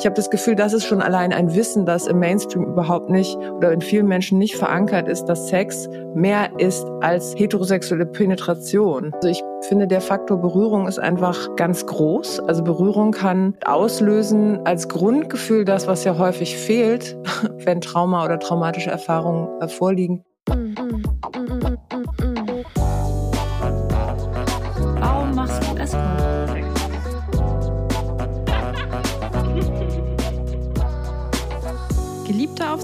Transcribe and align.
Ich 0.00 0.06
habe 0.06 0.14
das 0.14 0.30
Gefühl, 0.30 0.54
das 0.54 0.74
ist 0.74 0.84
schon 0.84 1.02
allein 1.02 1.32
ein 1.32 1.56
Wissen, 1.56 1.84
das 1.84 2.06
im 2.06 2.20
Mainstream 2.20 2.62
überhaupt 2.62 3.10
nicht 3.10 3.36
oder 3.36 3.72
in 3.72 3.80
vielen 3.80 4.06
Menschen 4.06 4.38
nicht 4.38 4.54
verankert 4.54 5.08
ist, 5.08 5.24
dass 5.24 5.48
Sex 5.48 5.88
mehr 6.14 6.50
ist 6.56 6.86
als 7.00 7.34
heterosexuelle 7.36 8.06
Penetration. 8.06 9.10
Also 9.12 9.28
ich 9.28 9.42
finde, 9.62 9.88
der 9.88 10.00
Faktor 10.00 10.40
Berührung 10.40 10.86
ist 10.86 11.00
einfach 11.00 11.56
ganz 11.56 11.84
groß. 11.84 12.38
Also 12.38 12.62
Berührung 12.62 13.10
kann 13.10 13.56
auslösen 13.64 14.64
als 14.64 14.88
Grundgefühl 14.88 15.64
das, 15.64 15.88
was 15.88 16.04
ja 16.04 16.16
häufig 16.16 16.56
fehlt, 16.56 17.18
wenn 17.64 17.80
Trauma 17.80 18.24
oder 18.24 18.38
traumatische 18.38 18.90
Erfahrungen 18.90 19.48
vorliegen. 19.68 20.24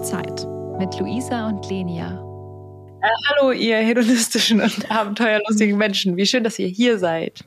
Zeit 0.05 0.47
mit 0.79 1.01
Luisa 1.01 1.49
und 1.49 1.67
Lenia. 1.71 2.11
Äh, 3.01 3.09
hallo, 3.29 3.53
ihr 3.53 3.79
hedonistischen 3.79 4.61
und 4.61 4.91
abenteuerlustigen 4.91 5.79
Menschen. 5.79 6.19
Wie 6.19 6.27
schön, 6.27 6.45
dass 6.45 6.59
ihr 6.59 6.69
hier 6.69 6.99
seid. 6.99 7.43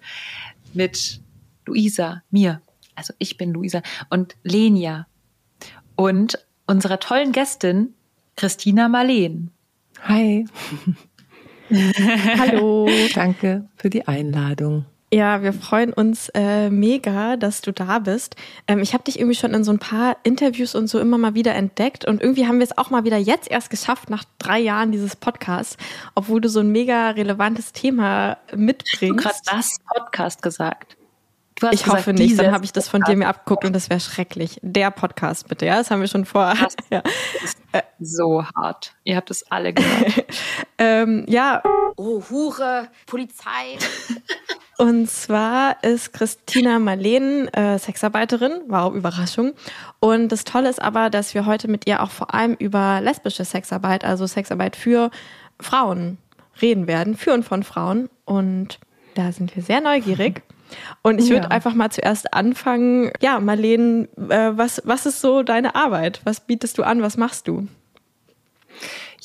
Mit 0.73 1.21
Luisa, 1.67 2.23
mir. 2.31 2.61
Also 2.95 3.13
ich 3.19 3.37
bin 3.37 3.53
Luisa 3.53 3.83
und 4.09 4.35
Lenia. 4.41 5.05
Und 5.95 6.43
unserer 6.65 6.99
tollen 6.99 7.31
Gästin 7.31 7.93
Christina 8.35 8.87
Marleen. 8.87 9.51
Hi. 10.01 10.47
Hallo. 12.39 12.89
Danke 13.13 13.69
für 13.75 13.91
die 13.91 14.07
Einladung. 14.07 14.85
Ja, 15.13 15.41
wir 15.41 15.53
freuen 15.53 15.93
uns 15.93 16.27
äh, 16.33 16.69
mega, 16.69 17.37
dass 17.37 17.61
du 17.61 17.71
da 17.71 17.99
bist. 17.99 18.35
Ähm, 18.67 18.79
ich 18.79 18.93
habe 18.93 19.05
dich 19.05 19.17
irgendwie 19.17 19.37
schon 19.37 19.53
in 19.53 19.63
so 19.63 19.71
ein 19.71 19.79
paar 19.79 20.17
Interviews 20.23 20.75
und 20.75 20.87
so 20.87 20.99
immer 20.99 21.17
mal 21.17 21.33
wieder 21.33 21.55
entdeckt 21.55 22.03
und 22.03 22.21
irgendwie 22.21 22.45
haben 22.45 22.57
wir 22.57 22.65
es 22.65 22.77
auch 22.77 22.89
mal 22.89 23.05
wieder 23.05 23.15
jetzt 23.15 23.49
erst 23.49 23.69
geschafft 23.69 24.09
nach 24.09 24.25
drei 24.37 24.59
Jahren 24.59 24.91
dieses 24.91 25.15
Podcasts, 25.15 25.77
obwohl 26.13 26.41
du 26.41 26.49
so 26.49 26.59
ein 26.59 26.73
mega 26.73 27.11
relevantes 27.11 27.71
Thema 27.71 28.37
mitbringst. 28.53 29.25
Hast 29.25 29.47
du 29.47 29.51
gerade 29.51 29.57
das 29.57 29.77
Podcast 29.95 30.41
gesagt? 30.41 30.97
ich 31.71 31.83
gesagt, 31.83 31.87
hoffe 31.87 32.13
nicht, 32.13 32.37
dann 32.37 32.51
habe 32.51 32.65
ich 32.65 32.73
das 32.73 32.87
von 32.87 33.01
dir 33.01 33.15
mir 33.15 33.27
abgeguckt 33.27 33.65
und 33.65 33.73
das 33.73 33.89
wäre 33.89 33.99
schrecklich. 33.99 34.59
Der 34.61 34.91
Podcast 34.91 35.47
bitte, 35.47 35.65
ja, 35.65 35.77
das 35.77 35.89
haben 35.89 36.01
wir 36.01 36.07
schon 36.07 36.25
vor. 36.25 36.53
ja. 36.91 37.01
So 37.99 38.45
hart. 38.55 38.93
Ihr 39.05 39.15
habt 39.15 39.31
es 39.31 39.49
alle 39.49 39.73
gehört. 39.73 40.25
ähm, 40.77 41.25
ja. 41.27 41.63
Oh, 41.95 42.21
Hure, 42.29 42.89
Polizei. 43.05 43.77
Und 44.77 45.09
zwar 45.09 45.83
ist 45.83 46.13
Christina 46.13 46.77
Marleen 46.77 47.47
äh, 47.47 47.79
Sexarbeiterin, 47.79 48.61
wow, 48.67 48.93
Überraschung. 48.93 49.53
Und 49.99 50.31
das 50.31 50.43
Tolle 50.43 50.69
ist 50.69 50.81
aber, 50.81 51.09
dass 51.09 51.33
wir 51.33 51.47
heute 51.47 51.67
mit 51.67 51.87
ihr 51.87 52.03
auch 52.03 52.11
vor 52.11 52.35
allem 52.35 52.53
über 52.53 53.01
lesbische 53.01 53.43
Sexarbeit, 53.43 54.05
also 54.05 54.27
Sexarbeit 54.27 54.75
für 54.75 55.09
Frauen 55.59 56.19
reden 56.61 56.85
werden, 56.85 57.17
für 57.17 57.33
und 57.33 57.43
von 57.43 57.63
Frauen. 57.63 58.07
Und 58.25 58.79
da 59.15 59.31
sind 59.31 59.55
wir 59.55 59.63
sehr 59.63 59.81
neugierig. 59.81 60.43
Und 61.01 61.19
ich 61.19 61.29
würde 61.29 61.45
ja. 61.45 61.51
einfach 61.51 61.73
mal 61.73 61.89
zuerst 61.89 62.33
anfangen. 62.33 63.11
Ja, 63.19 63.39
Marleen, 63.39 64.07
äh, 64.29 64.51
was, 64.57 64.81
was 64.85 65.07
ist 65.07 65.21
so 65.21 65.41
deine 65.41 65.73
Arbeit? 65.75 66.21
Was 66.23 66.41
bietest 66.41 66.77
du 66.77 66.83
an? 66.83 67.01
Was 67.01 67.17
machst 67.17 67.47
du? 67.47 67.67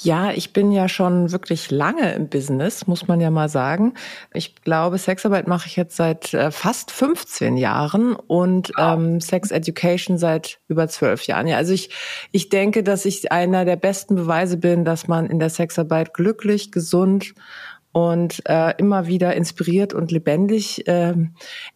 Ja, 0.05 0.33
ich 0.33 0.53
bin 0.53 0.72
ja 0.72 0.89
schon 0.89 1.31
wirklich 1.31 1.70
lange 1.70 2.14
im 2.14 2.28
Business, 2.28 2.89
muss 2.89 3.06
man 3.06 3.20
ja 3.20 3.31
mal 3.31 3.48
sagen. 3.48 3.95
Ich 4.34 4.56
glaube, 4.56 4.98
Sexarbeit 4.98 5.47
mache 5.47 5.69
ich 5.69 5.77
jetzt 5.77 5.97
seit 5.97 6.34
äh, 6.34 6.50
fast 6.50 6.91
15 6.91 7.56
Jahren 7.56 8.14
und 8.14 8.73
ähm, 8.78 9.20
Sex 9.20 9.53
Education 9.53 10.19
seit 10.19 10.58
über 10.67 10.89
zwölf 10.89 11.27
Jahren. 11.27 11.47
Ja, 11.47 11.56
also 11.56 11.73
ich, 11.73 11.91
ich 12.33 12.48
denke, 12.48 12.83
dass 12.83 13.05
ich 13.05 13.30
einer 13.30 13.64
der 13.64 13.77
besten 13.77 14.17
Beweise 14.17 14.56
bin, 14.56 14.84
dass 14.84 15.06
man 15.06 15.27
in 15.27 15.39
der 15.39 15.50
Sexarbeit 15.50 16.14
glücklich, 16.14 16.73
gesund 16.73 17.34
und 17.93 18.42
äh, 18.47 18.75
immer 18.79 19.07
wieder 19.07 19.35
inspiriert 19.35 19.92
und 19.92 20.11
lebendig 20.11 20.89
äh, 20.89 21.14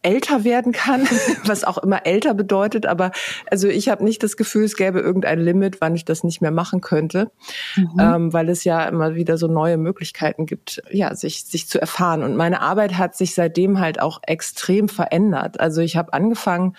älter 0.01 0.45
werden 0.45 0.73
kann, 0.73 1.03
was 1.45 1.63
auch 1.65 1.79
immer 1.79 2.07
älter 2.07 2.33
bedeutet. 2.33 2.87
Aber 2.87 3.13
also 3.51 3.69
ich 3.69 3.91
habe 3.91 4.03
nicht 4.03 4.23
das 4.23 4.39
Gefühl, 4.39 4.65
es 4.65 4.77
gäbe 4.77 4.99
irgendein 5.01 5.41
Limit, 5.41 5.83
wann 5.83 5.95
ich 5.95 6.07
das 6.07 6.25
nicht 6.25 6.41
mehr 6.41 6.51
machen 6.51 6.81
könnte, 6.81 7.31
mhm. 7.77 8.01
ähm, 8.01 8.33
weil 8.33 8.49
es 8.49 8.65
ja 8.65 8.85
immer 8.87 9.15
wieder 9.15 9.37
so 9.37 9.47
neue 9.47 9.77
Möglichkeiten 9.77 10.47
gibt, 10.47 10.83
ja, 10.91 11.15
sich 11.15 11.45
sich 11.45 11.69
zu 11.69 11.79
erfahren. 11.79 12.23
Und 12.23 12.35
meine 12.35 12.63
Arbeit 12.63 12.97
hat 12.97 13.15
sich 13.15 13.35
seitdem 13.35 13.79
halt 13.79 14.01
auch 14.01 14.21
extrem 14.27 14.89
verändert. 14.89 15.61
Also 15.61 15.83
ich 15.83 15.97
habe 15.97 16.15
angefangen 16.15 16.77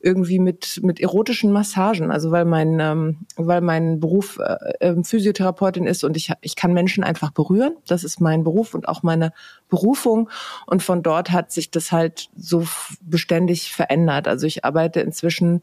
irgendwie 0.00 0.40
mit 0.40 0.80
mit 0.82 0.98
erotischen 0.98 1.52
Massagen, 1.52 2.10
also 2.10 2.32
weil 2.32 2.44
mein 2.44 2.80
ähm, 2.80 3.18
weil 3.36 3.60
mein 3.60 4.00
Beruf 4.00 4.40
äh, 4.40 4.56
ähm, 4.80 5.04
Physiotherapeutin 5.04 5.86
ist 5.86 6.02
und 6.02 6.16
ich 6.16 6.32
ich 6.40 6.56
kann 6.56 6.72
Menschen 6.72 7.04
einfach 7.04 7.30
berühren. 7.30 7.76
Das 7.86 8.02
ist 8.02 8.20
mein 8.20 8.42
Beruf 8.42 8.71
und 8.74 8.88
auch 8.88 9.02
meine 9.02 9.32
Berufung 9.68 10.30
und 10.66 10.82
von 10.82 11.02
dort 11.02 11.30
hat 11.30 11.52
sich 11.52 11.70
das 11.70 11.92
halt 11.92 12.28
so 12.36 12.66
beständig 13.00 13.74
verändert. 13.74 14.28
Also 14.28 14.46
ich 14.46 14.64
arbeite 14.64 15.00
inzwischen 15.00 15.62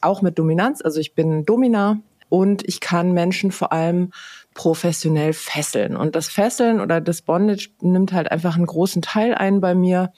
auch 0.00 0.22
mit 0.22 0.38
Dominanz, 0.38 0.80
also 0.82 1.00
ich 1.00 1.14
bin 1.14 1.44
Domina 1.44 2.00
und 2.28 2.66
ich 2.66 2.80
kann 2.80 3.12
Menschen 3.12 3.52
vor 3.52 3.72
allem 3.72 4.10
professionell 4.54 5.32
fesseln. 5.32 5.96
Und 5.96 6.16
das 6.16 6.28
Fesseln 6.28 6.80
oder 6.80 7.00
das 7.00 7.22
Bondage 7.22 7.68
nimmt 7.80 8.12
halt 8.12 8.30
einfach 8.32 8.56
einen 8.56 8.66
großen 8.66 9.02
Teil 9.02 9.34
ein 9.34 9.60
bei 9.60 9.74
mir. 9.74 10.12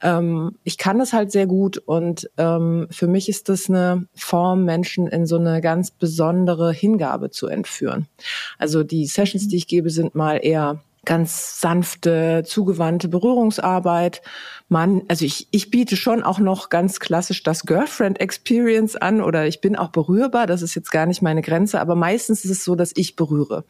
Ähm, 0.00 0.56
ich 0.64 0.78
kann 0.78 0.98
das 0.98 1.12
halt 1.12 1.30
sehr 1.30 1.46
gut 1.46 1.78
und 1.78 2.30
ähm, 2.38 2.88
für 2.90 3.06
mich 3.06 3.28
ist 3.28 3.48
das 3.50 3.68
eine 3.68 4.06
Form, 4.14 4.64
Menschen 4.64 5.06
in 5.06 5.26
so 5.26 5.36
eine 5.36 5.60
ganz 5.60 5.90
besondere 5.90 6.72
Hingabe 6.72 7.30
zu 7.30 7.46
entführen. 7.46 8.08
Also 8.58 8.84
die 8.84 9.06
Sessions, 9.06 9.48
die 9.48 9.56
ich 9.56 9.66
gebe, 9.68 9.90
sind 9.90 10.14
mal 10.14 10.40
eher 10.42 10.80
ganz 11.04 11.60
sanfte, 11.60 12.42
zugewandte 12.44 13.08
Berührungsarbeit. 13.08 14.22
Man, 14.68 15.02
also 15.08 15.24
ich, 15.24 15.48
ich 15.50 15.70
biete 15.70 15.96
schon 15.96 16.22
auch 16.22 16.38
noch 16.38 16.68
ganz 16.68 17.00
klassisch 17.00 17.42
das 17.42 17.64
Girlfriend 17.64 18.20
Experience 18.20 18.96
an 18.96 19.20
oder 19.20 19.46
ich 19.46 19.60
bin 19.60 19.76
auch 19.76 19.90
berührbar. 19.90 20.46
Das 20.46 20.62
ist 20.62 20.74
jetzt 20.74 20.90
gar 20.90 21.06
nicht 21.06 21.22
meine 21.22 21.42
Grenze, 21.42 21.80
aber 21.80 21.94
meistens 21.94 22.44
ist 22.44 22.50
es 22.50 22.64
so, 22.64 22.74
dass 22.74 22.92
ich 22.94 23.16
berühre, 23.16 23.64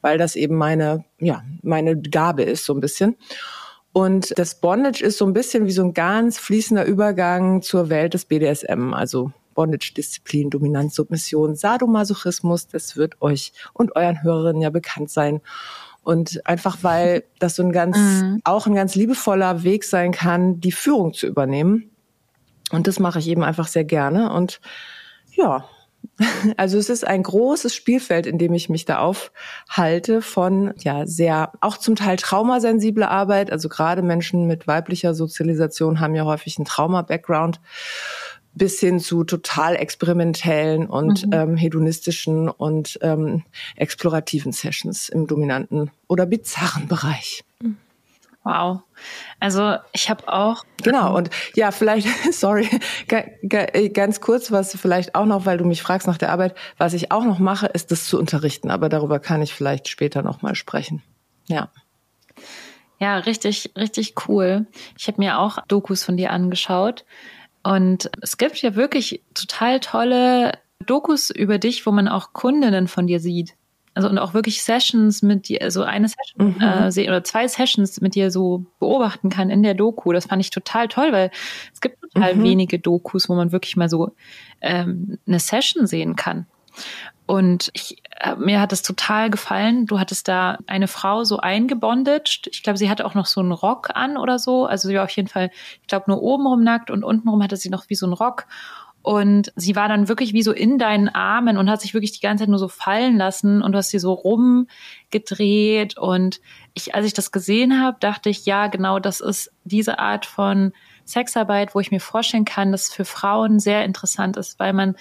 weil 0.00 0.18
das 0.18 0.36
eben 0.36 0.56
meine, 0.56 1.04
ja, 1.18 1.42
meine 1.62 2.00
Gabe 2.00 2.42
ist 2.42 2.64
so 2.64 2.74
ein 2.74 2.80
bisschen. 2.80 3.16
Und 3.92 4.38
das 4.38 4.60
Bondage 4.60 5.02
ist 5.02 5.18
so 5.18 5.26
ein 5.26 5.32
bisschen 5.32 5.66
wie 5.66 5.72
so 5.72 5.82
ein 5.82 5.94
ganz 5.94 6.38
fließender 6.38 6.84
Übergang 6.84 7.60
zur 7.60 7.90
Welt 7.90 8.14
des 8.14 8.24
BDSM, 8.24 8.94
also 8.94 9.32
Bondage-Disziplin, 9.54 10.50
Dominanz, 10.50 10.94
Submission, 10.94 11.56
Sadomasochismus. 11.56 12.68
Das 12.68 12.96
wird 12.96 13.20
euch 13.20 13.52
und 13.72 13.96
euren 13.96 14.22
Hörerinnen 14.22 14.62
ja 14.62 14.70
bekannt 14.70 15.10
sein. 15.10 15.40
Und 16.02 16.46
einfach 16.46 16.78
weil 16.82 17.24
das 17.38 17.56
so 17.56 17.62
ein 17.62 17.72
ganz, 17.72 17.96
mhm. 18.22 18.40
auch 18.44 18.66
ein 18.66 18.74
ganz 18.74 18.94
liebevoller 18.94 19.62
Weg 19.62 19.84
sein 19.84 20.12
kann, 20.12 20.60
die 20.60 20.72
Führung 20.72 21.12
zu 21.12 21.26
übernehmen. 21.26 21.90
Und 22.70 22.86
das 22.86 22.98
mache 22.98 23.18
ich 23.18 23.28
eben 23.28 23.42
einfach 23.42 23.66
sehr 23.66 23.84
gerne. 23.84 24.32
Und 24.32 24.60
ja, 25.32 25.64
also 26.56 26.78
es 26.78 26.88
ist 26.88 27.06
ein 27.06 27.22
großes 27.22 27.74
Spielfeld, 27.74 28.26
in 28.26 28.38
dem 28.38 28.52
ich 28.52 28.68
mich 28.68 28.84
da 28.84 28.98
aufhalte 28.98 30.22
von 30.22 30.74
ja 30.78 31.06
sehr 31.06 31.52
auch 31.60 31.76
zum 31.76 31.96
Teil 31.96 32.16
traumasensible 32.16 33.08
Arbeit. 33.08 33.50
Also 33.50 33.68
gerade 33.68 34.02
Menschen 34.02 34.46
mit 34.46 34.66
weiblicher 34.66 35.14
Sozialisation 35.14 36.00
haben 36.00 36.14
ja 36.14 36.24
häufig 36.24 36.58
einen 36.58 36.66
Trauma-Background 36.66 37.60
bis 38.54 38.80
hin 38.80 39.00
zu 39.00 39.24
total 39.24 39.76
experimentellen 39.76 40.86
und 40.86 41.26
mhm. 41.26 41.32
ähm, 41.32 41.56
hedonistischen 41.56 42.48
und 42.48 42.98
ähm, 43.02 43.44
explorativen 43.76 44.52
Sessions 44.52 45.08
im 45.08 45.26
dominanten 45.26 45.90
oder 46.08 46.26
bizarren 46.26 46.88
Bereich. 46.88 47.44
Wow. 48.42 48.80
Also 49.38 49.76
ich 49.92 50.08
habe 50.08 50.32
auch. 50.32 50.64
Genau, 50.82 51.16
und 51.16 51.30
ja, 51.54 51.70
vielleicht, 51.72 52.08
sorry, 52.32 52.68
ganz 53.92 54.20
kurz, 54.20 54.50
was 54.50 54.74
vielleicht 54.76 55.14
auch 55.14 55.26
noch, 55.26 55.44
weil 55.44 55.58
du 55.58 55.64
mich 55.64 55.82
fragst 55.82 56.06
nach 56.06 56.18
der 56.18 56.32
Arbeit, 56.32 56.54
was 56.78 56.94
ich 56.94 57.12
auch 57.12 57.24
noch 57.24 57.38
mache, 57.38 57.66
ist 57.66 57.90
das 57.90 58.06
zu 58.06 58.18
unterrichten, 58.18 58.70
aber 58.70 58.88
darüber 58.88 59.18
kann 59.18 59.42
ich 59.42 59.52
vielleicht 59.52 59.88
später 59.88 60.22
nochmal 60.22 60.54
sprechen. 60.54 61.02
Ja. 61.48 61.70
Ja, 62.98 63.16
richtig, 63.18 63.72
richtig 63.76 64.14
cool. 64.28 64.66
Ich 64.98 65.06
habe 65.06 65.20
mir 65.20 65.38
auch 65.38 65.58
Dokus 65.68 66.04
von 66.04 66.16
dir 66.16 66.32
angeschaut 66.32 67.04
und 67.62 68.10
es 68.22 68.38
gibt 68.38 68.60
ja 68.62 68.74
wirklich 68.74 69.22
total 69.34 69.80
tolle 69.80 70.52
Dokus 70.86 71.30
über 71.30 71.58
dich, 71.58 71.84
wo 71.86 71.90
man 71.90 72.08
auch 72.08 72.32
Kundinnen 72.32 72.88
von 72.88 73.06
dir 73.06 73.20
sieht. 73.20 73.54
Also 73.92 74.08
und 74.08 74.18
auch 74.18 74.34
wirklich 74.34 74.62
Sessions 74.62 75.20
mit 75.20 75.48
dir, 75.48 75.62
also 75.62 75.82
eine 75.82 76.08
Session 76.08 76.54
mhm. 76.56 76.62
äh, 76.62 77.08
oder 77.08 77.24
zwei 77.24 77.48
Sessions 77.48 78.00
mit 78.00 78.14
dir 78.14 78.30
so 78.30 78.64
beobachten 78.78 79.30
kann 79.30 79.50
in 79.50 79.62
der 79.62 79.74
Doku. 79.74 80.12
Das 80.12 80.26
fand 80.26 80.40
ich 80.40 80.50
total 80.50 80.88
toll, 80.88 81.12
weil 81.12 81.30
es 81.72 81.80
gibt 81.80 82.00
total 82.00 82.36
mhm. 82.36 82.44
wenige 82.44 82.78
Dokus, 82.78 83.28
wo 83.28 83.34
man 83.34 83.52
wirklich 83.52 83.76
mal 83.76 83.88
so 83.88 84.12
ähm, 84.60 85.18
eine 85.26 85.40
Session 85.40 85.86
sehen 85.86 86.14
kann. 86.14 86.46
Und 87.30 87.70
ich, 87.74 88.02
äh, 88.18 88.34
mir 88.34 88.60
hat 88.60 88.72
es 88.72 88.82
total 88.82 89.30
gefallen. 89.30 89.86
Du 89.86 90.00
hattest 90.00 90.26
da 90.26 90.58
eine 90.66 90.88
Frau 90.88 91.22
so 91.22 91.38
eingebondet. 91.38 92.48
Ich 92.50 92.64
glaube, 92.64 92.76
sie 92.76 92.90
hatte 92.90 93.06
auch 93.06 93.14
noch 93.14 93.26
so 93.26 93.40
einen 93.40 93.52
Rock 93.52 93.90
an 93.94 94.16
oder 94.16 94.40
so. 94.40 94.66
Also 94.66 94.88
sie 94.88 94.96
war 94.96 95.04
auf 95.04 95.10
jeden 95.10 95.28
Fall, 95.28 95.52
ich 95.80 95.86
glaube, 95.86 96.06
nur 96.08 96.20
obenrum 96.20 96.64
nackt 96.64 96.90
und 96.90 97.04
untenrum 97.04 97.40
hatte 97.40 97.56
sie 97.56 97.70
noch 97.70 97.84
wie 97.86 97.94
so 97.94 98.04
einen 98.04 98.14
Rock. 98.14 98.46
Und 99.02 99.52
sie 99.54 99.76
war 99.76 99.88
dann 99.88 100.08
wirklich 100.08 100.32
wie 100.32 100.42
so 100.42 100.50
in 100.50 100.76
deinen 100.76 101.08
Armen 101.08 101.56
und 101.56 101.70
hat 101.70 101.80
sich 101.80 101.94
wirklich 101.94 102.10
die 102.10 102.18
ganze 102.18 102.42
Zeit 102.42 102.48
nur 102.48 102.58
so 102.58 102.66
fallen 102.66 103.16
lassen 103.16 103.62
und 103.62 103.70
du 103.70 103.78
hast 103.78 103.90
sie 103.90 104.00
so 104.00 104.12
rumgedreht. 104.12 105.96
Und 105.98 106.40
ich, 106.74 106.96
als 106.96 107.06
ich 107.06 107.14
das 107.14 107.30
gesehen 107.30 107.80
habe, 107.80 107.96
dachte 108.00 108.28
ich, 108.28 108.44
ja, 108.44 108.66
genau, 108.66 108.98
das 108.98 109.20
ist 109.20 109.52
diese 109.62 110.00
Art 110.00 110.26
von 110.26 110.72
Sexarbeit, 111.04 111.76
wo 111.76 111.80
ich 111.80 111.92
mir 111.92 112.00
vorstellen 112.00 112.44
kann, 112.44 112.72
dass 112.72 112.92
für 112.92 113.04
Frauen 113.04 113.60
sehr 113.60 113.84
interessant 113.84 114.36
ist, 114.36 114.58
weil 114.58 114.72
man 114.72 114.96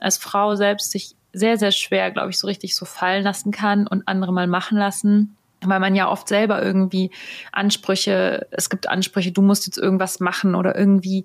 als 0.00 0.18
Frau 0.18 0.56
selbst 0.56 0.90
sich 0.90 1.14
sehr, 1.38 1.58
sehr 1.58 1.72
schwer, 1.72 2.10
glaube 2.10 2.30
ich, 2.30 2.38
so 2.38 2.46
richtig 2.46 2.74
so 2.74 2.84
fallen 2.84 3.24
lassen 3.24 3.50
kann 3.50 3.86
und 3.86 4.06
andere 4.06 4.32
mal 4.32 4.46
machen 4.46 4.78
lassen 4.78 5.34
weil 5.60 5.80
man 5.80 5.96
ja 5.96 6.08
oft 6.08 6.28
selber 6.28 6.62
irgendwie 6.62 7.10
Ansprüche, 7.50 8.46
es 8.52 8.70
gibt 8.70 8.88
Ansprüche, 8.88 9.32
du 9.32 9.42
musst 9.42 9.66
jetzt 9.66 9.76
irgendwas 9.76 10.20
machen 10.20 10.54
oder 10.54 10.76
irgendwie, 10.76 11.24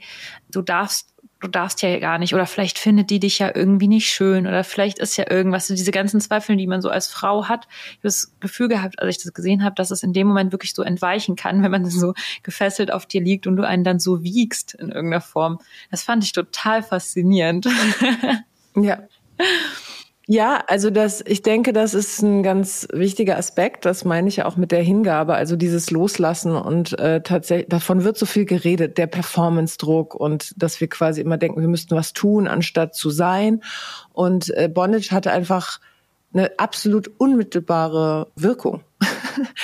du 0.50 0.63
darfst 0.63 1.13
du 1.44 1.50
darfst 1.50 1.81
ja 1.81 2.00
gar 2.00 2.19
nicht 2.19 2.33
oder 2.33 2.45
vielleicht 2.45 2.80
findet 2.80 3.10
die 3.10 3.19
dich 3.19 3.39
ja 3.39 3.51
irgendwie 3.54 3.89
nicht 3.89 4.07
schön 4.07 4.48
oder 4.48 4.63
vielleicht 4.63 4.98
ist 5.00 5.18
ja 5.18 5.30
irgendwas, 5.30 5.68
diese 5.68 5.92
ganzen 5.92 6.21
Zweifel, 6.21 6.56
die 6.56 6.68
man 6.68 6.81
so 6.81 6.89
als 6.89 7.10
Frau 7.10 7.50
hat. 7.50 7.68
Ich 7.69 7.98
habe 7.98 8.00
das 8.04 8.31
Gefühl 8.39 8.69
gehabt, 8.69 9.00
als 9.00 9.18
ich 9.18 9.24
das 9.24 9.33
gesehen 9.33 9.62
habe, 9.63 9.75
dass 9.75 9.92
es 9.92 10.04
in 10.04 10.13
dem 10.13 10.25
Moment 10.25 10.54
wirklich 10.54 10.74
so 10.74 10.83
entweichen 10.83 11.36
kann, 11.36 11.62
wenn 11.62 11.71
man 11.71 11.86
so 11.89 12.13
gefesselt 12.44 12.92
auf 12.92 13.06
dir 13.06 13.21
liegt 13.21 13.45
und 13.45 13.57
du 13.57 13.68
einen 13.68 13.83
dann 13.83 14.00
so 14.00 14.24
wiegst 14.24 14.74
in 14.75 14.89
irgendeiner 14.89 15.21
Form. 15.21 15.60
Das 15.92 16.01
fand 16.01 16.24
ich 16.24 16.31
total 16.31 16.81
faszinierend. 16.81 17.68
Ja. 18.75 19.04
Ja, 20.25 20.64
also 20.68 20.90
das, 20.90 21.22
ich 21.28 21.42
denke, 21.42 21.74
das 21.74 21.94
ist 21.94 22.22
ein 22.22 22.44
ganz 22.44 22.88
wichtiger 22.94 23.38
Aspekt. 23.38 23.84
Das 23.84 24.06
meine 24.06 24.30
ich 24.30 24.38
ja 24.38 24.46
auch 24.46 24.56
mit 24.56 24.72
der 24.72 24.81
Hingabe, 24.81 25.36
also 25.36 25.58
dieses 25.58 25.92
Loslassen 25.92 26.56
und 26.56 26.98
äh, 26.98 27.22
tatsächlich 27.22 27.68
davon 27.68 28.06
wird 28.06 28.18
so 28.18 28.25
viel 28.25 28.46
geredet, 28.46 28.98
der 28.98 29.08
Performance-Druck 29.08 30.16
und 30.16 30.54
dass 30.56 30.80
wir 30.80 30.88
quasi 30.88 31.20
immer 31.20 31.38
denken, 31.38 31.60
wir 31.60 31.68
müssten 31.68 31.94
was 31.98 32.14
tun, 32.14 32.48
anstatt 32.48 32.96
zu 32.96 33.10
sein. 33.10 33.64
Und 34.14 34.50
äh, 34.56 34.70
Bondage 34.74 35.12
hatte 35.12 35.31
einfach 35.31 35.81
eine 36.33 36.57
absolut 36.59 37.12
unmittelbare 37.18 38.27
Wirkung. 38.35 38.81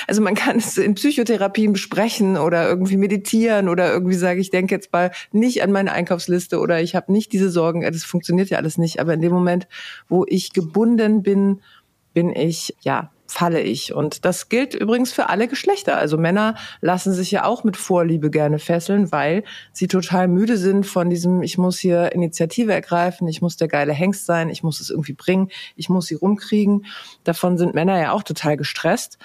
Also 0.08 0.20
man 0.20 0.34
kann 0.34 0.56
es 0.56 0.76
in 0.78 0.94
Psychotherapien 0.94 1.72
besprechen 1.72 2.36
oder 2.36 2.68
irgendwie 2.68 2.96
meditieren 2.96 3.68
oder 3.68 3.92
irgendwie 3.92 4.16
sagen, 4.16 4.40
ich 4.40 4.50
denke 4.50 4.74
jetzt 4.74 4.92
mal 4.92 5.12
nicht 5.30 5.62
an 5.62 5.70
meine 5.70 5.92
Einkaufsliste 5.92 6.58
oder 6.58 6.80
ich 6.80 6.96
habe 6.96 7.12
nicht 7.12 7.32
diese 7.32 7.50
Sorgen. 7.50 7.82
Das 7.82 8.02
funktioniert 8.02 8.50
ja 8.50 8.58
alles 8.58 8.78
nicht. 8.78 8.98
Aber 8.98 9.14
in 9.14 9.20
dem 9.20 9.32
Moment, 9.32 9.68
wo 10.08 10.24
ich 10.26 10.52
gebunden 10.52 11.22
bin, 11.22 11.60
bin 12.12 12.34
ich 12.34 12.74
ja 12.80 13.12
falle 13.30 13.60
ich. 13.60 13.94
Und 13.94 14.24
das 14.24 14.48
gilt 14.48 14.74
übrigens 14.74 15.12
für 15.12 15.28
alle 15.28 15.46
Geschlechter. 15.46 15.96
Also 15.96 16.18
Männer 16.18 16.56
lassen 16.80 17.12
sich 17.12 17.30
ja 17.30 17.44
auch 17.44 17.62
mit 17.62 17.76
Vorliebe 17.76 18.30
gerne 18.30 18.58
fesseln, 18.58 19.12
weil 19.12 19.44
sie 19.72 19.86
total 19.86 20.26
müde 20.26 20.56
sind 20.56 20.84
von 20.84 21.10
diesem, 21.10 21.42
ich 21.42 21.56
muss 21.56 21.78
hier 21.78 22.12
Initiative 22.12 22.72
ergreifen, 22.72 23.28
ich 23.28 23.40
muss 23.40 23.56
der 23.56 23.68
geile 23.68 23.92
Hengst 23.92 24.26
sein, 24.26 24.50
ich 24.50 24.62
muss 24.62 24.80
es 24.80 24.90
irgendwie 24.90 25.12
bringen, 25.12 25.48
ich 25.76 25.88
muss 25.88 26.06
sie 26.06 26.16
rumkriegen. 26.16 26.86
Davon 27.22 27.56
sind 27.56 27.74
Männer 27.74 28.00
ja 28.00 28.12
auch 28.12 28.24
total 28.24 28.56
gestresst. 28.56 29.18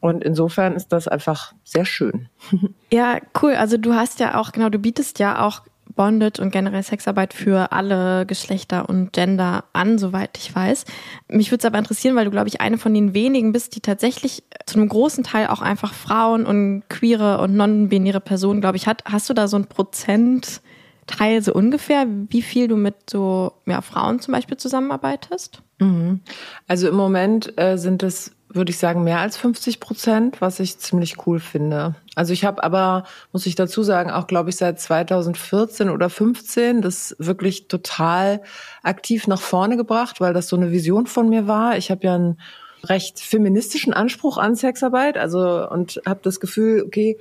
Und 0.00 0.24
insofern 0.24 0.74
ist 0.74 0.88
das 0.88 1.06
einfach 1.06 1.52
sehr 1.64 1.84
schön. 1.84 2.28
Ja, 2.92 3.20
cool. 3.40 3.54
Also 3.54 3.78
du 3.78 3.94
hast 3.94 4.20
ja 4.20 4.38
auch, 4.38 4.52
genau, 4.52 4.68
du 4.68 4.78
bietest 4.78 5.18
ja 5.18 5.46
auch 5.46 5.62
Bondage 5.94 6.40
und 6.40 6.50
generell 6.50 6.82
Sexarbeit 6.82 7.34
für 7.34 7.72
alle 7.72 8.26
Geschlechter 8.26 8.88
und 8.88 9.12
Gender 9.12 9.64
an, 9.72 9.98
soweit 9.98 10.38
ich 10.38 10.54
weiß. 10.54 10.84
Mich 11.28 11.50
würde 11.50 11.60
es 11.60 11.64
aber 11.64 11.78
interessieren, 11.78 12.16
weil 12.16 12.24
du, 12.24 12.30
glaube 12.30 12.48
ich, 12.48 12.60
eine 12.60 12.78
von 12.78 12.94
den 12.94 13.14
wenigen 13.14 13.52
bist, 13.52 13.76
die 13.76 13.80
tatsächlich 13.80 14.42
zu 14.66 14.78
einem 14.78 14.88
großen 14.88 15.24
Teil 15.24 15.48
auch 15.48 15.60
einfach 15.60 15.92
Frauen 15.92 16.46
und 16.46 16.84
queere 16.88 17.38
und 17.40 17.54
non-binäre 17.56 18.20
Personen, 18.20 18.60
glaube 18.60 18.76
ich, 18.76 18.86
hat. 18.86 19.04
Hast 19.04 19.28
du 19.28 19.34
da 19.34 19.48
so 19.48 19.56
ein 19.56 19.66
Prozentteil 19.66 21.42
so 21.42 21.52
ungefähr, 21.52 22.06
wie 22.28 22.42
viel 22.42 22.68
du 22.68 22.76
mit 22.76 23.10
so 23.10 23.52
ja, 23.66 23.80
Frauen 23.82 24.20
zum 24.20 24.32
Beispiel 24.32 24.56
zusammenarbeitest? 24.56 25.62
Mhm. 25.78 26.20
Also 26.68 26.88
im 26.88 26.94
Moment 26.94 27.58
äh, 27.58 27.76
sind 27.76 28.02
es 28.02 28.32
würde 28.54 28.70
ich 28.70 28.78
sagen, 28.78 29.04
mehr 29.04 29.20
als 29.20 29.36
50 29.36 29.80
Prozent, 29.80 30.40
was 30.40 30.60
ich 30.60 30.78
ziemlich 30.78 31.26
cool 31.26 31.40
finde. 31.40 31.94
Also 32.14 32.32
ich 32.32 32.44
habe 32.44 32.62
aber, 32.62 33.04
muss 33.32 33.46
ich 33.46 33.54
dazu 33.54 33.82
sagen, 33.82 34.10
auch 34.10 34.26
glaube 34.26 34.50
ich 34.50 34.56
seit 34.56 34.80
2014 34.80 35.88
oder 35.88 36.10
15 36.10 36.82
das 36.82 37.16
wirklich 37.18 37.68
total 37.68 38.42
aktiv 38.82 39.26
nach 39.26 39.40
vorne 39.40 39.76
gebracht, 39.76 40.20
weil 40.20 40.34
das 40.34 40.48
so 40.48 40.56
eine 40.56 40.70
Vision 40.70 41.06
von 41.06 41.28
mir 41.28 41.46
war. 41.46 41.76
Ich 41.76 41.90
habe 41.90 42.04
ja 42.04 42.14
einen 42.14 42.40
recht 42.84 43.20
feministischen 43.20 43.94
Anspruch 43.94 44.38
an 44.38 44.54
Sexarbeit, 44.54 45.16
also 45.16 45.68
und 45.68 46.00
habe 46.06 46.20
das 46.22 46.40
Gefühl, 46.40 46.82
okay, 46.84 47.16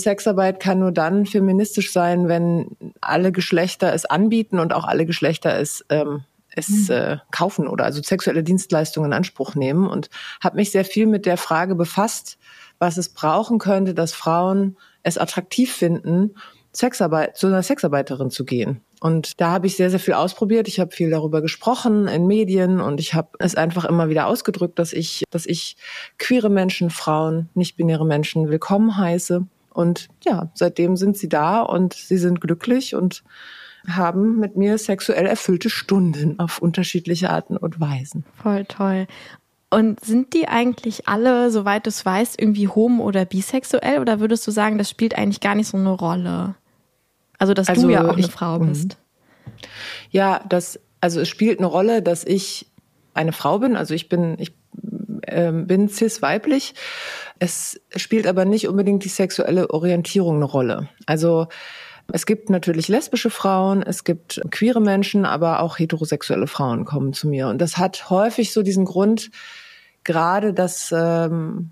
Sexarbeit 0.00 0.58
kann 0.58 0.80
nur 0.80 0.92
dann 0.92 1.24
feministisch 1.24 1.92
sein, 1.92 2.28
wenn 2.28 2.76
alle 3.00 3.30
Geschlechter 3.30 3.92
es 3.92 4.04
anbieten 4.04 4.58
und 4.58 4.72
auch 4.72 4.84
alle 4.84 5.06
Geschlechter 5.06 5.56
es 5.58 5.84
ähm, 5.88 6.24
es 6.56 6.88
mhm. 6.88 6.94
äh, 6.94 7.16
kaufen 7.30 7.68
oder 7.68 7.84
also 7.84 8.02
sexuelle 8.02 8.42
Dienstleistungen 8.42 9.10
in 9.10 9.16
Anspruch 9.16 9.54
nehmen 9.54 9.86
und 9.86 10.10
habe 10.42 10.56
mich 10.56 10.70
sehr 10.70 10.84
viel 10.84 11.06
mit 11.06 11.26
der 11.26 11.36
Frage 11.36 11.74
befasst, 11.74 12.38
was 12.78 12.96
es 12.96 13.08
brauchen 13.08 13.58
könnte, 13.58 13.94
dass 13.94 14.12
Frauen 14.12 14.76
es 15.02 15.18
attraktiv 15.18 15.72
finden, 15.72 16.34
Sexarbeit 16.72 17.36
zu 17.36 17.46
einer 17.46 17.62
Sexarbeiterin 17.62 18.30
zu 18.30 18.44
gehen. 18.44 18.80
Und 19.00 19.40
da 19.40 19.50
habe 19.50 19.66
ich 19.66 19.76
sehr, 19.76 19.90
sehr 19.90 20.00
viel 20.00 20.14
ausprobiert. 20.14 20.66
Ich 20.66 20.80
habe 20.80 20.90
viel 20.90 21.10
darüber 21.10 21.40
gesprochen 21.40 22.08
in 22.08 22.26
Medien 22.26 22.80
und 22.80 23.00
ich 23.00 23.14
habe 23.14 23.28
es 23.38 23.54
einfach 23.54 23.84
immer 23.84 24.08
wieder 24.08 24.26
ausgedrückt, 24.26 24.78
dass 24.78 24.92
ich, 24.92 25.24
dass 25.30 25.46
ich 25.46 25.76
queere 26.18 26.50
Menschen, 26.50 26.90
Frauen, 26.90 27.48
nicht-binäre 27.54 28.06
Menschen 28.06 28.48
willkommen 28.48 28.96
heiße. 28.96 29.46
Und 29.72 30.08
ja, 30.24 30.50
seitdem 30.54 30.96
sind 30.96 31.16
sie 31.16 31.28
da 31.28 31.60
und 31.60 31.92
sie 31.94 32.16
sind 32.16 32.40
glücklich 32.40 32.94
und 32.94 33.22
haben 33.88 34.38
mit 34.38 34.56
mir 34.56 34.78
sexuell 34.78 35.26
erfüllte 35.26 35.70
Stunden 35.70 36.38
auf 36.38 36.58
unterschiedliche 36.58 37.30
Arten 37.30 37.56
und 37.56 37.80
Weisen. 37.80 38.24
Voll 38.42 38.64
toll. 38.64 39.06
Und 39.70 40.00
sind 40.04 40.34
die 40.34 40.46
eigentlich 40.46 41.08
alle, 41.08 41.50
soweit 41.50 41.86
du 41.86 41.88
es 41.88 42.06
weißt, 42.06 42.40
irgendwie 42.40 42.68
homo- 42.68 43.04
oder 43.04 43.24
bisexuell? 43.24 43.98
Oder 44.00 44.20
würdest 44.20 44.46
du 44.46 44.52
sagen, 44.52 44.78
das 44.78 44.88
spielt 44.88 45.18
eigentlich 45.18 45.40
gar 45.40 45.56
nicht 45.56 45.68
so 45.68 45.76
eine 45.76 45.90
Rolle? 45.90 46.54
Also, 47.38 47.54
dass 47.54 47.68
also 47.68 47.82
du 47.82 47.92
ja 47.92 48.08
auch 48.08 48.16
ich, 48.16 48.24
eine 48.24 48.32
Frau 48.32 48.58
mhm. 48.60 48.68
bist. 48.68 48.96
Ja, 50.10 50.40
das, 50.48 50.78
also 51.00 51.20
es 51.20 51.28
spielt 51.28 51.58
eine 51.58 51.66
Rolle, 51.66 52.02
dass 52.02 52.24
ich 52.24 52.70
eine 53.14 53.32
Frau 53.32 53.58
bin. 53.58 53.76
Also 53.76 53.94
ich 53.94 54.08
bin, 54.08 54.36
ich 54.38 54.54
äh, 55.22 55.50
bin 55.50 55.88
cis-weiblich. 55.88 56.74
Es 57.38 57.80
spielt 57.96 58.26
aber 58.26 58.44
nicht 58.44 58.68
unbedingt 58.68 59.04
die 59.04 59.08
sexuelle 59.08 59.70
Orientierung 59.70 60.36
eine 60.36 60.44
Rolle. 60.44 60.88
Also 61.06 61.48
es 62.12 62.26
gibt 62.26 62.50
natürlich 62.50 62.88
lesbische 62.88 63.30
Frauen, 63.30 63.82
es 63.82 64.04
gibt 64.04 64.40
queere 64.50 64.80
Menschen, 64.80 65.24
aber 65.24 65.60
auch 65.60 65.78
heterosexuelle 65.78 66.46
Frauen 66.46 66.84
kommen 66.84 67.12
zu 67.12 67.28
mir. 67.28 67.48
Und 67.48 67.60
das 67.60 67.76
hat 67.76 68.10
häufig 68.10 68.52
so 68.52 68.62
diesen 68.62 68.84
Grund, 68.84 69.30
gerade 70.04 70.52
dass 70.52 70.92
ähm, 70.96 71.70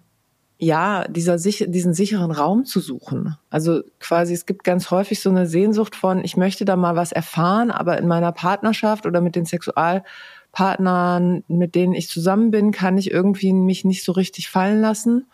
ja 0.59 1.07
dieser 1.09 1.37
diesen 1.37 1.93
sicheren 1.93 2.31
Raum 2.31 2.65
zu 2.65 2.81
suchen. 2.81 3.37
Also 3.51 3.83
quasi 4.01 4.33
es 4.33 4.47
gibt 4.47 4.65
ganz 4.65 4.91
häufig 4.91 5.21
so 5.21 5.29
eine 5.29 5.47
Sehnsucht 5.47 5.97
von 5.97 6.25
ich 6.25 6.37
möchte 6.37 6.65
da 6.65 6.77
mal 6.77 6.97
was 6.97 7.13
erfahren, 7.13 7.71
aber 7.71 7.99
in 7.99 8.07
meiner 8.07 8.33
Partnerschaft 8.33 9.07
oder 9.07 9.21
mit 9.21 9.37
den 9.37 9.45
Sexualpartnern, 9.45 11.45
mit 11.49 11.75
denen 11.75 11.95
ich 11.95 12.09
zusammen 12.09 12.51
bin, 12.51 12.71
kann 12.71 12.97
ich 12.97 13.11
irgendwie 13.11 13.53
mich 13.53 13.85
nicht 13.85 14.05
so 14.05 14.13
richtig 14.13 14.49
fallen 14.49 14.81
lassen. 14.81 15.27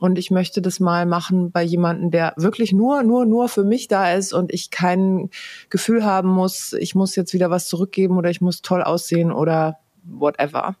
Und 0.00 0.18
ich 0.18 0.30
möchte 0.30 0.62
das 0.62 0.80
mal 0.80 1.04
machen 1.04 1.52
bei 1.52 1.62
jemandem, 1.62 2.10
der 2.10 2.32
wirklich 2.36 2.72
nur, 2.72 3.02
nur, 3.02 3.26
nur 3.26 3.50
für 3.50 3.64
mich 3.64 3.86
da 3.86 4.12
ist 4.12 4.32
und 4.32 4.52
ich 4.52 4.70
kein 4.70 5.28
Gefühl 5.68 6.04
haben 6.04 6.30
muss, 6.30 6.72
ich 6.72 6.94
muss 6.94 7.14
jetzt 7.16 7.34
wieder 7.34 7.50
was 7.50 7.68
zurückgeben 7.68 8.16
oder 8.16 8.30
ich 8.30 8.40
muss 8.40 8.62
toll 8.62 8.82
aussehen 8.82 9.30
oder 9.30 9.78
whatever. 10.04 10.76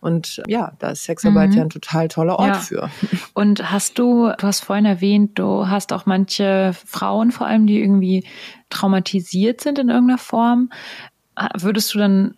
Und 0.00 0.42
ja, 0.46 0.72
da 0.78 0.90
ist 0.90 1.04
Sexarbeit 1.04 1.50
mhm. 1.50 1.56
ja 1.56 1.62
ein 1.64 1.70
total 1.70 2.08
toller 2.08 2.38
Ort 2.38 2.48
ja. 2.48 2.60
für. 2.60 2.90
Und 3.34 3.70
hast 3.70 3.98
du, 3.98 4.32
du 4.38 4.46
hast 4.46 4.64
vorhin 4.64 4.86
erwähnt, 4.86 5.38
du 5.38 5.68
hast 5.68 5.92
auch 5.92 6.06
manche 6.06 6.72
Frauen 6.86 7.32
vor 7.32 7.46
allem, 7.46 7.66
die 7.66 7.80
irgendwie 7.80 8.24
traumatisiert 8.70 9.60
sind 9.60 9.78
in 9.78 9.90
irgendeiner 9.90 10.18
Form. 10.18 10.70
Würdest 11.58 11.92
du 11.92 11.98
dann 11.98 12.34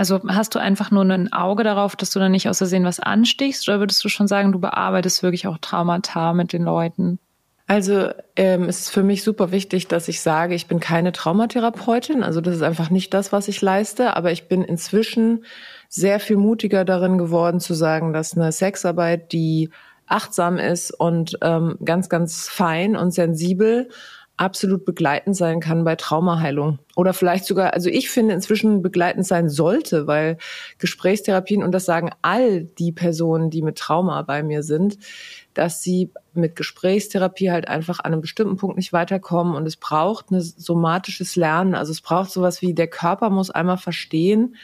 also 0.00 0.18
hast 0.28 0.54
du 0.54 0.58
einfach 0.58 0.90
nur 0.90 1.04
ein 1.04 1.30
Auge 1.30 1.62
darauf, 1.62 1.94
dass 1.94 2.10
du 2.10 2.18
dann 2.20 2.32
nicht 2.32 2.48
aus 2.48 2.56
Versehen 2.56 2.86
was 2.86 3.00
anstichst 3.00 3.68
oder 3.68 3.80
würdest 3.80 4.02
du 4.02 4.08
schon 4.08 4.28
sagen, 4.28 4.50
du 4.50 4.58
bearbeitest 4.58 5.22
wirklich 5.22 5.46
auch 5.46 5.58
Traumata 5.58 6.32
mit 6.32 6.54
den 6.54 6.62
Leuten? 6.62 7.18
Also 7.66 8.08
ähm, 8.34 8.62
es 8.62 8.80
ist 8.80 8.88
für 8.88 9.02
mich 9.02 9.22
super 9.22 9.52
wichtig, 9.52 9.88
dass 9.88 10.08
ich 10.08 10.22
sage, 10.22 10.54
ich 10.54 10.68
bin 10.68 10.80
keine 10.80 11.12
Traumatherapeutin. 11.12 12.22
Also 12.22 12.40
das 12.40 12.56
ist 12.56 12.62
einfach 12.62 12.88
nicht 12.88 13.12
das, 13.12 13.30
was 13.30 13.46
ich 13.46 13.60
leiste. 13.60 14.16
Aber 14.16 14.32
ich 14.32 14.48
bin 14.48 14.62
inzwischen 14.62 15.44
sehr 15.90 16.18
viel 16.18 16.38
mutiger 16.38 16.86
darin 16.86 17.18
geworden 17.18 17.60
zu 17.60 17.74
sagen, 17.74 18.14
dass 18.14 18.34
eine 18.34 18.52
Sexarbeit, 18.52 19.32
die 19.32 19.68
achtsam 20.06 20.56
ist 20.56 20.92
und 20.92 21.38
ähm, 21.42 21.76
ganz, 21.84 22.08
ganz 22.08 22.48
fein 22.48 22.96
und 22.96 23.10
sensibel 23.10 23.90
absolut 24.40 24.86
begleitend 24.86 25.36
sein 25.36 25.60
kann 25.60 25.84
bei 25.84 25.96
Traumaheilung. 25.96 26.78
Oder 26.96 27.12
vielleicht 27.12 27.44
sogar, 27.44 27.74
also 27.74 27.90
ich 27.90 28.08
finde 28.08 28.32
inzwischen 28.32 28.80
begleitend 28.80 29.26
sein 29.26 29.50
sollte, 29.50 30.06
weil 30.06 30.38
Gesprächstherapien, 30.78 31.62
und 31.62 31.72
das 31.72 31.84
sagen 31.84 32.10
all 32.22 32.64
die 32.64 32.90
Personen, 32.90 33.50
die 33.50 33.60
mit 33.60 33.76
Trauma 33.76 34.22
bei 34.22 34.42
mir 34.42 34.62
sind, 34.62 34.96
dass 35.52 35.82
sie 35.82 36.10
mit 36.32 36.56
Gesprächstherapie 36.56 37.50
halt 37.50 37.68
einfach 37.68 38.00
an 38.00 38.12
einem 38.12 38.22
bestimmten 38.22 38.56
Punkt 38.56 38.78
nicht 38.78 38.94
weiterkommen 38.94 39.54
und 39.54 39.66
es 39.66 39.76
braucht 39.76 40.30
ein 40.30 40.40
somatisches 40.40 41.36
Lernen. 41.36 41.74
Also 41.74 41.92
es 41.92 42.00
braucht 42.00 42.30
sowas 42.30 42.62
wie 42.62 42.72
der 42.72 42.88
Körper 42.88 43.28
muss 43.28 43.50
einmal 43.50 43.76
verstehen, 43.76 44.56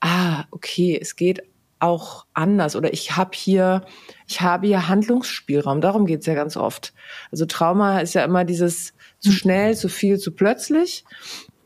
ah, 0.00 0.44
okay, 0.52 0.96
es 1.00 1.16
geht 1.16 1.42
auch 1.80 2.26
anders 2.34 2.76
oder 2.76 2.92
ich 2.92 3.16
habe 3.16 3.30
hier, 3.34 3.82
ich 4.28 4.40
habe 4.40 4.68
hier 4.68 4.88
Handlungsspielraum. 4.88 5.80
Darum 5.80 6.06
geht's 6.06 6.26
ja 6.26 6.34
ganz 6.34 6.56
oft. 6.56 6.92
Also 7.32 7.46
Trauma 7.46 8.00
ist 8.00 8.14
ja 8.14 8.22
immer 8.22 8.44
dieses 8.44 8.92
zu 9.20 9.32
schnell, 9.32 9.76
zu 9.76 9.88
viel, 9.88 10.18
zu 10.18 10.32
plötzlich. 10.32 11.04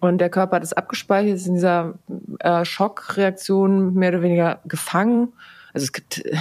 Und 0.00 0.18
der 0.18 0.28
Körper 0.28 0.56
hat 0.56 0.62
es 0.64 0.75
abgespeichert, 0.75 1.37
ist 1.37 1.46
in 1.46 1.54
dieser 1.54 1.94
äh, 2.40 2.64
Schockreaktion 2.64 3.94
mehr 3.94 4.11
oder 4.11 4.23
weniger 4.23 4.61
gefangen. 4.66 5.32
Also 5.73 5.84
es 5.84 5.92
gibt, 5.92 6.25
äh, 6.26 6.37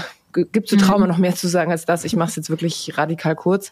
gibt 0.51 0.67
zu 0.67 0.75
Trauma 0.75 1.05
mhm. 1.05 1.11
noch 1.11 1.17
mehr 1.17 1.35
zu 1.35 1.47
sagen 1.47 1.71
als 1.71 1.85
das. 1.85 2.03
Ich 2.03 2.15
mache 2.15 2.29
es 2.29 2.35
jetzt 2.35 2.49
wirklich 2.49 2.97
radikal 2.97 3.35
kurz. 3.35 3.71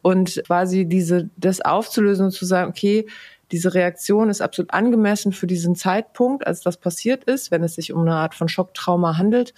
Und 0.00 0.42
quasi 0.46 0.86
diese, 0.86 1.28
das 1.36 1.60
aufzulösen 1.60 2.26
und 2.26 2.32
zu 2.32 2.46
sagen, 2.46 2.70
okay, 2.70 3.06
diese 3.52 3.74
Reaktion 3.74 4.30
ist 4.30 4.40
absolut 4.40 4.72
angemessen 4.72 5.32
für 5.32 5.46
diesen 5.46 5.76
Zeitpunkt, 5.76 6.46
als 6.46 6.62
das 6.62 6.78
passiert 6.78 7.24
ist, 7.24 7.50
wenn 7.50 7.62
es 7.62 7.74
sich 7.74 7.92
um 7.92 8.02
eine 8.02 8.14
Art 8.14 8.34
von 8.34 8.48
Schocktrauma 8.48 9.18
handelt. 9.18 9.54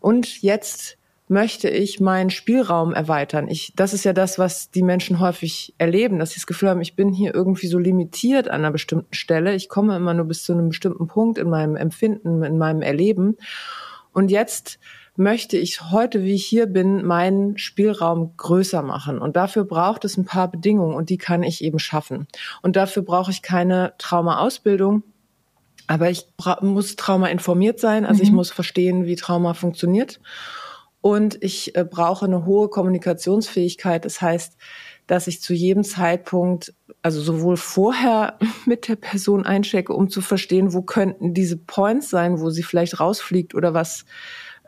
Und 0.00 0.42
jetzt 0.42 0.98
möchte 1.30 1.68
ich 1.68 2.00
meinen 2.00 2.28
Spielraum 2.30 2.92
erweitern. 2.92 3.46
Ich, 3.46 3.72
das 3.76 3.94
ist 3.94 4.04
ja 4.04 4.12
das, 4.12 4.36
was 4.40 4.72
die 4.72 4.82
Menschen 4.82 5.20
häufig 5.20 5.72
erleben, 5.78 6.18
dass 6.18 6.30
sie 6.30 6.40
das 6.40 6.46
Gefühl 6.46 6.68
haben, 6.68 6.80
ich 6.80 6.96
bin 6.96 7.12
hier 7.12 7.32
irgendwie 7.32 7.68
so 7.68 7.78
limitiert 7.78 8.48
an 8.48 8.62
einer 8.62 8.72
bestimmten 8.72 9.14
Stelle. 9.14 9.54
Ich 9.54 9.68
komme 9.68 9.94
immer 9.94 10.12
nur 10.12 10.24
bis 10.24 10.42
zu 10.42 10.52
einem 10.52 10.70
bestimmten 10.70 11.06
Punkt 11.06 11.38
in 11.38 11.48
meinem 11.48 11.76
Empfinden, 11.76 12.42
in 12.42 12.58
meinem 12.58 12.82
Erleben. 12.82 13.36
Und 14.12 14.32
jetzt 14.32 14.80
möchte 15.14 15.56
ich 15.56 15.92
heute, 15.92 16.24
wie 16.24 16.34
ich 16.34 16.44
hier 16.44 16.66
bin, 16.66 17.06
meinen 17.06 17.56
Spielraum 17.58 18.36
größer 18.36 18.82
machen. 18.82 19.20
Und 19.20 19.36
dafür 19.36 19.62
braucht 19.64 20.04
es 20.04 20.16
ein 20.16 20.24
paar 20.24 20.50
Bedingungen 20.50 20.96
und 20.96 21.10
die 21.10 21.18
kann 21.18 21.44
ich 21.44 21.62
eben 21.62 21.78
schaffen. 21.78 22.26
Und 22.60 22.74
dafür 22.74 23.04
brauche 23.04 23.30
ich 23.30 23.40
keine 23.40 23.92
Trauma-Ausbildung. 23.98 25.04
Aber 25.86 26.10
ich 26.10 26.26
muss 26.60 26.96
Trauma 26.96 27.28
informiert 27.28 27.78
sein, 27.78 28.04
also 28.04 28.18
mhm. 28.18 28.22
ich 28.24 28.32
muss 28.32 28.50
verstehen, 28.50 29.06
wie 29.06 29.14
Trauma 29.14 29.54
funktioniert. 29.54 30.20
Und 31.00 31.42
ich 31.42 31.74
äh, 31.76 31.84
brauche 31.84 32.26
eine 32.26 32.44
hohe 32.44 32.68
Kommunikationsfähigkeit. 32.68 34.04
Das 34.04 34.20
heißt, 34.20 34.56
dass 35.06 35.26
ich 35.26 35.40
zu 35.40 35.54
jedem 35.54 35.82
Zeitpunkt, 35.82 36.74
also 37.02 37.20
sowohl 37.20 37.56
vorher 37.56 38.38
mit 38.66 38.88
der 38.88 38.96
Person 38.96 39.46
einchecke, 39.46 39.92
um 39.94 40.10
zu 40.10 40.20
verstehen, 40.20 40.74
wo 40.74 40.82
könnten 40.82 41.32
diese 41.32 41.56
Points 41.56 42.10
sein, 42.10 42.40
wo 42.40 42.50
sie 42.50 42.62
vielleicht 42.62 43.00
rausfliegt 43.00 43.54
oder 43.54 43.72
was, 43.72 44.04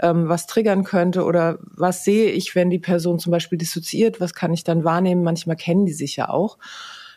ähm, 0.01 0.29
was 0.29 0.47
triggern 0.47 0.85
könnte 0.85 1.25
oder 1.25 1.59
was 1.61 2.05
sehe 2.05 2.31
ich, 2.31 2.55
wenn 2.55 2.71
die 2.71 2.79
Person 2.79 3.19
zum 3.19 3.31
Beispiel 3.31 3.59
dissoziiert, 3.59 4.21
was 4.21 4.35
kann 4.35 4.55
ich 4.55 4.65
dann 4.65 4.85
wahrnehmen? 4.85 5.23
Manchmal 5.23 5.57
kennen 5.57 5.85
die 5.85 5.93
sich 5.93 6.17
ja 6.17 6.31
auch. 6.31 6.59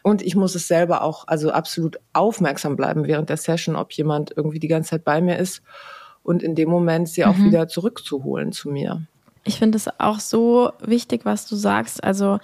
Und 0.03 0.21
ich 0.21 0.35
muss 0.35 0.53
es 0.53 0.67
selber 0.67 1.01
auch, 1.01 1.27
also 1.27 1.51
absolut 1.51 1.99
aufmerksam 2.13 2.75
bleiben 2.75 3.07
während 3.07 3.29
der 3.29 3.37
Session, 3.37 3.75
ob 3.75 3.91
jemand 3.93 4.33
irgendwie 4.35 4.59
die 4.59 4.67
ganze 4.67 4.91
Zeit 4.91 5.03
bei 5.03 5.19
mir 5.19 5.39
ist 5.39 5.63
und 6.25 6.43
in 6.43 6.55
dem 6.55 6.69
Moment 6.69 7.07
sie 7.07 7.23
mhm. 7.23 7.29
auch 7.29 7.37
wieder 7.37 7.67
zurückzuholen 7.67 8.51
zu 8.51 8.69
mir. 8.69 9.03
Ich 9.43 9.59
finde 9.59 9.77
es 9.77 9.87
auch 9.99 10.19
so 10.19 10.71
wichtig, 10.81 11.21
was 11.23 11.47
du 11.47 11.55
sagst. 11.55 12.03
Also 12.03 12.39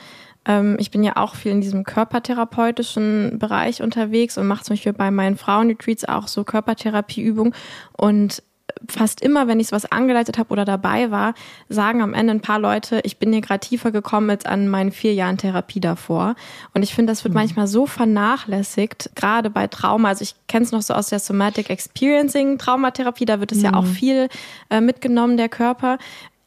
ähm, 0.45 0.77
ich 0.79 0.91
bin 0.91 1.03
ja 1.03 1.17
auch 1.17 1.35
viel 1.35 1.51
in 1.51 1.61
diesem 1.61 1.83
körpertherapeutischen 1.83 3.39
Bereich 3.39 3.81
unterwegs 3.81 4.37
und 4.37 4.47
mache 4.47 4.63
zum 4.63 4.75
Beispiel 4.75 4.93
bei 4.93 5.09
meinen 5.09 5.35
Frauenretreats 5.35 6.05
auch 6.05 6.27
so 6.27 6.43
Körpertherapieübungen 6.43 7.55
und 7.97 8.43
fast 8.89 9.21
immer, 9.21 9.47
wenn 9.47 9.59
ich 9.59 9.71
was 9.71 9.91
angeleitet 9.91 10.37
habe 10.37 10.49
oder 10.49 10.65
dabei 10.65 11.11
war, 11.11 11.33
sagen 11.69 12.01
am 12.01 12.13
Ende 12.13 12.33
ein 12.33 12.41
paar 12.41 12.59
Leute, 12.59 13.01
ich 13.03 13.17
bin 13.17 13.31
hier 13.31 13.41
gerade 13.41 13.59
tiefer 13.59 13.91
gekommen 13.91 14.29
als 14.29 14.45
an 14.45 14.67
meinen 14.67 14.91
vier 14.91 15.13
Jahren 15.13 15.37
Therapie 15.37 15.79
davor. 15.79 16.35
Und 16.73 16.83
ich 16.83 16.93
finde, 16.93 17.11
das 17.11 17.23
wird 17.23 17.33
mhm. 17.33 17.41
manchmal 17.41 17.67
so 17.67 17.85
vernachlässigt, 17.85 19.11
gerade 19.15 19.49
bei 19.49 19.67
Trauma. 19.67 20.09
Also 20.09 20.23
ich 20.23 20.35
kenne 20.47 20.65
es 20.65 20.71
noch 20.71 20.81
so 20.81 20.93
aus 20.93 21.07
der 21.07 21.19
Somatic 21.19 21.69
Experiencing 21.69 22.57
Traumatherapie, 22.57 23.25
da 23.25 23.39
wird 23.39 23.51
es 23.51 23.59
mhm. 23.59 23.65
ja 23.65 23.73
auch 23.73 23.83
mhm. 23.83 23.93
viel 23.93 24.29
äh, 24.69 24.81
mitgenommen, 24.81 25.37
der 25.37 25.49
Körper 25.49 25.97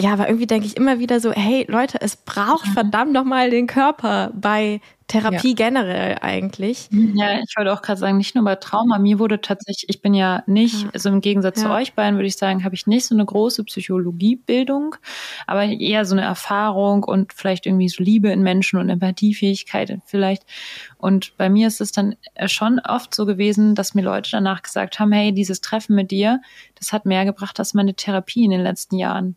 ja, 0.00 0.12
aber 0.12 0.26
irgendwie 0.26 0.46
denke 0.46 0.66
ich 0.66 0.76
immer 0.76 0.98
wieder 0.98 1.20
so, 1.20 1.32
hey 1.32 1.64
Leute, 1.68 1.98
es 2.00 2.16
braucht 2.16 2.66
verdammt 2.66 3.12
noch 3.12 3.24
mal 3.24 3.50
den 3.50 3.68
Körper 3.68 4.32
bei 4.34 4.80
Therapie 5.06 5.50
ja. 5.50 5.54
generell 5.54 6.18
eigentlich. 6.22 6.88
Ja, 6.90 7.38
ich 7.38 7.54
wollte 7.56 7.72
auch 7.72 7.82
gerade 7.82 8.00
sagen, 8.00 8.16
nicht 8.16 8.34
nur 8.34 8.44
bei 8.44 8.56
Trauma. 8.56 8.98
Mir 8.98 9.18
wurde 9.18 9.40
tatsächlich, 9.40 9.88
ich 9.88 10.00
bin 10.00 10.14
ja 10.14 10.42
nicht, 10.46 10.82
ja. 10.82 10.88
also 10.94 11.10
im 11.10 11.20
Gegensatz 11.20 11.60
ja. 11.60 11.66
zu 11.66 11.72
euch 11.72 11.94
beiden 11.94 12.16
würde 12.16 12.26
ich 12.26 12.36
sagen, 12.36 12.64
habe 12.64 12.74
ich 12.74 12.86
nicht 12.86 13.06
so 13.06 13.14
eine 13.14 13.24
große 13.24 13.64
Psychologiebildung, 13.64 14.96
aber 15.46 15.64
eher 15.64 16.06
so 16.06 16.14
eine 16.14 16.22
Erfahrung 16.22 17.04
und 17.04 17.32
vielleicht 17.34 17.66
irgendwie 17.66 17.88
so 17.88 18.02
Liebe 18.02 18.30
in 18.30 18.42
Menschen 18.42 18.78
und 18.78 18.88
Empathiefähigkeit 18.88 19.98
vielleicht. 20.06 20.44
Und 20.96 21.36
bei 21.36 21.50
mir 21.50 21.68
ist 21.68 21.82
es 21.82 21.92
dann 21.92 22.16
schon 22.46 22.78
oft 22.78 23.14
so 23.14 23.26
gewesen, 23.26 23.74
dass 23.74 23.94
mir 23.94 24.02
Leute 24.02 24.30
danach 24.32 24.62
gesagt 24.62 24.98
haben, 24.98 25.12
hey, 25.12 25.32
dieses 25.32 25.60
Treffen 25.60 25.94
mit 25.94 26.10
dir, 26.10 26.40
das 26.76 26.92
hat 26.92 27.04
mehr 27.04 27.26
gebracht 27.26 27.58
als 27.58 27.74
meine 27.74 27.94
Therapie 27.94 28.44
in 28.44 28.50
den 28.50 28.62
letzten 28.62 28.96
Jahren. 28.96 29.36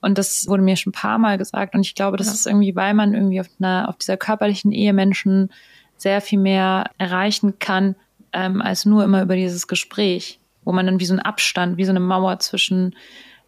Und 0.00 0.18
das 0.18 0.46
wurde 0.48 0.62
mir 0.62 0.76
schon 0.76 0.90
ein 0.90 1.00
paar 1.00 1.18
Mal 1.18 1.38
gesagt. 1.38 1.74
Und 1.74 1.82
ich 1.82 1.94
glaube, 1.94 2.16
das 2.16 2.28
ja. 2.28 2.32
ist 2.34 2.46
irgendwie, 2.46 2.74
weil 2.76 2.94
man 2.94 3.14
irgendwie 3.14 3.40
auf, 3.40 3.48
einer, 3.58 3.88
auf 3.88 3.96
dieser 3.96 4.16
körperlichen 4.16 4.72
Ehe 4.72 4.92
Menschen 4.92 5.50
sehr 5.96 6.20
viel 6.20 6.38
mehr 6.38 6.90
erreichen 6.98 7.58
kann, 7.58 7.96
ähm, 8.32 8.60
als 8.60 8.84
nur 8.84 9.04
immer 9.04 9.22
über 9.22 9.36
dieses 9.36 9.68
Gespräch, 9.68 10.40
wo 10.64 10.72
man 10.72 10.86
dann 10.86 11.00
wie 11.00 11.06
so 11.06 11.14
einen 11.14 11.20
Abstand, 11.20 11.76
wie 11.76 11.84
so 11.84 11.92
eine 11.92 12.00
Mauer 12.00 12.38
zwischen 12.40 12.94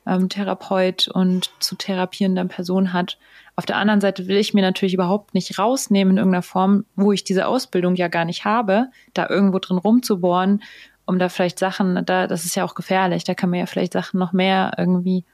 ähm, 0.06 0.28
Therapeut 0.28 1.08
und 1.08 1.50
zu 1.58 1.74
therapierender 1.76 2.44
Person 2.44 2.92
hat. 2.92 3.18
Auf 3.56 3.66
der 3.66 3.76
anderen 3.76 4.00
Seite 4.00 4.28
will 4.28 4.36
ich 4.36 4.54
mir 4.54 4.62
natürlich 4.62 4.94
überhaupt 4.94 5.34
nicht 5.34 5.58
rausnehmen 5.58 6.12
in 6.12 6.18
irgendeiner 6.18 6.42
Form, 6.42 6.84
wo 6.94 7.12
ich 7.12 7.24
diese 7.24 7.46
Ausbildung 7.46 7.96
ja 7.96 8.08
gar 8.08 8.24
nicht 8.24 8.44
habe, 8.44 8.88
da 9.14 9.28
irgendwo 9.28 9.58
drin 9.58 9.78
rumzubohren, 9.78 10.62
um 11.06 11.18
da 11.18 11.28
vielleicht 11.28 11.58
Sachen, 11.58 12.04
da, 12.04 12.26
das 12.26 12.44
ist 12.44 12.54
ja 12.54 12.64
auch 12.64 12.74
gefährlich, 12.74 13.24
da 13.24 13.34
kann 13.34 13.50
man 13.50 13.60
ja 13.60 13.66
vielleicht 13.66 13.92
Sachen 13.92 14.18
noch 14.18 14.32
mehr 14.32 14.72
irgendwie 14.76 15.24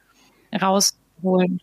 rausholen. 0.60 1.60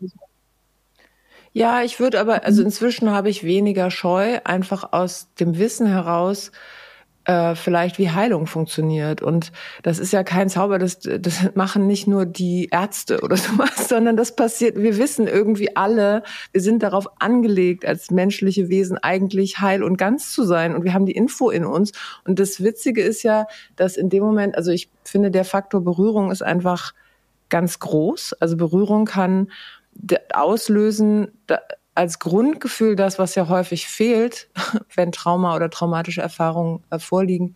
Ja, 1.52 1.82
ich 1.82 2.00
würde 2.00 2.20
aber, 2.20 2.44
also 2.46 2.62
inzwischen 2.62 3.10
habe 3.10 3.30
ich 3.30 3.44
weniger 3.44 3.90
Scheu, 3.90 4.40
einfach 4.44 4.94
aus 4.94 5.34
dem 5.40 5.58
Wissen 5.58 5.88
heraus, 5.88 6.52
äh, 7.26 7.56
vielleicht 7.56 7.98
wie 8.00 8.10
Heilung 8.10 8.48
funktioniert. 8.48 9.22
Und 9.22 9.52
das 9.84 10.00
ist 10.00 10.14
ja 10.14 10.24
kein 10.24 10.50
Zauber, 10.50 10.80
das, 10.80 11.00
das 11.00 11.56
machen 11.56 11.86
nicht 11.86 12.08
nur 12.08 12.26
die 12.26 12.70
Ärzte 12.72 13.22
oder 13.22 13.36
sowas, 13.38 13.90
sondern 13.90 14.16
das 14.16 14.36
passiert, 14.36 14.78
wir 14.78 14.98
wissen 14.98 15.28
irgendwie 15.28 15.76
alle, 15.76 16.24
wir 16.52 16.62
sind 16.62 16.82
darauf 16.82 17.08
angelegt, 17.20 17.86
als 17.86 18.10
menschliche 18.10 18.70
Wesen 18.70 18.98
eigentlich 18.98 19.60
heil 19.60 19.84
und 19.84 19.98
ganz 19.98 20.32
zu 20.32 20.44
sein. 20.44 20.76
Und 20.76 20.84
wir 20.84 20.94
haben 20.94 21.06
die 21.06 21.16
Info 21.16 21.50
in 21.50 21.66
uns. 21.66 21.92
Und 22.26 22.40
das 22.40 22.64
Witzige 22.64 23.02
ist 23.02 23.24
ja, 23.24 23.46
dass 23.76 23.98
in 23.98 24.10
dem 24.10 24.24
Moment, 24.24 24.56
also 24.56 24.72
ich 24.72 24.90
finde, 25.04 25.30
der 25.32 25.46
Faktor 25.46 25.84
Berührung 25.84 26.32
ist 26.32 26.42
einfach 26.42 26.94
ganz 27.50 27.80
groß. 27.80 28.34
Also 28.34 28.58
Berührung 28.58 29.06
kann 29.06 29.52
auslösen 30.34 31.32
als 31.96 32.20
Grundgefühl 32.20 32.96
das, 32.96 33.20
was 33.20 33.36
ja 33.36 33.50
häufig 33.50 33.88
fehlt, 33.88 34.50
wenn 34.96 35.12
Trauma 35.12 35.56
oder 35.56 35.70
traumatische 35.70 36.22
Erfahrungen 36.22 36.84
äh, 36.90 37.00
vorliegen. 37.00 37.56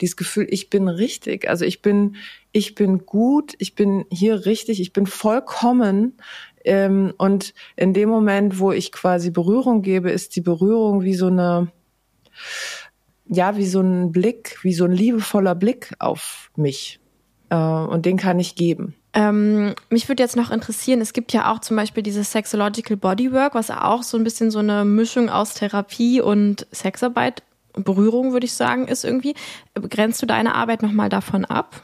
Dieses 0.00 0.16
Gefühl, 0.16 0.46
ich 0.50 0.70
bin 0.70 0.88
richtig. 0.88 1.48
Also 1.48 1.64
ich 1.64 1.82
bin, 1.82 2.16
ich 2.52 2.74
bin 2.74 3.06
gut, 3.06 3.54
ich 3.58 3.74
bin 3.74 4.04
hier 4.10 4.44
richtig, 4.46 4.80
ich 4.80 4.92
bin 4.92 5.06
vollkommen. 5.06 6.18
Ähm, 6.64 7.14
und 7.16 7.54
in 7.76 7.94
dem 7.94 8.08
Moment, 8.08 8.58
wo 8.58 8.72
ich 8.72 8.92
quasi 8.92 9.30
Berührung 9.30 9.82
gebe, 9.82 10.10
ist 10.10 10.36
die 10.36 10.40
Berührung 10.42 11.02
wie 11.02 11.14
so 11.14 11.28
eine, 11.28 11.72
ja, 13.26 13.56
wie 13.56 13.66
so 13.66 13.80
ein 13.80 14.12
Blick, 14.12 14.58
wie 14.62 14.74
so 14.74 14.84
ein 14.84 14.92
liebevoller 14.92 15.54
Blick 15.54 15.94
auf 15.98 16.50
mich. 16.56 17.00
Äh, 17.48 17.56
und 17.56 18.04
den 18.04 18.18
kann 18.18 18.38
ich 18.38 18.56
geben. 18.56 18.94
Ähm, 19.12 19.74
mich 19.88 20.08
würde 20.08 20.22
jetzt 20.22 20.36
noch 20.36 20.50
interessieren, 20.50 21.00
es 21.00 21.12
gibt 21.12 21.32
ja 21.32 21.52
auch 21.52 21.60
zum 21.60 21.76
Beispiel 21.76 22.02
dieses 22.02 22.30
Sexological 22.30 22.96
Bodywork, 22.96 23.54
was 23.54 23.70
auch 23.70 24.04
so 24.04 24.16
ein 24.16 24.24
bisschen 24.24 24.50
so 24.50 24.60
eine 24.60 24.84
Mischung 24.84 25.28
aus 25.28 25.54
Therapie 25.54 26.20
und 26.20 26.66
Sexarbeit, 26.70 27.42
Berührung 27.72 28.32
würde 28.32 28.46
ich 28.46 28.54
sagen, 28.54 28.88
ist 28.88 29.04
irgendwie. 29.04 29.34
Grenzt 29.74 30.22
du 30.22 30.26
deine 30.26 30.54
Arbeit 30.54 30.82
nochmal 30.82 31.08
davon 31.08 31.44
ab? 31.44 31.80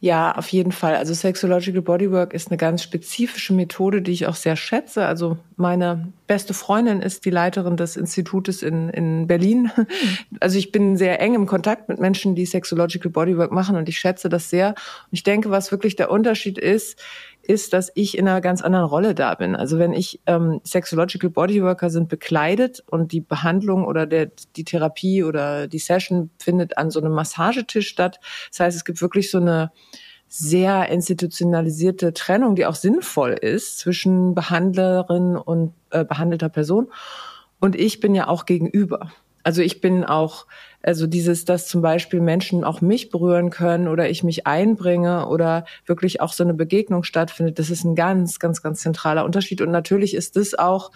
Ja, 0.00 0.32
auf 0.36 0.48
jeden 0.48 0.72
Fall. 0.72 0.96
Also 0.96 1.14
Sexological 1.14 1.82
Bodywork 1.82 2.34
ist 2.34 2.48
eine 2.48 2.56
ganz 2.56 2.82
spezifische 2.82 3.54
Methode, 3.54 4.02
die 4.02 4.12
ich 4.12 4.26
auch 4.26 4.34
sehr 4.34 4.56
schätze. 4.56 5.06
Also 5.06 5.38
meine 5.56 6.12
beste 6.26 6.54
Freundin 6.54 7.02
ist 7.02 7.24
die 7.24 7.30
Leiterin 7.30 7.76
des 7.76 7.96
Institutes 7.96 8.62
in, 8.62 8.88
in 8.90 9.26
Berlin. 9.26 9.70
Hm. 9.74 9.86
Also 10.40 10.58
ich 10.58 10.72
bin 10.72 10.96
sehr 10.96 11.20
eng 11.20 11.34
im 11.34 11.46
Kontakt 11.46 11.88
mit 11.88 11.98
Menschen, 11.98 12.34
die 12.34 12.46
Sexological 12.46 13.10
Bodywork 13.10 13.52
machen 13.52 13.76
und 13.76 13.88
ich 13.88 13.98
schätze 13.98 14.28
das 14.28 14.50
sehr. 14.50 14.70
Und 14.70 15.12
ich 15.12 15.22
denke, 15.22 15.50
was 15.50 15.70
wirklich 15.70 15.96
der 15.96 16.10
Unterschied 16.10 16.58
ist, 16.58 16.98
ist, 17.46 17.72
dass 17.72 17.90
ich 17.94 18.18
in 18.18 18.28
einer 18.28 18.40
ganz 18.40 18.62
anderen 18.62 18.86
Rolle 18.86 19.14
da 19.14 19.34
bin. 19.34 19.56
Also 19.56 19.78
wenn 19.78 19.92
ich 19.92 20.20
ähm, 20.26 20.60
Sexological 20.64 21.30
Bodyworker 21.30 21.90
sind 21.90 22.08
bekleidet 22.08 22.82
und 22.86 23.12
die 23.12 23.20
Behandlung 23.20 23.84
oder 23.84 24.06
der, 24.06 24.30
die 24.56 24.64
Therapie 24.64 25.24
oder 25.24 25.66
die 25.68 25.78
Session 25.78 26.30
findet 26.38 26.76
an 26.78 26.90
so 26.90 27.00
einem 27.00 27.12
Massagetisch 27.12 27.88
statt. 27.88 28.20
Das 28.50 28.60
heißt, 28.60 28.76
es 28.76 28.84
gibt 28.84 29.00
wirklich 29.00 29.30
so 29.30 29.38
eine 29.38 29.72
sehr 30.28 30.88
institutionalisierte 30.88 32.12
Trennung, 32.12 32.56
die 32.56 32.66
auch 32.66 32.74
sinnvoll 32.74 33.32
ist 33.32 33.78
zwischen 33.78 34.34
Behandlerin 34.34 35.36
und 35.36 35.72
äh, 35.90 36.04
behandelter 36.04 36.48
Person. 36.48 36.88
Und 37.60 37.76
ich 37.76 38.00
bin 38.00 38.14
ja 38.14 38.28
auch 38.28 38.44
gegenüber. 38.44 39.12
Also 39.42 39.62
ich 39.62 39.80
bin 39.80 40.04
auch, 40.04 40.46
also 40.86 41.08
dieses, 41.08 41.44
dass 41.44 41.66
zum 41.66 41.82
Beispiel 41.82 42.20
Menschen 42.20 42.62
auch 42.62 42.80
mich 42.80 43.10
berühren 43.10 43.50
können 43.50 43.88
oder 43.88 44.08
ich 44.08 44.22
mich 44.22 44.46
einbringe 44.46 45.26
oder 45.26 45.66
wirklich 45.84 46.20
auch 46.20 46.32
so 46.32 46.44
eine 46.44 46.54
Begegnung 46.54 47.02
stattfindet, 47.02 47.58
das 47.58 47.70
ist 47.70 47.82
ein 47.84 47.96
ganz, 47.96 48.38
ganz, 48.38 48.62
ganz 48.62 48.80
zentraler 48.80 49.24
Unterschied. 49.24 49.60
Und 49.60 49.72
natürlich 49.72 50.14
ist 50.14 50.36
das 50.36 50.54
auch 50.54 50.92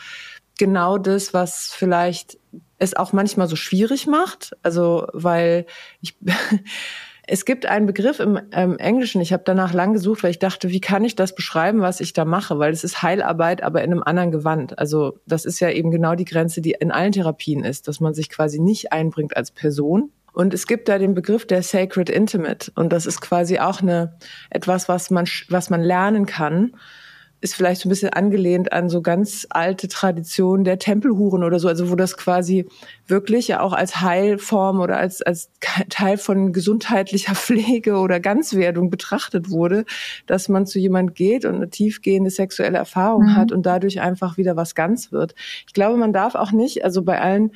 genau 0.59 0.97
das, 0.97 1.35
was 1.35 1.73
vielleicht 1.73 2.38
es 2.78 2.94
auch 2.94 3.12
manchmal 3.12 3.49
so 3.49 3.56
schwierig 3.56 4.06
macht. 4.06 4.56
Also 4.62 5.09
weil 5.12 5.66
ich 6.00 6.16
Es 7.32 7.44
gibt 7.44 7.64
einen 7.64 7.87
Begriff 7.87 8.18
im 8.18 8.40
ähm, 8.50 8.76
Englischen, 8.78 9.20
ich 9.20 9.32
habe 9.32 9.44
danach 9.46 9.72
lang 9.72 9.92
gesucht, 9.92 10.25
weil 10.25 10.32
ich 10.32 10.40
dachte, 10.40 10.70
wie 10.70 10.80
kann 10.80 11.04
ich 11.04 11.14
das 11.14 11.32
beschreiben, 11.32 11.80
was 11.80 12.00
ich 12.00 12.12
da 12.12 12.25
mache? 12.25 12.58
Weil 12.58 12.72
es 12.72 12.82
ist 12.82 13.02
Heilarbeit, 13.02 13.62
aber 13.62 13.84
in 13.84 13.92
einem 13.92 14.02
anderen 14.02 14.32
Gewand. 14.32 14.80
Also 14.80 15.20
das 15.26 15.44
ist 15.44 15.60
ja 15.60 15.70
eben 15.70 15.92
genau 15.92 16.16
die 16.16 16.25
Grenze, 16.25 16.60
die 16.60 16.72
in 16.72 16.90
allen 16.90 17.12
Therapien 17.12 17.62
ist, 17.62 17.87
dass 17.87 18.00
man 18.00 18.14
sich 18.14 18.30
quasi 18.30 18.58
nicht 18.58 18.90
einbringt 18.90 19.37
als 19.37 19.52
Person. 19.52 20.10
Und 20.32 20.54
es 20.54 20.66
gibt 20.66 20.88
da 20.88 20.99
den 20.99 21.14
Begriff 21.14 21.46
der 21.46 21.62
Sacred 21.62 22.10
Intimate. 22.10 22.72
Und 22.75 22.92
das 22.92 23.06
ist 23.06 23.20
quasi 23.20 23.60
auch 23.60 23.80
eine, 23.80 24.16
etwas, 24.50 24.88
was 24.88 25.10
man, 25.10 25.28
was 25.50 25.70
man 25.70 25.82
lernen 25.82 26.26
kann 26.26 26.72
ist 27.40 27.54
vielleicht 27.54 27.80
so 27.80 27.88
ein 27.88 27.90
bisschen 27.90 28.11
angelehnt 28.11 28.73
an 28.73 28.88
so 28.88 29.00
ganz 29.00 29.47
alte 29.50 29.88
Traditionen 29.88 30.64
der 30.64 30.78
Tempelhuren 30.78 31.42
oder 31.42 31.59
so, 31.59 31.68
also 31.68 31.90
wo 31.90 31.94
das 31.94 32.16
quasi 32.16 32.66
wirklich 33.06 33.49
ja 33.49 33.61
auch 33.61 33.73
als 33.73 34.02
Heilform 34.02 34.80
oder 34.80 34.99
als, 34.99 35.23
als 35.23 35.50
Teil 35.88 36.18
von 36.18 36.52
gesundheitlicher 36.52 37.35
Pflege 37.37 37.97
oder 37.97 38.20
Ganzwerdung 38.20 38.90
betrachtet 38.90 39.50
wurde, 39.50 39.85
dass 40.26 40.49
man 40.49 40.66
zu 40.66 40.78
jemand 40.78 41.14
geht 41.14 41.44
und 41.44 41.54
eine 41.54 41.70
tiefgehende 41.70 42.30
sexuelle 42.30 42.78
Erfahrung 42.78 43.25
mhm. 43.25 43.37
hat 43.37 43.52
und 43.52 43.64
dadurch 43.64 44.00
einfach 44.00 44.37
wieder 44.37 44.56
was 44.56 44.75
ganz 44.75 45.11
wird. 45.11 45.35
Ich 45.66 45.73
glaube, 45.73 45.97
man 45.97 46.12
darf 46.12 46.35
auch 46.35 46.52
nicht, 46.52 46.85
also 46.85 47.02
bei 47.02 47.20
allen 47.20 47.52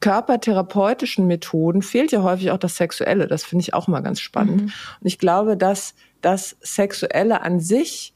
körpertherapeutischen 0.00 1.26
Methoden 1.26 1.82
fehlt 1.82 2.12
ja 2.12 2.22
häufig 2.22 2.52
auch 2.52 2.58
das 2.58 2.76
Sexuelle. 2.76 3.26
Das 3.26 3.44
finde 3.44 3.62
ich 3.62 3.74
auch 3.74 3.88
mal 3.88 4.00
ganz 4.00 4.20
spannend. 4.20 4.62
Mhm. 4.62 4.72
Und 5.00 5.06
ich 5.06 5.18
glaube, 5.18 5.56
dass 5.56 5.94
das 6.20 6.56
Sexuelle 6.60 7.42
an 7.42 7.60
sich 7.60 8.14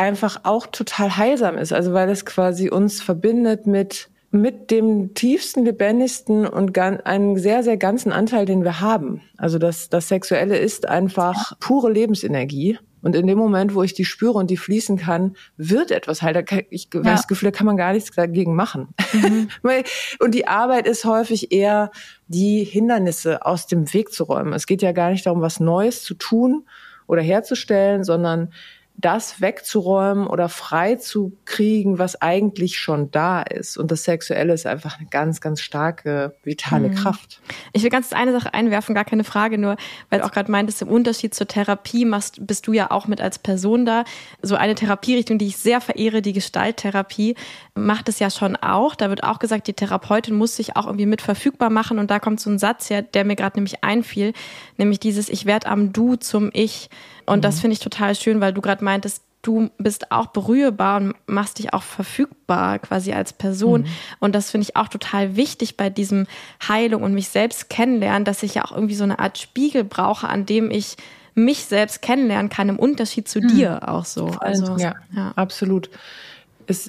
einfach 0.00 0.40
auch 0.44 0.66
total 0.66 1.16
heilsam 1.18 1.58
ist. 1.58 1.72
Also 1.72 1.92
weil 1.92 2.08
es 2.08 2.24
quasi 2.24 2.70
uns 2.70 3.02
verbindet 3.02 3.66
mit 3.66 4.08
mit 4.32 4.70
dem 4.70 5.12
tiefsten, 5.14 5.64
lebendigsten 5.64 6.46
und 6.46 6.78
einen 6.78 7.36
sehr, 7.36 7.64
sehr 7.64 7.76
ganzen 7.76 8.12
Anteil, 8.12 8.46
den 8.46 8.62
wir 8.62 8.80
haben. 8.80 9.22
Also 9.36 9.58
das, 9.58 9.88
das 9.88 10.06
Sexuelle 10.06 10.56
ist 10.56 10.88
einfach 10.88 11.58
pure 11.58 11.90
Lebensenergie. 11.90 12.78
Und 13.02 13.16
in 13.16 13.26
dem 13.26 13.38
Moment, 13.38 13.74
wo 13.74 13.82
ich 13.82 13.92
die 13.92 14.04
spüre 14.04 14.34
und 14.34 14.48
die 14.48 14.56
fließen 14.56 14.98
kann, 14.98 15.34
wird 15.56 15.90
etwas 15.90 16.22
halt. 16.22 16.48
Ich 16.70 16.90
ja. 16.94 17.00
das 17.00 17.26
Gefühl, 17.26 17.50
da 17.50 17.56
kann 17.56 17.66
man 17.66 17.76
gar 17.76 17.92
nichts 17.92 18.14
dagegen 18.14 18.54
machen. 18.54 18.94
Mhm. 19.12 19.48
und 20.20 20.32
die 20.32 20.46
Arbeit 20.46 20.86
ist 20.86 21.04
häufig 21.04 21.50
eher, 21.50 21.90
die 22.28 22.62
Hindernisse 22.62 23.44
aus 23.44 23.66
dem 23.66 23.92
Weg 23.92 24.12
zu 24.12 24.22
räumen. 24.22 24.52
Es 24.52 24.66
geht 24.66 24.82
ja 24.82 24.92
gar 24.92 25.10
nicht 25.10 25.26
darum, 25.26 25.40
was 25.40 25.58
Neues 25.58 26.04
zu 26.04 26.14
tun 26.14 26.66
oder 27.08 27.22
herzustellen, 27.22 28.04
sondern 28.04 28.52
das 29.00 29.40
wegzuräumen 29.40 30.26
oder 30.26 30.48
frei 30.48 30.96
zu 30.96 31.36
kriegen, 31.44 31.98
was 31.98 32.20
eigentlich 32.20 32.78
schon 32.78 33.10
da 33.10 33.42
ist. 33.42 33.76
Und 33.76 33.90
das 33.90 34.04
Sexuelle 34.04 34.52
ist 34.52 34.66
einfach 34.66 34.98
eine 34.98 35.08
ganz, 35.08 35.40
ganz 35.40 35.60
starke, 35.60 36.34
vitale 36.42 36.88
mhm. 36.88 36.94
Kraft. 36.94 37.40
Ich 37.72 37.82
will 37.82 37.90
ganz 37.90 38.12
eine 38.12 38.32
Sache 38.32 38.54
einwerfen, 38.54 38.94
gar 38.94 39.04
keine 39.04 39.24
Frage, 39.24 39.58
nur 39.58 39.76
weil 40.10 40.20
du 40.20 40.26
auch 40.26 40.32
gerade 40.32 40.50
meintest, 40.50 40.82
im 40.82 40.88
Unterschied 40.88 41.34
zur 41.34 41.48
Therapie 41.48 42.04
machst, 42.04 42.46
bist 42.46 42.66
du 42.66 42.72
ja 42.72 42.90
auch 42.90 43.06
mit 43.06 43.20
als 43.20 43.38
Person 43.38 43.86
da. 43.86 44.04
So 44.42 44.56
eine 44.56 44.74
Therapierichtung, 44.74 45.38
die 45.38 45.46
ich 45.46 45.56
sehr 45.56 45.80
verehre, 45.80 46.22
die 46.22 46.32
Gestalttherapie, 46.32 47.36
macht 47.74 48.08
es 48.08 48.18
ja 48.18 48.30
schon 48.30 48.56
auch. 48.56 48.94
Da 48.94 49.08
wird 49.08 49.24
auch 49.24 49.38
gesagt, 49.38 49.66
die 49.66 49.74
Therapeutin 49.74 50.34
muss 50.34 50.56
sich 50.56 50.76
auch 50.76 50.86
irgendwie 50.86 51.06
mit 51.06 51.22
verfügbar 51.22 51.70
machen. 51.70 51.98
Und 51.98 52.10
da 52.10 52.18
kommt 52.18 52.40
so 52.40 52.50
ein 52.50 52.58
Satz 52.58 52.90
her, 52.90 53.02
der 53.02 53.24
mir 53.24 53.36
gerade 53.36 53.56
nämlich 53.56 53.82
einfiel, 53.82 54.32
nämlich 54.76 55.00
dieses 55.00 55.28
Ich 55.28 55.46
werde 55.46 55.68
am 55.68 55.92
Du 55.92 56.16
zum 56.16 56.50
Ich. 56.52 56.90
Und 57.26 57.38
mhm. 57.38 57.42
das 57.42 57.60
finde 57.60 57.74
ich 57.74 57.80
total 57.80 58.14
schön, 58.14 58.40
weil 58.40 58.52
du 58.52 58.60
gerade 58.60 58.84
meintest, 58.84 59.22
du 59.42 59.70
bist 59.78 60.12
auch 60.12 60.26
berührbar 60.26 60.98
und 60.98 61.14
machst 61.26 61.58
dich 61.58 61.72
auch 61.72 61.82
verfügbar 61.82 62.78
quasi 62.78 63.12
als 63.12 63.32
Person. 63.32 63.82
Mhm. 63.82 63.86
Und 64.18 64.34
das 64.34 64.50
finde 64.50 64.66
ich 64.68 64.76
auch 64.76 64.88
total 64.88 65.36
wichtig 65.36 65.76
bei 65.76 65.90
diesem 65.90 66.26
Heilung 66.66 67.02
und 67.02 67.14
mich 67.14 67.28
selbst 67.28 67.70
kennenlernen, 67.70 68.24
dass 68.24 68.42
ich 68.42 68.54
ja 68.54 68.64
auch 68.64 68.72
irgendwie 68.72 68.94
so 68.94 69.04
eine 69.04 69.18
Art 69.18 69.38
Spiegel 69.38 69.84
brauche, 69.84 70.28
an 70.28 70.46
dem 70.46 70.70
ich 70.70 70.96
mich 71.34 71.64
selbst 71.64 72.02
kennenlernen 72.02 72.50
kann, 72.50 72.68
im 72.68 72.78
Unterschied 72.78 73.28
zu 73.28 73.40
mhm. 73.40 73.48
dir 73.48 73.88
auch 73.88 74.04
so. 74.04 74.26
Also, 74.40 74.76
ja, 74.76 74.94
ja. 75.14 75.32
absolut. 75.36 75.90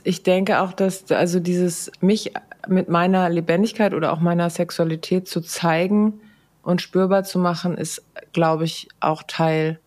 ich 0.04 0.24
denke 0.24 0.60
auch, 0.62 0.74
dass 0.74 1.10
also 1.12 1.40
dieses 1.40 1.92
mich 2.02 2.34
mit 2.68 2.90
meiner 2.90 3.30
Lebendigkeit 3.30 3.94
oder 3.94 4.12
auch 4.12 4.20
meiner 4.20 4.50
Sexualität 4.50 5.28
zu 5.28 5.42
zeigen 5.42 6.20
und 6.64 6.82
spürbar 6.82 7.24
zu 7.24 7.40
machen, 7.40 7.78
ist, 7.78 8.04
glaube 8.34 8.66
ich, 8.66 8.90
auch 9.00 9.24
Teil 9.24 9.80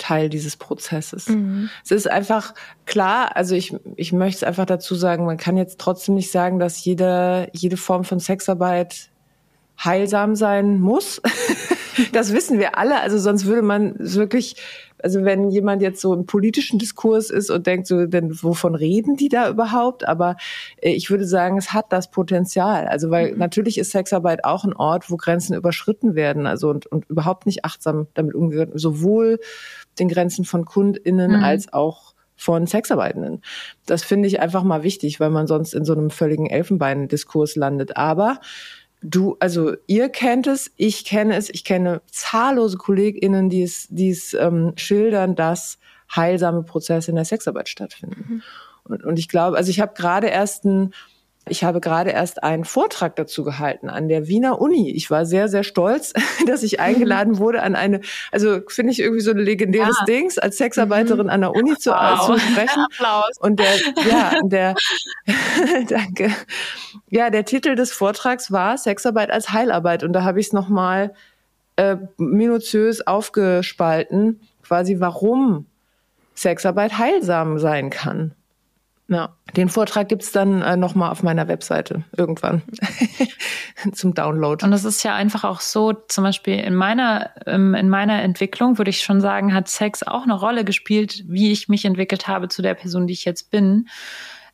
Teil 0.00 0.28
dieses 0.28 0.56
Prozesses. 0.56 1.28
Mhm. 1.28 1.70
Es 1.84 1.90
ist 1.92 2.10
einfach 2.10 2.54
klar, 2.86 3.36
also 3.36 3.54
ich, 3.54 3.76
ich 3.96 4.12
möchte 4.12 4.38
es 4.38 4.44
einfach 4.44 4.66
dazu 4.66 4.94
sagen, 4.94 5.26
man 5.26 5.36
kann 5.36 5.56
jetzt 5.56 5.78
trotzdem 5.78 6.16
nicht 6.16 6.32
sagen, 6.32 6.58
dass 6.58 6.84
jede, 6.84 7.48
jede 7.52 7.76
Form 7.76 8.04
von 8.04 8.18
Sexarbeit 8.18 9.09
heilsam 9.84 10.34
sein 10.36 10.80
muss. 10.80 11.20
das 12.12 12.32
wissen 12.32 12.58
wir 12.58 12.78
alle, 12.78 13.00
also 13.00 13.18
sonst 13.18 13.46
würde 13.46 13.62
man 13.62 13.94
wirklich, 13.98 14.56
also 15.02 15.24
wenn 15.24 15.50
jemand 15.50 15.82
jetzt 15.82 16.00
so 16.00 16.14
im 16.14 16.26
politischen 16.26 16.78
Diskurs 16.78 17.30
ist 17.30 17.50
und 17.50 17.66
denkt 17.66 17.86
so, 17.86 18.06
denn 18.06 18.42
wovon 18.42 18.74
reden 18.74 19.16
die 19.16 19.28
da 19.28 19.48
überhaupt? 19.48 20.06
Aber 20.06 20.36
äh, 20.80 20.90
ich 20.90 21.10
würde 21.10 21.26
sagen, 21.26 21.56
es 21.58 21.72
hat 21.72 21.86
das 21.92 22.10
Potenzial. 22.10 22.86
Also 22.86 23.10
weil 23.10 23.32
mhm. 23.32 23.38
natürlich 23.38 23.78
ist 23.78 23.90
Sexarbeit 23.90 24.44
auch 24.44 24.64
ein 24.64 24.74
Ort, 24.74 25.10
wo 25.10 25.16
Grenzen 25.16 25.54
überschritten 25.54 26.14
werden, 26.14 26.46
also 26.46 26.70
und, 26.70 26.86
und 26.86 27.08
überhaupt 27.08 27.46
nicht 27.46 27.64
achtsam 27.64 28.06
damit 28.14 28.34
umgegangen, 28.34 28.78
sowohl 28.78 29.40
den 29.98 30.08
Grenzen 30.08 30.44
von 30.44 30.64
KundInnen 30.64 31.38
mhm. 31.38 31.44
als 31.44 31.72
auch 31.72 32.14
von 32.36 32.66
Sexarbeitenden. 32.66 33.42
Das 33.84 34.02
finde 34.02 34.26
ich 34.26 34.40
einfach 34.40 34.62
mal 34.62 34.82
wichtig, 34.82 35.20
weil 35.20 35.28
man 35.28 35.46
sonst 35.46 35.74
in 35.74 35.84
so 35.84 35.92
einem 35.92 36.08
völligen 36.08 36.46
Elfenbeindiskurs 36.46 37.54
landet. 37.54 37.98
Aber 37.98 38.40
du, 39.02 39.36
also 39.40 39.74
ihr 39.86 40.08
kennt 40.08 40.46
es, 40.46 40.70
ich 40.76 41.04
kenne 41.04 41.36
es, 41.36 41.50
ich 41.50 41.64
kenne 41.64 42.02
zahllose 42.10 42.76
KollegInnen, 42.76 43.48
die 43.48 43.62
es, 43.62 43.86
die 43.88 44.10
es 44.10 44.34
ähm, 44.34 44.72
schildern, 44.76 45.34
dass 45.34 45.78
heilsame 46.14 46.62
Prozesse 46.62 47.10
in 47.10 47.16
der 47.16 47.24
Sexarbeit 47.24 47.68
stattfinden. 47.68 48.24
Mhm. 48.28 48.42
Und, 48.84 49.04
und 49.04 49.18
ich 49.18 49.28
glaube, 49.28 49.56
also 49.56 49.70
ich 49.70 49.80
habe 49.80 49.94
gerade 49.94 50.26
erst 50.26 50.64
ein 50.64 50.92
ich 51.48 51.64
habe 51.64 51.80
gerade 51.80 52.10
erst 52.10 52.42
einen 52.42 52.64
Vortrag 52.64 53.16
dazu 53.16 53.44
gehalten 53.44 53.88
an 53.88 54.08
der 54.08 54.28
Wiener 54.28 54.60
Uni. 54.60 54.90
Ich 54.90 55.10
war 55.10 55.24
sehr, 55.24 55.48
sehr 55.48 55.64
stolz, 55.64 56.12
dass 56.46 56.62
ich 56.62 56.80
eingeladen 56.80 57.38
wurde 57.38 57.62
an 57.62 57.74
eine, 57.74 58.00
also 58.30 58.60
finde 58.68 58.92
ich 58.92 59.00
irgendwie 59.00 59.22
so 59.22 59.30
ein 59.30 59.38
legendäres 59.38 59.96
ja. 60.00 60.04
Dings, 60.04 60.38
als 60.38 60.58
Sexarbeiterin 60.58 61.26
mhm. 61.26 61.30
an 61.30 61.40
der 61.40 61.54
Uni 61.54 61.76
zu, 61.76 61.90
wow. 61.90 62.26
zu 62.26 62.38
sprechen. 62.38 62.84
Applaus. 62.92 63.38
Und 63.40 63.58
der, 63.58 63.74
ja, 64.08 64.32
der, 64.42 64.74
danke. 65.88 66.30
Ja, 67.08 67.30
der 67.30 67.44
Titel 67.44 67.74
des 67.74 67.92
Vortrags 67.92 68.52
war 68.52 68.76
Sexarbeit 68.76 69.30
als 69.30 69.50
Heilarbeit. 69.50 70.04
Und 70.04 70.12
da 70.12 70.24
habe 70.24 70.40
ich 70.40 70.48
es 70.48 70.52
nochmal 70.52 71.14
äh, 71.76 71.96
minutiös 72.18 73.06
aufgespalten, 73.06 74.40
quasi 74.62 75.00
warum 75.00 75.66
Sexarbeit 76.34 76.98
heilsam 76.98 77.58
sein 77.58 77.90
kann. 77.90 78.34
Ja, 79.12 79.36
den 79.56 79.68
Vortrag 79.68 80.08
gibt's 80.08 80.30
dann 80.30 80.62
äh, 80.62 80.76
nochmal 80.76 81.10
auf 81.10 81.24
meiner 81.24 81.48
Webseite 81.48 82.04
irgendwann 82.16 82.62
zum 83.92 84.14
Download. 84.14 84.64
Und 84.64 84.72
es 84.72 84.84
ist 84.84 85.02
ja 85.02 85.16
einfach 85.16 85.42
auch 85.42 85.60
so, 85.60 85.92
zum 85.92 86.22
Beispiel 86.22 86.60
in 86.60 86.76
meiner, 86.76 87.30
ähm, 87.44 87.74
in 87.74 87.88
meiner 87.88 88.22
Entwicklung 88.22 88.78
würde 88.78 88.90
ich 88.90 89.02
schon 89.02 89.20
sagen, 89.20 89.52
hat 89.52 89.66
Sex 89.66 90.04
auch 90.04 90.22
eine 90.22 90.34
Rolle 90.34 90.64
gespielt, 90.64 91.24
wie 91.26 91.50
ich 91.50 91.68
mich 91.68 91.84
entwickelt 91.84 92.28
habe 92.28 92.46
zu 92.46 92.62
der 92.62 92.74
Person, 92.74 93.08
die 93.08 93.12
ich 93.14 93.24
jetzt 93.24 93.50
bin. 93.50 93.88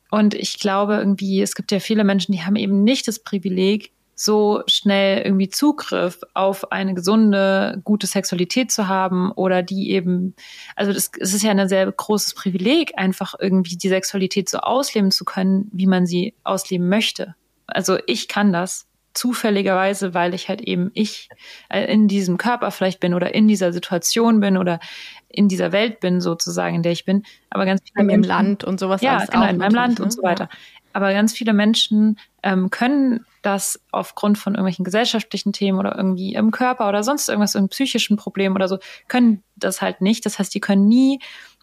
Und 0.09 0.33
ich 0.33 0.57
glaube 0.57 0.95
irgendwie, 0.95 1.39
es 1.39 1.53
gibt 1.53 1.71
ja 1.71 1.79
viele 1.79 2.03
Menschen, 2.03 2.31
die 2.31 2.41
haben 2.43 2.55
eben 2.55 2.83
nicht 2.83 3.07
das 3.07 3.19
Privileg, 3.19 3.91
so 4.19 4.63
schnell 4.65 5.21
irgendwie 5.21 5.47
Zugriff 5.47 6.21
auf 6.33 6.71
eine 6.71 6.95
gesunde, 6.95 7.79
gute 7.83 8.07
Sexualität 8.07 8.71
zu 8.71 8.87
haben 8.87 9.31
oder 9.31 9.61
die 9.61 9.91
eben, 9.91 10.33
also 10.75 10.91
das, 10.91 11.11
es 11.19 11.35
ist 11.35 11.43
ja 11.43 11.51
ein 11.51 11.69
sehr 11.69 11.89
großes 11.89 12.33
Privileg, 12.33 12.93
einfach 12.97 13.35
irgendwie 13.39 13.77
die 13.77 13.89
Sexualität 13.89 14.49
so 14.49 14.57
ausleben 14.57 15.11
zu 15.11 15.23
können, 15.23 15.69
wie 15.71 15.85
man 15.85 16.07
sie 16.07 16.33
ausleben 16.43 16.89
möchte. 16.89 17.35
Also 17.67 17.99
ich 18.07 18.27
kann 18.27 18.51
das 18.51 18.87
zufälligerweise, 19.13 20.15
weil 20.15 20.33
ich 20.33 20.49
halt 20.49 20.61
eben 20.61 20.89
ich 20.93 21.29
äh, 21.69 21.85
in 21.91 22.07
diesem 22.07 22.37
Körper 22.37 22.71
vielleicht 22.71 22.99
bin 22.99 23.13
oder 23.13 23.35
in 23.35 23.47
dieser 23.47 23.71
Situation 23.71 24.39
bin 24.39 24.57
oder 24.57 24.79
in 25.27 25.47
dieser 25.47 25.71
Welt 25.71 25.99
bin 25.99 26.21
sozusagen, 26.21 26.75
in 26.75 26.83
der 26.83 26.91
ich 26.91 27.05
bin. 27.05 27.23
Aber 27.49 27.65
ganz 27.65 27.81
viele 27.81 28.01
in 28.01 28.07
meinem 28.07 28.23
Land 28.23 28.63
und 28.63 28.79
sowas. 28.79 29.01
Ja, 29.01 29.25
genau, 29.25 29.47
in 29.47 29.57
meinem 29.57 29.75
Land 29.75 29.99
ne? 29.99 30.05
und 30.05 30.11
so 30.11 30.23
weiter. 30.23 30.49
Aber 30.97 31.13
ganz 31.13 31.31
viele 31.31 31.53
Menschen 31.53 32.17
ähm, 32.41 32.71
können 32.71 33.23
das 33.43 33.79
aufgrund 33.91 34.39
von 34.39 34.55
irgendwelchen 34.55 34.83
gesellschaftlichen 34.83 35.53
Themen 35.53 35.77
oder 35.77 35.95
irgendwie 35.95 36.33
im 36.33 36.49
Körper 36.49 36.89
oder 36.89 37.03
sonst 37.03 37.29
irgendwas, 37.29 37.53
irgendeinem 37.53 37.69
psychischen 37.69 38.17
Problem 38.17 38.55
oder 38.55 38.67
so, 38.67 38.79
können 39.07 39.43
das 39.55 39.79
halt 39.79 40.01
nicht. 40.01 40.25
Das 40.25 40.39
heißt, 40.39 40.55
die 40.55 40.59
können 40.59 40.87
nie 40.87 41.19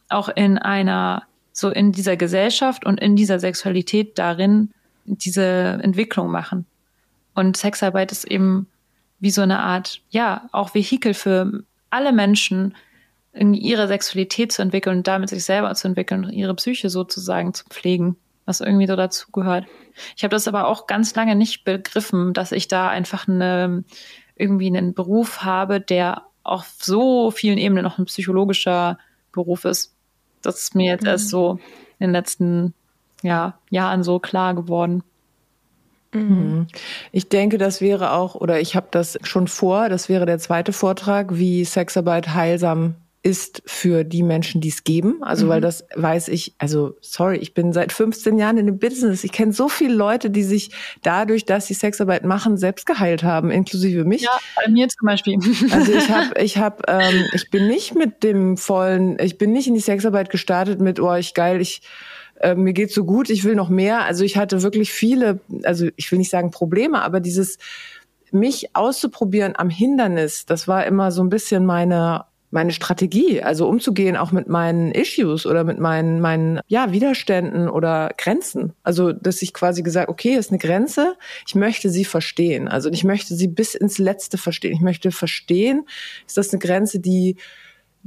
auch 0.09 0.29
in 0.29 0.57
einer, 0.57 1.25
so 1.53 1.69
in 1.69 1.91
dieser 1.91 2.17
Gesellschaft 2.17 2.87
und 2.87 3.01
in 3.01 3.17
dieser 3.17 3.41
Sexualität 3.41 4.21
darin 4.21 4.71
diese 5.05 5.81
Entwicklung 5.83 6.31
machen. 6.31 6.65
Und 7.35 7.57
Sexarbeit 7.57 8.13
ist 8.13 8.27
eben 8.27 8.69
wie 9.19 9.33
so 9.33 9.43
eine 9.43 9.59
Art, 9.59 10.01
ja, 10.11 10.49
auch 10.53 10.77
Vehikel 10.77 11.13
für 11.13 11.65
alle 11.91 12.13
Menschen, 12.13 12.77
ihre 13.33 13.89
Sexualität 13.89 14.53
zu 14.53 14.63
entwickeln 14.63 14.99
und 14.99 15.09
damit 15.09 15.31
sich 15.31 15.43
selber 15.43 15.75
zu 15.75 15.89
entwickeln 15.89 16.25
und 16.25 16.33
ihre 16.33 16.55
Psyche 16.55 16.89
sozusagen 16.89 17.53
zu 17.53 17.65
pflegen, 17.65 18.17
was 18.47 18.61
irgendwie 18.61 18.87
so 18.87 18.97
dazugehört. 18.97 19.67
Ich 20.17 20.25
habe 20.25 20.35
das 20.35 20.49
aber 20.49 20.69
auch 20.69 20.87
ganz 20.87 21.15
lange 21.15 21.35
nicht 21.35 21.65
begriffen, 21.65 22.33
dass 22.33 22.53
ich 22.53 22.69
da 22.69 22.89
einfach 22.89 23.29
eine, 23.29 23.85
irgendwie 24.37 24.67
einen 24.67 24.95
Beruf 24.95 25.43
habe, 25.43 25.81
der 25.81 26.23
auf 26.43 26.75
so 26.79 27.31
vielen 27.31 27.59
Ebenen 27.59 27.85
noch 27.85 27.99
ein 27.99 28.05
psychologischer 28.05 28.99
Beruf 29.33 29.65
ist. 29.65 29.95
Das 30.43 30.61
ist 30.61 30.75
mir 30.75 30.93
jetzt 30.93 31.03
mhm. 31.03 31.09
erst 31.09 31.29
so 31.31 31.59
in 31.99 32.09
den 32.09 32.13
letzten 32.13 32.75
ja, 33.23 33.59
Jahren 33.71 34.03
so 34.03 34.19
klar 34.19 34.55
geworden. 34.55 35.03
Mhm. 36.13 36.67
Ich 37.13 37.29
denke, 37.29 37.59
das 37.59 37.81
wäre 37.81 38.13
auch, 38.13 38.35
oder 38.35 38.61
ich 38.61 38.77
habe 38.77 38.87
das 38.91 39.19
schon 39.23 39.49
vor, 39.49 39.89
das 39.89 40.09
wäre 40.09 40.27
der 40.27 40.39
zweite 40.39 40.73
Vortrag, 40.73 41.37
wie 41.37 41.65
Sexarbeit 41.65 42.35
heilsam 42.35 42.97
ist 43.25 43.63
für 43.65 44.05
die 44.05 44.23
Menschen, 44.23 44.61
die 44.61 44.69
es 44.69 44.85
geben. 44.85 45.23
Also, 45.23 45.47
mhm. 45.47 45.49
weil 45.49 45.61
das 45.63 45.87
weiß 45.95 46.29
ich, 46.29 46.55
also 46.59 46.95
sorry, 47.01 47.39
ich 47.39 47.55
bin 47.55 47.73
seit 47.73 47.91
15 47.91 48.37
Jahren 48.37 48.59
in 48.59 48.67
dem 48.67 48.79
Business. 48.79 49.25
Ich 49.25 49.33
kenne 49.33 49.55
so 49.55 49.71
viele 49.71 49.95
Leute, 49.95 50.29
die 50.29 50.43
sich 50.43 50.71
dadurch, 51.03 51.47
dass 51.47 51.67
sie 51.67 51.73
Sexarbeit 51.73 52.25
machen, 52.27 52.59
selbst 52.59 52.85
geheilt 52.85 53.23
haben, 53.23 53.51
inklusive 53.51 54.05
mich. 54.05 54.23
Ja, 54.23 54.39
bei 54.63 54.71
mir 54.71 54.89
zum 54.89 55.07
Beispiel. 55.07 55.39
Also 55.73 55.93
ich 55.93 56.11
habe, 56.11 56.35
ich 56.39 56.59
habe, 56.59 56.83
ähm, 56.87 57.25
ich 57.33 57.49
bin 57.49 57.67
nicht 57.67 57.95
mit 57.95 58.23
dem 58.23 58.59
vollen, 58.59 59.19
ich 59.19 59.39
bin 59.39 59.53
nicht 59.53 59.69
in 59.69 59.75
die 59.75 59.81
Sexarbeit 59.81 60.29
gestartet 60.29 60.83
mit, 60.83 61.01
oh, 61.01 61.15
ich 61.15 61.33
geil, 61.33 61.63
ich 61.63 61.81
äh, 62.41 62.55
mir 62.55 62.75
geht's 62.75 62.95
so 62.95 63.07
gut, 63.07 63.31
ich 63.31 63.45
will 63.45 63.55
noch 63.55 63.71
mehr. 63.71 64.05
Also 64.05 64.23
ich 64.23 64.37
hatte 64.37 64.63
wirklich 64.63 64.93
viele, 64.93 65.41
also 65.63 65.89
ich 65.97 66.13
will 66.13 66.19
nicht 66.19 66.31
sagen 66.31 66.51
Probleme, 66.51 67.01
aber 67.01 67.21
dieses 67.21 67.57
mich 68.33 68.77
auszuprobieren 68.77 69.55
am 69.57 69.71
Hindernis, 69.71 70.45
das 70.45 70.69
war 70.69 70.85
immer 70.85 71.11
so 71.11 71.23
ein 71.23 71.31
bisschen 71.31 71.65
meine 71.65 72.27
meine 72.55 72.73
Strategie, 72.73 73.43
also 73.43 73.69
umzugehen 73.69 74.17
auch 74.17 74.31
mit 74.31 74.49
meinen 74.49 74.93
Issues 74.93 75.45
oder 75.45 75.65
mit 75.65 75.81
meinen 75.81 76.21
meinen 76.21 76.61
ja 76.69 76.93
Widerständen 76.93 77.69
oder 77.69 78.13
Grenzen. 78.17 78.75
Also 78.85 79.13
dass 79.13 79.43
ich 79.43 79.53
quasi 79.53 79.83
gesagt, 79.83 80.09
okay, 80.09 80.37
ist 80.37 80.51
eine 80.51 80.59
Grenze, 80.59 81.17
ich 81.49 81.57
möchte 81.57 81.91
sie 81.91 82.05
verstehen. 82.05 82.69
Also 82.69 82.91
ich 82.91 83.03
möchte 83.03 83.35
sie 83.35 83.49
bis 83.49 83.75
ins 83.75 83.99
Letzte 83.99 84.39
verstehen. 84.39 84.73
Ich 84.73 84.81
möchte 84.81 85.11
verstehen, 85.11 85.85
ist 86.27 86.37
das 86.37 86.53
eine 86.53 86.61
Grenze, 86.61 87.01
die 87.01 87.37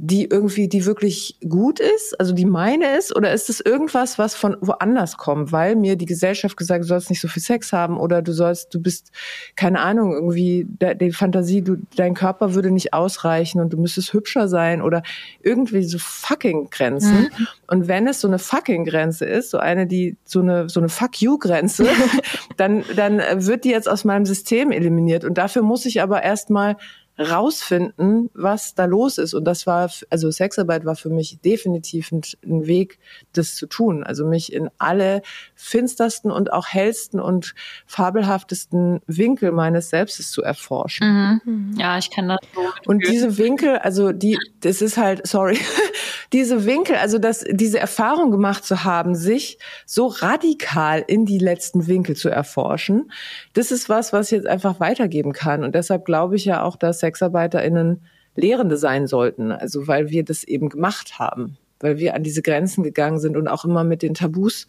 die 0.00 0.26
irgendwie, 0.26 0.68
die 0.68 0.86
wirklich 0.86 1.36
gut 1.48 1.80
ist, 1.80 2.18
also 2.20 2.32
die 2.32 2.44
meine 2.44 2.96
ist, 2.96 3.14
oder 3.16 3.32
ist 3.32 3.50
es 3.50 3.60
irgendwas, 3.60 4.16
was 4.16 4.36
von 4.36 4.56
woanders 4.60 5.16
kommt, 5.16 5.50
weil 5.50 5.74
mir 5.74 5.96
die 5.96 6.06
Gesellschaft 6.06 6.56
gesagt, 6.56 6.84
du 6.84 6.86
sollst 6.86 7.10
nicht 7.10 7.20
so 7.20 7.26
viel 7.26 7.42
Sex 7.42 7.72
haben 7.72 7.98
oder 7.98 8.22
du 8.22 8.32
sollst, 8.32 8.72
du 8.72 8.80
bist, 8.80 9.10
keine 9.56 9.80
Ahnung, 9.80 10.14
irgendwie 10.14 10.68
die 10.68 11.10
Fantasie, 11.10 11.62
du, 11.62 11.78
dein 11.96 12.14
Körper 12.14 12.54
würde 12.54 12.70
nicht 12.70 12.94
ausreichen 12.94 13.60
und 13.60 13.72
du 13.72 13.76
müsstest 13.76 14.12
hübscher 14.12 14.46
sein 14.46 14.82
oder 14.82 15.02
irgendwie 15.42 15.82
so 15.82 15.98
fucking 15.98 16.70
Grenzen. 16.70 17.22
Mhm. 17.22 17.46
Und 17.66 17.88
wenn 17.88 18.06
es 18.06 18.20
so 18.20 18.28
eine 18.28 18.38
fucking 18.38 18.84
Grenze 18.84 19.24
ist, 19.24 19.50
so 19.50 19.58
eine, 19.58 19.88
die, 19.88 20.16
so 20.24 20.38
eine, 20.38 20.68
so 20.68 20.78
eine 20.78 20.90
fuck 20.90 21.20
you 21.20 21.38
Grenze, 21.38 21.88
dann, 22.56 22.84
dann 22.94 23.20
wird 23.44 23.64
die 23.64 23.70
jetzt 23.70 23.88
aus 23.88 24.04
meinem 24.04 24.26
System 24.26 24.70
eliminiert. 24.70 25.24
Und 25.24 25.38
dafür 25.38 25.62
muss 25.62 25.86
ich 25.86 26.00
aber 26.02 26.22
erstmal 26.22 26.76
rausfinden, 27.18 28.30
was 28.32 28.74
da 28.74 28.84
los 28.84 29.18
ist. 29.18 29.34
Und 29.34 29.44
das 29.44 29.66
war, 29.66 29.90
also 30.08 30.30
Sexarbeit 30.30 30.84
war 30.84 30.94
für 30.94 31.10
mich 31.10 31.40
definitiv 31.40 32.12
ein, 32.12 32.22
ein, 32.44 32.66
Weg, 32.66 32.98
das 33.32 33.56
zu 33.56 33.66
tun. 33.66 34.04
Also 34.04 34.26
mich 34.26 34.52
in 34.52 34.70
alle 34.78 35.22
finstersten 35.54 36.30
und 36.30 36.52
auch 36.52 36.68
hellsten 36.68 37.18
und 37.18 37.54
fabelhaftesten 37.86 39.00
Winkel 39.06 39.50
meines 39.50 39.90
Selbstes 39.90 40.30
zu 40.30 40.42
erforschen. 40.42 41.40
Mhm. 41.44 41.74
Ja, 41.76 41.98
ich 41.98 42.10
kann 42.10 42.28
das 42.28 42.38
so. 42.54 42.60
Und 42.86 43.06
diese 43.06 43.36
Winkel, 43.38 43.78
also 43.78 44.12
die, 44.12 44.38
das 44.60 44.80
ist 44.80 44.96
halt, 44.96 45.26
sorry, 45.26 45.58
diese 46.32 46.66
Winkel, 46.66 46.96
also 46.96 47.18
das, 47.18 47.44
diese 47.50 47.80
Erfahrung 47.80 48.30
gemacht 48.30 48.64
zu 48.64 48.84
haben, 48.84 49.14
sich 49.14 49.58
so 49.86 50.06
radikal 50.06 51.04
in 51.06 51.26
die 51.26 51.38
letzten 51.38 51.86
Winkel 51.88 52.14
zu 52.14 52.28
erforschen, 52.28 53.10
das 53.54 53.72
ist 53.72 53.88
was, 53.88 54.12
was 54.12 54.26
ich 54.26 54.38
jetzt 54.38 54.46
einfach 54.46 54.78
weitergeben 54.78 55.32
kann. 55.32 55.64
Und 55.64 55.74
deshalb 55.74 56.04
glaube 56.04 56.36
ich 56.36 56.44
ja 56.44 56.62
auch, 56.62 56.76
dass 56.76 57.07
SexarbeiterInnen 57.08 58.02
Lehrende 58.34 58.76
sein 58.76 59.06
sollten. 59.06 59.52
Also 59.52 59.88
weil 59.88 60.10
wir 60.10 60.24
das 60.24 60.44
eben 60.44 60.68
gemacht 60.68 61.18
haben, 61.18 61.56
weil 61.80 61.98
wir 61.98 62.14
an 62.14 62.22
diese 62.22 62.42
Grenzen 62.42 62.84
gegangen 62.84 63.18
sind 63.18 63.36
und 63.36 63.48
auch 63.48 63.64
immer 63.64 63.84
mit 63.84 64.02
den 64.02 64.14
Tabus 64.14 64.66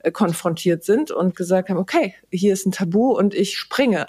äh, 0.00 0.10
konfrontiert 0.10 0.84
sind 0.84 1.10
und 1.10 1.36
gesagt 1.36 1.68
haben, 1.68 1.78
okay, 1.78 2.14
hier 2.30 2.52
ist 2.52 2.66
ein 2.66 2.72
Tabu 2.72 3.12
und 3.12 3.34
ich 3.34 3.58
springe. 3.58 4.06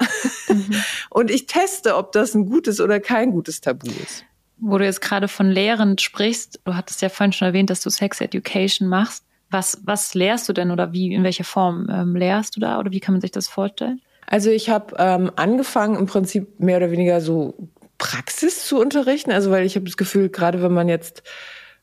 Mhm. 0.48 0.76
und 1.10 1.30
ich 1.30 1.48
teste, 1.48 1.98
ob 1.98 2.12
das 2.14 2.34
ein 2.34 2.46
gutes 2.46 2.80
oder 2.80 3.00
kein 3.00 3.32
gutes 3.32 3.62
Tabu 3.62 3.88
ist. 4.04 4.24
Wo 4.58 4.78
du 4.78 4.86
jetzt 4.86 5.02
gerade 5.02 5.28
von 5.28 5.50
Lehrend 5.50 6.00
sprichst, 6.02 6.62
du 6.64 6.76
hattest 6.76 7.02
ja 7.02 7.10
vorhin 7.10 7.34
schon 7.34 7.48
erwähnt, 7.48 7.70
dass 7.70 7.82
du 7.82 7.90
Sex 7.90 8.22
Education 8.22 8.88
machst. 8.88 9.26
Was, 9.50 9.82
was 9.84 10.14
lehrst 10.14 10.48
du 10.48 10.54
denn 10.54 10.72
oder 10.72 10.94
wie, 10.94 11.14
in 11.14 11.24
welcher 11.24 11.44
Form 11.44 11.90
ähm, 11.92 12.16
lehrst 12.16 12.56
du 12.56 12.62
da 12.62 12.80
oder 12.80 12.92
wie 12.92 13.02
kann 13.02 13.16
man 13.16 13.22
sich 13.22 13.32
das 13.32 13.50
vorstellen? 13.50 14.00
Also 14.32 14.50
ich 14.50 14.70
habe 14.70 14.96
ähm, 14.98 15.30
angefangen 15.36 15.98
im 15.98 16.06
Prinzip 16.06 16.58
mehr 16.62 16.78
oder 16.78 16.90
weniger 16.90 17.20
so 17.20 17.54
Praxis 17.98 18.66
zu 18.66 18.80
unterrichten. 18.80 19.30
Also 19.30 19.52
weil 19.52 19.66
ich 19.66 19.76
habe 19.76 19.84
das 19.84 19.98
Gefühl, 19.98 20.30
gerade 20.30 20.64
wenn 20.64 20.72
man 20.72 20.88
jetzt 20.88 21.22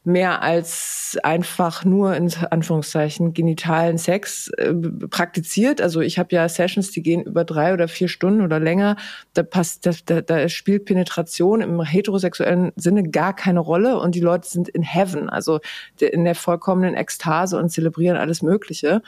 mehr 0.03 0.41
als 0.41 1.19
einfach 1.23 1.85
nur 1.85 2.17
in 2.17 2.33
Anführungszeichen 2.51 3.35
genitalen 3.35 3.99
Sex 3.99 4.49
äh, 4.57 4.73
praktiziert. 4.73 5.83
Also 5.83 6.01
ich 6.01 6.19
habe 6.19 6.35
ja 6.35 6.49
Sessions, 6.49 6.91
die 6.91 7.03
gehen 7.03 7.23
über 7.23 7.45
drei 7.45 7.75
oder 7.75 7.87
vier 7.87 8.09
Stunden 8.09 8.41
oder 8.41 8.59
länger. 8.59 8.97
Da 9.35 9.43
passt, 9.43 9.85
da, 9.85 10.23
da, 10.23 10.49
spielt 10.49 10.87
Penetration 10.87 11.61
im 11.61 11.83
heterosexuellen 11.83 12.73
Sinne 12.77 13.11
gar 13.11 13.37
keine 13.37 13.61
Rolle 13.61 14.01
und 14.01 14.15
die 14.15 14.21
Leute 14.21 14.49
sind 14.49 14.71
in 14.71 14.83
Heaven, 14.83 15.29
also 15.29 15.61
in 16.01 16.25
der 16.25 16.35
vollkommenen 16.35 16.95
Ekstase 16.95 17.59
und 17.59 17.69
zelebrieren 17.69 18.17
alles 18.17 18.41
Mögliche. 18.41 19.03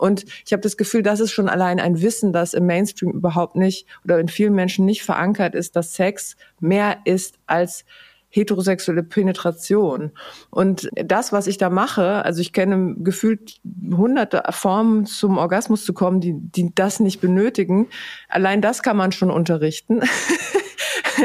Und 0.00 0.24
ich 0.46 0.52
habe 0.52 0.62
das 0.62 0.76
Gefühl, 0.76 1.02
das 1.02 1.20
ist 1.20 1.32
schon 1.32 1.48
allein 1.48 1.78
ein 1.78 2.00
Wissen, 2.00 2.32
das 2.32 2.54
im 2.54 2.66
Mainstream 2.66 3.10
überhaupt 3.12 3.54
nicht 3.54 3.86
oder 4.04 4.18
in 4.18 4.28
vielen 4.28 4.54
Menschen 4.54 4.86
nicht 4.86 5.02
verankert 5.02 5.54
ist, 5.54 5.76
dass 5.76 5.94
Sex 5.94 6.36
mehr 6.58 6.98
ist 7.04 7.34
als 7.46 7.84
heterosexuelle 8.30 9.02
Penetration. 9.02 10.12
Und 10.50 10.88
das, 10.94 11.32
was 11.32 11.46
ich 11.48 11.58
da 11.58 11.68
mache, 11.68 12.24
also 12.24 12.40
ich 12.40 12.52
kenne 12.52 12.94
gefühlt 12.98 13.60
hunderte 13.94 14.42
Formen 14.50 15.04
zum 15.04 15.36
Orgasmus 15.36 15.84
zu 15.84 15.92
kommen, 15.92 16.20
die, 16.20 16.34
die 16.34 16.72
das 16.74 17.00
nicht 17.00 17.20
benötigen. 17.20 17.88
Allein 18.28 18.62
das 18.62 18.82
kann 18.82 18.96
man 18.96 19.12
schon 19.12 19.30
unterrichten. 19.30 20.00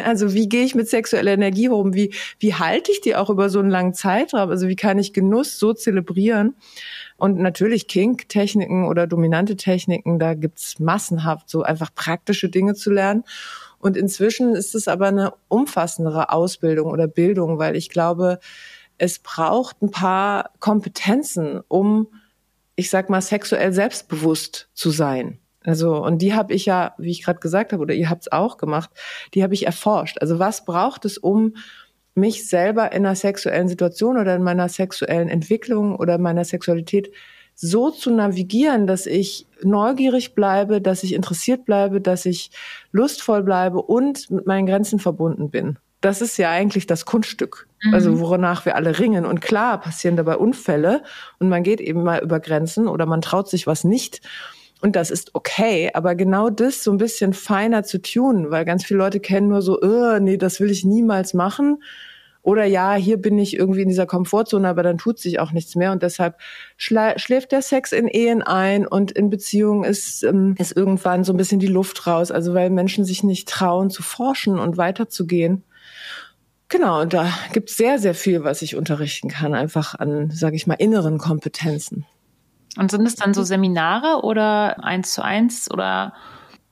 Also 0.03 0.33
wie 0.33 0.49
gehe 0.49 0.65
ich 0.65 0.75
mit 0.75 0.89
sexueller 0.89 1.31
Energie 1.31 1.69
um? 1.69 1.93
Wie, 1.93 2.13
wie 2.39 2.53
halte 2.53 2.91
ich 2.91 3.01
die 3.01 3.15
auch 3.15 3.29
über 3.29 3.49
so 3.49 3.59
einen 3.59 3.69
langen 3.69 3.93
Zeitraum? 3.93 4.49
Also 4.49 4.67
wie 4.67 4.75
kann 4.75 4.99
ich 4.99 5.13
Genuss 5.13 5.57
so 5.57 5.73
zelebrieren? 5.73 6.55
Und 7.17 7.37
natürlich 7.39 7.87
Kink-Techniken 7.87 8.85
oder 8.85 9.07
dominante 9.07 9.55
Techniken, 9.55 10.19
da 10.19 10.33
gibt's 10.33 10.79
massenhaft 10.79 11.49
so 11.49 11.63
einfach 11.63 11.93
praktische 11.95 12.49
Dinge 12.49 12.73
zu 12.73 12.91
lernen. 12.91 13.23
Und 13.79 13.95
inzwischen 13.95 14.55
ist 14.55 14.75
es 14.75 14.87
aber 14.87 15.07
eine 15.07 15.33
umfassendere 15.47 16.31
Ausbildung 16.31 16.91
oder 16.91 17.07
Bildung, 17.07 17.57
weil 17.57 17.75
ich 17.75 17.89
glaube, 17.89 18.39
es 18.97 19.19
braucht 19.19 19.81
ein 19.81 19.91
paar 19.91 20.51
Kompetenzen, 20.59 21.61
um, 21.67 22.07
ich 22.75 22.89
sag 22.89 23.09
mal, 23.09 23.21
sexuell 23.21 23.71
selbstbewusst 23.73 24.69
zu 24.73 24.89
sein. 24.89 25.39
Also, 25.63 26.03
und 26.03 26.19
die 26.21 26.33
habe 26.33 26.53
ich 26.53 26.65
ja, 26.65 26.93
wie 26.97 27.11
ich 27.11 27.23
gerade 27.23 27.39
gesagt 27.39 27.73
habe, 27.73 27.81
oder 27.81 27.93
ihr 27.93 28.09
habt 28.09 28.23
es 28.23 28.31
auch 28.31 28.57
gemacht, 28.57 28.89
die 29.33 29.43
habe 29.43 29.53
ich 29.53 29.65
erforscht. 29.65 30.17
Also, 30.21 30.37
was 30.37 30.63
braucht 30.63 31.05
es, 31.05 31.17
um 31.17 31.55
mich 32.15 32.47
selber 32.47 32.91
in 32.93 33.05
einer 33.05 33.15
sexuellen 33.15 33.67
Situation 33.67 34.17
oder 34.17 34.35
in 34.35 34.43
meiner 34.43 34.69
sexuellen 34.69 35.29
Entwicklung 35.29 35.95
oder 35.95 36.17
meiner 36.17 36.45
Sexualität 36.45 37.11
so 37.55 37.89
zu 37.89 38.11
navigieren, 38.11 38.87
dass 38.87 39.05
ich 39.05 39.47
neugierig 39.63 40.35
bleibe, 40.35 40.81
dass 40.81 41.03
ich 41.03 41.13
interessiert 41.13 41.65
bleibe, 41.65 42.01
dass 42.01 42.25
ich 42.25 42.51
lustvoll 42.91 43.43
bleibe 43.43 43.81
und 43.81 44.29
mit 44.29 44.45
meinen 44.45 44.65
Grenzen 44.65 44.99
verbunden 44.99 45.49
bin. 45.49 45.77
Das 46.01 46.21
ist 46.21 46.37
ja 46.37 46.51
eigentlich 46.51 46.85
das 46.85 47.05
Kunststück, 47.05 47.67
mhm. 47.81 47.93
also 47.93 48.19
woranach 48.19 48.65
wir 48.65 48.75
alle 48.75 48.99
ringen. 48.99 49.25
Und 49.25 49.41
klar 49.41 49.79
passieren 49.79 50.17
dabei 50.17 50.37
Unfälle 50.37 51.01
und 51.39 51.49
man 51.49 51.63
geht 51.63 51.81
eben 51.81 52.03
mal 52.03 52.21
über 52.21 52.39
Grenzen 52.39 52.87
oder 52.87 53.05
man 53.05 53.21
traut 53.21 53.49
sich 53.49 53.65
was 53.67 53.83
nicht. 53.83 54.21
Und 54.81 54.95
das 54.95 55.09
ist 55.09 55.33
okay, 55.33 55.89
aber 55.93 56.15
genau 56.15 56.49
das 56.49 56.83
so 56.83 56.91
ein 56.91 56.97
bisschen 56.97 57.33
feiner 57.33 57.83
zu 57.83 58.01
tun, 58.01 58.51
weil 58.51 58.65
ganz 58.65 58.85
viele 58.85 58.99
Leute 58.99 59.19
kennen 59.19 59.47
nur 59.47 59.61
so, 59.61 59.79
oh, 59.81 60.19
nee, 60.19 60.37
das 60.37 60.59
will 60.59 60.69
ich 60.69 60.85
niemals 60.85 61.33
machen 61.33 61.81
Oder 62.43 62.65
ja, 62.65 62.93
hier 62.93 63.17
bin 63.17 63.39
ich 63.39 63.57
irgendwie 63.57 63.81
in 63.81 63.87
dieser 63.89 64.05
Komfortzone, 64.05 64.67
aber 64.67 64.83
dann 64.83 64.99
tut 64.99 65.17
sich 65.17 65.39
auch 65.39 65.51
nichts 65.51 65.75
mehr 65.75 65.91
und 65.91 66.03
deshalb 66.03 66.37
schläft 66.77 67.51
der 67.51 67.63
Sex 67.63 67.91
in 67.91 68.07
Ehen 68.07 68.43
ein 68.43 68.85
und 68.85 69.11
in 69.11 69.31
Beziehungen 69.31 69.83
ist, 69.83 70.21
ähm, 70.23 70.55
ist 70.59 70.77
irgendwann 70.77 71.23
so 71.23 71.33
ein 71.33 71.37
bisschen 71.37 71.59
die 71.59 71.65
Luft 71.67 72.05
raus. 72.05 72.29
Also 72.29 72.53
weil 72.53 72.69
Menschen 72.69 73.03
sich 73.03 73.23
nicht 73.23 73.49
trauen 73.49 73.89
zu 73.89 74.03
forschen 74.03 74.59
und 74.59 74.77
weiterzugehen. 74.77 75.63
Genau, 76.69 77.01
und 77.01 77.13
da 77.13 77.31
gibt 77.53 77.69
es 77.71 77.77
sehr, 77.77 77.97
sehr 77.99 78.15
viel, 78.15 78.43
was 78.43 78.61
ich 78.61 78.75
unterrichten 78.75 79.29
kann, 79.29 79.53
einfach 79.55 79.95
an, 79.95 80.29
sage 80.31 80.55
ich 80.55 80.67
mal, 80.67 80.75
inneren 80.75 81.17
Kompetenzen. 81.17 82.05
Und 82.77 82.91
sind 82.91 83.05
es 83.05 83.15
dann 83.15 83.33
so 83.33 83.43
Seminare 83.43 84.23
oder 84.23 84.83
eins 84.83 85.13
zu 85.13 85.23
eins 85.23 85.69
oder? 85.71 86.13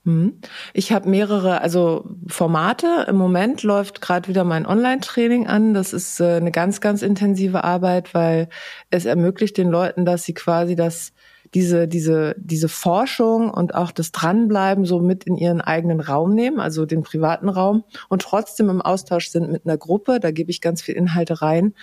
Hm. 0.06 0.40
Ich 0.74 0.92
habe 0.92 1.08
mehrere, 1.08 1.62
also 1.62 2.06
Formate. 2.28 3.06
Im 3.08 3.16
Moment 3.16 3.64
läuft 3.64 4.02
gerade 4.02 4.28
wieder 4.28 4.44
mein 4.44 4.66
Online-Training 4.66 5.48
an. 5.48 5.74
Das 5.74 5.94
ist 5.94 6.20
äh, 6.20 6.36
eine 6.36 6.52
ganz, 6.52 6.82
ganz 6.82 7.02
intensive 7.02 7.64
Arbeit, 7.64 8.14
weil 8.14 8.50
es 8.90 9.06
ermöglicht 9.06 9.58
den 9.58 9.70
Leuten, 9.70 10.04
dass 10.04 10.24
sie 10.24 10.34
quasi 10.34 10.76
das 10.76 11.14
diese, 11.54 11.88
diese, 11.88 12.36
diese 12.38 12.68
Forschung 12.68 13.50
und 13.52 13.76
auch 13.76 13.92
das 13.92 14.12
Dranbleiben 14.12 14.86
so 14.86 15.00
mit 15.00 15.26
in 15.26 15.36
ihren 15.36 15.62
eigenen 15.62 16.00
Raum 16.00 16.34
nehmen, 16.34 16.60
also 16.60 16.86
den 16.86 17.04
privaten 17.04 17.50
Raum 17.50 17.84
und 18.10 18.22
trotzdem 18.24 18.70
im 18.70 18.82
Austausch 18.82 19.30
sind 19.30 19.52
mit 19.52 19.66
einer 19.66 19.78
Gruppe. 19.78 20.20
Da 20.20 20.32
gebe 20.32 20.50
ich 20.50 20.62
ganz 20.62 20.82
viel 20.82 20.96
Inhalte 20.96 21.42
rein 21.42 21.74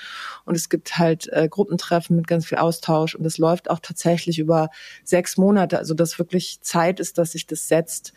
und 0.44 0.56
es 0.56 0.68
gibt 0.68 0.98
halt 0.98 1.28
äh, 1.32 1.48
Gruppentreffen 1.48 2.16
mit 2.16 2.26
ganz 2.26 2.46
viel 2.46 2.58
Austausch 2.58 3.14
und 3.14 3.24
es 3.24 3.38
läuft 3.38 3.70
auch 3.70 3.78
tatsächlich 3.80 4.38
über 4.38 4.70
sechs 5.04 5.36
Monate, 5.36 5.78
also 5.78 5.94
dass 5.94 6.18
wirklich 6.18 6.60
Zeit 6.62 6.98
ist, 6.98 7.18
dass 7.18 7.32
sich 7.32 7.46
das 7.46 7.68
setzt 7.68 8.12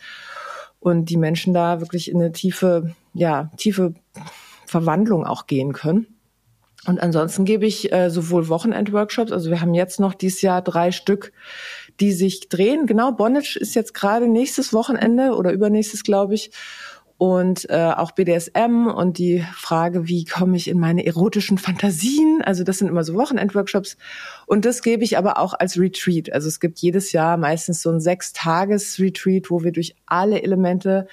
und 0.80 1.06
die 1.06 1.18
Menschen 1.18 1.54
da 1.54 1.80
wirklich 1.80 2.10
in 2.10 2.20
eine 2.20 2.32
tiefe, 2.32 2.96
ja, 3.14 3.52
tiefe 3.58 3.94
Verwandlung 4.66 5.26
auch 5.26 5.46
gehen 5.46 5.72
können. 5.74 6.08
Und 6.86 7.02
ansonsten 7.02 7.46
gebe 7.46 7.66
ich 7.66 7.94
äh, 7.94 8.10
sowohl 8.10 8.50
Wochenend-Workshops, 8.50 9.32
also 9.32 9.50
wir 9.50 9.62
haben 9.62 9.74
jetzt 9.74 10.00
noch 10.00 10.14
dieses 10.14 10.42
Jahr 10.42 10.62
drei 10.62 10.92
Stück, 10.92 11.32
die 12.00 12.12
sich 12.12 12.50
drehen. 12.50 12.88
Genau, 12.88 13.12
Bonnage 13.12 13.58
ist 13.60 13.76
jetzt 13.76 13.94
gerade 13.94 14.28
nächstes 14.28 14.74
Wochenende 14.74 15.36
oder 15.36 15.54
übernächstes, 15.54 16.04
glaube 16.04 16.34
ich. 16.34 16.52
Und 17.18 17.70
äh, 17.70 17.94
auch 17.96 18.12
BDSM 18.12 18.88
und 18.88 19.18
die 19.18 19.46
Frage, 19.56 20.10
wie 20.10 20.26
komme 20.26 20.58
ich 20.58 20.68
in 20.68 20.78
meine 20.78 21.06
erotischen 21.06 21.58
Fantasien? 21.58 22.42
Also 22.44 22.66
das 22.66 22.80
sind 22.80 22.90
immer 22.90 23.06
so 23.06 23.14
Wochenend-Workshops. 23.14 23.96
Und 24.46 24.66
das 24.66 24.82
gebe 24.82 25.06
ich 25.06 25.18
aber 25.18 25.38
auch 25.38 25.54
als 25.54 25.80
Retreat. 25.80 26.34
Also 26.34 26.50
es 26.50 26.60
gibt 26.60 26.80
jedes 26.80 27.14
Jahr 27.14 27.38
meistens 27.38 27.82
so 27.82 27.92
ein 27.92 28.02
Sechs-Tages-Retreat, 28.02 29.52
wo 29.52 29.64
wir 29.64 29.72
durch 29.72 29.96
alle 30.06 30.42
Elemente 30.42 31.08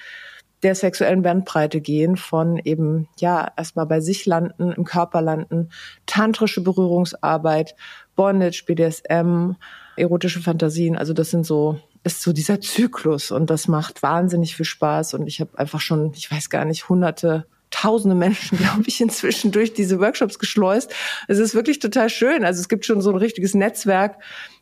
der 0.63 0.75
sexuellen 0.75 1.21
Bandbreite 1.23 1.81
gehen, 1.81 2.17
von 2.17 2.57
eben, 2.63 3.07
ja, 3.19 3.51
erstmal 3.57 3.85
bei 3.85 3.99
sich 3.99 4.25
landen, 4.25 4.71
im 4.71 4.83
Körper 4.83 5.21
landen, 5.21 5.69
tantrische 6.05 6.61
Berührungsarbeit, 6.61 7.75
Bondage, 8.15 8.63
BDSM, 8.65 9.53
erotische 9.95 10.41
Fantasien. 10.41 10.97
Also 10.97 11.13
das 11.13 11.31
sind 11.31 11.45
so, 11.45 11.79
ist 12.03 12.21
so 12.21 12.33
dieser 12.33 12.61
Zyklus 12.61 13.31
und 13.31 13.49
das 13.49 13.67
macht 13.67 14.03
wahnsinnig 14.03 14.55
viel 14.55 14.65
Spaß 14.65 15.15
und 15.15 15.27
ich 15.27 15.41
habe 15.41 15.57
einfach 15.57 15.81
schon, 15.81 16.13
ich 16.15 16.31
weiß 16.31 16.49
gar 16.49 16.65
nicht, 16.65 16.89
hunderte 16.89 17.45
tausende 17.71 18.15
Menschen, 18.15 18.57
glaube 18.59 18.83
ich, 18.85 19.01
inzwischen 19.01 19.51
durch 19.51 19.73
diese 19.73 19.99
Workshops 19.99 20.37
geschleust. 20.37 20.93
Es 21.27 21.39
ist 21.39 21.55
wirklich 21.55 21.79
total 21.79 22.09
schön. 22.09 22.45
Also 22.45 22.59
es 22.59 22.69
gibt 22.69 22.85
schon 22.85 23.01
so 23.01 23.09
ein 23.09 23.15
richtiges 23.15 23.55
Netzwerk 23.55 24.17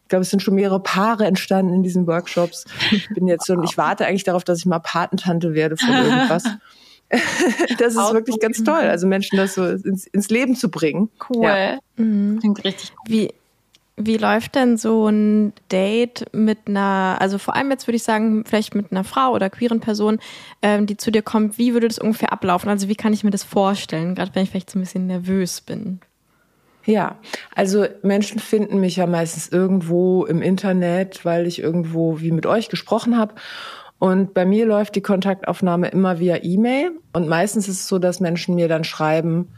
ich 0.09 0.11
glaube, 0.11 0.23
es 0.23 0.31
sind 0.31 0.41
schon 0.41 0.55
mehrere 0.55 0.79
Paare 0.79 1.25
entstanden 1.27 1.71
in 1.71 1.83
diesen 1.83 2.07
Workshops. 2.07 2.65
Ich 2.89 3.07
bin 3.09 3.27
jetzt 3.27 3.45
so, 3.45 3.53
und 3.53 3.63
ich 3.63 3.77
warte 3.77 4.07
eigentlich 4.07 4.23
darauf, 4.23 4.43
dass 4.43 4.57
ich 4.57 4.65
mal 4.65 4.79
Patentante 4.79 5.53
werde 5.53 5.77
von 5.77 5.93
irgendwas. 5.93 6.45
das 7.77 7.93
ist 7.93 8.13
wirklich 8.13 8.39
ganz 8.39 8.63
toll, 8.63 8.81
also 8.81 9.05
Menschen 9.05 9.37
das 9.37 9.53
so 9.53 9.63
ins, 9.65 10.07
ins 10.07 10.29
Leben 10.31 10.55
zu 10.55 10.71
bringen. 10.71 11.11
Cool. 11.29 11.45
Ja. 11.45 11.77
Mhm. 11.97 12.39
Klingt 12.39 12.63
richtig 12.63 12.95
gut. 12.95 13.07
Wie, 13.07 13.29
wie 13.97 14.17
läuft 14.17 14.55
denn 14.55 14.77
so 14.77 15.09
ein 15.09 15.53
Date 15.71 16.25
mit 16.31 16.57
einer, 16.65 17.17
also 17.19 17.37
vor 17.37 17.55
allem 17.55 17.69
jetzt 17.69 17.85
würde 17.85 17.97
ich 17.97 18.03
sagen, 18.03 18.45
vielleicht 18.47 18.73
mit 18.73 18.91
einer 18.91 19.03
Frau 19.03 19.33
oder 19.33 19.51
queeren 19.51 19.79
Person, 19.79 20.17
ähm, 20.63 20.87
die 20.87 20.97
zu 20.97 21.11
dir 21.11 21.21
kommt, 21.21 21.59
wie 21.59 21.73
würde 21.73 21.87
das 21.87 21.99
ungefähr 21.99 22.33
ablaufen? 22.33 22.67
Also 22.67 22.87
wie 22.87 22.95
kann 22.95 23.13
ich 23.13 23.23
mir 23.23 23.29
das 23.29 23.43
vorstellen, 23.43 24.15
gerade 24.15 24.33
wenn 24.33 24.41
ich 24.41 24.49
vielleicht 24.49 24.71
so 24.71 24.79
ein 24.79 24.81
bisschen 24.81 25.05
nervös 25.05 25.61
bin? 25.61 25.99
Ja, 26.85 27.19
also 27.53 27.85
Menschen 28.01 28.39
finden 28.39 28.79
mich 28.79 28.95
ja 28.95 29.05
meistens 29.05 29.49
irgendwo 29.49 30.25
im 30.25 30.41
Internet, 30.41 31.25
weil 31.25 31.45
ich 31.45 31.61
irgendwo 31.61 32.19
wie 32.19 32.31
mit 32.31 32.45
euch 32.45 32.69
gesprochen 32.69 33.17
habe. 33.17 33.35
Und 33.99 34.33
bei 34.33 34.45
mir 34.45 34.65
läuft 34.65 34.95
die 34.95 35.01
Kontaktaufnahme 35.01 35.89
immer 35.89 36.19
via 36.19 36.37
E-Mail. 36.41 36.91
Und 37.11 37.27
meistens 37.27 37.67
ist 37.67 37.81
es 37.81 37.87
so, 37.87 37.99
dass 37.99 38.21
Menschen 38.21 38.55
mir 38.55 38.69
dann 38.69 38.85
schreiben, 38.85 39.49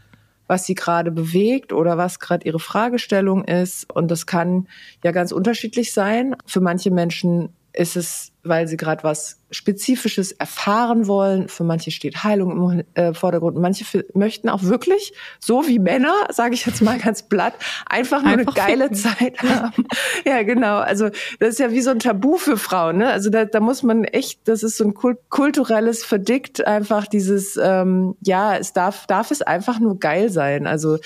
was 0.47 0.65
sie 0.65 0.75
gerade 0.75 1.11
bewegt 1.11 1.71
oder 1.71 1.97
was 1.97 2.19
gerade 2.19 2.45
ihre 2.45 2.59
Fragestellung 2.59 3.45
ist. 3.45 3.89
Und 3.89 4.09
das 4.09 4.25
kann 4.25 4.67
ja 5.03 5.11
ganz 5.11 5.31
unterschiedlich 5.31 5.93
sein. 5.93 6.35
Für 6.45 6.59
manche 6.59 6.91
Menschen 6.91 7.49
ist 7.71 7.95
es, 7.95 8.30
weil 8.43 8.67
sie 8.67 8.77
gerade 8.77 9.03
was 9.03 9.37
Spezifisches 9.51 10.31
erfahren 10.31 11.07
wollen. 11.07 11.47
Für 11.47 11.63
manche 11.63 11.91
steht 11.91 12.23
Heilung 12.23 12.51
im 12.51 12.83
äh, 12.93 13.13
Vordergrund. 13.13 13.57
Manche 13.57 13.85
möchten 14.13 14.49
auch 14.49 14.63
wirklich, 14.63 15.13
so 15.39 15.67
wie 15.67 15.77
Männer, 15.77 16.13
sage 16.29 16.53
ich 16.53 16.65
jetzt 16.65 16.81
mal 16.81 16.97
ganz 16.97 17.23
platt, 17.23 17.53
einfach 17.85 18.21
nur 18.23 18.31
einfach 18.31 18.55
eine 18.55 18.67
geile 18.67 18.95
ficken. 18.95 18.95
Zeit 18.95 19.43
haben. 19.43 19.85
ja, 20.25 20.43
genau. 20.43 20.77
Also 20.77 21.09
das 21.39 21.49
ist 21.49 21.59
ja 21.59 21.71
wie 21.71 21.81
so 21.81 21.91
ein 21.91 21.99
Tabu 21.99 22.37
für 22.37 22.57
Frauen. 22.57 22.97
Ne? 22.97 23.11
Also 23.11 23.29
da, 23.29 23.45
da 23.45 23.59
muss 23.59 23.83
man 23.83 24.05
echt, 24.05 24.47
das 24.47 24.63
ist 24.63 24.77
so 24.77 24.85
ein 24.85 24.93
kulturelles 24.93 26.03
Verdikt, 26.03 26.65
einfach 26.65 27.07
dieses, 27.07 27.59
ähm, 27.61 28.15
ja, 28.21 28.55
es 28.57 28.73
darf, 28.73 29.05
darf 29.07 29.31
es 29.31 29.41
einfach 29.41 29.79
nur 29.79 29.99
geil 29.99 30.29
sein. 30.29 30.65
Also 30.65 30.97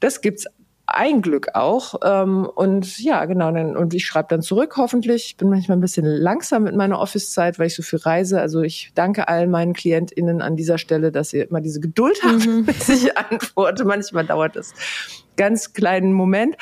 das 0.00 0.20
gibt's 0.22 0.46
ein 0.94 1.22
Glück 1.22 1.54
auch. 1.54 1.94
Ähm, 2.04 2.48
und 2.54 2.98
ja, 2.98 3.24
genau, 3.24 3.50
dann, 3.52 3.76
und 3.76 3.94
ich 3.94 4.04
schreibe 4.04 4.28
dann 4.28 4.42
zurück, 4.42 4.74
hoffentlich. 4.76 5.26
Ich 5.26 5.36
bin 5.36 5.48
manchmal 5.48 5.78
ein 5.78 5.80
bisschen 5.80 6.04
langsam 6.04 6.64
mit 6.64 6.74
meiner 6.74 6.98
Office-Zeit, 6.98 7.58
weil 7.58 7.68
ich 7.68 7.74
so 7.74 7.82
viel 7.82 7.98
reise. 8.00 8.40
Also 8.40 8.62
ich 8.62 8.92
danke 8.94 9.28
allen 9.28 9.50
meinen 9.50 9.72
KlientInnen 9.72 10.42
an 10.42 10.56
dieser 10.56 10.78
Stelle, 10.78 11.12
dass 11.12 11.32
ihr 11.32 11.48
immer 11.48 11.60
diese 11.60 11.80
Geduld 11.80 12.18
habt, 12.24 12.46
mhm. 12.46 12.64
bis 12.66 12.88
ich 12.88 13.16
antworte. 13.16 13.84
Manchmal 13.84 14.26
dauert 14.26 14.56
das 14.56 14.74
ganz 15.36 15.72
kleinen 15.72 16.12
Moment. 16.12 16.56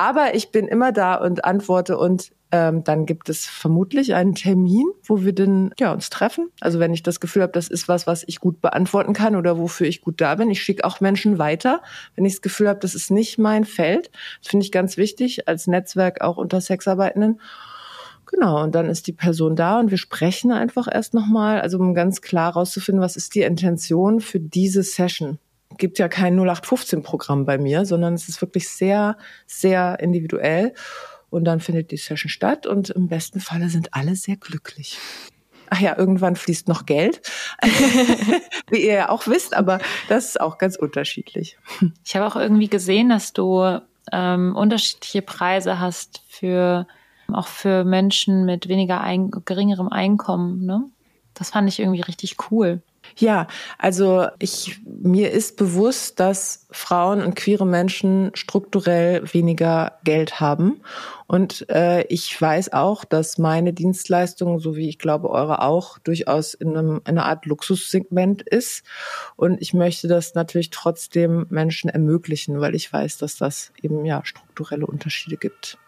Aber 0.00 0.34
ich 0.34 0.50
bin 0.50 0.66
immer 0.66 0.92
da 0.92 1.16
und 1.16 1.44
antworte 1.44 1.98
und 1.98 2.32
ähm, 2.52 2.84
dann 2.84 3.04
gibt 3.04 3.28
es 3.28 3.44
vermutlich 3.44 4.14
einen 4.14 4.34
Termin, 4.34 4.86
wo 5.02 5.24
wir 5.24 5.34
dann 5.34 5.74
ja, 5.78 5.92
uns 5.92 6.08
treffen. 6.08 6.48
Also 6.58 6.80
wenn 6.80 6.94
ich 6.94 7.02
das 7.02 7.20
Gefühl 7.20 7.42
habe, 7.42 7.52
das 7.52 7.68
ist 7.68 7.86
was, 7.86 8.06
was 8.06 8.24
ich 8.26 8.40
gut 8.40 8.62
beantworten 8.62 9.12
kann 9.12 9.36
oder 9.36 9.58
wofür 9.58 9.86
ich 9.86 10.00
gut 10.00 10.22
da 10.22 10.36
bin. 10.36 10.48
Ich 10.48 10.62
schicke 10.62 10.86
auch 10.86 11.02
Menschen 11.02 11.36
weiter, 11.36 11.82
wenn 12.16 12.24
ich 12.24 12.32
das 12.32 12.40
Gefühl 12.40 12.70
habe, 12.70 12.80
das 12.80 12.94
ist 12.94 13.10
nicht 13.10 13.36
mein 13.36 13.66
Feld. 13.66 14.10
Das 14.40 14.48
finde 14.48 14.64
ich 14.64 14.72
ganz 14.72 14.96
wichtig 14.96 15.46
als 15.48 15.66
Netzwerk 15.66 16.22
auch 16.22 16.38
unter 16.38 16.62
Sexarbeitenden. 16.62 17.38
Genau, 18.24 18.62
und 18.62 18.74
dann 18.74 18.88
ist 18.88 19.06
die 19.06 19.12
Person 19.12 19.54
da 19.54 19.80
und 19.80 19.90
wir 19.90 19.98
sprechen 19.98 20.50
einfach 20.50 20.88
erst 20.90 21.12
nochmal, 21.12 21.60
also 21.60 21.76
um 21.76 21.92
ganz 21.92 22.22
klar 22.22 22.54
rauszufinden, 22.54 23.02
was 23.02 23.16
ist 23.16 23.34
die 23.34 23.42
Intention 23.42 24.20
für 24.20 24.40
diese 24.40 24.82
Session. 24.82 25.38
Gibt 25.78 25.98
ja 25.98 26.08
kein 26.08 26.38
0815-Programm 26.38 27.44
bei 27.44 27.58
mir, 27.58 27.84
sondern 27.84 28.14
es 28.14 28.28
ist 28.28 28.40
wirklich 28.40 28.68
sehr, 28.68 29.16
sehr 29.46 29.98
individuell. 30.00 30.74
Und 31.30 31.44
dann 31.44 31.60
findet 31.60 31.92
die 31.92 31.96
Session 31.96 32.28
statt 32.28 32.66
und 32.66 32.90
im 32.90 33.08
besten 33.08 33.40
Falle 33.40 33.68
sind 33.68 33.94
alle 33.94 34.16
sehr 34.16 34.36
glücklich. 34.36 34.98
Ach 35.68 35.80
ja, 35.80 35.96
irgendwann 35.96 36.34
fließt 36.34 36.66
noch 36.66 36.84
Geld, 36.84 37.22
wie 38.70 38.84
ihr 38.84 38.94
ja 38.94 39.08
auch 39.08 39.28
wisst, 39.28 39.54
aber 39.54 39.78
das 40.08 40.30
ist 40.30 40.40
auch 40.40 40.58
ganz 40.58 40.74
unterschiedlich. 40.76 41.56
Ich 42.04 42.16
habe 42.16 42.26
auch 42.26 42.34
irgendwie 42.34 42.68
gesehen, 42.68 43.08
dass 43.08 43.32
du 43.32 43.80
ähm, 44.10 44.56
unterschiedliche 44.56 45.22
Preise 45.22 45.78
hast 45.78 46.22
für 46.28 46.88
auch 47.32 47.46
für 47.46 47.84
Menschen 47.84 48.44
mit 48.44 48.68
weniger 48.68 49.00
ein, 49.00 49.30
geringerem 49.30 49.88
Einkommen. 49.88 50.64
Ne? 50.64 50.84
Das 51.34 51.50
fand 51.50 51.68
ich 51.68 51.78
irgendwie 51.78 52.00
richtig 52.00 52.36
cool. 52.50 52.82
Ja, 53.16 53.46
also 53.78 54.28
ich, 54.38 54.80
mir 54.84 55.30
ist 55.30 55.56
bewusst, 55.56 56.20
dass 56.20 56.66
Frauen 56.70 57.22
und 57.22 57.34
queere 57.34 57.66
Menschen 57.66 58.30
strukturell 58.34 59.22
weniger 59.32 59.98
Geld 60.04 60.40
haben. 60.40 60.80
Und 61.26 61.68
äh, 61.70 62.02
ich 62.04 62.40
weiß 62.40 62.72
auch, 62.72 63.04
dass 63.04 63.38
meine 63.38 63.72
Dienstleistung, 63.72 64.58
so 64.58 64.76
wie 64.76 64.88
ich 64.88 64.98
glaube 64.98 65.30
eure 65.30 65.62
auch, 65.62 65.98
durchaus 65.98 66.54
in, 66.54 66.76
einem, 66.76 66.96
in 66.96 67.18
einer 67.18 67.26
Art 67.26 67.46
Luxussegment 67.46 68.42
ist. 68.42 68.84
Und 69.36 69.60
ich 69.60 69.74
möchte 69.74 70.08
das 70.08 70.34
natürlich 70.34 70.70
trotzdem 70.70 71.46
Menschen 71.50 71.90
ermöglichen, 71.90 72.60
weil 72.60 72.74
ich 72.74 72.92
weiß, 72.92 73.18
dass 73.18 73.36
das 73.36 73.72
eben 73.82 74.04
ja 74.04 74.24
strukturelle 74.24 74.86
Unterschiede 74.86 75.36
gibt. 75.36 75.78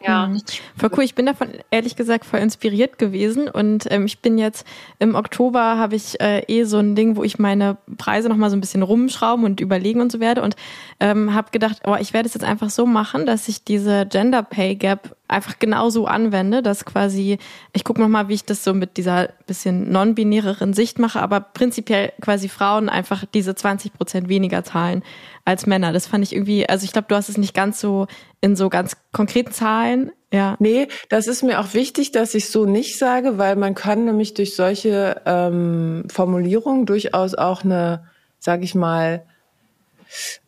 Ja. 0.00 0.28
Mhm. 0.28 0.40
Voll 0.76 0.90
cool. 0.96 1.04
Ich 1.04 1.14
bin 1.14 1.26
davon 1.26 1.48
ehrlich 1.70 1.96
gesagt 1.96 2.24
voll 2.24 2.40
inspiriert 2.40 2.98
gewesen 2.98 3.48
und 3.48 3.90
ähm, 3.90 4.06
ich 4.06 4.20
bin 4.20 4.38
jetzt 4.38 4.66
im 4.98 5.14
Oktober 5.14 5.76
habe 5.76 5.96
ich 5.96 6.20
äh, 6.20 6.42
eh 6.46 6.64
so 6.64 6.78
ein 6.78 6.94
Ding, 6.94 7.16
wo 7.16 7.24
ich 7.24 7.38
meine 7.38 7.76
Preise 7.96 8.28
noch 8.28 8.36
mal 8.36 8.50
so 8.50 8.56
ein 8.56 8.60
bisschen 8.60 8.82
rumschrauben 8.82 9.44
und 9.44 9.60
überlegen 9.60 10.00
und 10.00 10.12
so 10.12 10.20
werde 10.20 10.42
und 10.42 10.56
ähm, 11.00 11.34
habe 11.34 11.50
gedacht, 11.50 11.82
oh, 11.86 11.96
ich 12.00 12.12
werde 12.12 12.28
es 12.28 12.34
jetzt 12.34 12.44
einfach 12.44 12.70
so 12.70 12.86
machen, 12.86 13.26
dass 13.26 13.48
ich 13.48 13.64
diese 13.64 14.06
Gender 14.06 14.42
Pay 14.42 14.76
Gap 14.76 15.16
einfach 15.28 15.58
genauso 15.58 16.06
anwende, 16.06 16.62
dass 16.62 16.84
quasi, 16.84 17.38
ich 17.72 17.84
gucke 17.84 18.00
nochmal, 18.00 18.28
wie 18.28 18.34
ich 18.34 18.44
das 18.44 18.64
so 18.64 18.72
mit 18.74 18.96
dieser 18.96 19.28
bisschen 19.46 19.92
non-binäreren 19.92 20.72
Sicht 20.72 20.98
mache, 20.98 21.20
aber 21.20 21.40
prinzipiell 21.40 22.12
quasi 22.20 22.48
Frauen 22.48 22.88
einfach 22.88 23.24
diese 23.32 23.54
20 23.54 23.92
Prozent 23.92 24.28
weniger 24.28 24.64
zahlen 24.64 25.04
als 25.44 25.66
Männer. 25.66 25.92
Das 25.92 26.06
fand 26.06 26.24
ich 26.24 26.34
irgendwie, 26.34 26.68
also 26.68 26.84
ich 26.84 26.92
glaube, 26.92 27.08
du 27.08 27.14
hast 27.14 27.28
es 27.28 27.36
nicht 27.36 27.54
ganz 27.54 27.80
so 27.80 28.06
in 28.40 28.56
so 28.56 28.68
ganz 28.70 28.96
konkreten 29.12 29.52
Zahlen. 29.52 30.12
Ja. 30.32 30.56
Nee, 30.58 30.88
das 31.08 31.26
ist 31.26 31.42
mir 31.42 31.60
auch 31.60 31.74
wichtig, 31.74 32.12
dass 32.12 32.34
ich 32.34 32.48
so 32.48 32.66
nicht 32.66 32.98
sage, 32.98 33.38
weil 33.38 33.56
man 33.56 33.74
kann 33.74 34.04
nämlich 34.04 34.34
durch 34.34 34.56
solche 34.56 35.20
ähm, 35.26 36.04
Formulierungen 36.10 36.86
durchaus 36.86 37.34
auch 37.34 37.64
eine, 37.64 38.04
sag 38.38 38.62
ich 38.62 38.74
mal, 38.74 39.24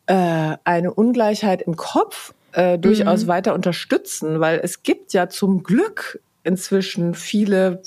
äh, 0.05 0.57
eine 0.63 0.93
Ungleichheit 0.93 1.61
im 1.61 1.75
Kopf 1.75 2.33
äh, 2.53 2.77
durchaus 2.77 3.23
mhm. 3.23 3.27
weiter 3.27 3.53
unterstützen, 3.53 4.39
weil 4.39 4.59
es 4.63 4.83
gibt 4.83 5.13
ja 5.13 5.29
zum 5.29 5.63
Glück 5.63 6.19
inzwischen 6.43 7.13
viele 7.13 7.81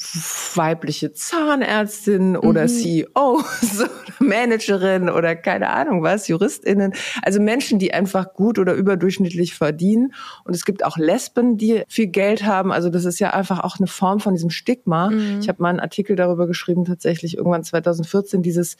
weibliche 0.54 1.12
Zahnärztinnen 1.12 2.36
oder 2.36 2.62
mhm. 2.62 2.68
CEOs 2.68 3.80
oder 3.80 3.90
Managerinnen 4.20 5.10
oder 5.10 5.34
keine 5.34 5.70
Ahnung 5.70 6.02
was, 6.02 6.28
JuristInnen. 6.28 6.94
Also 7.22 7.40
Menschen, 7.40 7.78
die 7.78 7.92
einfach 7.92 8.32
gut 8.34 8.58
oder 8.58 8.74
überdurchschnittlich 8.74 9.54
verdienen. 9.54 10.14
Und 10.44 10.54
es 10.54 10.64
gibt 10.64 10.84
auch 10.84 10.96
Lesben, 10.96 11.56
die 11.56 11.82
viel 11.88 12.06
Geld 12.06 12.44
haben. 12.44 12.70
Also 12.70 12.90
das 12.90 13.04
ist 13.04 13.18
ja 13.18 13.30
einfach 13.30 13.60
auch 13.60 13.78
eine 13.78 13.88
Form 13.88 14.20
von 14.20 14.34
diesem 14.34 14.50
Stigma. 14.50 15.10
Mhm. 15.10 15.40
Ich 15.40 15.48
habe 15.48 15.60
mal 15.60 15.70
einen 15.70 15.80
Artikel 15.80 16.14
darüber 16.14 16.46
geschrieben, 16.46 16.84
tatsächlich 16.84 17.36
irgendwann 17.36 17.64
2014, 17.64 18.42
dieses, 18.42 18.76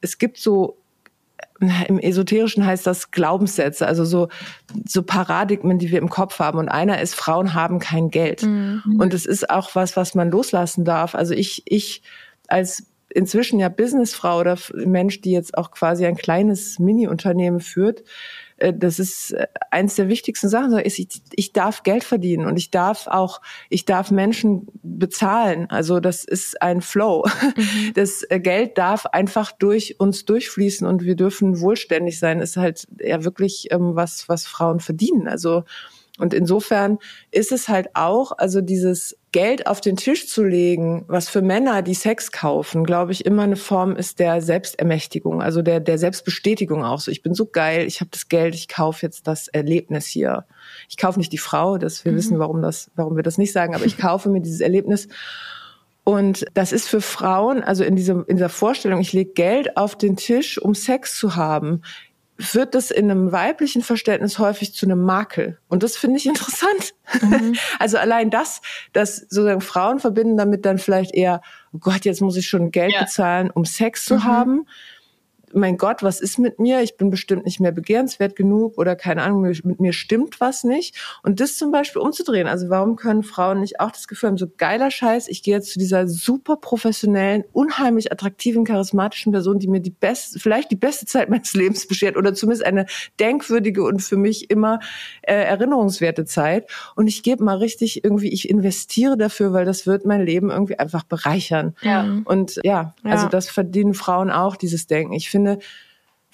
es 0.00 0.16
gibt 0.16 0.38
so 0.38 0.81
im 1.88 1.98
Esoterischen 1.98 2.66
heißt 2.66 2.86
das 2.86 3.10
Glaubenssätze, 3.10 3.86
also 3.86 4.04
so, 4.04 4.28
so 4.84 5.02
Paradigmen, 5.02 5.78
die 5.78 5.90
wir 5.90 5.98
im 5.98 6.08
Kopf 6.08 6.38
haben. 6.38 6.58
Und 6.58 6.68
einer 6.68 7.00
ist, 7.00 7.14
Frauen 7.14 7.54
haben 7.54 7.78
kein 7.78 8.10
Geld. 8.10 8.42
Mhm. 8.42 8.96
Und 8.98 9.14
es 9.14 9.26
ist 9.26 9.48
auch 9.50 9.74
was, 9.74 9.96
was 9.96 10.14
man 10.14 10.30
loslassen 10.30 10.84
darf. 10.84 11.14
Also 11.14 11.34
ich, 11.34 11.62
ich 11.66 12.02
als 12.48 12.86
inzwischen 13.14 13.60
ja 13.60 13.68
Businessfrau 13.68 14.40
oder 14.40 14.58
Mensch, 14.74 15.20
die 15.20 15.32
jetzt 15.32 15.56
auch 15.56 15.70
quasi 15.70 16.06
ein 16.06 16.16
kleines 16.16 16.78
Mini-Unternehmen 16.78 17.60
führt, 17.60 18.02
äh, 18.62 18.72
das 18.74 18.98
ist 18.98 19.32
äh, 19.32 19.46
eins 19.70 19.96
der 19.96 20.08
wichtigsten 20.08 20.48
Sachen. 20.48 20.78
Ich, 20.84 21.08
ich 21.32 21.52
darf 21.52 21.82
Geld 21.82 22.04
verdienen 22.04 22.46
und 22.46 22.56
ich 22.56 22.70
darf 22.70 23.06
auch, 23.06 23.40
ich 23.68 23.84
darf 23.84 24.10
Menschen 24.10 24.68
bezahlen. 24.82 25.68
Also 25.70 26.00
das 26.00 26.24
ist 26.24 26.60
ein 26.62 26.80
Flow. 26.80 27.24
Mhm. 27.26 27.92
Das 27.94 28.22
äh, 28.30 28.40
Geld 28.40 28.78
darf 28.78 29.06
einfach 29.06 29.52
durch 29.52 30.00
uns 30.00 30.24
durchfließen 30.24 30.86
und 30.86 31.04
wir 31.04 31.16
dürfen 31.16 31.60
wohlständig 31.60 32.18
sein. 32.18 32.40
Ist 32.40 32.56
halt 32.56 32.86
ja 33.00 33.24
wirklich 33.24 33.68
ähm, 33.70 33.94
was, 33.94 34.28
was 34.28 34.46
Frauen 34.46 34.80
verdienen. 34.80 35.28
Also 35.28 35.64
und 36.18 36.34
insofern 36.34 36.98
ist 37.30 37.52
es 37.52 37.68
halt 37.68 37.88
auch, 37.94 38.32
also 38.36 38.60
dieses 38.60 39.16
Geld 39.32 39.66
auf 39.66 39.80
den 39.80 39.96
Tisch 39.96 40.28
zu 40.28 40.44
legen, 40.44 41.06
was 41.08 41.30
für 41.30 41.40
Männer, 41.40 41.80
die 41.80 41.94
Sex 41.94 42.30
kaufen, 42.32 42.84
glaube 42.84 43.12
ich, 43.12 43.24
immer 43.24 43.44
eine 43.44 43.56
Form 43.56 43.96
ist 43.96 44.18
der 44.18 44.42
Selbstermächtigung, 44.42 45.40
also 45.40 45.62
der, 45.62 45.80
der 45.80 45.96
Selbstbestätigung 45.96 46.84
auch 46.84 47.00
so. 47.00 47.10
Ich 47.10 47.22
bin 47.22 47.32
so 47.32 47.46
geil, 47.46 47.86
ich 47.86 48.00
habe 48.00 48.10
das 48.10 48.28
Geld, 48.28 48.54
ich 48.54 48.68
kaufe 48.68 49.06
jetzt 49.06 49.26
das 49.26 49.48
Erlebnis 49.48 50.06
hier. 50.06 50.44
Ich 50.90 50.98
kaufe 50.98 51.18
nicht 51.18 51.32
die 51.32 51.38
Frau, 51.38 51.78
das 51.78 52.04
wir 52.04 52.12
mhm. 52.12 52.16
wissen, 52.16 52.38
warum 52.38 52.60
das, 52.60 52.90
warum 52.94 53.16
wir 53.16 53.22
das 53.22 53.38
nicht 53.38 53.52
sagen, 53.52 53.74
aber 53.74 53.86
ich 53.86 53.96
kaufe 53.96 54.28
mir 54.28 54.42
dieses 54.42 54.60
Erlebnis. 54.60 55.08
Und 56.04 56.44
das 56.52 56.72
ist 56.72 56.88
für 56.88 57.00
Frauen, 57.00 57.62
also 57.62 57.84
in 57.84 57.96
dieser, 57.96 58.28
in 58.28 58.36
dieser 58.36 58.50
Vorstellung, 58.50 59.00
ich 59.00 59.14
lege 59.14 59.32
Geld 59.32 59.78
auf 59.78 59.96
den 59.96 60.16
Tisch, 60.16 60.60
um 60.60 60.74
Sex 60.74 61.16
zu 61.16 61.36
haben, 61.36 61.82
wird 62.50 62.74
das 62.74 62.90
in 62.90 63.10
einem 63.10 63.32
weiblichen 63.32 63.82
Verständnis 63.82 64.38
häufig 64.38 64.74
zu 64.74 64.86
einem 64.86 65.02
Makel. 65.02 65.58
Und 65.68 65.82
das 65.82 65.96
finde 65.96 66.18
ich 66.18 66.26
interessant. 66.26 66.94
Mhm. 67.20 67.56
Also 67.78 67.98
allein 67.98 68.30
das, 68.30 68.60
dass 68.92 69.16
sozusagen 69.16 69.60
Frauen 69.60 69.98
verbinden 69.98 70.36
damit 70.36 70.66
dann 70.66 70.78
vielleicht 70.78 71.14
eher, 71.14 71.40
oh 71.72 71.78
Gott, 71.78 72.04
jetzt 72.04 72.20
muss 72.20 72.36
ich 72.36 72.48
schon 72.48 72.70
Geld 72.70 72.92
ja. 72.92 73.02
bezahlen, 73.02 73.50
um 73.50 73.64
Sex 73.64 74.04
zu 74.04 74.14
mhm. 74.16 74.24
haben 74.24 74.66
mein 75.54 75.76
Gott, 75.76 76.02
was 76.02 76.20
ist 76.20 76.38
mit 76.38 76.58
mir? 76.58 76.82
Ich 76.82 76.96
bin 76.96 77.10
bestimmt 77.10 77.44
nicht 77.44 77.60
mehr 77.60 77.72
begehrenswert 77.72 78.36
genug 78.36 78.78
oder 78.78 78.96
keine 78.96 79.22
Ahnung, 79.22 79.42
mit 79.42 79.80
mir 79.80 79.92
stimmt 79.92 80.40
was 80.40 80.64
nicht. 80.64 80.96
Und 81.22 81.40
das 81.40 81.56
zum 81.56 81.70
Beispiel 81.70 82.02
umzudrehen. 82.02 82.46
Also 82.46 82.68
warum 82.68 82.96
können 82.96 83.22
Frauen 83.22 83.60
nicht 83.60 83.80
auch 83.80 83.90
das 83.90 84.08
Gefühl 84.08 84.30
haben, 84.30 84.38
so 84.38 84.46
geiler 84.56 84.90
Scheiß, 84.90 85.28
ich 85.28 85.42
gehe 85.42 85.54
jetzt 85.54 85.72
zu 85.72 85.78
dieser 85.78 86.08
super 86.08 86.56
professionellen, 86.56 87.44
unheimlich 87.52 88.12
attraktiven, 88.12 88.64
charismatischen 88.64 89.32
Person, 89.32 89.58
die 89.58 89.68
mir 89.68 89.80
die 89.80 89.90
beste, 89.90 90.38
vielleicht 90.38 90.70
die 90.70 90.76
beste 90.76 91.06
Zeit 91.06 91.30
meines 91.30 91.54
Lebens 91.54 91.86
beschert 91.86 92.16
oder 92.16 92.34
zumindest 92.34 92.64
eine 92.64 92.86
denkwürdige 93.20 93.82
und 93.82 94.02
für 94.02 94.16
mich 94.16 94.50
immer 94.50 94.80
äh, 95.22 95.34
erinnerungswerte 95.34 96.24
Zeit. 96.24 96.70
Und 96.96 97.06
ich 97.06 97.22
gebe 97.22 97.44
mal 97.44 97.56
richtig 97.56 98.04
irgendwie, 98.04 98.32
ich 98.32 98.48
investiere 98.48 99.16
dafür, 99.16 99.52
weil 99.52 99.64
das 99.64 99.86
wird 99.86 100.04
mein 100.04 100.24
Leben 100.24 100.50
irgendwie 100.50 100.78
einfach 100.78 101.04
bereichern. 101.04 101.74
Ja. 101.82 102.06
Und 102.24 102.60
ja, 102.64 102.94
also 103.02 103.24
ja. 103.24 103.30
das 103.30 103.48
verdienen 103.48 103.94
Frauen 103.94 104.30
auch, 104.30 104.56
dieses 104.56 104.86
Denken. 104.86 105.12
Ich 105.12 105.30
finde, 105.30 105.41
finde, 105.42 105.58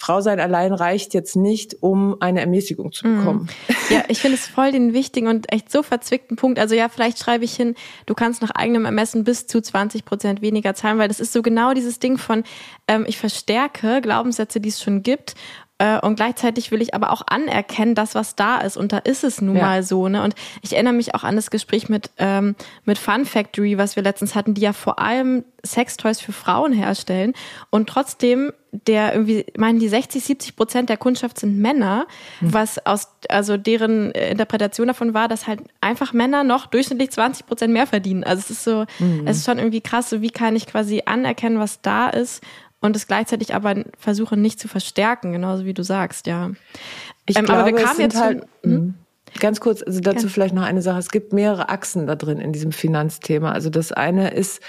Frau 0.01 0.21
sein 0.21 0.39
allein 0.39 0.73
reicht 0.73 1.13
jetzt 1.13 1.35
nicht, 1.35 1.83
um 1.83 2.23
eine 2.23 2.41
Ermäßigung 2.41 2.93
zu 2.93 3.07
mhm. 3.07 3.19
bekommen. 3.19 3.49
Ja, 3.91 4.05
ich 4.09 4.21
finde 4.21 4.37
es 4.37 4.47
voll 4.47 4.71
den 4.71 4.93
wichtigen 4.93 5.27
und 5.29 5.51
echt 5.53 5.73
so 5.73 5.83
verzwickten 5.83 6.37
Punkt. 6.37 6.59
Also 6.59 6.75
ja, 6.75 6.89
vielleicht 6.89 7.19
schreibe 7.19 7.45
ich 7.45 7.57
hin, 7.57 7.75
du 8.05 8.15
kannst 8.15 8.43
nach 8.43 8.51
eigenem 8.51 8.85
Ermessen 8.85 9.25
bis 9.25 9.47
zu 9.47 9.61
20 9.61 10.05
Prozent 10.05 10.43
weniger 10.43 10.75
zahlen, 10.75 10.99
weil 10.99 11.09
das 11.09 11.21
ist 11.21 11.33
so 11.33 11.43
genau 11.43 11.73
dieses 11.73 11.99
Ding 11.99 12.19
von, 12.19 12.45
ähm, 12.87 13.07
ich 13.09 13.19
verstärke 13.19 14.01
Glaubenssätze, 14.01 14.61
die 14.61 14.69
es 14.69 14.83
schon 14.83 15.03
gibt 15.03 15.35
und 16.03 16.17
gleichzeitig 16.17 16.71
will 16.73 16.83
ich 16.83 16.95
aber 16.95 17.13
auch 17.13 17.23
anerkennen, 17.29 17.95
das, 17.95 18.15
was 18.15 18.35
da 18.35 18.59
ist. 18.59 18.77
Und 18.77 18.93
da 18.93 18.99
ist 18.99 19.23
es 19.23 19.41
nun 19.41 19.57
ja. 19.57 19.63
mal 19.63 19.83
so. 19.83 20.09
Ne? 20.09 20.23
Und 20.23 20.35
ich 20.63 20.73
erinnere 20.73 20.95
mich 20.95 21.15
auch 21.15 21.23
an 21.23 21.37
das 21.37 21.51
Gespräch 21.51 21.89
mit, 21.89 22.11
ähm, 22.19 22.57
mit 22.85 22.99
Fun 22.99 23.25
Factory, 23.25 23.79
was 23.79 23.95
wir 23.95 24.03
letztens 24.03 24.35
hatten, 24.35 24.55
die 24.55 24.63
ja 24.63 24.73
vor 24.73 24.99
allem 24.99 25.45
Sextoys 25.65 26.21
für 26.21 26.33
Frauen 26.33 26.73
herstellen. 26.73 27.33
Und 27.71 27.89
trotzdem 27.89 28.53
der 28.71 29.15
irgendwie, 29.15 29.47
meinen 29.57 29.79
die 29.79 29.89
60, 29.89 30.23
70 30.23 30.57
Prozent 30.57 30.89
der 30.91 30.99
Kundschaft 30.99 31.39
sind 31.39 31.59
Männer, 31.59 32.07
mhm. 32.41 32.53
was 32.53 32.85
aus, 32.85 33.09
also 33.29 33.57
deren 33.57 34.11
Interpretation 34.11 34.89
davon 34.89 35.15
war, 35.15 35.29
dass 35.29 35.47
halt 35.47 35.61
einfach 35.81 36.13
Männer 36.13 36.45
noch 36.45 36.67
durchschnittlich 36.67 37.11
20 37.11 37.47
Prozent 37.47 37.73
mehr 37.73 37.87
verdienen. 37.87 38.25
Also 38.25 38.41
es 38.41 38.51
ist 38.51 38.65
so, 38.65 38.85
mhm. 38.99 39.27
es 39.27 39.39
ist 39.39 39.47
schon 39.47 39.59
irgendwie 39.59 39.81
krass, 39.81 40.11
so 40.11 40.21
wie 40.21 40.31
kann 40.31 40.55
ich 40.55 40.67
quasi 40.67 41.03
anerkennen, 41.07 41.59
was 41.59 41.81
da 41.81 42.09
ist 42.09 42.43
und 42.81 42.95
es 42.97 43.07
gleichzeitig 43.07 43.55
aber 43.55 43.85
versuche 43.99 44.37
nicht 44.37 44.61
zu 44.61 44.69
verstärken, 44.69 45.33
genauso 45.33 45.65
wie 45.65 45.75
du 45.75 45.83
sagst, 45.83 46.27
ja. 46.27 46.51
Ich 47.27 47.37
ähm, 47.37 47.45
glaube, 47.45 47.63
aber 47.63 47.77
wir 47.77 47.85
kamen 47.85 48.01
jetzt 48.01 48.21
halt, 48.21 48.47
hm? 48.63 48.73
hm? 48.73 48.95
Ganz 49.41 49.61
kurz, 49.61 49.83
also 49.83 50.01
dazu 50.01 50.23
Ganz. 50.23 50.33
vielleicht 50.33 50.55
noch 50.55 50.63
eine 50.63 50.83
Sache. 50.83 50.99
Es 50.99 51.11
gibt 51.11 51.33
mehrere 51.33 51.69
Achsen 51.69 52.07
da 52.07 52.15
drin 52.15 52.39
in 52.39 52.53
diesem 52.53 52.73
Finanzthema. 52.73 53.53
Also 53.53 53.71
das 53.71 53.93
eine 53.93 54.31
ist, 54.31 54.61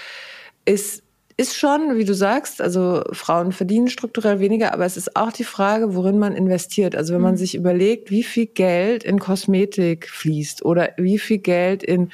ist, 0.64 1.02
ist 1.36 1.56
schon, 1.56 1.96
wie 1.96 2.04
du 2.04 2.14
sagst, 2.14 2.60
also 2.60 3.02
Frauen 3.12 3.52
verdienen 3.52 3.88
strukturell 3.88 4.40
weniger, 4.40 4.74
aber 4.74 4.84
es 4.84 4.96
ist 4.96 5.16
auch 5.16 5.32
die 5.32 5.44
Frage, 5.44 5.94
worin 5.94 6.18
man 6.18 6.36
investiert. 6.36 6.94
Also 6.94 7.14
wenn 7.14 7.22
man 7.22 7.32
mhm. 7.32 7.38
sich 7.38 7.54
überlegt, 7.54 8.10
wie 8.10 8.22
viel 8.22 8.46
Geld 8.46 9.04
in 9.04 9.18
Kosmetik 9.18 10.08
fließt 10.08 10.64
oder 10.64 10.90
wie 10.98 11.18
viel 11.18 11.38
Geld 11.38 11.82
in 11.82 12.10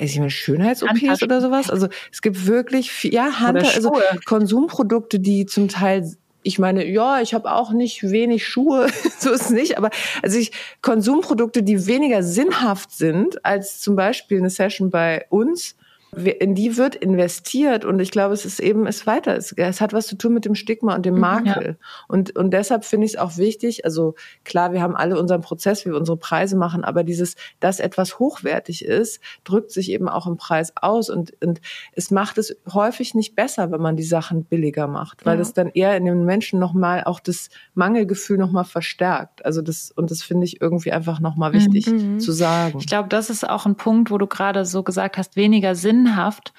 ich 0.00 0.16
meine, 0.16 0.30
Schönheits-OPs 0.30 1.22
oder 1.22 1.40
sowas. 1.40 1.70
Also 1.70 1.88
es 2.12 2.22
gibt 2.22 2.46
wirklich 2.46 2.90
viel, 2.90 3.12
ja, 3.14 3.40
Hand, 3.40 3.64
also 3.74 3.92
Konsumprodukte, 4.24 5.20
die 5.20 5.46
zum 5.46 5.68
Teil 5.68 6.16
ich 6.46 6.58
meine, 6.58 6.86
ja, 6.86 7.20
ich 7.22 7.32
habe 7.32 7.50
auch 7.50 7.72
nicht 7.72 8.02
wenig 8.02 8.46
Schuhe, 8.46 8.88
so 9.18 9.32
ist 9.32 9.42
es 9.42 9.50
nicht, 9.50 9.78
aber 9.78 9.90
also 10.22 10.38
ich 10.38 10.52
Konsumprodukte, 10.82 11.62
die 11.62 11.86
weniger 11.86 12.22
sinnhaft 12.22 12.92
sind 12.92 13.44
als 13.44 13.80
zum 13.80 13.96
Beispiel 13.96 14.38
eine 14.38 14.50
Session 14.50 14.90
bei 14.90 15.24
uns, 15.30 15.74
in 16.16 16.54
die 16.54 16.76
wird 16.76 16.94
investiert 16.94 17.84
und 17.84 18.00
ich 18.00 18.10
glaube, 18.10 18.34
es 18.34 18.44
ist 18.44 18.60
eben, 18.60 18.86
es 18.86 19.06
weiter. 19.06 19.36
Es, 19.36 19.52
es 19.52 19.80
hat 19.80 19.92
was 19.92 20.06
zu 20.06 20.16
tun 20.16 20.34
mit 20.34 20.44
dem 20.44 20.54
Stigma 20.54 20.94
und 20.94 21.06
dem 21.06 21.14
mhm, 21.14 21.20
Makel. 21.20 21.66
Ja. 21.66 21.86
Und, 22.08 22.36
und 22.36 22.50
deshalb 22.52 22.84
finde 22.84 23.06
ich 23.06 23.14
es 23.14 23.18
auch 23.18 23.36
wichtig, 23.36 23.84
also 23.84 24.14
klar, 24.44 24.72
wir 24.72 24.82
haben 24.82 24.96
alle 24.96 25.18
unseren 25.18 25.40
Prozess, 25.40 25.84
wie 25.84 25.90
wir 25.90 25.96
unsere 25.96 26.16
Preise 26.16 26.56
machen, 26.56 26.84
aber 26.84 27.04
dieses, 27.04 27.36
dass 27.60 27.80
etwas 27.80 28.18
hochwertig 28.18 28.84
ist, 28.84 29.20
drückt 29.44 29.70
sich 29.70 29.90
eben 29.90 30.08
auch 30.08 30.26
im 30.26 30.36
Preis 30.36 30.72
aus 30.76 31.10
und, 31.10 31.32
und 31.42 31.60
es 31.92 32.10
macht 32.10 32.38
es 32.38 32.56
häufig 32.72 33.14
nicht 33.14 33.34
besser, 33.34 33.70
wenn 33.70 33.80
man 33.80 33.96
die 33.96 34.02
Sachen 34.02 34.44
billiger 34.44 34.86
macht, 34.86 35.24
weil 35.24 35.34
ja. 35.34 35.38
das 35.38 35.52
dann 35.52 35.68
eher 35.68 35.96
in 35.96 36.04
den 36.04 36.24
Menschen 36.24 36.58
nochmal 36.58 37.04
auch 37.04 37.20
das 37.20 37.48
Mangelgefühl 37.74 38.38
nochmal 38.38 38.64
verstärkt. 38.64 39.44
Also 39.44 39.62
das, 39.62 39.90
und 39.90 40.10
das 40.10 40.22
finde 40.22 40.44
ich 40.44 40.60
irgendwie 40.60 40.92
einfach 40.92 41.20
nochmal 41.20 41.52
wichtig 41.52 41.86
mhm. 41.86 42.20
zu 42.20 42.32
sagen. 42.32 42.78
Ich 42.78 42.86
glaube, 42.86 43.08
das 43.08 43.30
ist 43.30 43.48
auch 43.48 43.66
ein 43.66 43.76
Punkt, 43.76 44.10
wo 44.10 44.18
du 44.18 44.26
gerade 44.26 44.64
so 44.64 44.82
gesagt 44.82 45.16
hast, 45.18 45.36
weniger 45.36 45.74
Sinn 45.74 46.03
sinnhaft. 46.04 46.52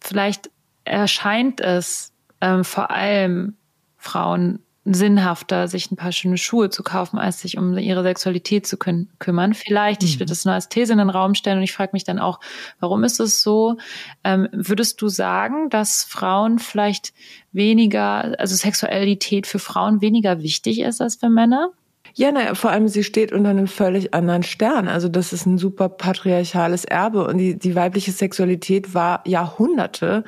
Vielleicht 0.00 0.50
erscheint 0.84 1.60
es 1.60 2.12
ähm, 2.40 2.64
vor 2.64 2.90
allem 2.90 3.56
Frauen 3.96 4.60
sinnhafter, 4.88 5.66
sich 5.66 5.90
ein 5.90 5.96
paar 5.96 6.12
schöne 6.12 6.38
Schuhe 6.38 6.70
zu 6.70 6.84
kaufen, 6.84 7.18
als 7.18 7.40
sich 7.40 7.58
um 7.58 7.76
ihre 7.76 8.04
Sexualität 8.04 8.68
zu 8.68 8.76
kü 8.76 9.06
kümmern. 9.18 9.52
Vielleicht, 9.52 10.02
mhm. 10.02 10.08
ich 10.08 10.20
würde 10.20 10.30
das 10.30 10.44
nur 10.44 10.54
als 10.54 10.68
These 10.68 10.92
in 10.92 10.98
den 10.98 11.10
Raum 11.10 11.34
stellen 11.34 11.58
und 11.58 11.64
ich 11.64 11.72
frage 11.72 11.90
mich 11.92 12.04
dann 12.04 12.20
auch, 12.20 12.38
warum 12.78 13.02
ist 13.02 13.18
es 13.18 13.42
so? 13.42 13.78
Ähm, 14.22 14.48
würdest 14.52 15.02
du 15.02 15.08
sagen, 15.08 15.70
dass 15.70 16.04
Frauen 16.04 16.60
vielleicht 16.60 17.14
weniger, 17.50 18.38
also 18.38 18.54
Sexualität 18.54 19.48
für 19.48 19.58
Frauen 19.58 20.00
weniger 20.02 20.40
wichtig 20.40 20.80
ist 20.80 21.00
als 21.00 21.16
für 21.16 21.30
Männer? 21.30 21.70
Ja, 22.18 22.32
naja, 22.32 22.54
vor 22.54 22.70
allem 22.70 22.88
sie 22.88 23.04
steht 23.04 23.30
unter 23.30 23.50
einem 23.50 23.66
völlig 23.66 24.14
anderen 24.14 24.42
Stern. 24.42 24.88
Also 24.88 25.06
das 25.10 25.34
ist 25.34 25.44
ein 25.44 25.58
super 25.58 25.90
patriarchales 25.90 26.86
Erbe 26.86 27.26
und 27.26 27.36
die, 27.36 27.58
die 27.58 27.74
weibliche 27.74 28.10
Sexualität 28.10 28.94
war 28.94 29.22
Jahrhunderte 29.26 30.24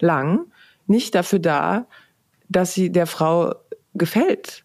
lang 0.00 0.46
nicht 0.86 1.14
dafür 1.14 1.38
da, 1.38 1.86
dass 2.48 2.72
sie 2.72 2.90
der 2.90 3.06
Frau 3.06 3.54
gefällt. 3.92 4.64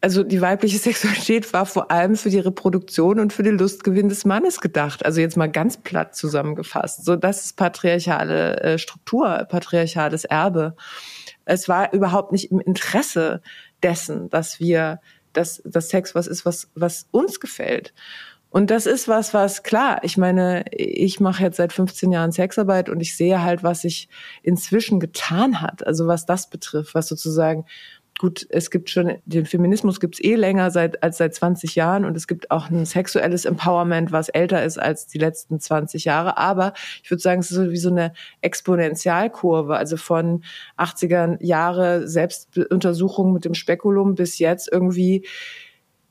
Also 0.00 0.22
die 0.22 0.40
weibliche 0.40 0.78
Sexualität 0.78 1.52
war 1.52 1.66
vor 1.66 1.90
allem 1.90 2.14
für 2.14 2.30
die 2.30 2.38
Reproduktion 2.38 3.18
und 3.18 3.32
für 3.32 3.42
den 3.42 3.58
Lustgewinn 3.58 4.08
des 4.08 4.24
Mannes 4.24 4.60
gedacht. 4.60 5.04
Also 5.04 5.20
jetzt 5.20 5.36
mal 5.36 5.50
ganz 5.50 5.76
platt 5.76 6.14
zusammengefasst. 6.14 7.04
So, 7.04 7.16
das 7.16 7.46
ist 7.46 7.56
patriarchale 7.56 8.60
äh, 8.60 8.78
Struktur, 8.78 9.44
patriarchales 9.50 10.24
Erbe. 10.24 10.76
Es 11.46 11.68
war 11.68 11.92
überhaupt 11.92 12.30
nicht 12.30 12.52
im 12.52 12.60
Interesse 12.60 13.42
dessen, 13.82 14.30
dass 14.30 14.60
wir, 14.60 15.00
dass 15.36 15.62
das 15.64 15.88
Sex 15.88 16.14
was 16.14 16.26
ist, 16.26 16.44
was, 16.44 16.70
was 16.74 17.06
uns 17.10 17.40
gefällt. 17.40 17.92
Und 18.48 18.70
das 18.70 18.86
ist 18.86 19.06
was, 19.06 19.34
was 19.34 19.64
klar, 19.64 19.98
ich 20.02 20.16
meine, 20.16 20.64
ich 20.70 21.20
mache 21.20 21.42
jetzt 21.42 21.56
seit 21.56 21.72
15 21.72 22.10
Jahren 22.10 22.32
Sexarbeit 22.32 22.88
und 22.88 23.00
ich 23.00 23.16
sehe 23.16 23.42
halt, 23.42 23.62
was 23.62 23.82
sich 23.82 24.08
inzwischen 24.42 24.98
getan 24.98 25.60
hat. 25.60 25.86
Also 25.86 26.06
was 26.06 26.24
das 26.24 26.48
betrifft, 26.48 26.94
was 26.94 27.08
sozusagen 27.08 27.66
gut, 28.18 28.46
es 28.50 28.70
gibt 28.70 28.90
schon, 28.90 29.18
den 29.24 29.46
Feminismus 29.46 30.00
gibt's 30.00 30.22
eh 30.22 30.34
länger 30.34 30.70
seit, 30.70 31.02
als 31.02 31.18
seit 31.18 31.34
20 31.34 31.74
Jahren 31.74 32.04
und 32.04 32.16
es 32.16 32.26
gibt 32.26 32.50
auch 32.50 32.70
ein 32.70 32.86
sexuelles 32.86 33.44
Empowerment, 33.44 34.12
was 34.12 34.28
älter 34.28 34.64
ist 34.64 34.78
als 34.78 35.06
die 35.06 35.18
letzten 35.18 35.60
20 35.60 36.04
Jahre. 36.04 36.38
Aber 36.38 36.72
ich 37.02 37.10
würde 37.10 37.22
sagen, 37.22 37.40
es 37.40 37.50
ist 37.50 37.56
so 37.56 37.70
wie 37.70 37.76
so 37.76 37.90
eine 37.90 38.12
Exponentialkurve, 38.40 39.76
also 39.76 39.96
von 39.96 40.44
80er 40.78 41.36
Jahre 41.40 42.08
Selbstuntersuchung 42.08 43.32
mit 43.32 43.44
dem 43.44 43.54
Spekulum 43.54 44.14
bis 44.14 44.38
jetzt 44.38 44.70
irgendwie 44.72 45.26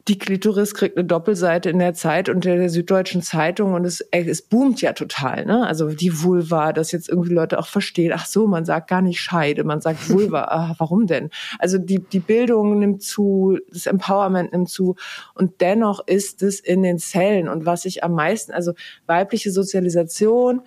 die 0.08 0.20
Klitoris 0.20 0.76
kriegt 0.76 0.98
eine 0.98 1.06
Doppelseite 1.06 1.72
in 1.72 1.80
der 1.80 1.96
Zeit 1.96 2.30
und 2.30 2.46
der, 2.46 2.58
der 2.58 2.70
Süddeutschen 2.70 3.24
Zeitung 3.24 3.74
und 3.74 3.86
es, 3.86 4.02
es 4.12 4.44
boomt 4.44 4.80
ja 4.82 4.94
total, 4.94 5.46
ne? 5.46 5.66
Also 5.66 5.90
die 5.90 6.22
Vulva, 6.22 6.74
dass 6.74 6.92
jetzt 6.92 7.10
irgendwie 7.10 7.34
Leute 7.34 7.58
auch 7.58 7.66
verstehen, 7.66 8.12
ach 8.14 8.28
so, 8.28 8.46
man 8.46 8.66
sagt 8.66 8.88
gar 8.88 9.02
nicht 9.02 9.20
Scheide, 9.20 9.64
man 9.64 9.82
sagt 9.82 10.10
Vulva, 10.12 10.44
ah, 10.44 10.76
warum 10.78 11.08
denn? 11.08 11.32
Also 11.58 11.80
die, 11.80 12.00
die 12.00 12.20
Bildung 12.20 12.78
nimmt 12.78 13.02
zu, 13.02 13.58
das 13.72 13.88
Empowerment 13.88 14.52
nimmt 14.52 14.70
zu 14.70 14.96
und 15.34 15.60
dennoch 15.60 16.06
ist 16.06 16.44
es 16.44 16.60
in 16.60 16.84
den 16.84 17.00
Zellen 17.00 17.50
und 17.50 17.66
was 17.66 17.86
ich 17.86 18.04
am 18.04 18.14
meisten, 18.14 18.52
also 18.52 18.74
weibliche 19.08 19.50
Sozialisation, 19.52 20.62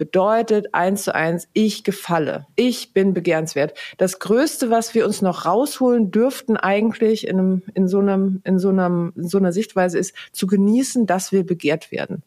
bedeutet 0.00 0.72
eins 0.72 1.04
zu 1.04 1.14
eins, 1.14 1.46
ich 1.52 1.84
gefalle. 1.84 2.46
Ich 2.56 2.94
bin 2.94 3.12
begehrenswert. 3.12 3.74
Das 3.98 4.18
Größte, 4.18 4.70
was 4.70 4.94
wir 4.94 5.04
uns 5.04 5.20
noch 5.20 5.44
rausholen 5.44 6.10
dürften 6.10 6.56
eigentlich 6.56 7.28
in, 7.28 7.38
einem, 7.38 7.62
in, 7.74 7.86
so, 7.86 7.98
einem, 7.98 8.40
in, 8.44 8.58
so, 8.58 8.70
einem, 8.70 9.12
in 9.14 9.28
so 9.28 9.36
einer 9.36 9.52
Sichtweise 9.52 9.98
ist, 9.98 10.14
zu 10.32 10.46
genießen, 10.46 11.06
dass 11.06 11.32
wir 11.32 11.44
begehrt 11.44 11.92
werden. 11.92 12.22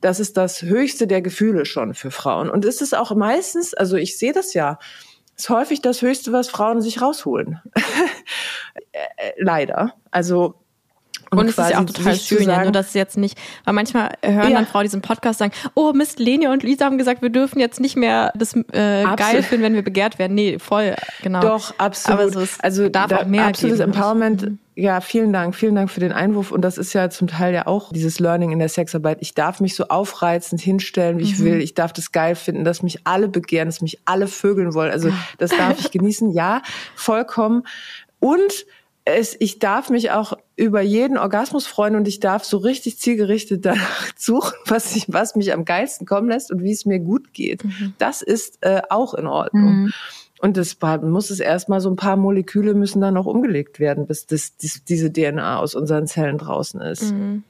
Das 0.00 0.18
ist 0.18 0.36
das 0.36 0.62
höchste 0.62 1.06
der 1.06 1.22
Gefühle 1.22 1.64
schon 1.64 1.94
für 1.94 2.10
Frauen. 2.10 2.50
Und 2.50 2.64
ist 2.64 2.82
es 2.82 2.92
auch 2.92 3.14
meistens, 3.14 3.72
also 3.72 3.96
ich 3.96 4.18
sehe 4.18 4.32
das 4.32 4.52
ja, 4.52 4.80
ist 5.36 5.48
häufig 5.48 5.80
das 5.80 6.02
höchste, 6.02 6.32
was 6.32 6.48
Frauen 6.48 6.80
sich 6.80 7.00
rausholen. 7.00 7.60
Äh, 8.94 8.98
äh, 9.16 9.32
leider. 9.38 9.94
Also 10.10 10.61
und, 11.32 11.38
und 11.38 11.48
es 11.48 11.56
ist 11.56 11.70
ja 11.70 11.80
auch 11.80 11.86
total 11.86 12.14
schön, 12.14 12.48
ja, 12.48 12.62
nur 12.62 12.72
dass 12.72 12.88
es 12.88 12.94
jetzt 12.94 13.16
nicht, 13.16 13.38
weil 13.64 13.72
manchmal 13.72 14.10
hören 14.22 14.50
ja. 14.50 14.56
dann 14.58 14.66
Frauen 14.66 14.82
diesen 14.82 15.00
Podcast 15.00 15.38
sagen, 15.38 15.52
oh 15.74 15.94
Mist, 15.94 16.18
Leni 16.18 16.46
und 16.46 16.62
Lisa 16.62 16.84
haben 16.84 16.98
gesagt, 16.98 17.22
wir 17.22 17.30
dürfen 17.30 17.58
jetzt 17.58 17.80
nicht 17.80 17.96
mehr 17.96 18.32
das 18.36 18.54
äh, 18.54 19.04
geil 19.16 19.42
finden, 19.42 19.64
wenn 19.64 19.74
wir 19.74 19.82
begehrt 19.82 20.18
werden. 20.18 20.34
Nee, 20.34 20.58
voll, 20.58 20.94
genau. 21.22 21.40
Doch, 21.40 21.72
absolut. 21.78 22.20
Aber 22.20 22.28
es 22.28 22.36
ist, 22.36 22.62
also 22.62 22.90
darf 22.90 23.08
da, 23.08 23.20
auch 23.20 23.24
mehr 23.24 23.46
absolutes 23.46 23.80
geben. 23.80 23.92
Empowerment. 23.94 24.42
Mhm. 24.42 24.58
Ja, 24.74 25.00
vielen 25.00 25.32
Dank, 25.32 25.54
vielen 25.54 25.74
Dank 25.74 25.90
für 25.90 26.00
den 26.00 26.12
Einwurf. 26.12 26.50
Und 26.50 26.62
das 26.62 26.76
ist 26.76 26.92
ja 26.92 27.08
zum 27.08 27.28
Teil 27.28 27.54
ja 27.54 27.66
auch 27.66 27.92
dieses 27.92 28.20
Learning 28.20 28.52
in 28.52 28.58
der 28.58 28.68
Sexarbeit. 28.68 29.18
Ich 29.20 29.34
darf 29.34 29.60
mich 29.60 29.74
so 29.74 29.88
aufreizend 29.88 30.60
hinstellen, 30.60 31.18
wie 31.18 31.24
mhm. 31.24 31.28
ich 31.30 31.38
will. 31.40 31.60
Ich 31.60 31.74
darf 31.74 31.92
das 31.92 32.12
geil 32.12 32.34
finden, 32.34 32.64
dass 32.64 32.82
mich 32.82 33.06
alle 33.06 33.28
begehren, 33.28 33.68
dass 33.68 33.80
mich 33.80 34.00
alle 34.04 34.28
vögeln 34.28 34.74
wollen. 34.74 34.90
Also 34.90 35.10
das 35.38 35.50
darf 35.50 35.78
ich 35.80 35.90
genießen. 35.90 36.30
Ja, 36.32 36.62
vollkommen. 36.94 37.64
Und 38.18 38.66
es, 39.04 39.36
ich 39.40 39.58
darf 39.58 39.90
mich 39.90 40.10
auch 40.10 40.34
über 40.56 40.80
jeden 40.80 41.18
Orgasmus 41.18 41.66
freuen 41.66 41.96
und 41.96 42.06
ich 42.06 42.20
darf 42.20 42.44
so 42.44 42.58
richtig 42.58 42.98
zielgerichtet 42.98 43.64
danach 43.64 44.12
suchen, 44.16 44.54
was, 44.66 44.94
ich, 44.96 45.06
was 45.08 45.36
mich 45.36 45.52
am 45.52 45.64
geilsten 45.64 46.06
kommen 46.06 46.28
lässt 46.28 46.50
und 46.50 46.62
wie 46.62 46.72
es 46.72 46.86
mir 46.86 46.98
gut 46.98 47.32
geht. 47.32 47.64
Mhm. 47.64 47.94
Das 47.98 48.22
ist 48.22 48.58
äh, 48.62 48.82
auch 48.90 49.14
in 49.14 49.26
Ordnung. 49.26 49.84
Mhm. 49.84 49.92
Und 50.40 50.56
das 50.56 50.76
muss 51.02 51.30
es 51.30 51.38
erstmal 51.38 51.80
so 51.80 51.88
ein 51.88 51.94
paar 51.94 52.16
Moleküle 52.16 52.74
müssen 52.74 53.00
dann 53.00 53.14
noch 53.14 53.26
umgelegt 53.26 53.78
werden, 53.78 54.08
bis 54.08 54.26
das, 54.26 54.56
dies, 54.56 54.82
diese 54.82 55.12
DNA 55.12 55.58
aus 55.58 55.76
unseren 55.76 56.08
Zellen 56.08 56.36
draußen 56.36 56.80
ist. 56.80 57.12
Mhm. 57.12 57.44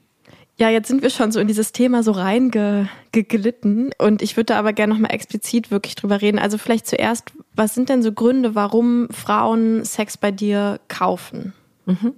Ja, 0.57 0.69
jetzt 0.69 0.87
sind 0.87 1.01
wir 1.01 1.09
schon 1.09 1.31
so 1.31 1.39
in 1.39 1.47
dieses 1.47 1.71
Thema 1.71 2.03
so 2.03 2.11
reingeglitten 2.11 3.91
und 3.97 4.21
ich 4.21 4.37
würde 4.37 4.53
da 4.53 4.59
aber 4.59 4.73
gerne 4.73 4.93
nochmal 4.93 5.11
explizit 5.11 5.71
wirklich 5.71 5.95
drüber 5.95 6.21
reden. 6.21 6.37
Also 6.37 6.59
vielleicht 6.59 6.85
zuerst, 6.85 7.33
was 7.55 7.73
sind 7.73 7.89
denn 7.89 8.03
so 8.03 8.11
Gründe, 8.11 8.53
warum 8.53 9.09
Frauen 9.09 9.83
Sex 9.83 10.15
bei 10.15 10.29
dir 10.29 10.79
kaufen? 10.87 11.53
Mhm. 11.87 12.13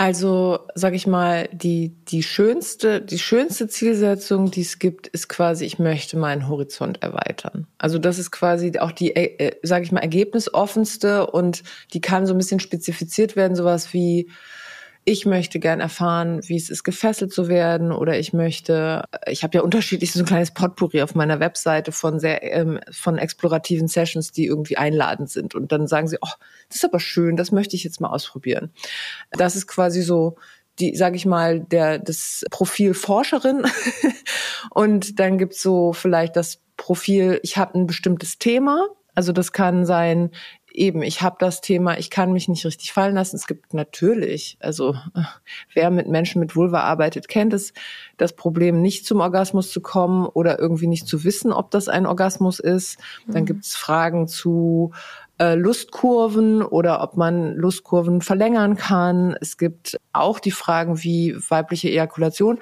Also, 0.00 0.60
sag 0.76 0.94
ich 0.94 1.08
mal, 1.08 1.48
die, 1.52 1.88
die 2.06 2.22
schönste, 2.22 3.00
die 3.00 3.18
schönste 3.18 3.66
Zielsetzung, 3.66 4.48
die 4.52 4.60
es 4.60 4.78
gibt, 4.78 5.08
ist 5.08 5.28
quasi, 5.28 5.64
ich 5.64 5.80
möchte 5.80 6.16
meinen 6.16 6.48
Horizont 6.48 7.02
erweitern. 7.02 7.66
Also, 7.78 7.98
das 7.98 8.20
ist 8.20 8.30
quasi 8.30 8.78
auch 8.78 8.92
die, 8.92 9.16
äh, 9.16 9.56
sag 9.64 9.82
ich 9.82 9.90
mal, 9.90 9.98
ergebnisoffenste 9.98 11.26
und 11.26 11.64
die 11.92 12.00
kann 12.00 12.26
so 12.26 12.34
ein 12.34 12.38
bisschen 12.38 12.60
spezifiziert 12.60 13.34
werden, 13.34 13.56
sowas 13.56 13.92
wie, 13.92 14.30
ich 15.08 15.24
möchte 15.24 15.58
gern 15.58 15.80
erfahren, 15.80 16.42
wie 16.48 16.56
es 16.56 16.68
ist, 16.68 16.84
gefesselt 16.84 17.32
zu 17.32 17.48
werden 17.48 17.92
oder 17.92 18.18
ich 18.18 18.34
möchte, 18.34 19.04
ich 19.26 19.42
habe 19.42 19.56
ja 19.56 19.62
unterschiedlich 19.62 20.12
so 20.12 20.20
ein 20.20 20.26
kleines 20.26 20.50
Potpourri 20.50 21.00
auf 21.00 21.14
meiner 21.14 21.40
Webseite 21.40 21.92
von 21.92 22.20
sehr, 22.20 22.42
ähm, 22.42 22.78
von 22.90 23.16
explorativen 23.16 23.88
Sessions, 23.88 24.32
die 24.32 24.44
irgendwie 24.44 24.76
einladend 24.76 25.30
sind. 25.30 25.54
Und 25.54 25.72
dann 25.72 25.86
sagen 25.86 26.08
sie, 26.08 26.18
oh, 26.20 26.34
das 26.68 26.76
ist 26.76 26.84
aber 26.84 27.00
schön, 27.00 27.36
das 27.36 27.52
möchte 27.52 27.74
ich 27.74 27.84
jetzt 27.84 28.02
mal 28.02 28.10
ausprobieren. 28.10 28.70
Das 29.30 29.56
ist 29.56 29.66
quasi 29.66 30.02
so 30.02 30.36
die, 30.78 30.94
sage 30.94 31.16
ich 31.16 31.24
mal, 31.24 31.60
der 31.60 31.98
das 31.98 32.44
Profil 32.50 32.92
Forscherin. 32.92 33.64
Und 34.70 35.18
dann 35.20 35.38
gibt's 35.38 35.62
so 35.62 35.94
vielleicht 35.94 36.36
das 36.36 36.60
Profil, 36.76 37.40
ich 37.42 37.56
habe 37.56 37.78
ein 37.78 37.86
bestimmtes 37.86 38.38
Thema, 38.38 38.86
also 39.14 39.32
das 39.32 39.52
kann 39.52 39.84
sein, 39.84 40.30
eben, 40.78 41.02
ich 41.02 41.22
habe 41.22 41.36
das 41.38 41.60
Thema, 41.60 41.98
ich 41.98 42.10
kann 42.10 42.32
mich 42.32 42.48
nicht 42.48 42.64
richtig 42.64 42.92
fallen 42.92 43.14
lassen. 43.14 43.36
Es 43.36 43.46
gibt 43.46 43.74
natürlich, 43.74 44.56
also 44.60 44.94
wer 45.74 45.90
mit 45.90 46.08
Menschen 46.08 46.40
mit 46.40 46.56
Vulva 46.56 46.80
arbeitet, 46.80 47.28
kennt 47.28 47.52
es, 47.52 47.72
das 48.16 48.34
Problem, 48.34 48.80
nicht 48.80 49.04
zum 49.04 49.20
Orgasmus 49.20 49.70
zu 49.70 49.80
kommen 49.80 50.26
oder 50.26 50.58
irgendwie 50.58 50.86
nicht 50.86 51.06
zu 51.06 51.24
wissen, 51.24 51.52
ob 51.52 51.70
das 51.70 51.88
ein 51.88 52.06
Orgasmus 52.06 52.60
ist. 52.60 52.98
Dann 53.26 53.42
mhm. 53.42 53.46
gibt 53.46 53.64
es 53.64 53.76
Fragen 53.76 54.28
zu 54.28 54.92
äh, 55.38 55.54
Lustkurven 55.54 56.62
oder 56.62 57.02
ob 57.02 57.16
man 57.16 57.54
Lustkurven 57.54 58.22
verlängern 58.22 58.76
kann. 58.76 59.36
Es 59.40 59.56
gibt 59.56 59.98
auch 60.12 60.40
die 60.40 60.50
Fragen 60.50 61.02
wie 61.02 61.36
weibliche 61.48 61.88
Ejakulation. 61.88 62.58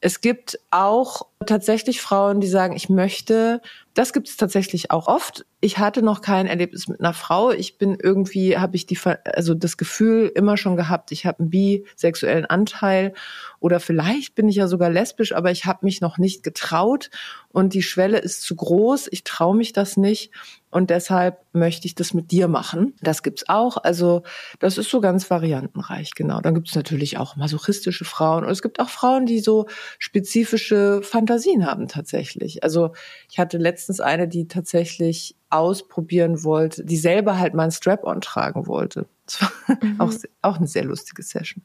Es 0.00 0.20
gibt 0.20 0.58
auch 0.70 1.26
tatsächlich 1.46 2.00
Frauen, 2.00 2.40
die 2.40 2.46
sagen, 2.46 2.76
ich 2.76 2.88
möchte, 2.88 3.60
das 3.94 4.12
gibt 4.12 4.28
es 4.28 4.36
tatsächlich 4.36 4.90
auch 4.90 5.06
oft. 5.06 5.46
Ich 5.60 5.78
hatte 5.78 6.02
noch 6.02 6.20
kein 6.20 6.46
Erlebnis 6.46 6.86
mit 6.86 7.00
einer 7.00 7.14
Frau. 7.14 7.50
Ich 7.50 7.78
bin 7.78 7.96
irgendwie, 8.00 8.58
habe 8.58 8.76
ich 8.76 8.86
die, 8.86 8.98
also 9.24 9.54
das 9.54 9.76
Gefühl 9.76 10.30
immer 10.34 10.56
schon 10.56 10.76
gehabt, 10.76 11.12
ich 11.12 11.24
habe 11.24 11.40
einen 11.40 11.50
bisexuellen 11.50 12.44
Anteil 12.44 13.14
oder 13.58 13.80
vielleicht 13.80 14.34
bin 14.34 14.48
ich 14.48 14.56
ja 14.56 14.68
sogar 14.68 14.90
lesbisch, 14.90 15.34
aber 15.34 15.50
ich 15.50 15.64
habe 15.64 15.86
mich 15.86 16.00
noch 16.00 16.18
nicht 16.18 16.42
getraut 16.42 17.10
und 17.48 17.72
die 17.72 17.82
Schwelle 17.82 18.18
ist 18.18 18.42
zu 18.42 18.54
groß. 18.54 19.08
Ich 19.10 19.24
traue 19.24 19.56
mich 19.56 19.72
das 19.72 19.96
nicht 19.96 20.30
und 20.70 20.90
deshalb 20.90 21.38
möchte 21.54 21.86
ich 21.86 21.94
das 21.94 22.12
mit 22.12 22.30
dir 22.30 22.48
machen. 22.48 22.92
Das 23.00 23.22
gibt's 23.22 23.48
auch. 23.48 23.78
Also 23.78 24.24
das 24.58 24.76
ist 24.76 24.90
so 24.90 25.00
ganz 25.00 25.30
variantenreich, 25.30 26.10
genau. 26.14 26.40
Dann 26.40 26.54
gibt's 26.54 26.74
natürlich 26.74 27.16
auch 27.16 27.36
masochistische 27.36 28.04
Frauen 28.04 28.44
und 28.44 28.50
es 28.50 28.62
gibt 28.62 28.78
auch 28.78 28.90
Frauen, 28.90 29.24
die 29.24 29.40
so 29.40 29.66
spezifische 29.98 31.00
Fantasien 31.02 31.66
haben 31.66 31.88
tatsächlich. 31.88 32.62
Also 32.62 32.92
ich 33.30 33.38
hatte 33.38 33.58
letztens 33.58 34.00
eine, 34.00 34.28
die 34.28 34.48
tatsächlich 34.48 35.36
ausprobieren 35.50 36.44
wollte, 36.44 36.84
die 36.84 36.96
selber 36.96 37.38
halt 37.38 37.54
mal 37.54 37.64
ein 37.64 37.70
Strap-on 37.70 38.20
tragen 38.20 38.66
wollte. 38.66 39.06
Das 39.26 39.42
war 39.42 39.50
mhm. 39.82 40.00
auch, 40.00 40.12
auch 40.42 40.56
eine 40.56 40.66
sehr 40.66 40.84
lustige 40.84 41.22
Session. 41.22 41.62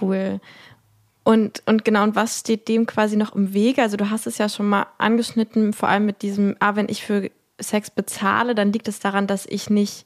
Cool. 0.00 0.40
Und, 1.24 1.62
und 1.66 1.84
genau, 1.84 2.02
und 2.02 2.16
was 2.16 2.40
steht 2.40 2.68
dem 2.68 2.86
quasi 2.86 3.16
noch 3.16 3.34
im 3.34 3.54
Wege? 3.54 3.82
Also 3.82 3.96
du 3.96 4.10
hast 4.10 4.26
es 4.26 4.38
ja 4.38 4.48
schon 4.48 4.68
mal 4.68 4.86
angeschnitten, 4.98 5.72
vor 5.72 5.88
allem 5.88 6.04
mit 6.04 6.22
diesem, 6.22 6.56
ah, 6.58 6.74
wenn 6.74 6.88
ich 6.88 7.04
für 7.04 7.30
Sex 7.60 7.90
bezahle, 7.90 8.54
dann 8.54 8.72
liegt 8.72 8.88
es 8.88 8.98
daran, 8.98 9.26
dass 9.26 9.46
ich 9.46 9.70
nicht 9.70 10.04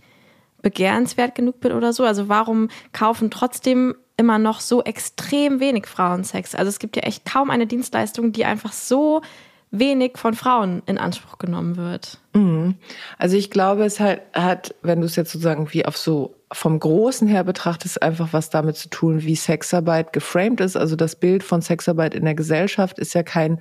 begehrenswert 0.63 1.35
genug 1.35 1.61
bin 1.61 1.73
oder 1.73 1.93
so. 1.93 2.05
Also 2.05 2.29
warum 2.29 2.69
kaufen 2.93 3.31
trotzdem 3.31 3.95
immer 4.17 4.39
noch 4.39 4.61
so 4.61 4.83
extrem 4.83 5.61
wenig 5.61 5.87
Frauen 5.87 6.25
Sex? 6.25 6.55
Also 6.55 6.69
es 6.69 6.79
gibt 6.79 6.97
ja 6.97 7.03
echt 7.03 7.25
kaum 7.25 7.51
eine 7.51 7.67
Dienstleistung, 7.67 8.33
die 8.33 8.45
einfach 8.45 8.73
so 8.73 9.23
wenig 9.71 10.17
von 10.17 10.35
Frauen 10.35 10.83
in 10.87 10.99
Anspruch 10.99 11.39
genommen 11.39 11.77
wird. 11.77 12.19
Mhm. 12.35 12.77
Also 13.19 13.37
ich 13.37 13.51
glaube, 13.51 13.85
es 13.85 14.01
halt 14.01 14.23
hat, 14.33 14.75
wenn 14.83 15.01
du 15.01 15.07
es 15.07 15.17
jetzt 15.17 15.33
sozusagen 15.33 15.73
wie 15.73 15.85
auf 15.85 15.97
so 15.97 16.37
vom 16.53 16.79
Großen 16.79 17.27
her 17.27 17.45
betrachtet, 17.45 17.87
es 17.87 17.99
einfach 17.99 18.33
was 18.33 18.51
damit 18.51 18.77
zu 18.77 18.89
tun, 18.89 19.23
wie 19.23 19.35
Sexarbeit 19.35 20.13
geframed 20.13 20.61
ist. 20.61 20.77
Also 20.77 20.95
das 20.95 21.17
Bild 21.17 21.43
von 21.43 21.61
Sexarbeit 21.61 22.15
in 22.15 22.25
der 22.25 22.35
Gesellschaft 22.35 22.99
ist 22.99 23.15
ja 23.15 23.23
kein 23.23 23.61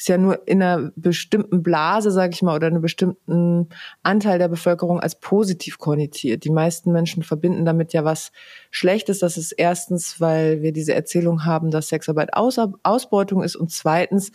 ist 0.00 0.08
ja 0.08 0.16
nur 0.16 0.48
in 0.48 0.62
einer 0.62 0.92
bestimmten 0.96 1.62
Blase, 1.62 2.10
sage 2.10 2.32
ich 2.32 2.40
mal, 2.40 2.56
oder 2.56 2.68
einem 2.68 2.80
bestimmten 2.80 3.68
Anteil 4.02 4.38
der 4.38 4.48
Bevölkerung 4.48 4.98
als 4.98 5.20
positiv 5.20 5.76
konnotiert. 5.76 6.44
Die 6.44 6.50
meisten 6.50 6.90
Menschen 6.90 7.22
verbinden 7.22 7.66
damit 7.66 7.92
ja 7.92 8.02
was 8.02 8.32
Schlechtes. 8.70 9.18
Das 9.18 9.36
ist 9.36 9.52
erstens, 9.52 10.18
weil 10.18 10.62
wir 10.62 10.72
diese 10.72 10.94
Erzählung 10.94 11.44
haben, 11.44 11.70
dass 11.70 11.90
Sexarbeit 11.90 12.32
Aus 12.32 12.58
Ausbeutung 12.82 13.42
ist 13.42 13.56
und 13.56 13.72
zweitens, 13.72 14.32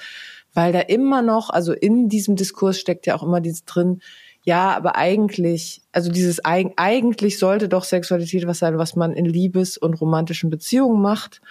weil 0.54 0.72
da 0.72 0.82
immer 0.82 1.24
noch, 1.24 1.50
also 1.50 1.74
in 1.74 2.10
diesem 2.10 2.36
Diskurs 2.36 2.80
steckt 2.80 3.08
ja 3.08 3.16
auch 3.16 3.24
immer 3.24 3.42
dieses 3.42 3.66
drin, 3.66 4.02
ja, 4.44 4.76
aber 4.76 4.96
eigentlich, 4.96 5.82
also 5.92 6.12
dieses 6.12 6.46
eigentlich 6.46 7.40
sollte 7.40 7.68
doch 7.68 7.86
Sexualität 7.86 8.46
was 8.46 8.60
sein, 8.60 8.78
was 8.78 8.96
man 8.96 9.14
in 9.14 9.26
Liebes- 9.26 9.80
und 9.80 9.96
romantischen 9.96 10.52
Beziehungen 10.52 11.02
macht. 11.02 11.42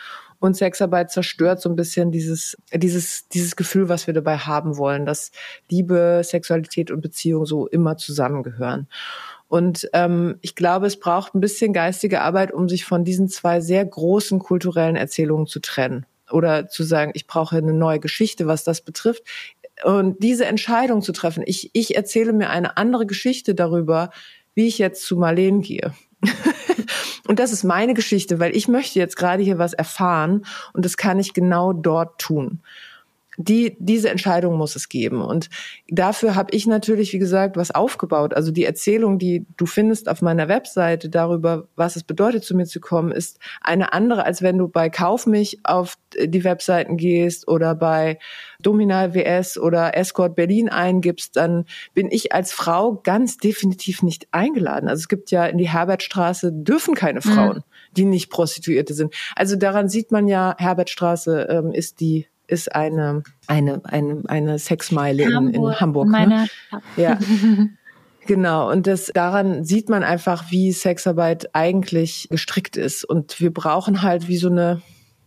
Und 0.45 0.59
Sexarbeit 0.59 1.11
zerstört 1.11 1.63
so 1.63 1.71
ein 1.71 1.75
bisschen 1.75 2.11
dieses, 2.11 2.59
dieses, 2.71 3.29
dieses 3.29 3.57
Gefühl, 3.57 3.89
was 3.89 4.07
wir 4.07 4.13
dabei 4.13 4.37
haben 4.37 4.77
wollen, 4.77 5.07
dass 5.07 5.31
Liebe, 5.71 6.21
Sexualität 6.23 6.91
und 6.91 7.01
Beziehung 7.01 7.47
so 7.47 7.67
immer 7.67 7.97
zusammengehören. 7.97 8.87
Und 9.49 9.89
ähm, 9.95 10.37
ich 10.43 10.55
glaube, 10.55 10.87
es 10.87 11.01
braucht 11.01 11.35
ein 11.35 11.41
bisschen 11.41 11.73
geistige 11.73 12.21
Arbeit, 12.21 12.53
um 12.53 12.69
sich 12.69 12.85
von 12.85 13.07
diesen 13.07 13.31
zwei 13.31 13.63
sehr 13.63 13.87
großen 13.87 14.39
kulturellen 14.39 14.97
Erzählungen 14.97 15.47
zu 15.47 15.61
trennen. 15.61 16.05
Oder 16.31 16.69
zu 16.69 16.83
sagen, 16.83 17.13
ich 17.15 17.27
brauche 17.27 17.57
eine 17.57 17.73
neue 17.73 17.99
Geschichte, 17.99 18.47
was 18.47 18.65
das 18.65 18.83
betrifft. 18.83 19.23
Und 19.83 20.23
diese 20.23 20.45
Entscheidung 20.45 21.01
zu 21.01 21.13
treffen, 21.13 21.43
ich, 21.47 21.71
ich 21.73 21.97
erzähle 21.97 22.35
mir 22.35 22.51
eine 22.51 22.77
andere 22.77 23.07
Geschichte 23.07 23.55
darüber, 23.55 24.11
wie 24.55 24.67
ich 24.67 24.77
jetzt 24.77 25.07
zu 25.07 25.17
Marleen 25.17 25.63
gehe. 25.63 25.95
Und 27.27 27.39
das 27.39 27.53
ist 27.53 27.65
meine 27.65 27.95
Geschichte, 27.95 28.39
weil 28.41 28.55
ich 28.57 28.69
möchte 28.69 28.99
jetzt 28.99 29.17
gerade 29.17 29.43
hier 29.43 29.59
was 29.59 29.73
erfahren 29.73 30.45
und 30.73 30.85
das 30.85 30.97
kann 30.97 31.19
ich 31.19 31.35
genau 31.35 31.73
dort 31.73 32.21
tun 32.21 32.61
die, 33.37 33.77
diese 33.79 34.11
Entscheidung 34.11 34.57
muss 34.57 34.77
es 34.77 34.89
geben. 34.89 35.21
Und 35.21 35.49
dafür 35.89 36.35
habe 36.35 36.55
ich 36.55 36.67
natürlich, 36.67 37.13
wie 37.13 37.19
gesagt, 37.19 37.57
was 37.57 37.71
aufgebaut. 37.71 38.35
Also 38.35 38.53
die 38.53 38.65
Erzählung, 38.65 39.19
die 39.19 39.47
du 39.57 39.67
findest 39.67 40.09
auf 40.09 40.23
meiner 40.23 40.49
Webseite 40.49 41.09
darüber, 41.09 41.69
was 41.77 41.97
es 41.97 42.05
bedeutet, 42.05 42.45
zu 42.45 42.55
mir 42.55 42.67
zu 42.67 42.81
kommen, 42.81 43.13
ist 43.13 43.39
eine 43.61 43.93
andere, 43.93 44.25
als 44.25 44.43
wenn 44.43 44.59
du 44.59 44.69
bei 44.69 44.89
Kauf 44.91 45.27
mich 45.27 45.59
auf 45.65 45.97
die 46.19 46.45
Webseiten 46.45 46.97
gehst 46.97 47.49
oder 47.49 47.75
bei 47.75 48.19
Dominal 48.61 49.15
WS 49.15 49.59
oder 49.59 49.97
Escort 49.97 50.37
Berlin 50.37 50.69
eingibst, 50.69 51.37
dann 51.37 51.65
bin 51.93 52.11
ich 52.11 52.33
als 52.33 52.53
Frau 52.53 53.01
ganz 53.03 53.37
definitiv 53.37 54.03
nicht 54.03 54.29
eingeladen. 54.31 54.89
Also 54.89 55.01
es 55.01 55.09
gibt 55.09 55.31
ja 55.31 55.47
in 55.47 55.59
die 55.59 55.69
Herbertstraße 55.69 56.53
dürfen 56.53 56.95
keine 56.95 57.21
mhm. 57.21 57.23
Frauen, 57.23 57.57
mhm. 57.57 57.63
die 57.97 58.05
nicht 58.05 58.31
Prostituierte 58.31 58.95
sind. 58.95 59.15
Also 59.35 59.57
daran 59.57 59.89
sieht 59.89 60.13
man 60.13 60.29
ja, 60.29 60.55
Herbertstraße 60.59 61.49
ähm, 61.51 61.73
ist 61.73 62.01
die 62.01 62.27
ist 62.47 62.75
eine, 62.75 63.23
eine, 63.47 63.81
eine, 63.85 64.23
eine 64.27 64.59
Sexmeile 64.59 65.25
in, 65.25 65.49
in 65.49 65.81
Hamburg. 65.81 66.09
Ne? 66.09 66.47
Ja. 66.97 67.19
Genau, 68.27 68.71
und 68.71 68.87
das 68.87 69.11
daran 69.15 69.65
sieht 69.65 69.91
man 69.91 70.03
einfach, 70.03 70.51
wie 70.51 70.73
Sexarbeit 70.73 71.55
eigentlich 71.55 72.27
gestrickt 72.31 72.79
ist. 72.79 73.05
Und 73.05 73.39
wir 73.39 73.53
brauchen 73.53 74.01
halt 74.01 74.29
wie 74.29 74.39
so 74.39 74.49
eine 74.49 74.81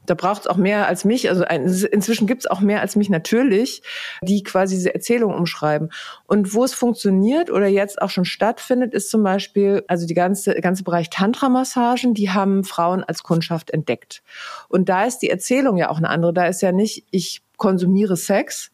da 0.07 0.15
braucht 0.15 0.41
es 0.41 0.47
auch 0.47 0.57
mehr 0.57 0.87
als 0.87 1.05
mich. 1.05 1.29
Also 1.29 1.43
ein, 1.43 1.65
inzwischen 1.65 2.25
gibt 2.25 2.41
es 2.41 2.47
auch 2.47 2.61
mehr 2.61 2.81
als 2.81 2.95
mich 2.95 3.09
natürlich, 3.09 3.83
die 4.21 4.41
quasi 4.41 4.75
diese 4.75 4.93
Erzählung 4.93 5.33
umschreiben. 5.33 5.91
Und 6.25 6.53
wo 6.53 6.63
es 6.63 6.73
funktioniert 6.73 7.51
oder 7.51 7.67
jetzt 7.67 8.01
auch 8.01 8.09
schon 8.09 8.25
stattfindet, 8.25 8.93
ist 8.93 9.11
zum 9.11 9.21
Beispiel, 9.23 9.83
also 9.87 10.07
die 10.07 10.13
ganze 10.13 10.55
ganze 10.55 10.83
Bereich 10.83 11.09
Tantra-Massagen, 11.09 12.13
die 12.13 12.31
haben 12.31 12.63
Frauen 12.63 13.03
als 13.03 13.23
Kundschaft 13.23 13.69
entdeckt. 13.71 14.23
Und 14.69 14.89
da 14.89 15.05
ist 15.05 15.19
die 15.19 15.29
Erzählung 15.29 15.77
ja 15.77 15.89
auch 15.89 15.97
eine 15.97 16.09
andere. 16.09 16.33
Da 16.33 16.47
ist 16.47 16.61
ja 16.61 16.71
nicht, 16.71 17.05
ich 17.11 17.41
konsumiere 17.57 18.17
Sex, 18.17 18.71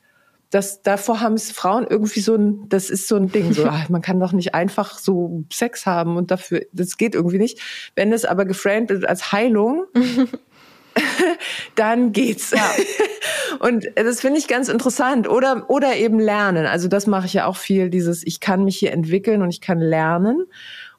das, 0.53 0.83
davor 0.83 1.19
haben 1.19 1.33
es 1.33 1.51
Frauen 1.51 1.87
irgendwie 1.89 2.19
so 2.19 2.35
ein, 2.35 2.69
das 2.69 2.91
ist 2.91 3.07
so 3.07 3.15
ein 3.15 3.31
Ding, 3.31 3.53
so, 3.53 3.65
ach, 3.65 3.89
man 3.89 4.01
kann 4.01 4.19
doch 4.19 4.33
nicht 4.33 4.53
einfach 4.53 4.99
so 4.99 5.43
Sex 5.51 5.85
haben 5.85 6.15
und 6.15 6.29
dafür, 6.29 6.61
das 6.71 6.97
geht 6.97 7.15
irgendwie 7.15 7.39
nicht. 7.39 7.59
Wenn 7.95 8.13
es 8.13 8.23
aber 8.23 8.45
geframed 8.45 8.89
wird 8.89 9.07
als 9.07 9.31
Heilung, 9.31 9.85
dann 11.75 12.11
geht's. 12.11 12.51
Ja. 12.51 12.69
Und 13.59 13.85
das 13.95 14.21
finde 14.21 14.39
ich 14.39 14.47
ganz 14.47 14.69
interessant. 14.69 15.29
Oder, 15.29 15.69
oder 15.69 15.95
eben 15.95 16.19
lernen. 16.19 16.65
Also 16.65 16.87
das 16.87 17.07
mache 17.07 17.25
ich 17.25 17.33
ja 17.33 17.45
auch 17.45 17.57
viel, 17.57 17.89
dieses, 17.89 18.25
ich 18.25 18.39
kann 18.39 18.63
mich 18.63 18.77
hier 18.77 18.91
entwickeln 18.91 19.41
und 19.41 19.49
ich 19.49 19.61
kann 19.61 19.79
lernen. 19.79 20.45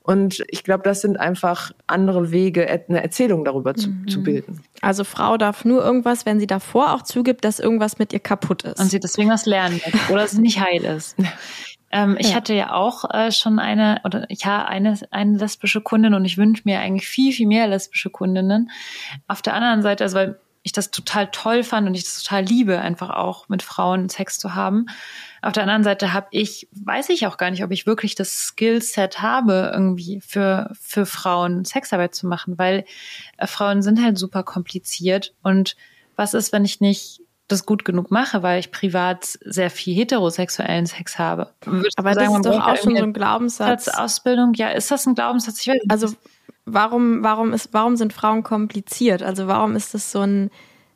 Und 0.07 0.45
ich 0.49 0.65
glaube, 0.65 0.83
das 0.83 1.01
sind 1.01 1.19
einfach 1.19 1.73
andere 1.87 2.31
Wege, 2.31 2.69
eine 2.69 3.03
Erzählung 3.03 3.43
darüber 3.43 3.75
zu, 3.75 3.89
mhm. 3.89 4.07
zu, 4.07 4.23
bilden. 4.23 4.63
Also 4.83 5.03
Frau 5.03 5.39
darf 5.39 5.65
nur 5.65 5.83
irgendwas, 5.83 6.27
wenn 6.27 6.39
sie 6.39 6.47
davor 6.47 6.93
auch 6.93 7.03
zugibt, 7.03 7.43
dass 7.43 7.59
irgendwas 7.59 7.99
mit 7.99 8.13
ihr 8.13 8.21
kaputt 8.21 8.65
ist. 8.65 8.79
Und 8.79 8.91
sie 8.91 9.01
deswegen 9.01 9.31
was 9.31 9.47
lernen 9.47 9.81
muss 9.83 10.11
oder 10.11 10.25
es 10.25 10.35
nicht 10.35 10.61
heil 10.61 10.85
ist. 10.85 11.17
Ähm, 11.95 12.17
ich 12.19 12.31
ja. 12.31 12.35
hatte 12.35 12.55
ja 12.55 12.73
auch 12.73 13.09
äh, 13.15 13.31
schon 13.31 13.61
eine 13.61 14.01
oder 14.05 14.27
ja 14.29 14.65
eine 14.65 14.99
eine 15.13 15.39
lesbische 15.39 15.81
Kundin 15.81 16.15
und 16.15 16.25
ich 16.25 16.37
wünsche 16.37 16.63
mir 16.65 16.81
eigentlich 16.81 17.07
viel 17.07 17.33
viel 17.33 17.47
mehr 17.47 17.69
lesbische 17.69 18.11
Kundinnen. 18.11 18.71
Auf 19.29 19.43
der 19.43 19.55
anderen 19.55 19.83
Seite, 19.83 20.03
also 20.03 20.17
weil 20.17 20.41
ich 20.65 20.73
das 20.73 20.91
total 20.91 21.31
toll 21.31 21.63
fand 21.63 21.87
und 21.87 21.95
ich 21.95 22.05
das 22.05 22.23
total 22.23 22.43
liebe, 22.43 22.81
einfach 22.81 23.11
auch 23.11 23.49
mit 23.49 23.63
Frauen 23.63 24.09
Sex 24.09 24.39
zu 24.39 24.55
haben. 24.55 24.87
Auf 25.43 25.53
der 25.53 25.63
anderen 25.65 25.85
Seite 25.85 26.15
habe 26.15 26.27
ich, 26.31 26.69
weiß 26.73 27.11
ich 27.11 27.27
auch 27.27 27.37
gar 27.37 27.51
nicht, 27.51 27.63
ob 27.63 27.71
ich 27.71 27.87
wirklich 27.87 28.15
das 28.15 28.33
Skillset 28.33 29.21
habe, 29.21 29.71
irgendwie 29.75 30.23
für, 30.23 30.71
für 30.81 31.05
Frauen 31.05 31.67
Sexarbeit 31.67 32.15
zu 32.15 32.27
machen, 32.27 32.59
weil 32.59 32.87
äh, 33.37 33.47
Frauen 33.47 33.83
sind 33.83 34.03
halt 34.03 34.17
super 34.17 34.43
kompliziert. 34.43 35.35
Und 35.43 35.77
was 36.17 36.33
ist, 36.33 36.51
wenn 36.53 36.65
ich 36.65 36.81
nicht 36.81 37.21
das 37.49 37.67
gut 37.67 37.85
genug 37.85 38.11
mache, 38.11 38.43
weil 38.43 38.59
ich 38.59 38.71
privat 38.71 39.39
sehr 39.45 39.71
viel 39.71 39.95
heterosexuellen 39.95 40.87
Sex 40.87 41.19
habe. 41.19 41.53
Aber 41.97 42.15
das 42.15 42.33
ist 42.33 42.47
doch 42.47 42.67
auch 42.67 42.77
schon 42.77 42.97
so 42.97 43.03
ein 43.03 43.13
Glaubenssatz. 43.13 43.89
Ausbildung, 43.89 44.55
ja, 44.55 44.69
ist 44.71 44.91
das 44.91 45.07
ein 45.07 45.15
Glaubenssatz? 45.15 45.61
Ich 45.61 45.69
weiß 45.69 45.81
also 45.89 46.15
warum, 46.65 47.23
warum 47.23 47.53
ist, 47.53 47.73
warum 47.73 47.97
sind 47.97 48.13
Frauen 48.13 48.43
kompliziert? 48.43 49.23
Also 49.23 49.47
warum 49.47 49.77
ist 49.77 49.95
das 49.95 50.11
so 50.11 50.21
ein 50.21 50.51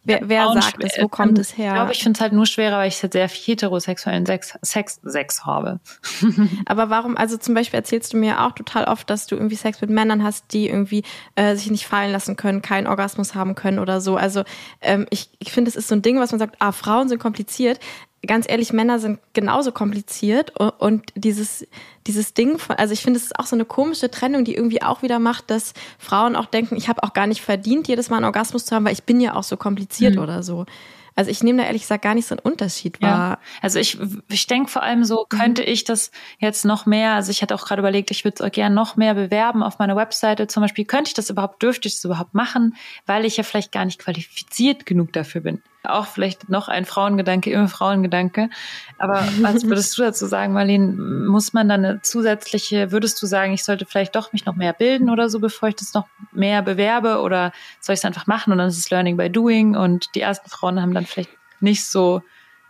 Wer, 0.08 0.28
wer 0.28 0.52
sagt 0.54 0.82
es? 0.82 0.92
Wo 1.00 1.08
kommt 1.08 1.38
es 1.38 1.56
her? 1.56 1.68
Ich 1.68 1.74
glaube, 1.74 1.92
ich 1.92 2.02
finde 2.02 2.16
es 2.16 2.20
halt 2.20 2.32
nur 2.32 2.46
schwerer, 2.46 2.78
weil 2.78 2.88
ich 2.88 3.02
halt 3.02 3.12
sehr 3.12 3.28
viel 3.28 3.54
heterosexuellen 3.54 4.24
Sex, 4.24 4.58
Sex, 4.62 5.00
Sex 5.02 5.44
habe. 5.44 5.80
Aber 6.66 6.88
warum, 6.88 7.16
also 7.16 7.36
zum 7.36 7.54
Beispiel 7.54 7.78
erzählst 7.78 8.14
du 8.14 8.16
mir 8.16 8.42
auch 8.44 8.52
total 8.52 8.84
oft, 8.84 9.08
dass 9.10 9.26
du 9.26 9.36
irgendwie 9.36 9.56
Sex 9.56 9.80
mit 9.82 9.90
Männern 9.90 10.24
hast, 10.24 10.52
die 10.52 10.68
irgendwie 10.68 11.02
äh, 11.34 11.54
sich 11.56 11.70
nicht 11.70 11.86
fallen 11.86 12.10
lassen 12.10 12.36
können, 12.36 12.62
keinen 12.62 12.86
Orgasmus 12.86 13.34
haben 13.34 13.54
können 13.54 13.78
oder 13.78 14.00
so. 14.00 14.16
Also 14.16 14.44
ähm, 14.80 15.06
ich, 15.10 15.30
ich 15.38 15.52
finde, 15.52 15.68
es 15.68 15.76
ist 15.76 15.88
so 15.88 15.94
ein 15.94 16.02
Ding, 16.02 16.18
was 16.18 16.32
man 16.32 16.38
sagt, 16.38 16.56
ah, 16.58 16.72
Frauen 16.72 17.08
sind 17.08 17.18
kompliziert 17.18 17.78
ganz 18.26 18.46
ehrlich, 18.48 18.72
Männer 18.72 18.98
sind 18.98 19.20
genauso 19.32 19.72
kompliziert 19.72 20.52
und 20.58 21.12
dieses, 21.14 21.66
dieses 22.06 22.34
Ding 22.34 22.58
von, 22.58 22.76
also 22.76 22.92
ich 22.92 23.02
finde, 23.02 23.18
es 23.18 23.26
ist 23.26 23.38
auch 23.38 23.46
so 23.46 23.54
eine 23.54 23.64
komische 23.64 24.10
Trennung, 24.10 24.44
die 24.44 24.54
irgendwie 24.54 24.82
auch 24.82 25.02
wieder 25.02 25.18
macht, 25.18 25.50
dass 25.50 25.72
Frauen 25.98 26.34
auch 26.34 26.46
denken, 26.46 26.76
ich 26.76 26.88
habe 26.88 27.02
auch 27.02 27.12
gar 27.12 27.26
nicht 27.26 27.42
verdient, 27.42 27.86
jedes 27.86 28.10
Mal 28.10 28.16
einen 28.16 28.24
Orgasmus 28.24 28.66
zu 28.66 28.74
haben, 28.74 28.84
weil 28.84 28.92
ich 28.92 29.04
bin 29.04 29.20
ja 29.20 29.34
auch 29.34 29.44
so 29.44 29.56
kompliziert 29.56 30.16
mhm. 30.16 30.22
oder 30.22 30.42
so. 30.42 30.66
Also 31.14 31.32
ich 31.32 31.42
nehme 31.42 31.58
da 31.58 31.66
ehrlich 31.66 31.82
gesagt 31.82 32.04
gar 32.04 32.14
nicht 32.14 32.28
so 32.28 32.36
einen 32.36 32.44
Unterschied 32.44 33.02
wahr. 33.02 33.30
Ja. 33.30 33.38
Also 33.60 33.80
ich, 33.80 33.98
ich 34.28 34.46
denke 34.46 34.70
vor 34.70 34.84
allem 34.84 35.04
so, 35.04 35.26
mhm. 35.30 35.36
könnte 35.36 35.64
ich 35.64 35.82
das 35.82 36.12
jetzt 36.38 36.64
noch 36.64 36.86
mehr, 36.86 37.14
also 37.14 37.32
ich 37.32 37.42
hatte 37.42 37.56
auch 37.56 37.66
gerade 37.66 37.80
überlegt, 37.80 38.12
ich 38.12 38.24
würde 38.24 38.44
es 38.44 38.52
gerne 38.52 38.72
noch 38.72 38.94
mehr 38.94 39.14
bewerben 39.14 39.64
auf 39.64 39.80
meiner 39.80 39.96
Webseite 39.96 40.46
zum 40.46 40.60
Beispiel. 40.60 40.84
Könnte 40.84 41.08
ich 41.08 41.14
das 41.14 41.28
überhaupt, 41.28 41.60
dürfte 41.60 41.88
ich 41.88 41.94
das 41.94 42.04
überhaupt 42.04 42.34
machen, 42.34 42.76
weil 43.06 43.24
ich 43.24 43.36
ja 43.36 43.42
vielleicht 43.42 43.72
gar 43.72 43.84
nicht 43.84 43.98
qualifiziert 43.98 44.86
genug 44.86 45.12
dafür 45.12 45.40
bin 45.40 45.62
auch 45.88 46.06
vielleicht 46.06 46.48
noch 46.48 46.68
ein 46.68 46.84
Frauengedanke, 46.84 47.50
immer 47.50 47.68
Frauengedanke. 47.68 48.50
Aber 48.98 49.22
was 49.40 49.64
würdest 49.66 49.96
du 49.96 50.02
dazu 50.02 50.26
sagen, 50.26 50.52
Marlene? 50.52 50.92
Muss 51.28 51.52
man 51.52 51.68
dann 51.68 51.84
eine 51.84 52.02
zusätzliche, 52.02 52.92
würdest 52.92 53.20
du 53.22 53.26
sagen, 53.26 53.52
ich 53.52 53.64
sollte 53.64 53.86
vielleicht 53.86 54.16
doch 54.16 54.32
mich 54.32 54.46
noch 54.46 54.56
mehr 54.56 54.72
bilden 54.72 55.10
oder 55.10 55.28
so, 55.28 55.40
bevor 55.40 55.68
ich 55.68 55.76
das 55.76 55.94
noch 55.94 56.06
mehr 56.32 56.62
bewerbe? 56.62 57.20
Oder 57.20 57.52
soll 57.80 57.94
ich 57.94 58.00
es 58.00 58.04
einfach 58.04 58.26
machen 58.26 58.52
und 58.52 58.58
dann 58.58 58.68
ist 58.68 58.78
es 58.78 58.90
Learning 58.90 59.16
by 59.16 59.30
Doing 59.30 59.76
und 59.76 60.14
die 60.14 60.20
ersten 60.20 60.50
Frauen 60.50 60.80
haben 60.80 60.94
dann 60.94 61.06
vielleicht 61.06 61.30
nicht 61.60 61.84
so 61.84 62.22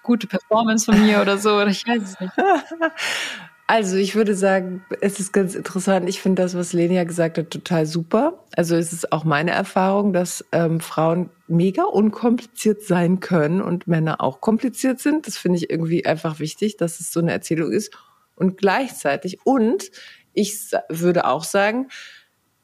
gute 0.03 0.27
Performance 0.27 0.87
von 0.87 1.01
mir 1.05 1.21
oder 1.21 1.37
so, 1.37 1.57
oder 1.57 1.67
ich 1.67 1.87
weiß 1.87 2.03
es 2.03 2.21
nicht. 2.21 2.33
Also 3.71 3.97
ich 3.97 4.15
würde 4.15 4.35
sagen, 4.35 4.83
es 5.03 5.21
ist 5.21 5.31
ganz 5.31 5.55
interessant. 5.55 6.09
Ich 6.09 6.23
finde 6.23 6.43
das, 6.43 6.55
was 6.55 6.73
Lenia 6.73 7.05
gesagt 7.05 7.37
hat, 7.37 7.51
total 7.51 7.85
super. 7.85 8.43
Also 8.57 8.77
es 8.77 8.95
ist 8.95 9.13
auch 9.13 9.25
meine 9.25 9.51
Erfahrung, 9.51 10.15
dass 10.15 10.43
ähm, 10.53 10.81
Frauen 10.81 11.29
mega 11.49 11.83
unkompliziert 11.83 12.83
sein 12.83 13.21
können 13.21 13.61
und 13.61 13.87
Männer 13.87 14.23
auch 14.23 14.41
kompliziert 14.41 15.01
sind. 15.01 15.27
Das 15.27 15.37
finde 15.37 15.59
ich 15.59 15.69
irgendwie 15.69 16.07
einfach 16.07 16.39
wichtig, 16.39 16.79
dass 16.79 16.99
es 16.99 17.13
so 17.13 17.21
eine 17.21 17.31
Erzählung 17.31 17.71
ist. 17.71 17.95
Und 18.37 18.57
gleichzeitig, 18.57 19.41
und 19.45 19.91
ich 20.33 20.71
würde 20.89 21.27
auch 21.27 21.45
sagen, 21.45 21.89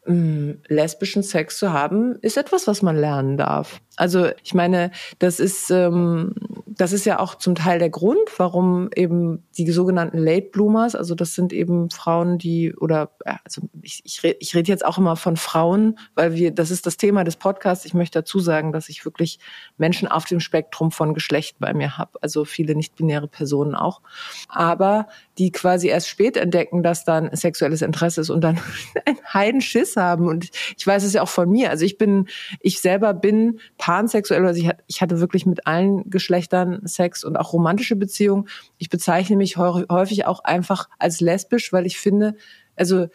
mh, 0.06 0.54
lesbischen 0.68 1.22
Sex 1.22 1.58
zu 1.58 1.70
haben, 1.70 2.16
ist 2.22 2.38
etwas, 2.38 2.66
was 2.66 2.80
man 2.80 2.96
lernen 2.96 3.36
darf. 3.36 3.82
Also 3.96 4.28
ich 4.42 4.54
meine, 4.54 4.90
das 5.18 5.38
ist, 5.40 5.70
ähm, 5.70 6.34
das 6.66 6.92
ist 6.92 7.06
ja 7.06 7.20
auch 7.20 7.36
zum 7.36 7.54
Teil 7.54 7.78
der 7.78 7.90
Grund, 7.90 8.28
warum 8.38 8.90
eben 8.94 9.44
die 9.56 9.70
sogenannten 9.70 10.18
Late 10.18 10.48
Bloomers, 10.50 10.96
also 10.96 11.14
das 11.14 11.34
sind 11.34 11.52
eben 11.52 11.90
Frauen, 11.90 12.38
die 12.38 12.74
oder 12.74 13.12
also 13.44 13.62
ich, 13.82 14.02
ich, 14.04 14.22
rede, 14.22 14.36
ich 14.40 14.54
rede 14.56 14.68
jetzt 14.68 14.84
auch 14.84 14.98
immer 14.98 15.14
von 15.16 15.36
Frauen, 15.36 15.98
weil 16.14 16.34
wir 16.34 16.50
das 16.50 16.70
ist 16.70 16.86
das 16.86 16.96
Thema 16.96 17.22
des 17.24 17.36
Podcasts. 17.36 17.84
Ich 17.84 17.94
möchte 17.94 18.18
dazu 18.18 18.40
sagen, 18.40 18.72
dass 18.72 18.88
ich 18.88 19.04
wirklich 19.04 19.38
Menschen 19.78 20.08
auf 20.08 20.24
dem 20.24 20.40
Spektrum 20.40 20.90
von 20.90 21.14
Geschlecht 21.14 21.56
bei 21.60 21.72
mir 21.72 21.96
habe, 21.96 22.18
also 22.20 22.44
viele 22.44 22.74
nicht-binäre 22.74 23.28
Personen 23.28 23.74
auch, 23.74 24.00
aber 24.48 25.06
die 25.38 25.52
quasi 25.52 25.88
erst 25.88 26.08
spät 26.08 26.36
entdecken, 26.36 26.82
dass 26.82 27.04
dann 27.04 27.34
sexuelles 27.34 27.82
Interesse 27.82 28.20
ist 28.20 28.30
und 28.30 28.40
dann 28.42 28.58
einen 29.06 29.18
Heidenschiss 29.32 29.96
haben. 29.96 30.28
Und 30.28 30.50
ich 30.76 30.86
weiß 30.86 31.04
es 31.04 31.12
ja 31.12 31.22
auch 31.22 31.28
von 31.28 31.50
mir. 31.50 31.70
Also 31.70 31.84
ich 31.84 31.98
bin, 31.98 32.28
ich 32.60 32.80
selber 32.80 33.14
bin 33.14 33.60
pansexuell, 33.84 34.46
also 34.46 34.62
ich, 34.62 34.70
ich 34.86 35.02
hatte 35.02 35.20
wirklich 35.20 35.44
mit 35.44 35.66
allen 35.66 36.08
Geschlechtern 36.08 36.80
Sex 36.86 37.22
und 37.22 37.36
auch 37.36 37.52
romantische 37.52 37.96
Beziehungen. 37.96 38.48
Ich 38.78 38.88
bezeichne 38.88 39.36
mich 39.36 39.58
häufig 39.58 40.24
auch 40.24 40.42
einfach 40.42 40.88
als 40.98 41.20
lesbisch, 41.20 41.70
weil 41.70 41.84
ich 41.84 41.98
finde, 41.98 42.34
also 42.76 43.08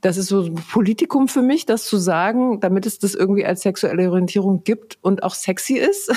das 0.00 0.16
ist 0.16 0.28
so 0.28 0.44
ein 0.44 0.54
Politikum 0.54 1.28
für 1.28 1.42
mich, 1.42 1.66
das 1.66 1.84
zu 1.84 1.98
sagen, 1.98 2.58
damit 2.60 2.86
es 2.86 2.98
das 2.98 3.14
irgendwie 3.14 3.44
als 3.44 3.60
sexuelle 3.60 4.10
Orientierung 4.10 4.64
gibt 4.64 4.96
und 5.02 5.22
auch 5.22 5.34
sexy 5.34 5.74
ist. 5.74 6.10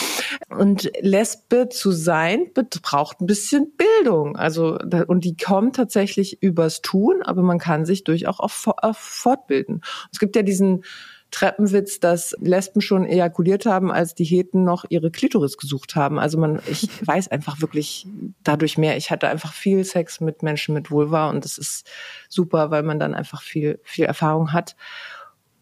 und 0.48 0.92
Lesbe 1.00 1.68
zu 1.68 1.90
sein 1.90 2.52
braucht 2.54 3.20
ein 3.20 3.26
bisschen 3.26 3.72
Bildung. 3.76 4.36
Also 4.36 4.78
und 5.08 5.24
die 5.24 5.36
kommt 5.36 5.74
tatsächlich 5.74 6.44
übers 6.44 6.80
Tun, 6.80 7.22
aber 7.22 7.42
man 7.42 7.58
kann 7.58 7.86
sich 7.86 8.04
durchaus 8.04 8.38
auch 8.38 8.94
fortbilden. 8.94 9.80
Es 10.12 10.20
gibt 10.20 10.36
ja 10.36 10.42
diesen 10.42 10.84
Treppenwitz, 11.30 12.00
dass 12.00 12.34
Lesben 12.40 12.80
schon 12.80 13.04
ejakuliert 13.04 13.66
haben, 13.66 13.92
als 13.92 14.14
die 14.14 14.24
Heten 14.24 14.64
noch 14.64 14.84
ihre 14.88 15.10
Klitoris 15.10 15.58
gesucht 15.58 15.94
haben. 15.94 16.18
Also 16.18 16.38
man, 16.38 16.60
ich 16.66 16.88
weiß 17.06 17.28
einfach 17.28 17.60
wirklich 17.60 18.06
dadurch 18.42 18.78
mehr. 18.78 18.96
Ich 18.96 19.10
hatte 19.10 19.28
einfach 19.28 19.52
viel 19.52 19.84
Sex 19.84 20.20
mit 20.20 20.42
Menschen 20.42 20.74
mit 20.74 20.90
Vulva 20.90 21.28
und 21.28 21.44
das 21.44 21.58
ist 21.58 21.88
super, 22.28 22.70
weil 22.70 22.82
man 22.82 22.98
dann 22.98 23.14
einfach 23.14 23.42
viel, 23.42 23.80
viel 23.84 24.06
Erfahrung 24.06 24.52
hat. 24.52 24.76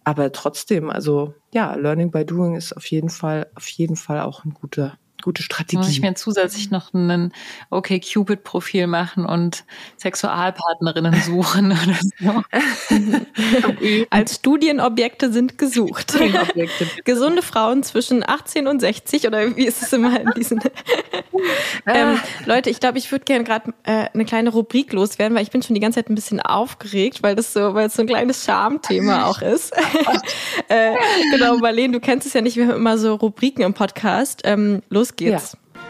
Aber 0.04 0.30
trotzdem, 0.30 0.88
also 0.88 1.34
ja, 1.52 1.74
Learning 1.74 2.12
by 2.12 2.24
Doing 2.24 2.54
ist 2.54 2.76
auf 2.76 2.86
jeden 2.86 3.08
Fall, 3.08 3.50
auf 3.56 3.66
jeden 3.68 3.96
Fall 3.96 4.20
auch 4.20 4.44
ein 4.44 4.54
guter, 4.54 4.98
gute 5.26 5.42
Strategie. 5.42 5.78
Muss 5.78 5.88
ich 5.88 6.00
mir 6.00 6.14
zusätzlich 6.14 6.70
noch 6.70 6.94
ein 6.94 7.32
okay 7.68 8.00
Cupid 8.00 8.44
Profil 8.44 8.86
machen 8.86 9.26
und 9.26 9.64
Sexualpartnerinnen 9.96 11.20
suchen 11.20 11.72
oder 11.72 11.98
so. 12.20 12.44
Als 14.10 14.36
Studienobjekte 14.36 15.32
sind 15.32 15.58
gesucht. 15.58 16.16
Gesunde 17.04 17.42
Frauen 17.42 17.82
zwischen 17.82 18.22
18 18.26 18.68
und 18.68 18.78
60 18.78 19.26
oder 19.26 19.56
wie 19.56 19.66
ist 19.66 19.82
es 19.82 19.92
immer 19.92 20.20
in 20.20 20.30
diesen 20.36 20.60
ähm, 21.86 22.20
Leute, 22.44 22.70
ich 22.70 22.78
glaube, 22.78 22.98
ich 22.98 23.10
würde 23.10 23.24
gerne 23.24 23.42
gerade 23.42 23.74
äh, 23.82 24.06
eine 24.14 24.24
kleine 24.24 24.50
Rubrik 24.50 24.92
loswerden, 24.92 25.36
weil 25.36 25.42
ich 25.42 25.50
bin 25.50 25.60
schon 25.60 25.74
die 25.74 25.80
ganze 25.80 25.96
Zeit 25.96 26.08
ein 26.08 26.14
bisschen 26.14 26.40
aufgeregt, 26.40 27.24
weil 27.24 27.34
das 27.34 27.52
so, 27.52 27.74
weil 27.74 27.88
es 27.88 27.94
so 27.94 28.02
ein 28.02 28.06
kleines 28.06 28.44
Schamthema 28.44 29.24
auch 29.26 29.42
ist. 29.42 29.72
äh, 30.68 30.94
genau, 31.32 31.56
Marlene, 31.58 31.94
du 31.94 32.00
kennst 32.00 32.28
es 32.28 32.32
ja 32.32 32.42
nicht, 32.42 32.56
wir 32.56 32.68
haben 32.68 32.76
immer 32.76 32.96
so 32.96 33.14
Rubriken 33.14 33.64
im 33.64 33.74
Podcast. 33.74 34.42
Ähm, 34.44 34.82
los 34.88 35.15
geht's. 35.16 35.56
Ja. 35.74 35.80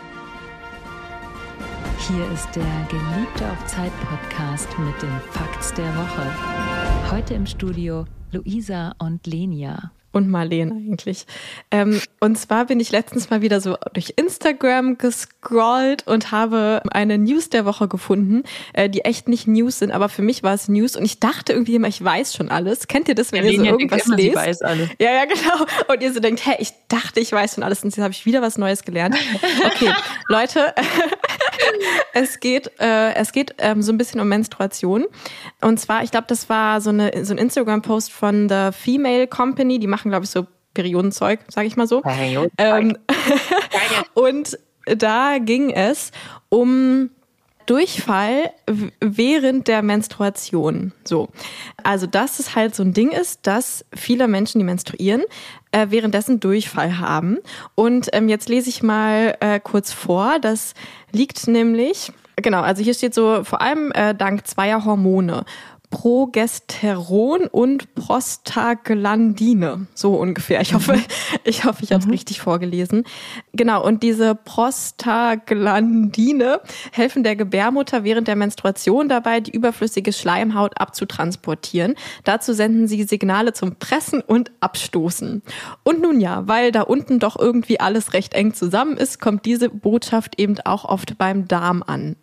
Hier 2.09 2.31
ist 2.33 2.55
der 2.55 2.87
Geliebte 2.89 3.51
auf 3.51 3.66
Zeit 3.66 3.93
Podcast 4.01 4.68
mit 4.79 5.03
den 5.03 5.20
Facts 5.31 5.74
der 5.74 5.93
Woche. 5.97 7.11
Heute 7.11 7.35
im 7.35 7.47
Studio 7.47 8.05
Luisa 8.31 8.95
und 8.99 9.27
Lenia 9.27 9.91
und 10.17 10.31
Marlene 10.31 10.73
eigentlich. 10.73 11.27
Ähm, 11.71 12.01
und 12.21 12.39
zwar 12.39 12.64
bin 12.64 12.81
ich 12.81 12.91
letztens 12.91 13.29
mal 13.29 13.43
wieder 13.43 13.61
so 13.61 13.77
durch 13.93 14.14
Instagram 14.17 14.97
gescrollt 14.97 16.07
und 16.07 16.33
habe 16.33 16.81
eine 16.91 17.19
News 17.19 17.51
der 17.51 17.67
Woche 17.67 17.87
gefunden, 17.87 18.43
äh, 18.73 18.89
die 18.89 19.03
echt 19.05 19.29
nicht 19.29 19.47
News 19.47 19.79
sind, 19.79 19.93
aber 19.93 20.09
für 20.09 20.23
mich 20.23 20.43
war 20.43 20.55
es 20.55 20.69
News 20.69 20.97
und 20.97 21.05
ich 21.05 21.21
dachte 21.21 21.53
irgendwie 21.53 21.75
immer, 21.75 21.89
ich 21.89 22.03
weiß 22.03 22.35
schon 22.35 22.49
alles. 22.49 22.89
Kennt 22.89 23.09
ihr 23.09 23.14
das, 23.14 23.31
wenn 23.33 23.45
ja, 23.45 23.51
ihr 23.51 23.59
so 23.59 23.64
irgendwas 23.64 24.07
immer, 24.07 24.17
lest? 24.17 24.37
Weiß 24.37 24.62
alles. 24.62 24.89
Ja, 24.99 25.12
ja, 25.12 25.25
genau. 25.27 25.67
Und 25.93 26.03
ihr 26.03 26.12
so 26.12 26.21
denkt, 26.21 26.47
hä, 26.47 26.55
ich 26.61 26.73
dachte, 26.89 27.21
ich 27.21 27.31
weiß 27.31 27.57
schon 27.57 27.62
alles 27.62 27.85
und 27.85 27.91
jetzt 27.95 28.03
habe 28.03 28.12
ich 28.12 28.25
wieder 28.25 28.41
was 28.41 28.57
Neues 28.57 28.85
gelernt. 28.85 29.17
Okay, 29.67 29.93
Leute, 30.29 30.75
es 32.14 32.41
geht, 32.41 32.71
äh, 32.81 33.14
es 33.14 33.33
geht 33.33 33.55
ähm, 33.59 33.83
so 33.83 33.93
ein 33.93 33.99
bisschen 33.99 34.21
um 34.21 34.29
Menstruation. 34.29 35.05
Und 35.61 35.79
zwar, 35.79 36.03
ich 36.03 36.11
glaube, 36.11 36.27
das 36.29 36.49
war 36.49 36.81
so, 36.81 36.89
eine, 36.91 37.25
so 37.25 37.35
ein 37.35 37.39
Instagram-Post 37.39 38.11
von 38.12 38.49
The 38.49 38.71
Female 38.73 39.27
Company, 39.27 39.79
die 39.79 39.87
machen 39.87 40.05
machen, 40.07 40.11
glaube 40.11 40.24
ich, 40.24 40.30
so 40.30 40.46
Periodenzeug, 40.74 41.40
sage 41.48 41.66
ich 41.66 41.76
mal 41.76 41.86
so. 41.86 42.02
Ähm, 42.59 42.96
und 44.14 44.59
da 44.84 45.38
ging 45.38 45.70
es 45.70 46.12
um 46.48 47.11
Durchfall 47.66 48.52
während 49.00 49.66
der 49.66 49.82
Menstruation. 49.82 50.92
So. 51.04 51.30
Also, 51.82 52.07
dass 52.07 52.38
es 52.38 52.54
halt 52.54 52.76
so 52.76 52.84
ein 52.84 52.92
Ding 52.92 53.11
ist, 53.11 53.46
dass 53.46 53.84
viele 53.92 54.28
Menschen, 54.28 54.61
die 54.61 54.64
menstruieren, 54.64 55.22
äh, 55.72 55.86
währenddessen 55.90 56.38
Durchfall 56.38 57.00
haben. 57.00 57.38
Und 57.74 58.09
ähm, 58.12 58.28
jetzt 58.28 58.48
lese 58.48 58.68
ich 58.68 58.84
mal 58.84 59.36
äh, 59.40 59.59
kurz 59.59 59.92
vor. 59.92 60.38
Das 60.40 60.74
liegt 61.11 61.48
nämlich, 61.48 62.12
genau, 62.36 62.61
also 62.61 62.84
hier 62.84 62.94
steht 62.94 63.14
so 63.14 63.42
vor 63.42 63.61
allem 63.61 63.90
äh, 63.92 64.14
dank 64.14 64.46
zweier 64.46 64.84
Hormone. 64.84 65.44
Progesteron 65.97 67.47
und 67.51 67.94
Prostaglandine. 67.94 69.86
So 69.94 70.16
ungefähr. 70.16 70.61
Ich 70.61 70.74
hoffe, 70.74 70.99
ich 71.44 71.64
hoffe, 71.64 71.84
ich 71.84 71.92
habe 71.92 72.01
es 72.01 72.07
mhm. 72.07 72.12
richtig 72.12 72.42
vorgelesen. 72.42 73.05
Genau. 73.55 73.82
Und 73.82 74.03
diese 74.03 74.34
Prostaglandine 74.34 76.61
helfen 76.92 77.24
der 77.24 77.34
Gebärmutter 77.34 78.05
während 78.05 78.28
der 78.28 78.36
Menstruation 78.36 79.09
dabei, 79.09 79.40
die 79.40 79.53
überflüssige 79.53 80.12
Schleimhaut 80.12 80.78
abzutransportieren. 80.78 81.94
Dazu 82.24 82.53
senden 82.53 82.88
sie 82.88 83.05
Signale 83.05 83.55
zum 83.55 83.76
Pressen 83.76 84.20
und 84.20 84.53
Abstoßen. 84.61 85.42
Und 85.82 86.03
nun 86.03 86.20
ja, 86.20 86.47
weil 86.47 86.72
da 86.72 86.82
unten 86.82 87.20
doch 87.20 87.38
irgendwie 87.38 87.80
alles 87.80 88.12
recht 88.12 88.34
eng 88.34 88.53
zusammen 88.53 88.99
ist, 88.99 89.18
kommt 89.18 89.47
diese 89.47 89.70
Botschaft 89.70 90.38
eben 90.38 90.57
auch 90.66 90.84
oft 90.84 91.16
beim 91.16 91.49
Darm 91.49 91.82
an. 91.86 92.16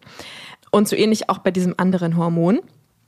Und 0.69 0.87
so 0.87 0.95
ähnlich 0.95 1.31
auch 1.31 1.39
bei 1.39 1.49
diesem 1.49 1.73
anderen 1.77 2.17
Hormon. 2.17 2.59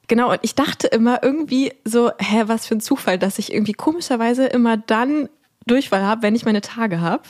Genau, 0.07 0.31
und 0.31 0.39
ich 0.43 0.55
dachte 0.55 0.87
immer 0.87 1.23
irgendwie 1.23 1.73
so, 1.83 2.11
hä, 2.19 2.43
was 2.45 2.67
für 2.67 2.75
ein 2.75 2.81
Zufall, 2.81 3.17
dass 3.17 3.39
ich 3.39 3.53
irgendwie 3.53 3.73
komischerweise 3.73 4.45
immer 4.45 4.77
dann 4.77 5.29
Durchfall 5.67 6.03
habe, 6.03 6.21
wenn 6.21 6.35
ich 6.35 6.45
meine 6.45 6.61
Tage 6.61 7.01
habe. 7.01 7.23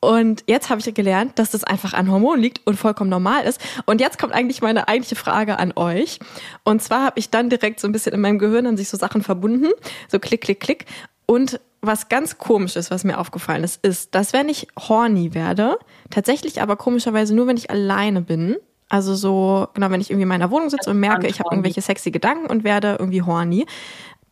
Und 0.00 0.44
jetzt 0.46 0.68
habe 0.68 0.80
ich 0.80 0.94
gelernt, 0.94 1.38
dass 1.38 1.50
das 1.50 1.64
einfach 1.64 1.94
an 1.94 2.10
Hormonen 2.10 2.42
liegt 2.42 2.66
und 2.66 2.76
vollkommen 2.76 3.10
normal 3.10 3.44
ist. 3.44 3.60
Und 3.86 4.00
jetzt 4.00 4.18
kommt 4.18 4.32
eigentlich 4.32 4.62
meine 4.62 4.88
eigentliche 4.88 5.16
Frage 5.16 5.58
an 5.58 5.72
euch. 5.74 6.18
Und 6.64 6.82
zwar 6.82 7.04
habe 7.04 7.18
ich 7.18 7.30
dann 7.30 7.50
direkt 7.50 7.80
so 7.80 7.88
ein 7.88 7.92
bisschen 7.92 8.12
in 8.12 8.20
meinem 8.20 8.38
Gehirn 8.38 8.66
an 8.66 8.76
sich 8.76 8.88
so 8.88 8.96
Sachen 8.96 9.22
verbunden, 9.22 9.68
so 10.08 10.18
klick, 10.18 10.42
klick, 10.42 10.60
klick. 10.60 10.86
Und 11.26 11.60
was 11.80 12.08
ganz 12.08 12.38
komisch 12.38 12.76
ist, 12.76 12.90
was 12.90 13.04
mir 13.04 13.18
aufgefallen 13.18 13.64
ist, 13.64 13.84
ist, 13.84 14.14
dass 14.14 14.32
wenn 14.32 14.48
ich 14.48 14.68
horny 14.78 15.34
werde, 15.34 15.78
tatsächlich 16.10 16.60
aber 16.60 16.76
komischerweise 16.76 17.34
nur, 17.34 17.46
wenn 17.46 17.56
ich 17.56 17.70
alleine 17.70 18.20
bin, 18.20 18.56
also 18.88 19.14
so, 19.14 19.68
genau, 19.74 19.90
wenn 19.90 20.00
ich 20.00 20.10
irgendwie 20.10 20.22
in 20.22 20.28
meiner 20.28 20.50
Wohnung 20.50 20.70
sitze 20.70 20.90
und 20.90 21.00
merke, 21.00 21.26
ich 21.26 21.40
habe 21.40 21.50
irgendwelche 21.50 21.82
sexy 21.82 22.10
Gedanken 22.10 22.46
und 22.46 22.64
werde 22.64 22.96
irgendwie 22.98 23.22
horny, 23.22 23.66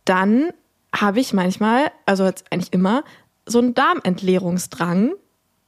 dann 0.05 0.51
habe 0.95 1.19
ich 1.19 1.33
manchmal, 1.33 1.91
also 2.05 2.25
jetzt 2.25 2.45
eigentlich 2.51 2.71
immer, 2.71 3.03
so 3.45 3.59
einen 3.59 3.73
Darmentleerungsdrang 3.73 5.13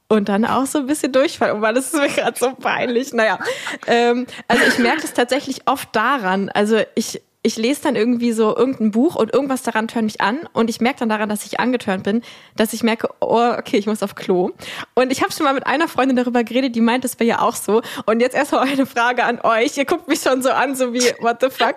und 0.08 0.28
dann 0.28 0.44
auch 0.44 0.66
so 0.66 0.78
ein 0.78 0.86
bisschen 0.86 1.12
Durchfall. 1.12 1.52
Oh 1.52 1.58
Mann, 1.58 1.74
das 1.74 1.92
ist 1.92 2.00
mir 2.00 2.08
gerade 2.08 2.38
so 2.38 2.54
peinlich. 2.54 3.12
Naja, 3.12 3.38
ähm, 3.86 4.26
also 4.48 4.64
ich 4.66 4.78
merke 4.78 5.02
das 5.02 5.12
tatsächlich 5.12 5.68
oft 5.68 5.94
daran. 5.94 6.48
Also 6.48 6.80
ich 6.94 7.20
ich 7.48 7.56
lese 7.56 7.80
dann 7.82 7.96
irgendwie 7.96 8.32
so 8.32 8.54
irgendein 8.54 8.90
Buch 8.90 9.16
und 9.16 9.32
irgendwas 9.32 9.62
daran 9.62 9.88
tönt 9.88 10.04
mich 10.04 10.20
an 10.20 10.40
und 10.52 10.68
ich 10.68 10.82
merke 10.82 11.00
dann 11.00 11.08
daran, 11.08 11.30
dass 11.30 11.46
ich 11.46 11.58
angetörnt 11.58 12.04
bin, 12.04 12.20
dass 12.56 12.74
ich 12.74 12.82
merke, 12.82 13.08
oh, 13.20 13.54
okay, 13.56 13.78
ich 13.78 13.86
muss 13.86 14.02
auf 14.02 14.14
Klo. 14.14 14.50
Und 14.94 15.10
ich 15.10 15.22
habe 15.22 15.32
schon 15.32 15.44
mal 15.44 15.54
mit 15.54 15.66
einer 15.66 15.88
Freundin 15.88 16.14
darüber 16.14 16.44
geredet, 16.44 16.76
die 16.76 16.82
meint, 16.82 17.04
das 17.04 17.18
wäre 17.18 17.28
ja 17.28 17.40
auch 17.40 17.56
so. 17.56 17.80
Und 18.04 18.20
jetzt 18.20 18.36
erstmal 18.36 18.68
eine 18.68 18.84
Frage 18.84 19.24
an 19.24 19.40
euch. 19.40 19.78
Ihr 19.78 19.86
guckt 19.86 20.08
mich 20.08 20.20
schon 20.20 20.42
so 20.42 20.50
an, 20.50 20.76
so 20.76 20.92
wie, 20.92 21.00
what 21.20 21.38
the 21.40 21.48
fuck? 21.48 21.76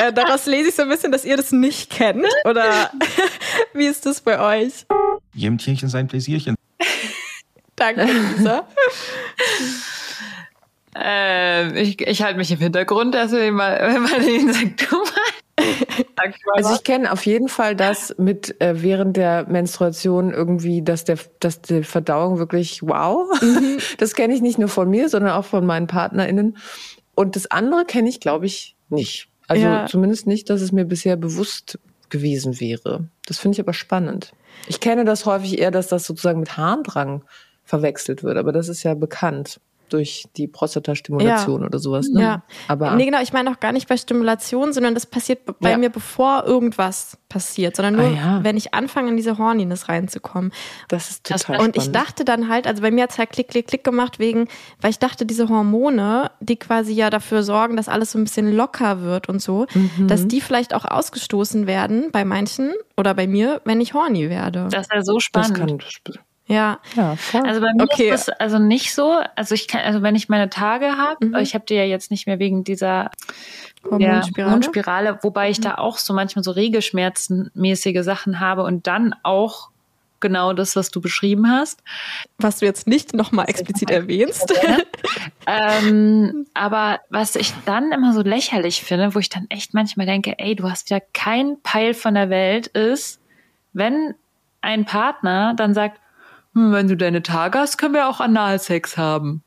äh, 0.00 0.14
daraus 0.14 0.46
lese 0.46 0.70
ich 0.70 0.74
so 0.74 0.82
ein 0.82 0.88
bisschen, 0.88 1.12
dass 1.12 1.26
ihr 1.26 1.36
das 1.36 1.52
nicht 1.52 1.90
kennt. 1.90 2.26
Oder 2.46 2.90
wie 3.74 3.86
ist 3.86 4.06
das 4.06 4.22
bei 4.22 4.40
euch? 4.40 4.86
Jedem 5.34 5.58
Tierchen 5.58 5.90
sein 5.90 6.08
Pläsierchen. 6.08 6.56
Danke, 7.76 8.04
Lisa. 8.04 8.66
Äh, 10.96 11.80
ich, 11.80 12.00
ich 12.00 12.22
halte 12.22 12.38
mich 12.38 12.50
im 12.50 12.58
Hintergrund, 12.58 13.14
dass 13.14 13.32
wir 13.32 13.50
mal, 13.52 13.78
wenn 13.94 14.02
man 14.02 14.24
den 14.24 14.52
sagt, 14.52 14.90
du 14.90 14.96
mal. 14.96 16.32
Also 16.54 16.74
ich 16.74 16.82
kenne 16.82 17.12
auf 17.12 17.26
jeden 17.26 17.48
Fall 17.48 17.76
das 17.76 18.14
mit 18.18 18.60
äh, 18.60 18.82
während 18.82 19.16
der 19.16 19.46
Menstruation 19.48 20.32
irgendwie, 20.32 20.82
dass 20.82 21.04
der, 21.04 21.18
dass 21.40 21.60
die 21.60 21.82
Verdauung 21.82 22.38
wirklich 22.38 22.82
wow. 22.82 23.28
Mhm. 23.40 23.78
Das 23.98 24.14
kenne 24.14 24.34
ich 24.34 24.40
nicht 24.40 24.58
nur 24.58 24.68
von 24.68 24.88
mir, 24.88 25.08
sondern 25.08 25.32
auch 25.32 25.44
von 25.44 25.64
meinen 25.66 25.86
PartnerInnen. 25.86 26.56
Und 27.14 27.36
das 27.36 27.50
andere 27.50 27.84
kenne 27.84 28.08
ich, 28.08 28.20
glaube 28.20 28.46
ich, 28.46 28.76
nicht. 28.88 29.28
Also 29.46 29.64
ja. 29.64 29.86
zumindest 29.86 30.26
nicht, 30.26 30.48
dass 30.48 30.62
es 30.62 30.72
mir 30.72 30.84
bisher 30.84 31.16
bewusst 31.16 31.78
gewesen 32.08 32.58
wäre. 32.60 33.08
Das 33.26 33.38
finde 33.38 33.56
ich 33.56 33.60
aber 33.60 33.74
spannend. 33.74 34.32
Ich 34.68 34.80
kenne 34.80 35.04
das 35.04 35.26
häufig 35.26 35.58
eher, 35.58 35.70
dass 35.70 35.88
das 35.88 36.06
sozusagen 36.06 36.40
mit 36.40 36.56
Harndrang 36.56 37.24
verwechselt 37.64 38.22
wird. 38.22 38.38
Aber 38.38 38.52
das 38.52 38.68
ist 38.68 38.82
ja 38.82 38.94
bekannt 38.94 39.60
durch 39.92 40.24
die 40.36 40.48
Prostatastimulation 40.48 41.60
Ja. 41.60 41.66
oder 41.66 41.78
sowas. 41.78 42.08
Ne? 42.08 42.20
Ja. 42.22 42.42
Aber 42.68 42.94
Nee, 42.96 43.06
genau, 43.06 43.20
ich 43.22 43.32
meine 43.32 43.50
auch 43.50 43.60
gar 43.60 43.72
nicht 43.72 43.88
bei 43.88 43.96
Stimulation, 43.96 44.72
sondern 44.72 44.94
das 44.94 45.06
passiert 45.06 45.40
bei 45.60 45.70
Ja. 45.70 45.78
mir, 45.78 45.90
bevor 45.90 46.44
irgendwas 46.46 47.18
passiert, 47.28 47.76
sondern 47.76 47.96
nur, 47.96 48.04
Ah, 48.06 48.10
ja. 48.38 48.44
wenn 48.44 48.56
ich 48.56 48.74
anfange, 48.74 49.10
in 49.10 49.16
diese 49.16 49.38
Horniness 49.38 49.88
reinzukommen. 49.88 50.52
das 50.88 51.10
ist 51.10 51.30
Das- 51.30 51.42
total 51.44 51.60
Und 51.64 51.76
ich 51.76 51.90
dachte 51.92 52.24
dann 52.24 52.48
halt, 52.48 52.66
also 52.66 52.82
bei 52.82 52.90
mir 52.90 53.04
hat's 53.04 53.18
halt 53.18 53.30
klick, 53.30 53.48
klick, 53.48 53.66
klick 53.68 53.84
gemacht, 53.84 54.18
wegen, 54.18 54.48
weil 54.80 54.90
ich 54.90 54.98
dachte, 54.98 55.24
diese 55.26 55.48
Hormone, 55.48 56.30
die 56.40 56.56
quasi 56.56 56.92
ja 56.92 57.08
dafür 57.10 57.42
sorgen, 57.42 57.76
dass 57.76 57.88
alles 57.88 58.12
so 58.12 58.18
ein 58.18 58.24
bisschen 58.24 58.52
locker 58.54 59.00
wird 59.02 59.28
und 59.28 59.40
so, 59.40 59.66
Mhm. 59.74 60.08
dass 60.08 60.26
die 60.26 60.40
vielleicht 60.40 60.74
auch 60.74 60.84
ausgestoßen 60.84 61.66
werden 61.66 62.10
bei 62.12 62.24
manchen 62.24 62.72
oder 62.96 63.14
bei 63.14 63.26
mir, 63.26 63.60
wenn 63.64 63.80
ich 63.80 63.94
horny 63.94 64.28
werde. 64.28 64.68
Das 64.70 64.82
ist 64.82 64.92
ja 64.92 65.02
so 65.02 65.14
das 65.14 65.24
spannend. 65.24 65.84
Ja. 66.52 66.78
ja, 66.94 67.16
voll. 67.16 67.42
Also 67.46 67.60
bei 67.60 67.72
mir 67.74 67.82
Okay. 67.84 68.10
ist 68.10 68.28
das 68.28 68.40
also 68.40 68.58
nicht 68.58 68.94
so. 68.94 69.20
Also 69.36 69.54
ich 69.54 69.68
kann, 69.68 69.80
also 69.82 70.02
wenn 70.02 70.14
ich 70.14 70.28
meine 70.28 70.50
Tage 70.50 70.96
habe, 70.96 71.26
Mhm. 71.26 71.36
ich 71.36 71.54
habe 71.54 71.64
die 71.66 71.74
ja 71.74 71.84
jetzt 71.84 72.10
nicht 72.10 72.26
mehr 72.26 72.38
wegen 72.38 72.64
dieser 72.64 73.10
Hormonspirale. 73.84 74.50
Hormonspirale, 74.50 75.18
wobei 75.22 75.50
ich 75.50 75.60
da 75.60 75.76
auch 75.76 75.98
so 75.98 76.14
manchmal 76.14 76.44
so 76.44 76.50
regelschmerzenmäßige 76.52 78.02
Sachen 78.04 78.40
habe 78.40 78.62
und 78.62 78.86
dann 78.86 79.14
auch 79.22 79.70
genau 80.20 80.52
das, 80.52 80.76
was 80.76 80.90
du 80.90 81.00
beschrieben 81.00 81.50
hast. 81.50 81.82
Was 82.38 82.60
du 82.60 82.66
jetzt 82.66 82.86
nicht 82.86 83.12
nochmal 83.12 83.48
explizit 83.48 83.90
erwähnst. 83.90 84.54
ähm, 85.46 86.46
aber 86.54 87.00
was 87.10 87.34
ich 87.36 87.52
dann 87.66 87.90
immer 87.92 88.12
so 88.12 88.22
lächerlich 88.22 88.82
finde, 88.82 89.14
wo 89.14 89.18
ich 89.18 89.28
dann 89.28 89.46
echt 89.48 89.74
manchmal 89.74 90.06
denke, 90.06 90.38
ey, 90.38 90.54
du 90.54 90.70
hast 90.70 90.90
ja 90.90 91.00
kein 91.12 91.56
Peil 91.62 91.92
von 91.94 92.14
der 92.14 92.30
Welt, 92.30 92.68
ist, 92.68 93.20
wenn 93.72 94.14
ein 94.60 94.84
Partner 94.84 95.54
dann 95.56 95.74
sagt, 95.74 95.98
hm, 96.54 96.72
wenn 96.72 96.88
du 96.88 96.96
deine 96.96 97.22
Tage 97.22 97.58
hast, 97.58 97.78
können 97.78 97.94
wir 97.94 98.08
auch 98.08 98.20
Analsex 98.20 98.96
haben. 98.96 99.42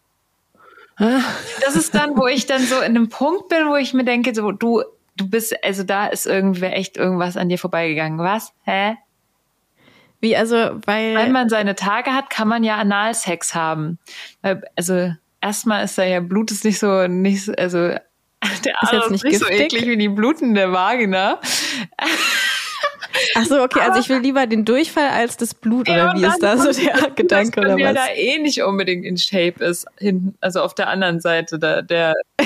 Das 0.98 1.76
ist 1.76 1.94
dann, 1.94 2.18
wo 2.18 2.26
ich 2.28 2.46
dann 2.46 2.62
so 2.62 2.78
in 2.78 2.84
einem 2.84 3.10
Punkt 3.10 3.50
bin, 3.50 3.68
wo 3.68 3.76
ich 3.76 3.94
mir 3.94 4.06
denke, 4.06 4.34
so 4.34 4.52
du, 4.54 4.82
du 5.18 5.30
bist, 5.30 5.54
also 5.64 5.84
da 5.84 6.08
ist 6.08 6.26
irgendwer 6.26 6.74
echt 6.76 6.96
irgendwas 6.96 7.36
an 7.36 7.50
dir 7.50 7.58
vorbeigegangen. 7.60 8.18
Was? 8.20 8.54
Hä? 8.64 8.96
Wie, 10.22 10.38
also, 10.38 10.56
weil. 10.86 11.16
Wenn 11.16 11.34
man 11.34 11.50
seine 11.50 11.76
Tage 11.76 12.12
hat, 12.14 12.30
kann 12.30 12.48
man 12.48 12.64
ja 12.64 12.78
Analsex 12.78 13.54
haben. 13.54 14.00
Also 14.76 15.12
erstmal 15.42 15.84
ist 15.84 15.98
da 15.98 16.04
ja 16.04 16.22
Blut 16.22 16.50
ist 16.52 16.64
nicht 16.64 16.80
so, 16.80 17.08
nicht, 17.08 17.44
so- 17.44 17.54
also 17.54 17.78
der 18.64 18.74
Ist 18.82 18.90
Ader 18.90 18.98
jetzt 19.02 19.12
nicht 19.12 19.24
nicht 19.26 19.40
so 19.40 19.48
eklig 19.48 19.86
wie 19.88 19.98
die 19.98 20.10
blutende 20.10 20.72
Vagina. 20.72 21.40
Ach 23.36 23.46
so, 23.46 23.62
okay, 23.64 23.80
also 23.82 24.00
ich 24.00 24.10
will 24.10 24.20
lieber 24.20 24.46
den 24.48 24.66
Durchfall 24.66 25.08
als 25.08 25.38
das 25.38 25.54
Blut, 25.54 25.88
Ja, 25.88 26.12
oder 26.12 26.20
wie 26.20 26.26
ist 26.26 26.40
da 26.44 26.58
so 26.58 26.72
der 26.72 27.12
Gedanke 27.12 27.62
dass 27.62 27.66
man 27.70 27.76
oder 27.76 27.84
ja 27.84 27.90
was? 27.90 27.96
da 27.96 28.14
eh 28.14 28.38
nicht 28.40 28.62
unbedingt 28.62 29.06
in 29.06 29.18
Shape 29.18 29.64
ist, 29.64 29.86
hinten, 29.98 30.36
also 30.42 30.62
auf 30.62 30.74
der 30.76 30.88
anderen 30.90 31.20
Seite 31.22 31.60
da, 31.60 31.82
der. 31.82 32.14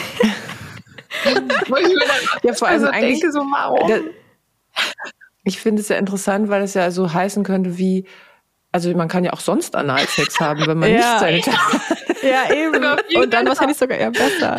Wo 1.67 1.75
ich 1.75 1.87
mir 1.87 1.99
dann 1.99 2.39
Ja, 2.43 2.53
vor 2.53 2.67
allem 2.67 2.83
also 2.83 2.87
eigentlich- 2.87 3.19
denke 3.21 3.31
so, 3.31 3.39
warum? 3.39 3.89
Da- 3.89 3.99
Ich 5.43 5.59
finde 5.59 5.81
es 5.81 5.89
ja 5.89 5.97
interessant, 5.97 6.49
weil 6.49 6.61
es 6.63 6.73
ja 6.75 6.91
so 6.91 7.11
heißen 7.13 7.43
könnte 7.43 7.77
wie, 7.77 8.05
also 8.71 8.93
man 8.95 9.07
kann 9.07 9.23
ja 9.23 9.33
auch 9.33 9.39
sonst 9.39 9.75
Analsex 9.75 10.39
haben, 10.39 10.65
wenn 10.67 10.77
man 10.77 10.91
Ja. 10.91 11.21
nicht 11.31 11.45
seine 11.45 11.57
Ja, 12.21 12.53
eben. 12.53 12.83
Viel 13.07 13.17
Und 13.23 13.33
dann 13.33 13.47
wahrscheinlich 13.47 13.77
sogar 13.77 13.97
eher 13.97 14.11
besser. 14.11 14.57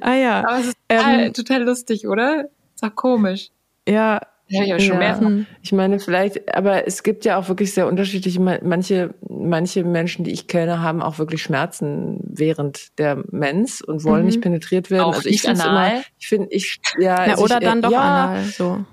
Ah 0.00 0.14
ja. 0.14 0.40
Aber 0.40 0.58
es 0.58 0.66
ist 0.66 0.76
total, 0.88 1.20
Ähm, 1.20 1.32
total 1.32 1.62
lustig, 1.62 2.06
oder? 2.08 2.46
Ist 2.74 2.82
auch 2.84 2.94
komisch. 2.94 3.50
Ja. 3.88 4.20
Ja, 4.48 4.62
ich 4.62 4.70
habe 4.72 4.80
schon 4.80 4.92
Ja. 4.94 4.98
mehr. 4.98 5.20
Hm. 5.20 5.46
Ich 5.62 5.72
meine, 5.72 5.98
vielleicht, 5.98 6.54
aber 6.54 6.86
es 6.86 7.02
gibt 7.02 7.24
ja 7.24 7.38
auch 7.38 7.48
wirklich 7.48 7.72
sehr 7.72 7.86
unterschiedliche, 7.88 8.40
manche, 8.40 9.14
manche 9.28 9.84
Menschen, 9.84 10.24
die 10.24 10.32
ich 10.32 10.46
kenne, 10.48 10.82
haben 10.82 11.00
auch 11.02 11.18
wirklich 11.18 11.42
Schmerzen 11.42 12.18
während 12.22 12.98
der 12.98 13.24
Mens 13.30 13.80
und 13.80 14.04
wollen 14.04 14.20
Mhm. 14.22 14.26
nicht 14.26 14.40
penetriert 14.42 14.90
werden. 14.90 15.04
Auch 15.04 15.14
also 15.14 15.28
ich 15.28 15.40
finde 15.40 15.62
immer, 15.62 15.92
ich 16.18 16.28
finde, 16.28 16.48
ich, 16.50 16.78
ja, 16.98 17.24
Na, 17.26 17.32
also 17.32 17.44
oder 17.44 17.58
ich, 17.58 17.64
dann 17.64 17.80
doch 17.82 17.90
ja, 17.90 18.00
anal. 18.00 18.44
So. 18.44 18.84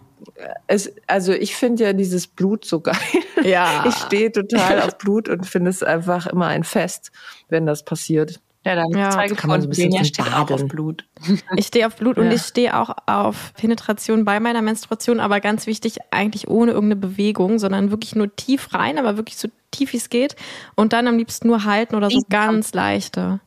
Es, 0.68 0.94
also 1.08 1.34
ich 1.34 1.56
finde 1.56 1.84
ja 1.84 1.94
dieses 1.94 2.28
Blut 2.28 2.64
so 2.66 2.80
geil. 2.80 2.96
Ja. 3.44 3.84
Ich 3.88 3.96
stehe 3.96 4.32
total 4.32 4.82
auf 4.82 4.98
Blut 5.00 5.28
und 5.28 5.46
finde 5.48 5.70
es 5.72 5.82
einfach 5.84 6.28
immer 6.28 6.48
ein 6.48 6.64
Fest, 6.64 7.12
wenn 7.50 7.66
das 7.66 7.84
passiert. 7.84 8.40
Ja, 8.64 8.76
da 8.76 8.82
habe 8.84 8.92
ich 8.94 8.98
Ja. 9.00 9.36
Kann 9.36 9.50
man 9.50 9.60
so 9.62 9.68
ein 9.68 9.70
bisschen 9.72 9.90
drin 9.92 10.06
steht 10.06 10.28
auch 10.28 10.42
auf 10.42 10.48
baden. 10.50 10.68
Blut. 10.68 11.06
Ich 11.56 11.68
stehe 11.68 11.88
auf 11.88 11.96
Blut 11.96 12.18
und 12.18 12.28
Ja. 12.28 12.34
ich 12.34 12.42
stehe 12.44 12.78
auch 12.80 12.96
auf 13.08 13.54
Penetration 13.56 14.24
bei 14.24 14.40
meiner 14.40 14.62
Menstruation, 14.62 15.20
aber 15.20 15.40
ganz 15.40 15.66
wichtig, 15.66 15.98
eigentlich 16.12 16.48
ohne 16.48 16.72
irgendeine 16.72 17.02
Bewegung, 17.02 17.58
sondern 17.58 17.90
wirklich 17.92 18.16
nur 18.16 18.36
tief 18.36 18.74
rein, 18.74 19.00
aber 19.00 19.18
wirklich 19.18 19.38
so 19.38 19.48
tief 19.72 19.94
wie 19.94 19.98
es 19.98 20.10
geht. 20.10 20.36
Und 20.76 20.94
dann 20.94 21.08
am 21.08 21.18
liebsten 21.18 21.48
nur 21.48 21.64
halten 21.66 21.96
oder 21.96 22.10
so 22.10 22.18
Riesen- 22.18 22.30
ganz 22.30 22.74
leichte. 22.74 23.40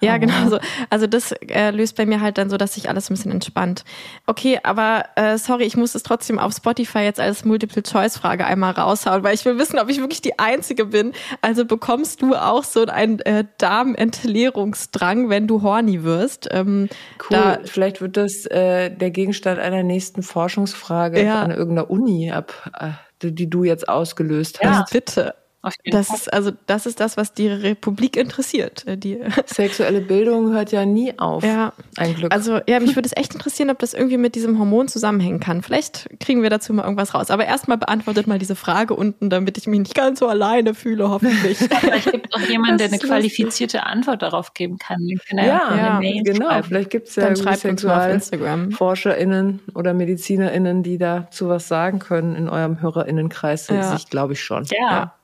Ja, 0.00 0.16
genau 0.18 0.48
so. 0.48 0.58
Also 0.90 1.06
das 1.08 1.32
äh, 1.32 1.70
löst 1.70 1.96
bei 1.96 2.06
mir 2.06 2.20
halt 2.20 2.38
dann 2.38 2.50
so, 2.50 2.56
dass 2.56 2.74
sich 2.74 2.88
alles 2.88 3.10
ein 3.10 3.14
bisschen 3.14 3.32
entspannt. 3.32 3.84
Okay, 4.26 4.60
aber 4.62 5.04
äh, 5.16 5.38
sorry, 5.38 5.64
ich 5.64 5.76
muss 5.76 5.94
es 5.96 6.02
trotzdem 6.04 6.38
auf 6.38 6.52
Spotify 6.54 7.00
jetzt 7.00 7.18
als 7.18 7.44
Multiple-Choice-Frage 7.44 8.46
einmal 8.46 8.72
raushauen, 8.72 9.24
weil 9.24 9.34
ich 9.34 9.44
will 9.44 9.58
wissen, 9.58 9.78
ob 9.78 9.88
ich 9.88 9.98
wirklich 9.98 10.20
die 10.22 10.38
Einzige 10.38 10.84
bin. 10.86 11.12
Also 11.40 11.64
bekommst 11.64 12.22
du 12.22 12.34
auch 12.36 12.62
so 12.64 12.86
einen 12.86 13.18
äh, 13.20 13.44
Darmentleerungsdrang, 13.58 15.28
wenn 15.28 15.46
du 15.46 15.62
horny 15.62 16.04
wirst? 16.04 16.48
Ähm, 16.50 16.88
Cool. 17.30 17.58
Vielleicht 17.64 18.00
wird 18.00 18.16
das 18.16 18.46
äh, 18.46 18.90
der 18.90 19.10
Gegenstand 19.10 19.58
einer 19.58 19.82
nächsten 19.82 20.22
Forschungsfrage 20.22 21.22
Ja. 21.24 21.42
an 21.42 21.50
irgendeiner 21.50 21.90
Uni 21.90 22.30
ab, 22.30 22.70
äh, 22.78 22.90
die, 23.22 23.34
die 23.34 23.50
du 23.50 23.64
jetzt 23.64 23.88
ausgelöst 23.88 24.60
Ja. 24.62 24.80
hast. 24.80 24.92
bitte. 24.92 25.34
Auf 25.68 25.74
jeden 25.84 25.96
Das 25.96 26.08
Fall. 26.08 26.16
ist 26.16 26.32
also 26.32 26.50
das 26.66 26.86
ist 26.86 27.00
das, 27.00 27.16
was 27.16 27.32
die 27.34 27.48
Republik 27.48 28.16
interessiert. 28.16 28.86
Äh, 28.86 28.96
Die, 28.96 29.18
Sexuelle 29.46 30.00
Bildung 30.00 30.52
hört 30.52 30.72
ja 30.72 30.84
nie 30.84 31.18
auf. 31.18 31.44
ja, 31.44 31.72
Ein 31.96 32.14
Glück. 32.14 32.32
also 32.32 32.60
ja, 32.68 32.80
mich 32.80 32.96
würde 32.96 33.06
es 33.06 33.16
echt 33.16 33.34
interessieren, 33.34 33.70
ob 33.70 33.78
das 33.78 33.94
irgendwie 33.94 34.16
mit 34.18 34.34
diesem 34.34 34.58
Hormon 34.58 34.88
zusammenhängen 34.88 35.40
kann. 35.40 35.62
Vielleicht 35.62 36.08
kriegen 36.20 36.42
wir 36.42 36.50
dazu 36.50 36.72
mal 36.72 36.82
irgendwas 36.82 37.14
raus. 37.14 37.30
Aber 37.30 37.46
erstmal 37.46 37.78
beantwortet 37.78 38.26
mal 38.26 38.38
diese 38.38 38.56
Frage 38.56 38.94
unten, 38.94 39.30
damit 39.30 39.56
ich 39.58 39.66
mich 39.66 39.78
nicht 39.80 39.94
ganz 39.94 40.18
so 40.18 40.26
alleine 40.28 40.74
fühle, 40.74 41.08
hoffentlich. 41.08 41.58
Vielleicht 41.80 42.10
gibt 42.10 42.28
es 42.30 42.34
auch 42.42 42.48
jemanden, 42.48 42.78
der 42.78 42.88
eine 42.88 42.98
qualifizierte 42.98 43.84
Antwort 43.84 44.22
darauf 44.22 44.54
geben 44.54 44.78
kann. 44.78 44.98
Kann 45.28 45.38
ja, 45.38 46.00
ja, 46.02 46.22
genau. 46.22 46.48
schreiben. 46.48 46.64
Vielleicht 46.68 46.90
gibt 46.90 47.08
es 47.08 47.16
ja 47.16 47.28
Instagram. 47.28 48.18
SexualforscherInnen 48.18 49.60
oder 49.74 49.94
MedizinerInnen, 49.94 50.82
die 50.82 50.98
dazu 50.98 51.48
was 51.48 51.68
sagen 51.68 51.98
können 51.98 52.34
in 52.36 52.48
eurem 52.48 52.80
HörerInnenkreis. 52.80 53.68
Ja. 53.68 53.94
Ich 53.94 54.08
glaube 54.10 54.32
ich 54.34 54.42
schon. 54.42 54.64
Ja. 54.64 55.14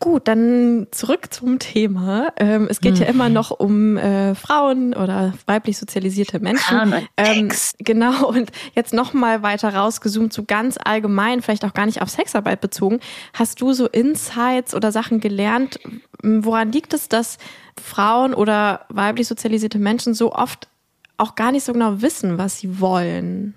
Gut, 0.00 0.28
dann 0.28 0.86
zurück 0.92 1.32
zum 1.32 1.58
Thema. 1.58 2.32
Ähm, 2.36 2.68
es 2.70 2.80
geht 2.80 2.98
ja 2.98 3.06
immer 3.06 3.28
noch 3.28 3.50
um 3.50 3.96
äh, 3.96 4.34
Frauen 4.36 4.94
oder 4.94 5.34
weiblich 5.46 5.76
sozialisierte 5.76 6.38
Menschen. 6.38 6.78
Frauen 6.78 6.92
und 6.92 7.08
Ähm, 7.16 7.50
Sex. 7.50 7.74
genau, 7.78 8.28
und 8.28 8.50
jetzt 8.74 8.92
noch 8.94 9.12
mal 9.12 9.42
weiter 9.42 9.74
rausgezoomt, 9.74 10.32
so 10.32 10.44
ganz 10.44 10.78
allgemein, 10.82 11.42
vielleicht 11.42 11.64
auch 11.64 11.74
gar 11.74 11.86
nicht 11.86 12.00
auf 12.00 12.10
Sexarbeit 12.10 12.60
bezogen. 12.60 13.00
Hast 13.32 13.60
du 13.60 13.72
so 13.72 13.86
Insights 13.88 14.72
oder 14.74 14.92
Sachen 14.92 15.18
gelernt? 15.18 15.80
Woran 16.22 16.70
liegt 16.70 16.94
es, 16.94 17.08
dass 17.08 17.38
Frauen 17.80 18.34
oder 18.34 18.86
weiblich 18.88 19.26
sozialisierte 19.26 19.78
Menschen 19.78 20.14
so 20.14 20.32
oft 20.32 20.68
auch 21.16 21.34
gar 21.34 21.50
nicht 21.50 21.64
so 21.64 21.72
genau 21.72 22.00
wissen, 22.02 22.38
was 22.38 22.58
sie 22.58 22.80
wollen 22.80 23.54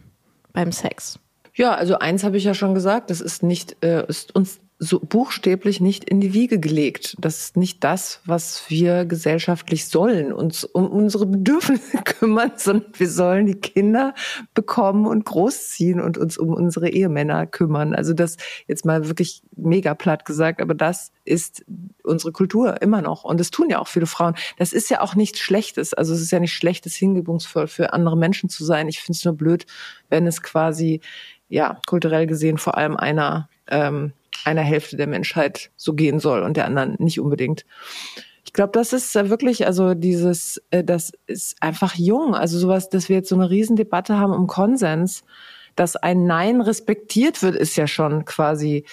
beim 0.53 0.71
Sex? 0.71 1.19
Ja, 1.53 1.75
also 1.75 1.99
eins 1.99 2.23
habe 2.23 2.37
ich 2.37 2.45
ja 2.45 2.53
schon 2.55 2.73
gesagt, 2.73 3.09
das 3.11 3.21
ist 3.21 3.43
nicht, 3.43 3.83
äh, 3.83 4.05
ist 4.07 4.33
uns 4.35 4.59
so 4.83 4.99
buchstäblich 4.99 5.79
nicht 5.79 6.05
in 6.05 6.21
die 6.21 6.33
Wiege 6.33 6.59
gelegt. 6.59 7.15
Das 7.19 7.39
ist 7.39 7.55
nicht 7.55 7.83
das, 7.83 8.19
was 8.25 8.67
wir 8.67 9.05
gesellschaftlich 9.05 9.87
sollen, 9.87 10.33
uns 10.33 10.63
um 10.63 10.87
unsere 10.89 11.27
Bedürfnisse 11.27 11.97
kümmern, 12.03 12.53
sondern 12.57 12.91
wir 12.97 13.07
sollen 13.07 13.45
die 13.45 13.59
Kinder 13.59 14.15
bekommen 14.55 15.05
und 15.05 15.23
großziehen 15.23 16.01
und 16.01 16.17
uns 16.17 16.35
um 16.39 16.49
unsere 16.49 16.89
Ehemänner 16.89 17.45
kümmern. 17.45 17.93
Also 17.93 18.13
das 18.13 18.37
jetzt 18.67 18.83
mal 18.83 19.07
wirklich 19.07 19.43
mega 19.55 19.93
platt 19.93 20.25
gesagt, 20.25 20.59
aber 20.59 20.73
das 20.73 21.11
ist 21.25 21.63
unsere 22.03 22.31
Kultur 22.31 22.81
immer 22.81 23.03
noch. 23.03 23.23
Und 23.23 23.39
das 23.39 23.51
tun 23.51 23.69
ja 23.69 23.77
auch 23.77 23.87
viele 23.87 24.07
Frauen. 24.07 24.33
Das 24.57 24.73
ist 24.73 24.89
ja 24.89 25.01
auch 25.01 25.13
nichts 25.13 25.37
Schlechtes. 25.37 25.93
Also 25.93 26.15
es 26.15 26.21
ist 26.21 26.31
ja 26.31 26.39
nicht 26.39 26.55
schlechtes, 26.55 26.95
hingebungsvoll 26.95 27.67
für 27.67 27.93
andere 27.93 28.17
Menschen 28.17 28.49
zu 28.49 28.65
sein. 28.65 28.87
Ich 28.87 28.99
finde 28.99 29.15
es 29.15 29.25
nur 29.25 29.35
blöd, 29.35 29.67
wenn 30.09 30.25
es 30.25 30.41
quasi 30.41 31.01
ja, 31.49 31.79
kulturell 31.85 32.25
gesehen 32.25 32.57
vor 32.57 32.77
allem 32.77 32.95
einer, 32.95 33.47
ähm, 33.67 34.13
einer 34.45 34.61
Hälfte 34.61 34.97
der 34.97 35.07
Menschheit 35.07 35.71
so 35.75 35.93
gehen 35.93 36.19
soll 36.19 36.41
und 36.41 36.57
der 36.57 36.65
anderen 36.65 36.95
nicht 36.99 37.19
unbedingt. 37.19 37.65
Ich 38.45 38.53
glaube, 38.53 38.71
das 38.73 38.91
ist 38.91 39.13
wirklich, 39.15 39.65
also 39.65 39.93
dieses, 39.93 40.61
äh, 40.71 40.83
das 40.83 41.13
ist 41.27 41.55
einfach 41.61 41.95
jung. 41.95 42.35
Also 42.35 42.59
sowas, 42.59 42.89
dass 42.89 43.07
wir 43.07 43.17
jetzt 43.17 43.29
so 43.29 43.35
eine 43.35 43.49
Riesendebatte 43.49 44.17
haben 44.17 44.33
um 44.33 44.47
Konsens, 44.47 45.23
dass 45.75 45.95
ein 45.95 46.25
Nein 46.25 46.61
respektiert 46.61 47.41
wird, 47.43 47.55
ist 47.55 47.75
ja 47.75 47.87
schon 47.87 48.25
quasi 48.25 48.85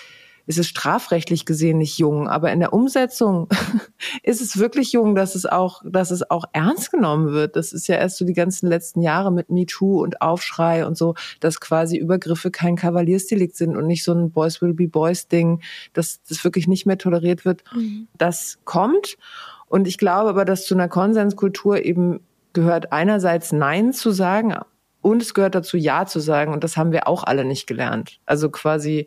ist 0.48 0.58
es 0.58 0.66
strafrechtlich 0.66 1.44
gesehen 1.44 1.76
nicht 1.76 1.98
jung, 1.98 2.26
aber 2.26 2.50
in 2.50 2.60
der 2.60 2.72
Umsetzung 2.72 3.48
ist 4.22 4.40
es 4.40 4.56
wirklich 4.56 4.92
jung, 4.92 5.14
dass 5.14 5.34
es 5.34 5.44
auch, 5.44 5.82
dass 5.84 6.10
es 6.10 6.30
auch 6.30 6.46
ernst 6.54 6.90
genommen 6.90 7.32
wird. 7.32 7.54
Das 7.54 7.74
ist 7.74 7.86
ja 7.86 7.96
erst 7.96 8.16
so 8.16 8.24
die 8.24 8.32
ganzen 8.32 8.66
letzten 8.66 9.02
Jahre 9.02 9.30
mit 9.30 9.50
MeToo 9.50 10.02
und 10.02 10.22
Aufschrei 10.22 10.86
und 10.86 10.96
so, 10.96 11.14
dass 11.40 11.60
quasi 11.60 11.98
Übergriffe 11.98 12.50
kein 12.50 12.76
Kavaliersdelikt 12.76 13.56
sind 13.56 13.76
und 13.76 13.86
nicht 13.86 14.02
so 14.02 14.14
ein 14.14 14.30
Boys 14.30 14.62
will 14.62 14.72
be 14.72 14.88
Boys 14.88 15.28
Ding, 15.28 15.60
dass 15.92 16.22
das 16.22 16.42
wirklich 16.44 16.66
nicht 16.66 16.86
mehr 16.86 16.96
toleriert 16.96 17.44
wird. 17.44 17.62
Mhm. 17.74 18.08
Das 18.16 18.58
kommt. 18.64 19.18
Und 19.66 19.86
ich 19.86 19.98
glaube 19.98 20.30
aber, 20.30 20.46
dass 20.46 20.64
zu 20.64 20.74
einer 20.74 20.88
Konsenskultur 20.88 21.84
eben 21.84 22.20
gehört 22.54 22.90
einerseits 22.90 23.52
Nein 23.52 23.92
zu 23.92 24.12
sagen 24.12 24.54
und 25.02 25.20
es 25.20 25.34
gehört 25.34 25.54
dazu 25.54 25.76
Ja 25.76 26.06
zu 26.06 26.20
sagen. 26.20 26.54
Und 26.54 26.64
das 26.64 26.78
haben 26.78 26.92
wir 26.92 27.06
auch 27.06 27.24
alle 27.24 27.44
nicht 27.44 27.66
gelernt. 27.66 28.18
Also 28.24 28.48
quasi 28.50 29.06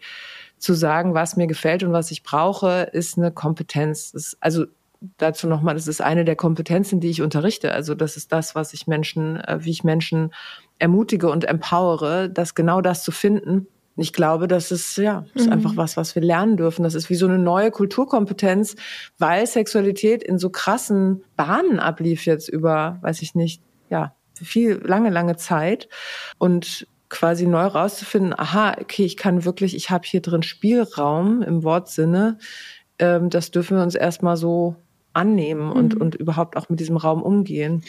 zu 0.61 0.73
sagen, 0.73 1.13
was 1.13 1.35
mir 1.35 1.47
gefällt 1.47 1.83
und 1.83 1.91
was 1.91 2.11
ich 2.11 2.23
brauche, 2.23 2.89
ist 2.93 3.17
eine 3.17 3.31
Kompetenz. 3.31 4.11
Ist, 4.13 4.37
also 4.39 4.65
dazu 5.17 5.47
nochmal, 5.47 5.73
das 5.73 5.87
ist 5.87 6.01
eine 6.01 6.23
der 6.23 6.35
Kompetenzen, 6.35 6.99
die 6.99 7.09
ich 7.09 7.21
unterrichte. 7.21 7.73
Also 7.73 7.95
das 7.95 8.15
ist 8.15 8.31
das, 8.31 8.53
was 8.53 8.73
ich 8.73 8.85
Menschen, 8.85 9.37
äh, 9.41 9.57
wie 9.61 9.71
ich 9.71 9.83
Menschen 9.83 10.31
ermutige 10.77 11.29
und 11.29 11.45
empowere, 11.45 12.29
das 12.29 12.53
genau 12.53 12.81
das 12.81 13.03
zu 13.03 13.11
finden. 13.11 13.67
Ich 13.97 14.13
glaube, 14.13 14.47
das 14.47 14.71
ist 14.71 14.97
ja 14.97 15.25
ist 15.33 15.47
mhm. 15.47 15.53
einfach 15.53 15.77
was, 15.77 15.97
was 15.97 16.13
wir 16.15 16.21
lernen 16.21 16.57
dürfen. 16.57 16.83
Das 16.83 16.93
ist 16.93 17.09
wie 17.09 17.15
so 17.15 17.27
eine 17.27 17.39
neue 17.39 17.71
Kulturkompetenz, 17.71 18.75
weil 19.17 19.45
Sexualität 19.47 20.23
in 20.23 20.37
so 20.37 20.51
krassen 20.51 21.23
Bahnen 21.35 21.79
ablief 21.79 22.25
jetzt 22.25 22.49
über, 22.49 22.99
weiß 23.01 23.23
ich 23.23 23.33
nicht, 23.33 23.61
ja, 23.89 24.13
viel 24.35 24.81
lange, 24.83 25.09
lange 25.09 25.35
Zeit 25.37 25.89
und 26.37 26.87
quasi 27.11 27.45
neu 27.45 27.65
rauszufinden, 27.65 28.33
aha, 28.37 28.75
okay, 28.81 29.05
ich 29.05 29.17
kann 29.17 29.45
wirklich, 29.45 29.75
ich 29.75 29.91
habe 29.91 30.07
hier 30.07 30.21
drin 30.21 30.41
Spielraum 30.41 31.43
im 31.43 31.63
Wortsinne, 31.63 32.39
ähm, 32.97 33.29
das 33.29 33.51
dürfen 33.51 33.77
wir 33.77 33.83
uns 33.83 33.95
erstmal 33.95 34.37
so 34.37 34.77
annehmen 35.13 35.73
und, 35.73 35.95
mhm. 35.95 36.01
und 36.01 36.15
überhaupt 36.15 36.55
auch 36.55 36.69
mit 36.69 36.79
diesem 36.79 36.95
Raum 36.95 37.21
umgehen. 37.21 37.83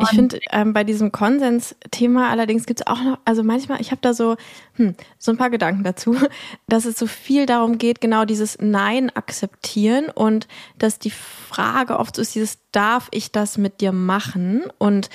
Ich 0.00 0.08
finde, 0.08 0.40
ähm, 0.50 0.72
bei 0.72 0.84
diesem 0.84 1.12
Konsens-Thema 1.12 2.30
allerdings 2.30 2.64
gibt 2.64 2.80
es 2.80 2.86
auch 2.86 3.02
noch, 3.02 3.18
also 3.26 3.42
manchmal, 3.42 3.78
ich 3.82 3.90
habe 3.90 4.00
da 4.00 4.14
so, 4.14 4.36
hm, 4.76 4.94
so 5.18 5.32
ein 5.32 5.36
paar 5.36 5.50
Gedanken 5.50 5.84
dazu, 5.84 6.16
dass 6.68 6.86
es 6.86 6.98
so 6.98 7.06
viel 7.06 7.44
darum 7.44 7.76
geht, 7.76 8.00
genau 8.00 8.24
dieses 8.24 8.56
Nein 8.58 9.10
akzeptieren 9.14 10.06
und 10.06 10.48
dass 10.78 10.98
die 10.98 11.10
Frage 11.10 11.98
oft 11.98 12.16
so 12.16 12.22
ist, 12.22 12.34
dieses, 12.34 12.58
darf 12.72 13.08
ich 13.10 13.32
das 13.32 13.58
mit 13.58 13.82
dir 13.82 13.92
machen? 13.92 14.62
Und, 14.78 15.10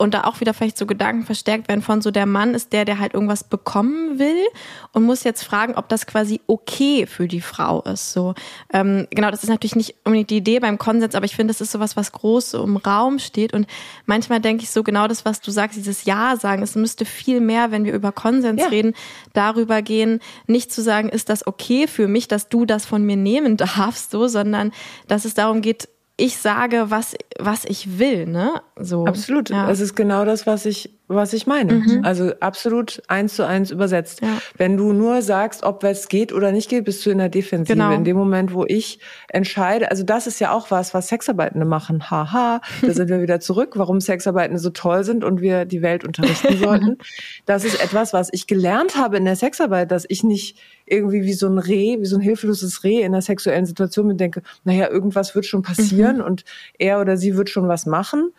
und 0.00 0.14
da 0.14 0.24
auch 0.24 0.40
wieder 0.40 0.54
vielleicht 0.54 0.78
so 0.78 0.86
Gedanken 0.86 1.26
verstärkt 1.26 1.68
werden 1.68 1.82
von 1.82 2.00
so 2.00 2.10
der 2.10 2.24
Mann 2.24 2.54
ist 2.54 2.72
der, 2.72 2.86
der 2.86 2.98
halt 2.98 3.12
irgendwas 3.12 3.44
bekommen 3.44 4.18
will 4.18 4.46
und 4.92 5.02
muss 5.02 5.24
jetzt 5.24 5.42
fragen, 5.42 5.74
ob 5.74 5.90
das 5.90 6.06
quasi 6.06 6.40
okay 6.46 7.06
für 7.06 7.28
die 7.28 7.42
Frau 7.42 7.82
ist. 7.82 8.14
So 8.14 8.34
ähm, 8.72 9.06
genau, 9.10 9.30
das 9.30 9.42
ist 9.42 9.50
natürlich 9.50 9.76
nicht 9.76 9.96
unbedingt 10.04 10.30
die 10.30 10.38
Idee 10.38 10.58
beim 10.58 10.78
Konsens, 10.78 11.14
aber 11.14 11.26
ich 11.26 11.36
finde, 11.36 11.52
das 11.52 11.60
ist 11.60 11.72
sowas, 11.72 11.96
was 11.96 12.12
groß 12.12 12.54
im 12.54 12.78
Raum 12.78 13.18
steht 13.18 13.52
und 13.52 13.66
manchmal 14.06 14.40
denke 14.40 14.62
ich 14.62 14.70
so 14.70 14.82
genau 14.82 15.06
das, 15.06 15.26
was 15.26 15.42
du 15.42 15.50
sagst, 15.50 15.76
dieses 15.76 16.06
Ja 16.06 16.36
sagen. 16.36 16.62
Es 16.62 16.76
müsste 16.76 17.04
viel 17.04 17.40
mehr, 17.40 17.70
wenn 17.70 17.84
wir 17.84 17.92
über 17.92 18.10
Konsens 18.10 18.62
ja. 18.62 18.68
reden, 18.68 18.94
darüber 19.34 19.82
gehen, 19.82 20.20
nicht 20.46 20.72
zu 20.72 20.80
sagen, 20.82 21.10
ist 21.10 21.28
das 21.28 21.46
okay 21.46 21.86
für 21.86 22.08
mich, 22.08 22.26
dass 22.26 22.48
du 22.48 22.64
das 22.64 22.86
von 22.86 23.04
mir 23.04 23.16
nehmen 23.16 23.56
darfst, 23.58 24.12
so, 24.12 24.28
sondern 24.28 24.72
dass 25.08 25.26
es 25.26 25.34
darum 25.34 25.60
geht, 25.60 25.88
ich 26.20 26.36
sage, 26.36 26.90
was, 26.90 27.16
was 27.38 27.64
ich 27.64 27.98
will, 27.98 28.26
ne? 28.26 28.60
So. 28.76 29.06
Absolut. 29.06 29.50
Ja. 29.50 29.70
Es 29.70 29.80
ist 29.80 29.94
genau 29.94 30.24
das, 30.24 30.46
was 30.46 30.66
ich 30.66 30.99
was 31.14 31.32
ich 31.32 31.46
meine. 31.46 31.74
Mhm. 31.74 32.04
Also 32.04 32.32
absolut 32.38 33.02
eins 33.08 33.34
zu 33.34 33.46
eins 33.46 33.70
übersetzt. 33.70 34.22
Ja. 34.22 34.38
Wenn 34.56 34.76
du 34.76 34.92
nur 34.92 35.22
sagst, 35.22 35.64
ob 35.64 35.82
es 35.82 36.08
geht 36.08 36.32
oder 36.32 36.52
nicht 36.52 36.70
geht, 36.70 36.84
bist 36.84 37.04
du 37.04 37.10
in 37.10 37.18
der 37.18 37.28
Defensive. 37.28 37.76
Genau. 37.76 37.92
In 37.92 38.04
dem 38.04 38.16
Moment, 38.16 38.54
wo 38.54 38.64
ich 38.64 39.00
entscheide, 39.28 39.90
also 39.90 40.04
das 40.04 40.28
ist 40.28 40.38
ja 40.38 40.52
auch 40.52 40.70
was, 40.70 40.94
was 40.94 41.08
Sexarbeitende 41.08 41.66
machen. 41.66 42.10
Haha, 42.10 42.60
da 42.80 42.92
sind 42.92 43.08
wir 43.08 43.20
wieder 43.20 43.40
zurück, 43.40 43.72
warum 43.74 44.00
Sexarbeitende 44.00 44.60
so 44.60 44.70
toll 44.70 45.02
sind 45.02 45.24
und 45.24 45.40
wir 45.40 45.64
die 45.64 45.82
Welt 45.82 46.04
unterrichten 46.04 46.56
sollten. 46.62 46.98
Das 47.44 47.64
ist 47.64 47.82
etwas, 47.82 48.12
was 48.12 48.28
ich 48.32 48.46
gelernt 48.46 48.96
habe 48.96 49.16
in 49.16 49.24
der 49.24 49.36
Sexarbeit, 49.36 49.90
dass 49.90 50.04
ich 50.08 50.22
nicht 50.22 50.58
irgendwie 50.86 51.22
wie 51.22 51.32
so 51.32 51.48
ein 51.48 51.58
Reh, 51.58 51.98
wie 52.00 52.06
so 52.06 52.16
ein 52.16 52.22
hilfloses 52.22 52.84
Reh 52.84 53.02
in 53.02 53.12
der 53.12 53.22
sexuellen 53.22 53.66
Situation 53.66 54.06
mir 54.06 54.14
denke, 54.14 54.42
naja, 54.64 54.88
irgendwas 54.88 55.34
wird 55.34 55.46
schon 55.46 55.62
passieren 55.62 56.18
mhm. 56.18 56.24
und 56.24 56.44
er 56.78 57.00
oder 57.00 57.16
sie 57.16 57.36
wird 57.36 57.48
schon 57.48 57.68
was 57.68 57.86
machen, 57.86 58.32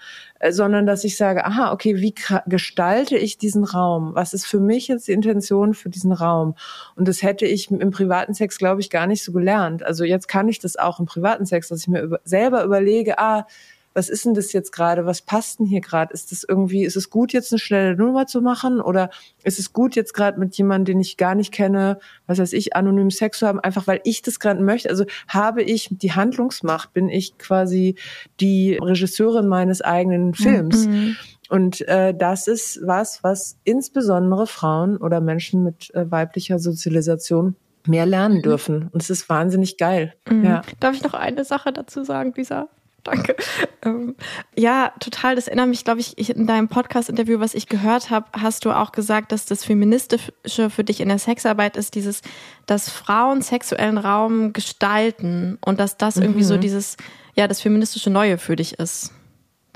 sondern 0.50 0.86
dass 0.86 1.04
ich 1.04 1.18
sage, 1.18 1.46
aha, 1.46 1.72
okay, 1.72 1.98
wie 1.98 2.16
gestalte 2.48 3.18
ich 3.18 3.38
diesen 3.38 3.64
Raum? 3.64 4.16
Was 4.16 4.34
ist 4.34 4.46
für 4.46 4.60
mich 4.60 4.88
jetzt 4.88 5.08
die 5.08 5.12
Intention 5.12 5.74
für 5.74 5.90
diesen 5.90 6.12
Raum? 6.12 6.56
Und 6.96 7.08
das 7.08 7.22
hätte 7.22 7.46
ich 7.46 7.70
im 7.70 7.92
privaten 7.92 8.34
Sex, 8.34 8.58
glaube 8.58 8.82
ich, 8.82 8.90
gar 8.90 9.08
nicht 9.08 9.24
so 9.24 9.32
gelernt. 9.32 9.84
Also 9.84 10.04
jetzt 10.04 10.28
kann 10.28 10.50
ich 10.50 10.60
das 10.60 10.78
auch 10.78 11.00
im 11.00 11.06
privaten 11.06 11.46
Sex, 11.46 11.68
dass 11.68 11.82
ich 11.82 11.88
mir 11.88 12.02
über, 12.02 12.20
selber 12.24 12.64
überlege, 12.64 13.20
ah, 13.20 13.46
was 13.94 14.10
ist 14.10 14.26
denn 14.26 14.34
das 14.34 14.54
jetzt 14.54 14.72
gerade? 14.72 15.06
Was 15.06 15.22
passt 15.22 15.60
denn 15.60 15.66
hier 15.66 15.82
gerade? 15.82 16.14
Ist 16.14 16.32
das 16.32 16.44
irgendwie, 16.48 16.84
ist 16.84 16.96
es 16.96 17.10
gut, 17.10 17.34
jetzt 17.34 17.52
eine 17.52 17.60
schnelle 17.60 17.96
Nummer 17.96 18.26
zu 18.26 18.42
machen? 18.42 18.80
Oder 18.80 19.10
ist 19.44 19.60
es 19.60 19.74
gut, 19.74 19.96
jetzt 19.96 20.14
gerade 20.14 20.40
mit 20.40 20.56
jemandem, 20.58 20.96
den 20.96 21.02
ich 21.02 21.18
gar 21.18 21.36
nicht 21.36 21.52
kenne, 21.52 22.00
was 22.28 22.40
weiß 22.40 22.54
ich, 22.54 22.76
anonym 22.76 23.12
Sex 23.12 23.40
zu 23.40 23.48
haben, 23.48 23.60
einfach 23.60 23.88
weil 23.88 24.02
ich 24.04 24.22
das 24.22 24.40
gerade 24.40 24.64
möchte? 24.64 24.90
Also 24.90 25.06
habe 25.28 25.62
ich 25.62 25.90
die 25.92 26.14
Handlungsmacht? 26.14 26.94
Bin 26.94 27.10
ich 27.10 27.38
quasi 27.38 27.96
die 28.40 28.78
Regisseurin 28.82 29.48
meines 29.48 29.82
eigenen 29.82 30.34
Films? 30.34 30.88
Mhm. 30.88 31.18
Und 31.50 31.82
äh, 31.90 32.14
das 32.14 32.48
ist 32.48 32.80
was, 32.84 33.24
was 33.24 33.58
insbesondere 33.66 34.48
Frauen 34.48 34.96
oder 34.96 35.20
Menschen 35.20 35.64
mit 35.64 35.94
äh, 35.94 36.10
weiblicher 36.10 36.60
Sozialisation 36.60 37.58
mehr 37.88 38.06
lernen 38.06 38.38
mhm. 38.38 38.44
dürfen. 38.44 38.90
Und 38.94 39.02
es 39.02 39.10
ist 39.10 39.28
wahnsinnig 39.28 39.78
geil. 39.78 40.14
Mhm. 40.30 40.46
Ja. 40.46 40.62
Darf 40.80 40.96
ich 40.96 41.04
noch 41.04 41.14
eine 41.14 41.44
Sache 41.44 41.74
dazu 41.74 42.04
sagen, 42.04 42.34
Lisa? 42.38 42.70
Danke. 43.04 43.36
Ähm, 43.84 44.16
ja, 44.56 44.94
total. 45.00 45.36
Das 45.36 45.48
erinnert 45.48 45.70
mich, 45.70 45.84
glaube 45.84 46.00
ich, 46.00 46.30
in 46.30 46.46
deinem 46.46 46.68
Podcast-Interview, 46.68 47.40
was 47.40 47.56
ich 47.56 47.68
gehört 47.68 48.10
habe, 48.10 48.28
hast 48.40 48.66
du 48.66 48.72
auch 48.72 48.92
gesagt, 48.92 49.32
dass 49.32 49.46
das 49.46 49.66
Feministische 49.66 50.70
für 50.70 50.84
dich 50.84 51.02
in 51.02 51.10
der 51.10 51.18
Sexarbeit 51.18 51.78
ist, 51.78 51.96
dieses, 51.96 52.22
dass 52.68 52.90
Frauen 52.90 53.42
sexuellen 53.42 53.98
Raum 53.98 54.54
gestalten 54.54 55.58
und 55.66 55.80
dass 55.80 55.98
das 55.98 56.18
mhm. 56.18 56.24
irgendwie 56.24 56.44
so 56.44 56.56
mhm. 56.56 56.62
dieses, 56.62 56.98
ja, 57.36 57.48
das 57.48 57.62
feministische 57.62 58.12
Neue 58.12 58.38
für 58.38 58.56
dich 58.56 58.78
ist. 58.78 59.12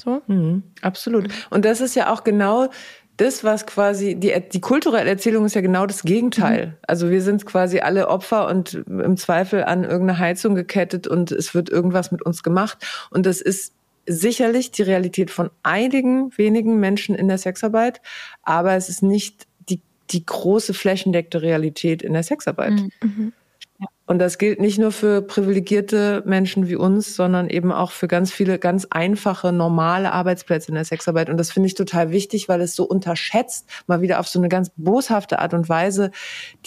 So? 0.03 0.21
Mhm, 0.27 0.63
absolut. 0.81 1.29
Und 1.49 1.65
das 1.65 1.81
ist 1.81 1.95
ja 1.95 2.13
auch 2.13 2.23
genau 2.23 2.69
das, 3.17 3.43
was 3.43 3.65
quasi, 3.65 4.15
die, 4.15 4.33
die 4.51 4.61
kulturelle 4.61 5.09
Erzählung 5.09 5.45
ist 5.45 5.55
ja 5.55 5.61
genau 5.61 5.85
das 5.85 6.03
Gegenteil. 6.03 6.67
Mhm. 6.67 6.73
Also 6.87 7.09
wir 7.09 7.21
sind 7.21 7.45
quasi 7.45 7.79
alle 7.79 8.09
Opfer 8.09 8.47
und 8.47 8.73
im 8.73 9.17
Zweifel 9.17 9.63
an 9.63 9.83
irgendeine 9.83 10.19
Heizung 10.19 10.55
gekettet 10.55 11.07
und 11.07 11.31
es 11.31 11.53
wird 11.53 11.69
irgendwas 11.69 12.11
mit 12.11 12.21
uns 12.21 12.43
gemacht. 12.43 12.85
Und 13.11 13.25
das 13.25 13.41
ist 13.41 13.73
sicherlich 14.05 14.71
die 14.71 14.83
Realität 14.83 15.31
von 15.31 15.49
einigen 15.63 16.37
wenigen 16.37 16.79
Menschen 16.79 17.15
in 17.15 17.27
der 17.27 17.37
Sexarbeit, 17.37 18.01
aber 18.43 18.75
es 18.75 18.89
ist 18.89 19.01
nicht 19.01 19.47
die, 19.69 19.81
die 20.11 20.25
große 20.25 20.73
flächendeckte 20.73 21.41
Realität 21.41 22.01
in 22.01 22.13
der 22.13 22.23
Sexarbeit. 22.23 22.73
Mhm. 23.01 23.33
Und 24.07 24.19
das 24.19 24.37
gilt 24.37 24.61
nicht 24.61 24.77
nur 24.77 24.91
für 24.91 25.23
privilegierte 25.23 26.21
Menschen 26.27 26.67
wie 26.69 26.75
uns, 26.75 27.15
sondern 27.15 27.49
eben 27.49 27.71
auch 27.71 27.89
für 27.89 28.07
ganz 28.07 28.31
viele 28.31 28.59
ganz 28.59 28.85
einfache, 28.91 29.51
normale 29.51 30.11
Arbeitsplätze 30.11 30.69
in 30.69 30.75
der 30.75 30.85
Sexarbeit. 30.85 31.29
Und 31.29 31.37
das 31.37 31.51
finde 31.51 31.67
ich 31.67 31.73
total 31.73 32.11
wichtig, 32.11 32.47
weil 32.47 32.61
es 32.61 32.75
so 32.75 32.83
unterschätzt, 32.83 33.67
mal 33.87 34.01
wieder 34.01 34.19
auf 34.19 34.27
so 34.27 34.37
eine 34.37 34.47
ganz 34.47 34.71
boshafte 34.77 35.39
Art 35.39 35.55
und 35.55 35.69
Weise, 35.69 36.11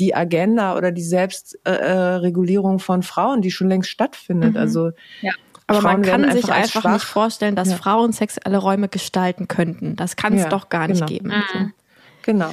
die 0.00 0.16
Agenda 0.16 0.76
oder 0.76 0.90
die 0.90 1.02
Selbstregulierung 1.02 2.76
äh, 2.76 2.80
von 2.80 3.04
Frauen, 3.04 3.40
die 3.40 3.52
schon 3.52 3.68
längst 3.68 3.90
stattfindet. 3.90 4.54
Mhm. 4.54 4.60
Also 4.60 4.90
ja. 5.22 5.32
Aber 5.68 5.82
Frauen 5.82 6.00
man 6.00 6.02
kann 6.02 6.24
einfach 6.24 6.40
sich 6.40 6.52
einfach 6.52 6.80
schwach. 6.82 6.92
nicht 6.94 7.04
vorstellen, 7.04 7.54
dass 7.54 7.68
ja. 7.68 7.76
Frauen 7.76 8.12
sexuelle 8.12 8.56
Räume 8.56 8.88
gestalten 8.88 9.48
könnten. 9.48 9.96
Das 9.96 10.16
kann 10.16 10.32
es 10.32 10.42
ja, 10.42 10.48
doch 10.48 10.70
gar 10.70 10.88
nicht 10.88 11.06
genau. 11.06 11.06
geben. 11.06 11.28
Mhm. 11.28 11.72
Genau. 12.22 12.50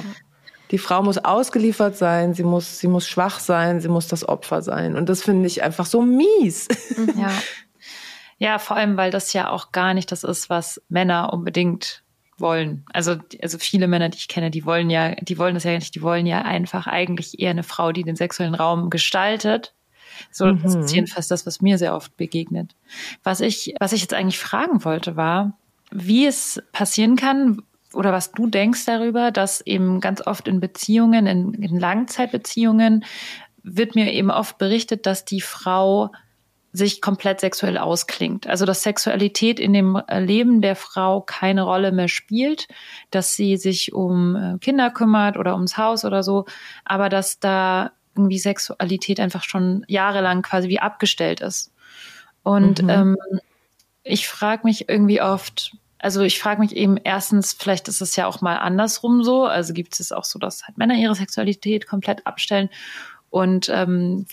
Die 0.70 0.78
Frau 0.78 1.02
muss 1.02 1.18
ausgeliefert 1.18 1.96
sein, 1.96 2.34
sie 2.34 2.42
muss, 2.42 2.78
sie 2.78 2.88
muss 2.88 3.06
schwach 3.06 3.38
sein, 3.38 3.80
sie 3.80 3.88
muss 3.88 4.08
das 4.08 4.28
Opfer 4.28 4.62
sein. 4.62 4.96
Und 4.96 5.08
das 5.08 5.22
finde 5.22 5.46
ich 5.46 5.62
einfach 5.62 5.86
so 5.86 6.02
mies. 6.02 6.68
Ja. 7.16 7.30
ja, 8.38 8.58
vor 8.58 8.76
allem, 8.76 8.96
weil 8.96 9.10
das 9.10 9.32
ja 9.32 9.50
auch 9.50 9.72
gar 9.72 9.94
nicht 9.94 10.10
das 10.10 10.24
ist, 10.24 10.50
was 10.50 10.82
Männer 10.88 11.32
unbedingt 11.32 12.02
wollen. 12.38 12.84
Also, 12.92 13.16
also 13.42 13.58
viele 13.58 13.88
Männer, 13.88 14.08
die 14.08 14.18
ich 14.18 14.28
kenne, 14.28 14.50
die 14.50 14.66
wollen 14.66 14.90
ja, 14.90 15.14
die 15.14 15.38
wollen 15.38 15.54
das 15.54 15.64
ja 15.64 15.72
nicht, 15.72 15.94
die 15.94 16.02
wollen 16.02 16.26
ja 16.26 16.42
einfach 16.42 16.86
eigentlich 16.86 17.38
eher 17.40 17.50
eine 17.50 17.62
Frau, 17.62 17.92
die 17.92 18.02
den 18.02 18.16
sexuellen 18.16 18.54
Raum 18.54 18.90
gestaltet. 18.90 19.74
So, 20.30 20.46
mhm. 20.46 20.62
das 20.62 20.74
ist 20.74 20.92
jedenfalls 20.92 21.28
das, 21.28 21.46
was 21.46 21.60
mir 21.60 21.78
sehr 21.78 21.94
oft 21.94 22.16
begegnet. 22.16 22.74
Was 23.22 23.40
ich, 23.40 23.74
was 23.80 23.92
ich 23.92 24.00
jetzt 24.00 24.14
eigentlich 24.14 24.38
fragen 24.38 24.84
wollte, 24.84 25.16
war, 25.16 25.58
wie 25.90 26.26
es 26.26 26.62
passieren 26.72 27.16
kann, 27.16 27.62
oder 27.96 28.12
was 28.12 28.32
du 28.32 28.46
denkst 28.46 28.84
darüber, 28.84 29.30
dass 29.30 29.60
eben 29.60 30.00
ganz 30.00 30.26
oft 30.26 30.46
in 30.48 30.60
Beziehungen, 30.60 31.26
in, 31.26 31.54
in 31.54 31.78
Langzeitbeziehungen, 31.78 33.04
wird 33.62 33.94
mir 33.94 34.12
eben 34.12 34.30
oft 34.30 34.58
berichtet, 34.58 35.06
dass 35.06 35.24
die 35.24 35.40
Frau 35.40 36.10
sich 36.72 37.00
komplett 37.00 37.40
sexuell 37.40 37.78
ausklingt. 37.78 38.46
Also 38.46 38.66
dass 38.66 38.82
Sexualität 38.82 39.58
in 39.58 39.72
dem 39.72 40.00
Leben 40.10 40.60
der 40.60 40.76
Frau 40.76 41.20
keine 41.22 41.62
Rolle 41.62 41.90
mehr 41.90 42.08
spielt, 42.08 42.68
dass 43.10 43.34
sie 43.34 43.56
sich 43.56 43.92
um 43.92 44.36
äh, 44.36 44.58
Kinder 44.58 44.90
kümmert 44.90 45.36
oder 45.36 45.54
ums 45.54 45.78
Haus 45.78 46.04
oder 46.04 46.22
so, 46.22 46.44
aber 46.84 47.08
dass 47.08 47.40
da 47.40 47.92
irgendwie 48.14 48.38
Sexualität 48.38 49.20
einfach 49.20 49.42
schon 49.42 49.84
jahrelang 49.88 50.42
quasi 50.42 50.68
wie 50.68 50.80
abgestellt 50.80 51.40
ist. 51.40 51.72
Und 52.42 52.82
mhm. 52.82 52.90
ähm, 52.90 53.16
ich 54.02 54.28
frage 54.28 54.62
mich 54.64 54.88
irgendwie 54.88 55.20
oft, 55.20 55.76
also 55.98 56.22
ich 56.22 56.38
frage 56.38 56.60
mich 56.60 56.76
eben 56.76 56.96
erstens, 56.96 57.52
vielleicht 57.52 57.88
ist 57.88 58.00
es 58.00 58.16
ja 58.16 58.26
auch 58.26 58.40
mal 58.40 58.56
andersrum 58.56 59.24
so. 59.24 59.44
Also 59.44 59.72
gibt 59.72 59.98
es 59.98 60.12
auch 60.12 60.24
so, 60.24 60.38
dass 60.38 60.66
halt 60.66 60.78
Männer 60.78 60.94
ihre 60.94 61.14
Sexualität 61.14 61.86
komplett 61.86 62.26
abstellen. 62.26 62.68
Und 63.30 63.68
ähm, 63.68 64.26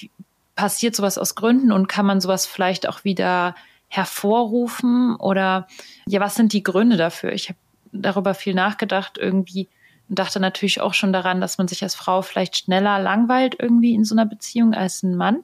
passiert 0.56 0.96
sowas 0.96 1.18
aus 1.18 1.36
Gründen 1.36 1.72
und 1.72 1.88
kann 1.88 2.06
man 2.06 2.22
sowas 2.22 2.46
vielleicht 2.46 2.88
auch 2.88 3.04
wieder 3.04 3.56
hervorrufen? 3.88 5.16
Oder 5.16 5.68
ja, 6.08 6.20
was 6.20 6.36
sind 6.36 6.54
die 6.54 6.64
Gründe 6.64 6.98
dafür? 6.98 7.32
Ich 7.32 7.50
habe 7.50 7.60
darüber 7.92 8.34
viel 8.34 8.54
nachgedacht 8.54 9.18
irgendwie 9.18 9.68
und 10.10 10.20
dachte 10.20 10.40
natürlich 10.40 10.82
auch 10.82 10.94
schon 10.94 11.14
daran, 11.14 11.42
dass 11.42 11.58
man 11.58 11.68
sich 11.68 11.84
als 11.84 11.96
Frau 11.96 12.22
vielleicht 12.22 12.58
schneller 12.58 13.00
langweilt 13.00 13.56
irgendwie 13.60 13.94
in 13.94 14.04
so 14.04 14.16
einer 14.16 14.26
Beziehung 14.26 14.74
als 14.74 15.04
ein 15.04 15.16
Mann. 15.16 15.44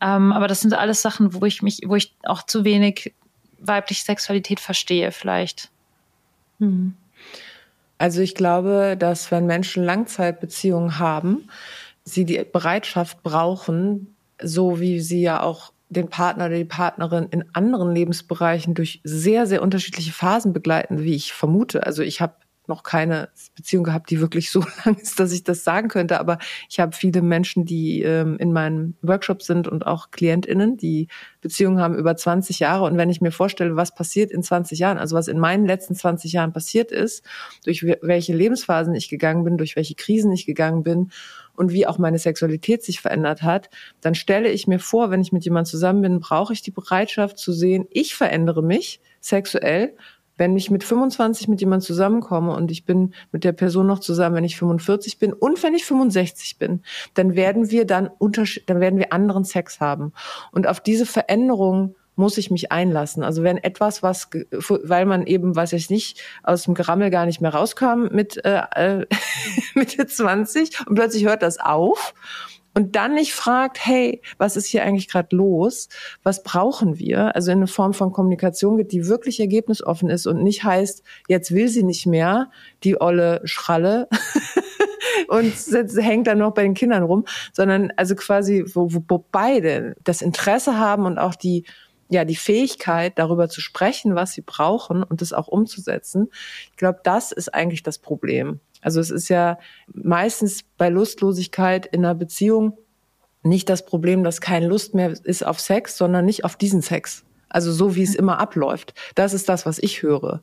Ähm, 0.00 0.32
aber 0.32 0.48
das 0.48 0.60
sind 0.60 0.74
alles 0.74 1.00
Sachen, 1.00 1.32
wo 1.32 1.46
ich 1.46 1.62
mich, 1.62 1.80
wo 1.86 1.96
ich 1.96 2.14
auch 2.24 2.42
zu 2.42 2.64
wenig 2.64 3.14
weibliche 3.58 4.02
Sexualität 4.02 4.60
verstehe, 4.60 5.12
vielleicht. 5.12 5.70
Hm. 6.58 6.94
Also 7.98 8.20
ich 8.20 8.34
glaube, 8.34 8.96
dass 8.98 9.30
wenn 9.30 9.46
Menschen 9.46 9.84
Langzeitbeziehungen 9.84 10.98
haben, 10.98 11.48
sie 12.04 12.24
die 12.24 12.44
Bereitschaft 12.44 13.22
brauchen, 13.22 14.14
so 14.40 14.80
wie 14.80 15.00
sie 15.00 15.22
ja 15.22 15.42
auch 15.42 15.72
den 15.88 16.08
Partner 16.08 16.46
oder 16.46 16.56
die 16.56 16.64
Partnerin 16.64 17.28
in 17.30 17.44
anderen 17.54 17.94
Lebensbereichen 17.94 18.74
durch 18.74 19.00
sehr, 19.04 19.46
sehr 19.46 19.62
unterschiedliche 19.62 20.12
Phasen 20.12 20.52
begleiten, 20.52 21.02
wie 21.02 21.14
ich 21.14 21.32
vermute. 21.32 21.86
Also 21.86 22.02
ich 22.02 22.20
habe 22.20 22.34
noch 22.68 22.82
keine 22.82 23.28
Beziehung 23.54 23.84
gehabt, 23.84 24.10
die 24.10 24.20
wirklich 24.20 24.50
so 24.50 24.60
lang 24.84 24.96
ist, 24.96 25.18
dass 25.20 25.32
ich 25.32 25.44
das 25.44 25.64
sagen 25.64 25.88
könnte. 25.88 26.20
Aber 26.20 26.38
ich 26.68 26.80
habe 26.80 26.94
viele 26.94 27.22
Menschen, 27.22 27.64
die 27.64 28.02
ähm, 28.02 28.36
in 28.38 28.52
meinem 28.52 28.94
Workshop 29.02 29.42
sind 29.42 29.68
und 29.68 29.86
auch 29.86 30.10
KlientInnen, 30.10 30.76
die 30.76 31.08
Beziehungen 31.40 31.80
haben 31.80 31.94
über 31.94 32.16
20 32.16 32.58
Jahre. 32.58 32.84
Und 32.84 32.96
wenn 32.96 33.10
ich 33.10 33.20
mir 33.20 33.32
vorstelle, 33.32 33.76
was 33.76 33.94
passiert 33.94 34.30
in 34.30 34.42
20 34.42 34.78
Jahren, 34.78 34.98
also 34.98 35.16
was 35.16 35.28
in 35.28 35.38
meinen 35.38 35.66
letzten 35.66 35.94
20 35.94 36.32
Jahren 36.32 36.52
passiert 36.52 36.92
ist, 36.92 37.24
durch 37.64 37.84
welche 37.84 38.34
Lebensphasen 38.34 38.94
ich 38.94 39.08
gegangen 39.08 39.44
bin, 39.44 39.56
durch 39.56 39.76
welche 39.76 39.94
Krisen 39.94 40.32
ich 40.32 40.46
gegangen 40.46 40.82
bin 40.82 41.10
und 41.56 41.72
wie 41.72 41.86
auch 41.86 41.98
meine 41.98 42.18
Sexualität 42.18 42.82
sich 42.82 43.00
verändert 43.00 43.42
hat, 43.42 43.70
dann 44.00 44.14
stelle 44.14 44.50
ich 44.50 44.66
mir 44.66 44.78
vor, 44.78 45.10
wenn 45.10 45.20
ich 45.20 45.32
mit 45.32 45.44
jemandem 45.44 45.70
zusammen 45.70 46.02
bin, 46.02 46.20
brauche 46.20 46.52
ich 46.52 46.62
die 46.62 46.70
Bereitschaft 46.70 47.38
zu 47.38 47.52
sehen, 47.52 47.86
ich 47.90 48.14
verändere 48.14 48.62
mich 48.62 49.00
sexuell 49.20 49.96
wenn 50.36 50.56
ich 50.56 50.70
mit 50.70 50.84
25 50.84 51.48
mit 51.48 51.60
jemandem 51.60 51.86
zusammenkomme 51.86 52.54
und 52.54 52.70
ich 52.70 52.84
bin 52.84 53.14
mit 53.32 53.44
der 53.44 53.52
Person 53.52 53.86
noch 53.86 54.00
zusammen, 54.00 54.36
wenn 54.36 54.44
ich 54.44 54.56
45 54.56 55.18
bin 55.18 55.32
und 55.32 55.62
wenn 55.62 55.74
ich 55.74 55.84
65 55.84 56.58
bin, 56.58 56.82
dann 57.14 57.34
werden 57.36 57.70
wir 57.70 57.86
dann 57.86 58.08
Unterschied, 58.18 58.68
dann 58.68 58.80
werden 58.80 58.98
wir 58.98 59.12
anderen 59.12 59.44
Sex 59.44 59.80
haben. 59.80 60.12
Und 60.52 60.66
auf 60.66 60.80
diese 60.80 61.06
Veränderung 61.06 61.94
muss 62.16 62.38
ich 62.38 62.50
mich 62.50 62.72
einlassen. 62.72 63.22
Also 63.22 63.42
wenn 63.42 63.58
etwas, 63.58 64.02
was, 64.02 64.30
weil 64.50 65.04
man 65.04 65.26
eben, 65.26 65.54
weiß 65.54 65.74
ich 65.74 65.90
nicht, 65.90 66.20
aus 66.42 66.64
dem 66.64 66.74
Gerammel 66.74 67.10
gar 67.10 67.26
nicht 67.26 67.40
mehr 67.40 67.52
rauskam 67.52 68.08
mit 68.10 68.42
äh, 68.44 68.62
äh 68.74 69.06
Mitte 69.74 70.06
20 70.06 70.86
und 70.88 70.94
plötzlich 70.94 71.26
hört 71.26 71.42
das 71.42 71.58
auf 71.58 72.14
und 72.76 72.94
dann 72.94 73.14
nicht 73.14 73.32
fragt, 73.32 73.78
hey, 73.86 74.20
was 74.36 74.54
ist 74.54 74.66
hier 74.66 74.84
eigentlich 74.84 75.08
gerade 75.08 75.34
los? 75.34 75.88
Was 76.22 76.42
brauchen 76.42 76.98
wir? 76.98 77.34
Also 77.34 77.50
in 77.50 77.56
eine 77.56 77.68
Form 77.68 77.94
von 77.94 78.12
Kommunikation 78.12 78.76
geht, 78.76 78.92
die 78.92 79.08
wirklich 79.08 79.40
ergebnisoffen 79.40 80.10
ist 80.10 80.26
und 80.26 80.42
nicht 80.42 80.62
heißt, 80.62 81.02
jetzt 81.26 81.54
will 81.54 81.68
sie 81.68 81.84
nicht 81.84 82.04
mehr, 82.04 82.50
die 82.84 83.00
olle 83.00 83.40
Schralle. 83.44 84.08
und 85.28 85.54
hängt 85.96 86.26
dann 86.26 86.36
noch 86.36 86.52
bei 86.52 86.64
den 86.64 86.74
Kindern 86.74 87.02
rum, 87.02 87.24
sondern 87.54 87.94
also 87.96 88.14
quasi, 88.14 88.66
wo, 88.74 88.90
wo 88.90 89.24
beide 89.32 89.96
das 90.04 90.20
Interesse 90.20 90.78
haben 90.78 91.06
und 91.06 91.16
auch 91.16 91.34
die, 91.34 91.64
ja, 92.10 92.26
die 92.26 92.36
Fähigkeit, 92.36 93.18
darüber 93.18 93.48
zu 93.48 93.62
sprechen, 93.62 94.16
was 94.16 94.32
sie 94.32 94.42
brauchen 94.42 95.02
und 95.02 95.22
das 95.22 95.32
auch 95.32 95.48
umzusetzen. 95.48 96.28
Ich 96.72 96.76
glaube, 96.76 97.00
das 97.04 97.32
ist 97.32 97.54
eigentlich 97.54 97.82
das 97.82 97.98
Problem. 97.98 98.60
Also 98.82 99.00
es 99.00 99.10
ist 99.10 99.28
ja 99.28 99.58
meistens 99.92 100.62
bei 100.76 100.88
Lustlosigkeit 100.88 101.86
in 101.86 102.04
einer 102.04 102.14
Beziehung 102.14 102.78
nicht 103.42 103.68
das 103.68 103.86
Problem, 103.86 104.24
dass 104.24 104.40
keine 104.40 104.66
Lust 104.66 104.94
mehr 104.94 105.10
ist 105.10 105.46
auf 105.46 105.60
Sex, 105.60 105.96
sondern 105.96 106.24
nicht 106.24 106.44
auf 106.44 106.56
diesen 106.56 106.82
Sex. 106.82 107.24
Also 107.48 107.72
so 107.72 107.94
wie 107.94 108.02
es 108.02 108.14
immer 108.14 108.40
abläuft. 108.40 108.94
Das 109.14 109.32
ist 109.32 109.48
das, 109.48 109.66
was 109.66 109.78
ich 109.78 110.02
höre. 110.02 110.42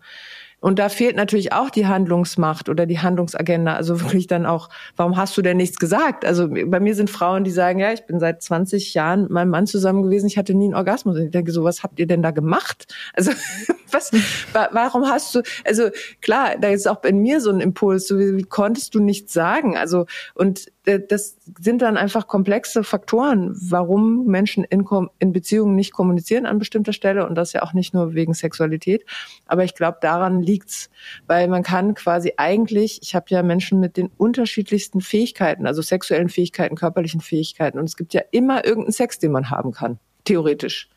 Und 0.63 0.79
da 0.79 0.87
fehlt 0.87 1.17
natürlich 1.17 1.51
auch 1.51 1.69
die 1.69 1.87
Handlungsmacht 1.87 2.69
oder 2.69 2.85
die 2.85 2.99
Handlungsagenda. 2.99 3.75
Also 3.75 3.99
wirklich 3.99 4.27
dann 4.27 4.45
auch, 4.45 4.69
warum 4.95 5.17
hast 5.17 5.35
du 5.35 5.41
denn 5.41 5.57
nichts 5.57 5.77
gesagt? 5.77 6.23
Also 6.23 6.47
bei 6.47 6.79
mir 6.79 6.95
sind 6.95 7.09
Frauen, 7.09 7.43
die 7.43 7.51
sagen, 7.51 7.79
ja, 7.79 7.91
ich 7.91 8.05
bin 8.05 8.17
seit 8.17 8.41
20 8.41 8.93
Jahren 8.93 9.23
mit 9.23 9.31
meinem 9.31 9.49
Mann 9.49 9.67
zusammen 9.67 10.03
gewesen, 10.03 10.27
ich 10.27 10.37
hatte 10.37 10.53
nie 10.53 10.67
einen 10.67 10.75
Orgasmus. 10.75 11.17
Und 11.17 11.25
ich 11.25 11.31
denke 11.31 11.51
so, 11.51 11.65
was 11.65 11.83
habt 11.83 11.99
ihr 11.99 12.07
denn 12.07 12.21
da 12.21 12.31
gemacht? 12.31 12.95
Also 13.13 13.31
was, 13.91 14.11
warum 14.53 15.05
hast 15.05 15.35
du, 15.35 15.41
also 15.65 15.89
klar, 16.21 16.55
da 16.57 16.69
ist 16.69 16.87
auch 16.87 17.03
in 17.03 17.17
mir 17.17 17.41
so 17.41 17.49
ein 17.49 17.59
Impuls, 17.59 18.07
so 18.07 18.17
wie, 18.17 18.37
wie 18.37 18.43
konntest 18.43 18.95
du 18.95 19.01
nichts 19.01 19.33
sagen? 19.33 19.75
Also 19.75 20.05
und 20.33 20.71
das 20.85 21.37
sind 21.59 21.81
dann 21.81 21.95
einfach 21.95 22.27
komplexe 22.27 22.83
Faktoren, 22.83 23.55
warum 23.55 24.25
Menschen 24.25 24.65
in, 24.65 24.85
in 25.19 25.31
Beziehungen 25.31 25.75
nicht 25.75 25.93
kommunizieren 25.93 26.45
an 26.45 26.59
bestimmter 26.59 26.91
Stelle 26.91 27.25
und 27.25 27.35
das 27.35 27.53
ja 27.53 27.63
auch 27.63 27.73
nicht 27.73 27.93
nur 27.93 28.13
wegen 28.13 28.33
Sexualität. 28.33 29.05
Aber 29.45 29.63
ich 29.63 29.75
glaube, 29.75 29.99
daran 30.01 30.41
liegt's, 30.41 30.89
weil 31.25 31.47
man 31.47 31.63
kann 31.63 31.93
quasi 31.93 32.33
eigentlich, 32.35 32.99
ich 33.01 33.15
habe 33.15 33.25
ja 33.29 33.43
Menschen 33.43 33.79
mit 33.79 33.95
den 33.95 34.09
unterschiedlichsten 34.17 34.99
Fähigkeiten, 34.99 35.67
also 35.67 35.81
sexuellen 35.81 36.29
Fähigkeiten, 36.29 36.75
körperlichen 36.75 37.21
Fähigkeiten 37.21 37.79
und 37.79 37.85
es 37.85 37.95
gibt 37.95 38.13
ja 38.13 38.21
immer 38.31 38.65
irgendeinen 38.65 38.93
Sex, 38.93 39.19
den 39.19 39.31
man 39.31 39.49
haben 39.49 39.71
kann, 39.71 39.99
theoretisch. 40.25 40.89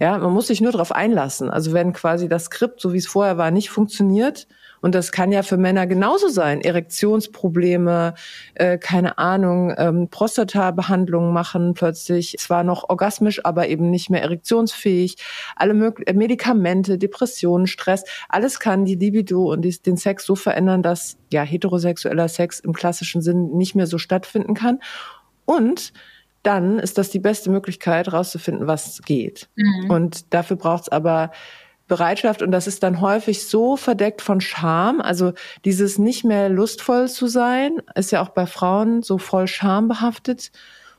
Ja, 0.00 0.18
man 0.18 0.32
muss 0.32 0.46
sich 0.46 0.60
nur 0.60 0.72
darauf 0.72 0.92
einlassen. 0.92 1.50
Also 1.50 1.72
wenn 1.72 1.92
quasi 1.92 2.28
das 2.28 2.46
Skript, 2.46 2.80
so 2.80 2.92
wie 2.92 2.98
es 2.98 3.08
vorher 3.08 3.36
war, 3.36 3.50
nicht 3.50 3.70
funktioniert, 3.70 4.46
und 4.80 4.94
das 4.94 5.12
kann 5.12 5.32
ja 5.32 5.42
für 5.42 5.56
Männer 5.56 5.86
genauso 5.86 6.28
sein. 6.28 6.60
Erektionsprobleme, 6.60 8.14
äh, 8.54 8.78
keine 8.78 9.18
Ahnung, 9.18 9.74
ähm, 9.76 10.08
Prostata-Behandlungen 10.10 11.32
machen 11.32 11.74
plötzlich 11.74 12.36
zwar 12.38 12.64
noch 12.64 12.88
orgasmisch, 12.88 13.44
aber 13.44 13.68
eben 13.68 13.90
nicht 13.90 14.10
mehr 14.10 14.22
erektionsfähig. 14.22 15.16
Alle 15.56 15.74
möglichen 15.74 16.08
äh, 16.08 16.14
Medikamente, 16.14 16.98
Depressionen, 16.98 17.66
Stress, 17.66 18.04
alles 18.28 18.60
kann 18.60 18.84
die 18.84 18.94
Libido 18.94 19.52
und 19.52 19.62
die, 19.62 19.76
den 19.80 19.96
Sex 19.96 20.24
so 20.24 20.34
verändern, 20.34 20.82
dass 20.82 21.16
ja 21.32 21.42
heterosexueller 21.42 22.28
Sex 22.28 22.60
im 22.60 22.72
klassischen 22.72 23.22
Sinn 23.22 23.56
nicht 23.56 23.74
mehr 23.74 23.86
so 23.86 23.98
stattfinden 23.98 24.54
kann. 24.54 24.80
Und 25.44 25.92
dann 26.42 26.78
ist 26.78 26.98
das 26.98 27.10
die 27.10 27.18
beste 27.18 27.50
Möglichkeit, 27.50 28.06
herauszufinden, 28.06 28.66
was 28.66 29.02
geht. 29.02 29.48
Mhm. 29.56 29.90
Und 29.90 30.32
dafür 30.32 30.56
braucht 30.56 30.84
es 30.84 30.88
aber 30.88 31.30
Bereitschaft 31.88 32.42
und 32.42 32.52
das 32.52 32.66
ist 32.66 32.82
dann 32.82 33.00
häufig 33.00 33.46
so 33.46 33.76
verdeckt 33.76 34.22
von 34.22 34.40
Scham. 34.40 35.00
Also 35.00 35.32
dieses 35.64 35.98
nicht 35.98 36.24
mehr 36.24 36.48
lustvoll 36.48 37.08
zu 37.08 37.26
sein, 37.26 37.72
ist 37.94 38.12
ja 38.12 38.22
auch 38.22 38.28
bei 38.28 38.46
Frauen 38.46 39.02
so 39.02 39.18
voll 39.18 39.48
Scham 39.48 39.88
behaftet. 39.88 40.52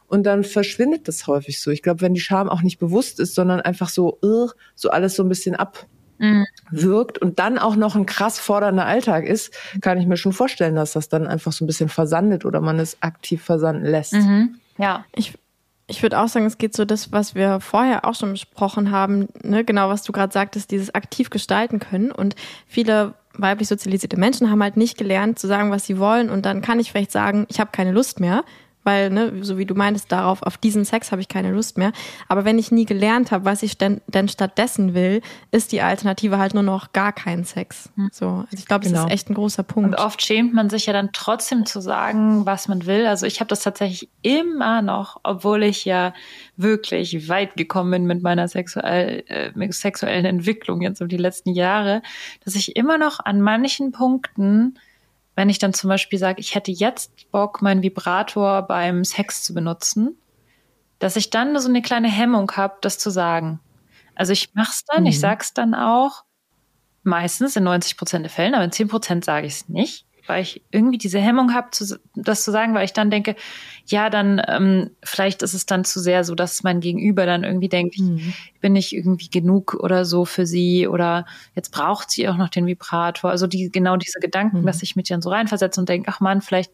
Und 0.08 0.24
dann 0.24 0.44
verschwindet 0.44 1.08
das 1.08 1.28
häufig 1.28 1.62
so. 1.62 1.70
Ich 1.70 1.84
glaube, 1.84 2.02
wenn 2.02 2.16
die 2.16 2.20
Scham 2.20 2.50
auch 2.50 2.64
nicht 2.64 2.80
bewusst 2.80 3.20
ist, 3.20 3.36
sondern 3.36 3.62
einfach 3.62 3.90
so, 3.90 4.18
uh, 4.24 4.50
so 4.76 4.90
alles 4.90 5.16
so 5.16 5.24
ein 5.24 5.30
bisschen 5.30 5.56
abwirkt 5.56 7.20
und 7.20 7.38
dann 7.38 7.60
auch 7.60 7.76
noch 7.76 7.96
ein 7.96 8.08
krass 8.08 8.40
fordernder 8.40 8.88
Alltag 8.88 9.26
ist, 9.26 9.54
kann 9.82 10.00
ich 10.00 10.08
mir 10.08 10.18
schon 10.18 10.34
vorstellen, 10.34 10.74
dass 10.74 10.94
das 10.94 11.10
dann 11.10 11.28
einfach 11.28 11.52
so 11.52 11.64
ein 11.64 11.68
bisschen 11.68 11.90
versandet 11.90 12.44
oder 12.44 12.60
man 12.60 12.80
es 12.80 12.98
aktiv 13.02 13.44
versanden 13.44 13.86
lässt. 13.86 14.14
Mhm. 14.14 14.56
Ja, 14.80 15.06
ich 15.14 15.38
ich 15.90 16.04
würde 16.04 16.20
auch 16.20 16.28
sagen, 16.28 16.46
es 16.46 16.58
geht 16.58 16.76
so 16.76 16.86
das, 16.86 17.12
was 17.12 17.36
wir 17.36 17.60
vorher 17.60 18.06
auch 18.06 18.16
schon 18.16 18.32
besprochen 18.32 18.92
haben, 18.92 19.28
ne? 19.44 19.64
genau 19.64 19.90
was 19.90 20.04
du 20.04 20.12
gerade 20.12 20.32
sagtest, 20.32 20.72
dieses 20.72 20.94
aktiv 20.94 21.30
gestalten 21.30 21.80
können. 21.80 22.12
Und 22.12 22.36
viele 22.68 23.16
weiblich 23.34 23.68
sozialisierte 23.68 24.18
Menschen 24.18 24.50
haben 24.50 24.62
halt 24.62 24.78
nicht 24.78 24.98
gelernt 24.98 25.40
zu 25.40 25.48
sagen, 25.48 25.72
was 25.72 25.86
sie 25.86 25.98
wollen. 25.98 26.30
Und 26.30 26.46
dann 26.46 26.62
kann 26.62 26.80
ich 26.80 26.92
vielleicht 26.92 27.12
sagen, 27.12 27.46
ich 27.50 27.60
habe 27.60 27.72
keine 27.72 27.92
Lust 27.92 28.20
mehr 28.20 28.44
weil, 28.90 29.12
ne, 29.12 29.44
so 29.44 29.60
wie 29.60 29.68
du 29.68 29.76
meintest, 29.76 30.12
darauf, 30.12 30.42
auf 30.42 30.58
diesen 30.58 30.84
Sex 30.84 31.12
habe 31.12 31.22
ich 31.22 31.28
keine 31.28 31.52
Lust 31.52 31.78
mehr. 31.78 31.92
Aber 32.28 32.44
wenn 32.44 32.58
ich 32.58 32.72
nie 32.72 32.86
gelernt 32.86 33.30
habe, 33.30 33.46
was 33.46 33.62
ich 33.62 33.78
denn, 33.78 34.02
denn 34.08 34.28
stattdessen 34.28 34.96
will, 34.96 35.22
ist 35.52 35.72
die 35.72 35.82
Alternative 35.82 36.40
halt 36.40 36.56
nur 36.56 36.64
noch 36.64 36.92
gar 36.92 37.14
kein 37.14 37.44
Sex. 37.44 37.92
Hm. 37.96 38.10
So, 38.12 38.28
also 38.28 38.48
ich 38.58 38.66
glaube, 38.66 38.86
das 38.86 38.94
genau. 38.94 39.06
ist 39.06 39.12
echt 39.12 39.30
ein 39.30 39.36
großer 39.36 39.62
Punkt. 39.62 39.90
Und 39.90 40.04
oft 40.04 40.24
schämt 40.24 40.56
man 40.56 40.72
sich 40.72 40.88
ja 40.88 40.94
dann 40.94 41.12
trotzdem 41.14 41.68
zu 41.68 41.82
sagen, 41.82 42.48
was 42.48 42.68
man 42.68 42.88
will. 42.88 43.06
Also 43.06 43.28
ich 43.28 43.40
habe 43.42 43.50
das 43.50 43.62
tatsächlich 43.62 44.10
immer 44.24 44.82
noch, 44.82 45.20
obwohl 45.22 45.62
ich 45.62 45.86
ja 45.86 46.14
wirklich 46.58 47.30
weit 47.30 47.56
gekommen 47.58 47.92
bin 47.92 48.06
mit 48.06 48.24
meiner 48.24 48.48
sexuell, 48.48 49.24
äh, 49.28 49.72
sexuellen 49.72 50.26
Entwicklung 50.26 50.82
jetzt 50.82 51.00
um 51.00 51.10
die 51.10 51.18
letzten 51.18 51.52
Jahre, 51.52 52.02
dass 52.44 52.56
ich 52.56 52.76
immer 52.76 52.98
noch 52.98 53.20
an 53.20 53.40
manchen 53.40 53.92
Punkten 53.92 54.80
wenn 55.36 55.50
ich 55.50 55.60
dann 55.60 55.74
zum 55.74 55.90
Beispiel 55.90 56.20
sage, 56.20 56.40
ich 56.40 56.56
hätte 56.56 56.72
jetzt 56.72 57.32
Bock, 57.32 57.62
meinen 57.62 57.82
Vibrator 57.82 58.64
beim 58.64 59.04
Sex 59.04 59.44
zu 59.44 59.54
benutzen, 59.54 60.18
dass 61.00 61.16
ich 61.16 61.30
dann 61.30 61.58
so 61.60 61.70
eine 61.70 61.82
kleine 61.82 62.10
Hemmung 62.10 62.52
habe, 62.52 62.78
das 62.82 62.98
zu 62.98 63.10
sagen. 63.10 63.60
Also 64.16 64.34
ich 64.34 64.50
mach's 64.54 64.84
dann, 64.86 65.04
mhm. 65.04 65.10
ich 65.10 65.20
sag's 65.20 65.54
dann 65.54 65.74
auch, 65.74 66.24
meistens 67.04 67.56
in 67.56 67.64
90 67.64 67.98
Prozent 67.98 68.26
der 68.26 68.30
Fällen, 68.30 68.54
aber 68.54 68.66
in 68.66 68.72
10 68.72 68.88
Prozent 68.90 69.26
sage 69.26 69.48
ich 69.48 69.54
es 69.54 69.70
nicht. 69.70 70.06
Weil 70.30 70.44
ich 70.44 70.62
irgendwie 70.70 71.00
diese 71.00 71.20
Hemmung 71.20 71.56
habe, 71.56 71.70
das 72.16 72.44
zu 72.44 72.52
sagen, 72.52 72.76
weil 72.76 72.86
ich 72.86 72.94
dann 72.94 73.10
denke, 73.10 73.36
ja, 73.88 74.12
dann 74.12 74.40
ähm, 74.48 74.92
vielleicht 75.04 75.42
ist 75.42 75.56
es 75.56 75.66
dann 75.66 75.84
zu 75.84 76.00
sehr 76.00 76.24
so, 76.24 76.36
dass 76.36 76.62
mein 76.62 76.80
Gegenüber 76.80 77.26
dann 77.26 77.44
irgendwie 77.44 77.68
denkt, 77.68 77.98
mhm. 77.98 78.34
ich 78.54 78.60
bin 78.62 78.74
nicht 78.74 78.94
irgendwie 78.94 79.30
genug 79.30 79.74
oder 79.74 80.06
so 80.06 80.26
für 80.26 80.46
sie 80.46 80.88
oder 80.88 81.26
jetzt 81.56 81.72
braucht 81.72 82.12
sie 82.12 82.30
auch 82.30 82.38
noch 82.38 82.50
den 82.50 82.68
Vibrator. 82.68 83.32
Also 83.32 83.48
die 83.48 83.72
genau 83.72 83.98
diese 83.98 84.20
Gedanken, 84.20 84.62
mhm. 84.62 84.66
dass 84.68 84.84
ich 84.84 84.96
mich 84.96 85.08
dann 85.08 85.24
so 85.24 85.32
reinversetze 85.32 85.80
und 85.80 85.90
denke, 85.90 86.10
ach 86.12 86.20
man, 86.20 86.42
vielleicht 86.42 86.72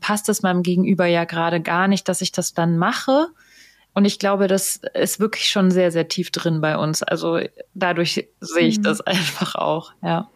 passt 0.00 0.28
es 0.28 0.42
meinem 0.42 0.62
Gegenüber 0.62 1.06
ja 1.06 1.24
gerade 1.24 1.60
gar 1.60 1.88
nicht, 1.88 2.06
dass 2.06 2.20
ich 2.20 2.32
das 2.32 2.52
dann 2.52 2.76
mache. 2.76 3.28
Und 3.94 4.04
ich 4.04 4.18
glaube, 4.18 4.46
das 4.46 4.82
ist 4.94 5.20
wirklich 5.20 5.48
schon 5.48 5.70
sehr, 5.70 5.90
sehr 5.90 6.06
tief 6.06 6.30
drin 6.30 6.60
bei 6.60 6.76
uns. 6.76 7.02
Also 7.02 7.40
dadurch 7.74 8.28
sehe 8.40 8.68
ich 8.68 8.78
mhm. 8.78 8.82
das 8.82 9.00
einfach 9.00 9.54
auch, 9.54 9.92
ja. 10.02 10.28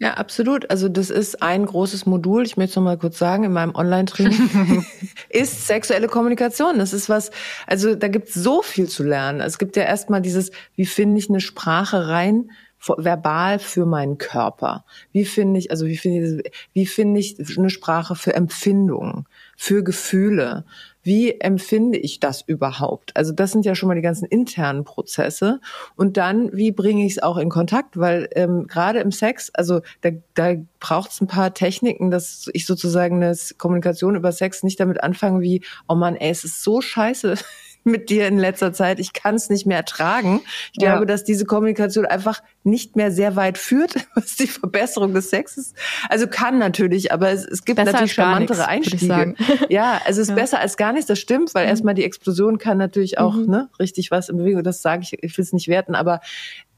Ja, 0.00 0.14
absolut. 0.14 0.70
Also 0.70 0.88
das 0.88 1.10
ist 1.10 1.42
ein 1.42 1.66
großes 1.66 2.06
Modul, 2.06 2.46
ich 2.46 2.56
möchte 2.56 2.70
es 2.70 2.76
noch 2.76 2.84
mal 2.84 2.98
kurz 2.98 3.18
sagen, 3.18 3.42
in 3.42 3.52
meinem 3.52 3.74
Online-Training, 3.74 4.86
ist 5.28 5.66
sexuelle 5.66 6.06
Kommunikation. 6.06 6.78
Das 6.78 6.92
ist 6.92 7.08
was, 7.08 7.32
also 7.66 7.96
da 7.96 8.06
gibt 8.06 8.28
es 8.28 8.34
so 8.34 8.62
viel 8.62 8.88
zu 8.88 9.02
lernen. 9.02 9.40
Es 9.40 9.58
gibt 9.58 9.76
ja 9.76 9.82
erstmal 9.82 10.22
dieses, 10.22 10.52
wie 10.76 10.86
finde 10.86 11.18
ich 11.18 11.28
eine 11.28 11.40
Sprache 11.40 12.08
rein, 12.08 12.50
verbal 12.80 13.58
für 13.58 13.86
meinen 13.86 14.18
Körper? 14.18 14.84
Wie 15.12 15.24
finde 15.24 15.58
ich, 15.58 15.70
also 15.70 15.86
wie 15.86 15.96
finde 15.96 16.42
ich, 16.42 16.52
wie 16.72 16.86
finde 16.86 17.20
ich 17.20 17.58
eine 17.58 17.70
Sprache 17.70 18.14
für 18.14 18.34
Empfindungen, 18.34 19.26
für 19.56 19.82
Gefühle? 19.82 20.64
Wie 21.08 21.40
empfinde 21.40 21.96
ich 21.96 22.20
das 22.20 22.42
überhaupt? 22.42 23.16
Also 23.16 23.32
das 23.32 23.52
sind 23.52 23.64
ja 23.64 23.74
schon 23.74 23.88
mal 23.88 23.94
die 23.94 24.02
ganzen 24.02 24.26
internen 24.26 24.84
Prozesse. 24.84 25.58
Und 25.96 26.18
dann, 26.18 26.54
wie 26.54 26.70
bringe 26.70 27.06
ich 27.06 27.12
es 27.12 27.22
auch 27.22 27.38
in 27.38 27.48
Kontakt? 27.48 27.98
Weil 27.98 28.28
ähm, 28.34 28.66
gerade 28.66 28.98
im 28.98 29.10
Sex, 29.10 29.50
also 29.54 29.80
da, 30.02 30.10
da 30.34 30.56
braucht 30.80 31.12
es 31.12 31.22
ein 31.22 31.26
paar 31.26 31.54
Techniken, 31.54 32.10
dass 32.10 32.50
ich 32.52 32.66
sozusagen 32.66 33.22
eine 33.22 33.34
Kommunikation 33.56 34.16
über 34.16 34.32
Sex 34.32 34.62
nicht 34.62 34.80
damit 34.80 35.02
anfange 35.02 35.40
wie, 35.40 35.64
oh 35.88 35.94
man, 35.94 36.14
ey, 36.14 36.28
es 36.28 36.44
ist 36.44 36.62
so 36.62 36.82
scheiße 36.82 37.36
mit 37.84 38.10
dir 38.10 38.28
in 38.28 38.38
letzter 38.38 38.74
Zeit. 38.74 39.00
Ich 39.00 39.14
kann 39.14 39.34
es 39.34 39.48
nicht 39.48 39.64
mehr 39.64 39.78
ertragen. 39.78 40.42
Ich 40.74 40.82
ja. 40.82 40.90
glaube, 40.90 41.06
dass 41.06 41.24
diese 41.24 41.46
Kommunikation 41.46 42.04
einfach 42.04 42.42
nicht 42.68 42.96
mehr 42.96 43.10
sehr 43.10 43.36
weit 43.36 43.58
führt, 43.58 43.94
was 44.14 44.36
die 44.36 44.46
Verbesserung 44.46 45.14
des 45.14 45.30
Sexes. 45.30 45.74
Also 46.08 46.26
kann 46.26 46.58
natürlich, 46.58 47.12
aber 47.12 47.30
es, 47.30 47.44
es 47.44 47.64
gibt 47.64 47.76
besser 47.76 47.92
natürlich 47.92 48.12
charmantere 48.12 48.58
nichts, 48.58 48.68
Einstiege. 48.68 49.34
Ja, 49.68 50.00
also 50.04 50.20
es 50.20 50.28
ist 50.28 50.30
ja. 50.30 50.34
besser 50.34 50.60
als 50.60 50.76
gar 50.76 50.92
nichts, 50.92 51.06
das 51.06 51.18
stimmt, 51.18 51.54
weil 51.54 51.64
mhm. 51.64 51.70
erstmal 51.70 51.94
die 51.94 52.04
Explosion 52.04 52.58
kann 52.58 52.78
natürlich 52.78 53.18
auch 53.18 53.34
mhm. 53.34 53.46
ne, 53.46 53.68
richtig 53.78 54.10
was 54.10 54.28
in 54.28 54.36
Bewegung, 54.36 54.62
das 54.62 54.82
sage 54.82 55.02
ich, 55.02 55.22
ich 55.22 55.36
will 55.36 55.42
es 55.42 55.52
nicht 55.52 55.68
werten, 55.68 55.94
aber 55.94 56.20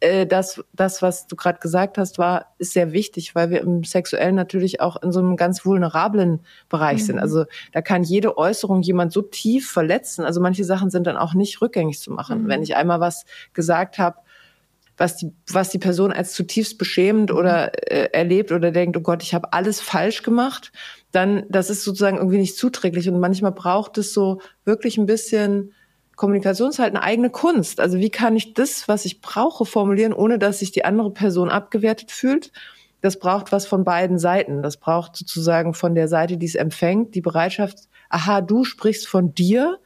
äh, 0.01 0.27
das, 0.27 0.63
das, 0.73 1.03
was 1.03 1.27
du 1.27 1.37
gerade 1.37 1.61
gesagt 1.61 1.99
hast, 1.99 2.19
war, 2.19 2.47
ist 2.59 2.73
sehr 2.73 2.93
wichtig, 2.93 3.35
weil 3.35 3.51
wir 3.51 3.61
im 3.61 3.85
Sexuellen 3.85 4.35
natürlich 4.35 4.81
auch 4.81 5.01
in 5.03 5.13
so 5.13 5.21
einem 5.21 5.37
ganz 5.37 5.65
vulnerablen 5.65 6.41
Bereich 6.69 7.03
mhm. 7.03 7.07
sind. 7.07 7.19
Also 7.19 7.45
da 7.73 7.83
kann 7.83 8.03
jede 8.03 8.39
Äußerung 8.39 8.83
jemand 8.83 9.13
so 9.13 9.23
tief 9.23 9.71
verletzen. 9.71 10.25
Also 10.25 10.41
manche 10.41 10.65
Sachen 10.65 10.91
sind 10.91 11.07
dann 11.07 11.17
auch 11.17 11.35
nicht 11.35 11.61
rückgängig 11.61 12.01
zu 12.01 12.11
machen. 12.11 12.45
Mhm. 12.45 12.49
Wenn 12.49 12.63
ich 12.63 12.77
einmal 12.77 13.01
was 13.01 13.27
gesagt 13.53 13.99
habe, 13.99 14.17
was 15.01 15.17
die, 15.17 15.33
was 15.51 15.71
die 15.71 15.79
Person 15.79 16.13
als 16.13 16.35
zutiefst 16.35 16.77
beschämend 16.77 17.33
oder 17.33 17.73
äh, 17.91 18.11
erlebt 18.13 18.53
oder 18.53 18.71
denkt, 18.71 18.97
oh 18.99 19.01
Gott, 19.01 19.23
ich 19.23 19.33
habe 19.33 19.55
alles 19.55 19.81
falsch 19.81 20.23
gemacht, 20.23 20.73
dann 21.11 21.45
das 21.49 21.71
ist 21.71 21.85
sozusagen 21.85 22.19
irgendwie 22.19 22.39
nicht 22.39 22.57
zuträglich. 22.57 23.09
Und 23.09 23.19
manchmal 23.19 23.53
braucht 23.53 23.97
es 23.97 24.13
so 24.13 24.41
wirklich 24.65 24.99
ein 24.99 25.07
bisschen 25.07 25.73
Kommunikation 26.17 26.69
ist 26.69 26.79
halt 26.79 26.95
eine 26.95 27.03
eigene 27.03 27.31
Kunst. 27.31 27.81
Also 27.81 27.97
wie 27.97 28.11
kann 28.11 28.37
ich 28.37 28.53
das, 28.53 28.89
was 28.89 29.07
ich 29.07 29.23
brauche, 29.23 29.65
formulieren, 29.65 30.13
ohne 30.13 30.39
dass 30.39 30.59
sich 30.59 30.71
die 30.71 30.85
andere 30.85 31.11
Person 31.11 31.49
abgewertet 31.49 32.11
fühlt? 32.11 32.53
Das 33.01 33.19
braucht 33.19 33.53
was 33.53 33.67
von 33.67 33.85
beiden 33.85 34.19
Seiten. 34.19 34.63
Das 34.63 34.77
braucht 34.77 35.17
sozusagen 35.17 35.73
von 35.73 35.95
der 35.95 36.09
Seite, 36.09 36.37
die 36.37 36.45
es 36.45 36.57
empfängt, 36.57 37.15
die 37.15 37.23
Bereitschaft, 37.23 37.89
aha, 38.11 38.43
du 38.43 38.65
sprichst 38.65 39.09
von 39.09 39.33
dir, 39.35 39.79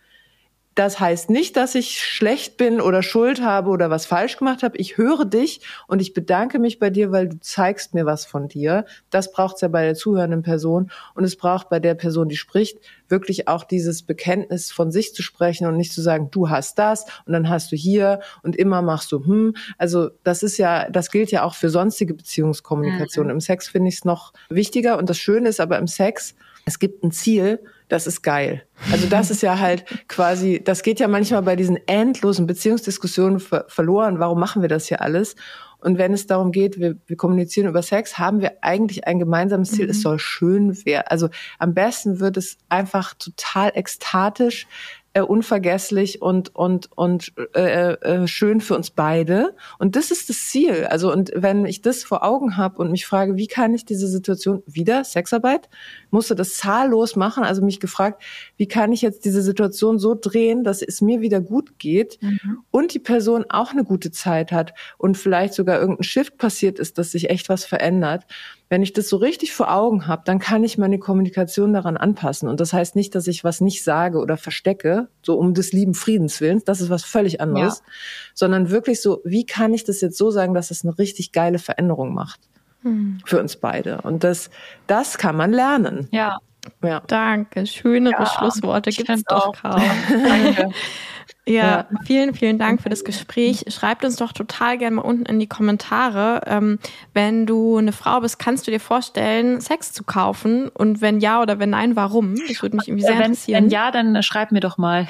das 0.74 0.98
heißt 0.98 1.30
nicht, 1.30 1.56
dass 1.56 1.74
ich 1.76 2.02
schlecht 2.02 2.56
bin 2.56 2.80
oder 2.80 3.02
Schuld 3.02 3.40
habe 3.40 3.70
oder 3.70 3.90
was 3.90 4.06
falsch 4.06 4.36
gemacht 4.36 4.62
habe. 4.64 4.76
Ich 4.76 4.96
höre 4.96 5.24
dich 5.24 5.60
und 5.86 6.02
ich 6.02 6.14
bedanke 6.14 6.58
mich 6.58 6.80
bei 6.80 6.90
dir, 6.90 7.12
weil 7.12 7.28
du 7.28 7.38
zeigst 7.40 7.94
mir 7.94 8.06
was 8.06 8.24
von 8.26 8.48
dir. 8.48 8.84
Das 9.10 9.30
braucht 9.30 9.56
es 9.56 9.60
ja 9.60 9.68
bei 9.68 9.84
der 9.84 9.94
zuhörenden 9.94 10.42
Person 10.42 10.90
und 11.14 11.22
es 11.22 11.36
braucht 11.36 11.68
bei 11.68 11.78
der 11.78 11.94
Person, 11.94 12.28
die 12.28 12.36
spricht, 12.36 12.78
wirklich 13.08 13.46
auch 13.46 13.62
dieses 13.62 14.02
Bekenntnis 14.02 14.72
von 14.72 14.90
sich 14.90 15.14
zu 15.14 15.22
sprechen 15.22 15.66
und 15.66 15.76
nicht 15.76 15.92
zu 15.92 16.02
sagen, 16.02 16.28
du 16.32 16.48
hast 16.48 16.78
das 16.78 17.04
und 17.24 17.32
dann 17.32 17.48
hast 17.48 17.70
du 17.70 17.76
hier 17.76 18.20
und 18.42 18.56
immer 18.56 18.82
machst 18.82 19.12
du 19.12 19.24
hm. 19.24 19.54
Also 19.78 20.10
das 20.24 20.42
ist 20.42 20.58
ja, 20.58 20.90
das 20.90 21.10
gilt 21.10 21.30
ja 21.30 21.44
auch 21.44 21.54
für 21.54 21.70
sonstige 21.70 22.14
Beziehungskommunikation. 22.14 23.26
Mhm. 23.26 23.32
Im 23.32 23.40
Sex 23.40 23.68
finde 23.68 23.90
ich 23.90 23.96
es 23.96 24.04
noch 24.04 24.32
wichtiger 24.48 24.98
und 24.98 25.08
das 25.08 25.18
Schöne 25.18 25.48
ist 25.48 25.60
aber 25.60 25.78
im 25.78 25.86
Sex, 25.86 26.34
es 26.64 26.78
gibt 26.78 27.04
ein 27.04 27.12
Ziel, 27.12 27.60
das 27.88 28.06
ist 28.06 28.22
geil. 28.22 28.66
Also 28.90 29.06
das 29.06 29.30
ist 29.30 29.42
ja 29.42 29.58
halt 29.58 29.84
quasi, 30.08 30.62
das 30.62 30.82
geht 30.82 31.00
ja 31.00 31.08
manchmal 31.08 31.42
bei 31.42 31.56
diesen 31.56 31.78
endlosen 31.86 32.46
Beziehungsdiskussionen 32.46 33.40
ver 33.40 33.66
verloren. 33.68 34.18
Warum 34.18 34.40
machen 34.40 34.62
wir 34.62 34.68
das 34.68 34.86
hier 34.86 35.00
alles? 35.00 35.36
Und 35.78 35.98
wenn 35.98 36.14
es 36.14 36.26
darum 36.26 36.50
geht, 36.50 36.78
wir, 36.78 36.96
wir 37.06 37.16
kommunizieren 37.16 37.68
über 37.68 37.82
Sex, 37.82 38.18
haben 38.18 38.40
wir 38.40 38.52
eigentlich 38.62 39.06
ein 39.06 39.18
gemeinsames 39.18 39.70
Ziel. 39.70 39.84
Mhm. 39.84 39.90
Es 39.90 40.00
soll 40.00 40.18
schön 40.18 40.84
werden. 40.86 41.04
Also 41.08 41.28
am 41.58 41.74
besten 41.74 42.20
wird 42.20 42.38
es 42.38 42.56
einfach 42.70 43.12
total 43.14 43.70
ekstatisch 43.74 44.66
äh, 45.14 45.22
unvergesslich 45.22 46.20
und 46.20 46.54
und 46.54 46.90
und 46.96 47.32
äh, 47.54 47.92
äh, 47.92 48.26
schön 48.26 48.60
für 48.60 48.74
uns 48.74 48.90
beide. 48.90 49.54
Und 49.78 49.96
das 49.96 50.10
ist 50.10 50.28
das 50.28 50.48
Ziel. 50.48 50.86
Also 50.90 51.12
und 51.12 51.32
wenn 51.34 51.64
ich 51.66 51.82
das 51.82 52.04
vor 52.04 52.24
Augen 52.24 52.56
habe 52.56 52.82
und 52.82 52.90
mich 52.90 53.06
frage, 53.06 53.36
wie 53.36 53.46
kann 53.46 53.74
ich 53.74 53.84
diese 53.84 54.08
Situation 54.08 54.62
wieder 54.66 55.04
Sexarbeit 55.04 55.68
musste 56.10 56.34
das 56.34 56.54
zahllos 56.54 57.16
machen. 57.16 57.44
Also 57.44 57.62
mich 57.62 57.80
gefragt, 57.80 58.22
wie 58.56 58.66
kann 58.66 58.92
ich 58.92 59.02
jetzt 59.02 59.24
diese 59.24 59.42
Situation 59.42 59.98
so 59.98 60.14
drehen, 60.14 60.64
dass 60.64 60.80
es 60.80 61.00
mir 61.00 61.20
wieder 61.20 61.40
gut 61.40 61.78
geht 61.78 62.18
mhm. 62.22 62.60
und 62.70 62.94
die 62.94 62.98
Person 62.98 63.44
auch 63.48 63.72
eine 63.72 63.84
gute 63.84 64.10
Zeit 64.10 64.52
hat 64.52 64.74
und 64.96 65.18
vielleicht 65.18 65.54
sogar 65.54 65.80
irgendein 65.80 66.04
Shift 66.04 66.38
passiert 66.38 66.78
ist, 66.78 66.98
dass 66.98 67.12
sich 67.12 67.30
echt 67.30 67.48
was 67.48 67.64
verändert. 67.64 68.24
Wenn 68.68 68.82
ich 68.82 68.92
das 68.92 69.08
so 69.08 69.16
richtig 69.18 69.52
vor 69.52 69.72
Augen 69.72 70.06
habe, 70.06 70.22
dann 70.24 70.38
kann 70.38 70.64
ich 70.64 70.78
meine 70.78 70.98
Kommunikation 70.98 71.72
daran 71.72 71.96
anpassen. 71.96 72.48
Und 72.48 72.60
das 72.60 72.72
heißt 72.72 72.96
nicht, 72.96 73.14
dass 73.14 73.26
ich 73.26 73.44
was 73.44 73.60
nicht 73.60 73.84
sage 73.84 74.18
oder 74.18 74.36
verstecke, 74.36 75.08
so 75.22 75.38
um 75.38 75.54
des 75.54 75.72
lieben 75.72 75.94
Friedens 75.94 76.40
willens, 76.40 76.64
das 76.64 76.80
ist 76.80 76.90
was 76.90 77.04
völlig 77.04 77.40
anderes, 77.40 77.78
ja. 77.78 77.92
sondern 78.34 78.70
wirklich 78.70 79.00
so, 79.00 79.20
wie 79.24 79.44
kann 79.44 79.74
ich 79.74 79.84
das 79.84 80.00
jetzt 80.00 80.16
so 80.16 80.30
sagen, 80.30 80.54
dass 80.54 80.70
es 80.70 80.84
eine 80.84 80.98
richtig 80.98 81.32
geile 81.32 81.58
Veränderung 81.58 82.14
macht 82.14 82.40
hm. 82.82 83.18
für 83.24 83.40
uns 83.40 83.56
beide. 83.56 84.00
Und 84.02 84.24
das, 84.24 84.50
das 84.86 85.18
kann 85.18 85.36
man 85.36 85.52
lernen. 85.52 86.08
Ja. 86.10 86.38
Ja. 86.82 87.02
Danke. 87.06 87.66
Schönere 87.66 88.22
ja, 88.22 88.26
Schlussworte 88.26 88.90
gibt 88.90 89.10
es 89.10 89.22
doch 89.24 89.52
kaum. 89.52 89.82
Danke. 90.08 90.70
Ja, 91.46 91.54
ja, 91.62 91.88
vielen, 92.06 92.34
vielen 92.34 92.58
Dank 92.58 92.80
für 92.80 92.88
das 92.88 93.04
Gespräch. 93.04 93.66
Schreibt 93.68 94.04
uns 94.04 94.16
doch 94.16 94.32
total 94.32 94.78
gerne 94.78 94.96
mal 94.96 95.02
unten 95.02 95.26
in 95.26 95.38
die 95.38 95.46
Kommentare. 95.46 96.40
Ähm, 96.46 96.78
wenn 97.12 97.44
du 97.44 97.76
eine 97.76 97.92
Frau 97.92 98.20
bist, 98.20 98.38
kannst 98.38 98.66
du 98.66 98.70
dir 98.70 98.80
vorstellen, 98.80 99.60
Sex 99.60 99.92
zu 99.92 100.04
kaufen? 100.04 100.70
Und 100.70 101.02
wenn 101.02 101.20
ja 101.20 101.42
oder 101.42 101.58
wenn 101.58 101.70
nein, 101.70 101.96
warum? 101.96 102.34
Das 102.48 102.62
würde 102.62 102.76
mich 102.76 102.88
irgendwie 102.88 103.04
sehr 103.04 103.18
wenn, 103.18 103.26
interessieren. 103.26 103.64
Wenn 103.64 103.70
ja, 103.70 103.90
dann 103.90 104.22
schreib 104.22 104.52
mir 104.52 104.60
doch 104.60 104.78
mal. 104.78 105.06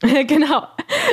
genau. 0.26 0.62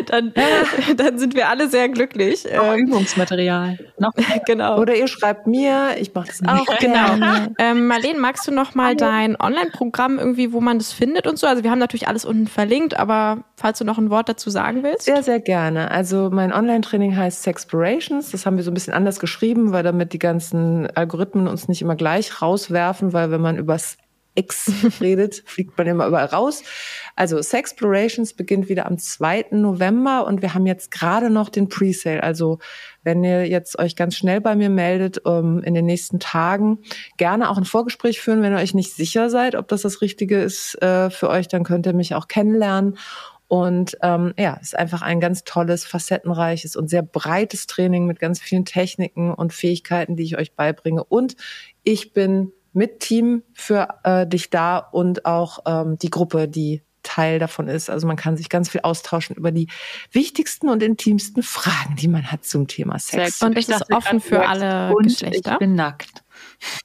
Dann, 0.08 0.34
dann 0.98 1.18
sind 1.18 1.36
wir 1.36 1.50
alle 1.50 1.68
sehr 1.70 1.90
glücklich. 1.90 2.46
Noch 2.46 2.74
ähm, 2.74 2.88
Übungsmaterial. 2.88 3.78
Noch 3.98 4.12
genau. 4.46 4.80
Oder 4.80 4.96
ihr 4.96 5.08
schreibt 5.08 5.48
mir, 5.48 5.96
ich 6.00 6.14
mache 6.14 6.28
das 6.28 6.42
auch. 6.48 6.78
genau. 6.80 7.16
Ähm, 7.58 7.88
Marlene, 7.88 8.20
magst 8.20 8.48
du 8.48 8.52
noch 8.52 8.76
mal 8.76 8.96
dein 8.96 9.40
Online-Programm 9.40 10.20
irgendwie, 10.20 10.54
wo 10.54 10.62
man 10.62 10.78
das 10.78 10.94
findet 10.94 11.28
und 11.28 11.40
so? 11.40 11.48
Also 11.48 11.64
wir 11.64 11.72
haben 11.72 11.80
natürlich 11.80 12.08
alles 12.08 12.26
unten 12.26 12.48
verlinkt, 12.48 12.98
aber 12.98 13.44
falls 13.56 13.80
du 13.80 13.86
noch 13.86 13.98
ein 13.98 14.10
Wort 14.10 14.30
dazu 14.30 14.50
sagen 14.50 14.84
willst? 14.84 15.04
Sehr, 15.04 15.24
sehr 15.24 15.40
gerne. 15.40 15.90
Also 15.92 16.30
mein 16.32 16.54
Online-Training 16.54 17.16
heißt 17.16 17.44
Sexpirations. 17.44 18.32
Das 18.32 18.46
haben 18.46 18.58
wir 18.58 18.64
so 18.64 18.72
ein 18.72 18.76
bisschen 18.76 18.94
anders 18.94 19.20
geschrieben, 19.20 19.72
weil 19.72 19.84
damit 19.84 20.14
die 20.14 20.20
ganzen 20.20 20.88
Algorithmen 20.96 21.48
uns 21.48 21.68
nicht 21.68 21.82
immer 21.82 21.96
gleich 21.96 22.42
rauswerfen, 22.42 23.14
weil 23.14 23.32
wenn 23.32 23.42
man 23.42 23.58
übers 23.58 23.98
X 24.36 24.72
redet, 25.02 25.36
fliegt 25.46 25.78
man 25.78 25.88
immer 25.88 26.08
überall 26.08 26.28
raus. 26.28 26.64
Also 27.16 27.42
Sexplorations 27.42 28.34
beginnt 28.34 28.70
wieder 28.70 28.86
am 28.86 28.98
2. 28.98 29.48
November 29.52 30.28
und 30.28 30.42
wir 30.42 30.54
haben 30.54 30.66
jetzt 30.66 30.92
gerade 30.92 31.30
noch 31.30 31.50
den 31.50 31.70
Presale. 31.70 32.22
Also 32.22 32.60
wenn 33.04 33.24
ihr 33.24 33.48
jetzt 33.48 33.80
euch 33.80 33.96
ganz 33.96 34.16
schnell 34.16 34.42
bei 34.42 34.56
mir 34.56 34.70
meldet 34.70 35.26
um, 35.26 35.60
ähm, 35.60 35.64
in 35.64 35.74
den 35.74 35.86
nächsten 35.86 36.20
Tagen, 36.20 36.80
gerne 37.18 37.50
auch 37.50 37.58
ein 37.58 37.66
Vorgespräch 37.66 38.22
führen, 38.22 38.42
wenn 38.42 38.54
ihr 38.54 38.60
euch 38.60 38.74
nicht 38.74 38.94
sicher 38.94 39.30
seid, 39.30 39.56
ob 39.56 39.68
das 39.68 39.82
das 39.82 40.02
Richtige 40.02 40.42
ist 40.42 40.82
äh, 40.82 41.10
für 41.10 41.30
euch, 41.30 41.48
dann 41.48 41.64
könnt 41.64 41.86
ihr 41.86 41.94
mich 41.94 42.16
auch 42.16 42.28
kennenlernen. 42.28 42.98
Und 43.48 43.98
ähm, 44.02 44.34
ja, 44.38 44.58
es 44.60 44.70
ist 44.70 44.80
einfach 44.80 45.02
ein 45.04 45.20
ganz 45.20 45.44
tolles, 45.44 45.86
facettenreiches 45.86 46.76
und 46.76 46.90
sehr 46.90 47.04
breites 47.04 47.68
Training 47.68 48.08
mit 48.08 48.20
ganz 48.20 48.42
vielen 48.42 48.66
Techniken 48.66 49.34
und 49.34 49.54
Fähigkeiten, 49.54 50.16
die 50.16 50.24
ich 50.24 50.38
euch 50.38 50.54
beibringe. 50.56 51.04
Und 51.04 51.36
ich 51.84 52.12
bin 52.14 52.52
mit 52.76 53.00
Team 53.00 53.44
für 53.54 53.88
äh, 54.04 54.28
dich 54.28 54.50
da 54.50 54.78
und 54.78 55.26
auch 55.26 55.60
ähm, 55.66 55.98
die 55.98 56.10
Gruppe, 56.10 56.48
die 56.48 56.84
Teil 57.06 57.40
davon 57.40 57.68
ist. 57.68 57.90
Also 57.90 58.08
man 58.08 58.18
kann 58.18 58.36
sich 58.36 58.50
ganz 58.50 58.70
viel 58.70 58.82
austauschen 58.82 59.36
über 59.36 59.52
die 59.52 59.68
wichtigsten 60.12 60.70
und 60.70 60.84
intimsten 60.84 61.44
Fragen, 61.44 61.96
die 61.96 62.08
man 62.08 62.32
hat 62.32 62.44
zum 62.44 62.68
Thema 62.68 63.00
Sex. 63.00 63.42
Und 63.42 63.58
es 63.58 63.70
ist 63.70 63.94
offen 63.94 64.20
für 64.20 64.46
alle 64.46 64.94
Geschlechter. 65.02 65.54
Ich 65.54 65.60
bin 65.60 65.76
nackt. 65.76 66.24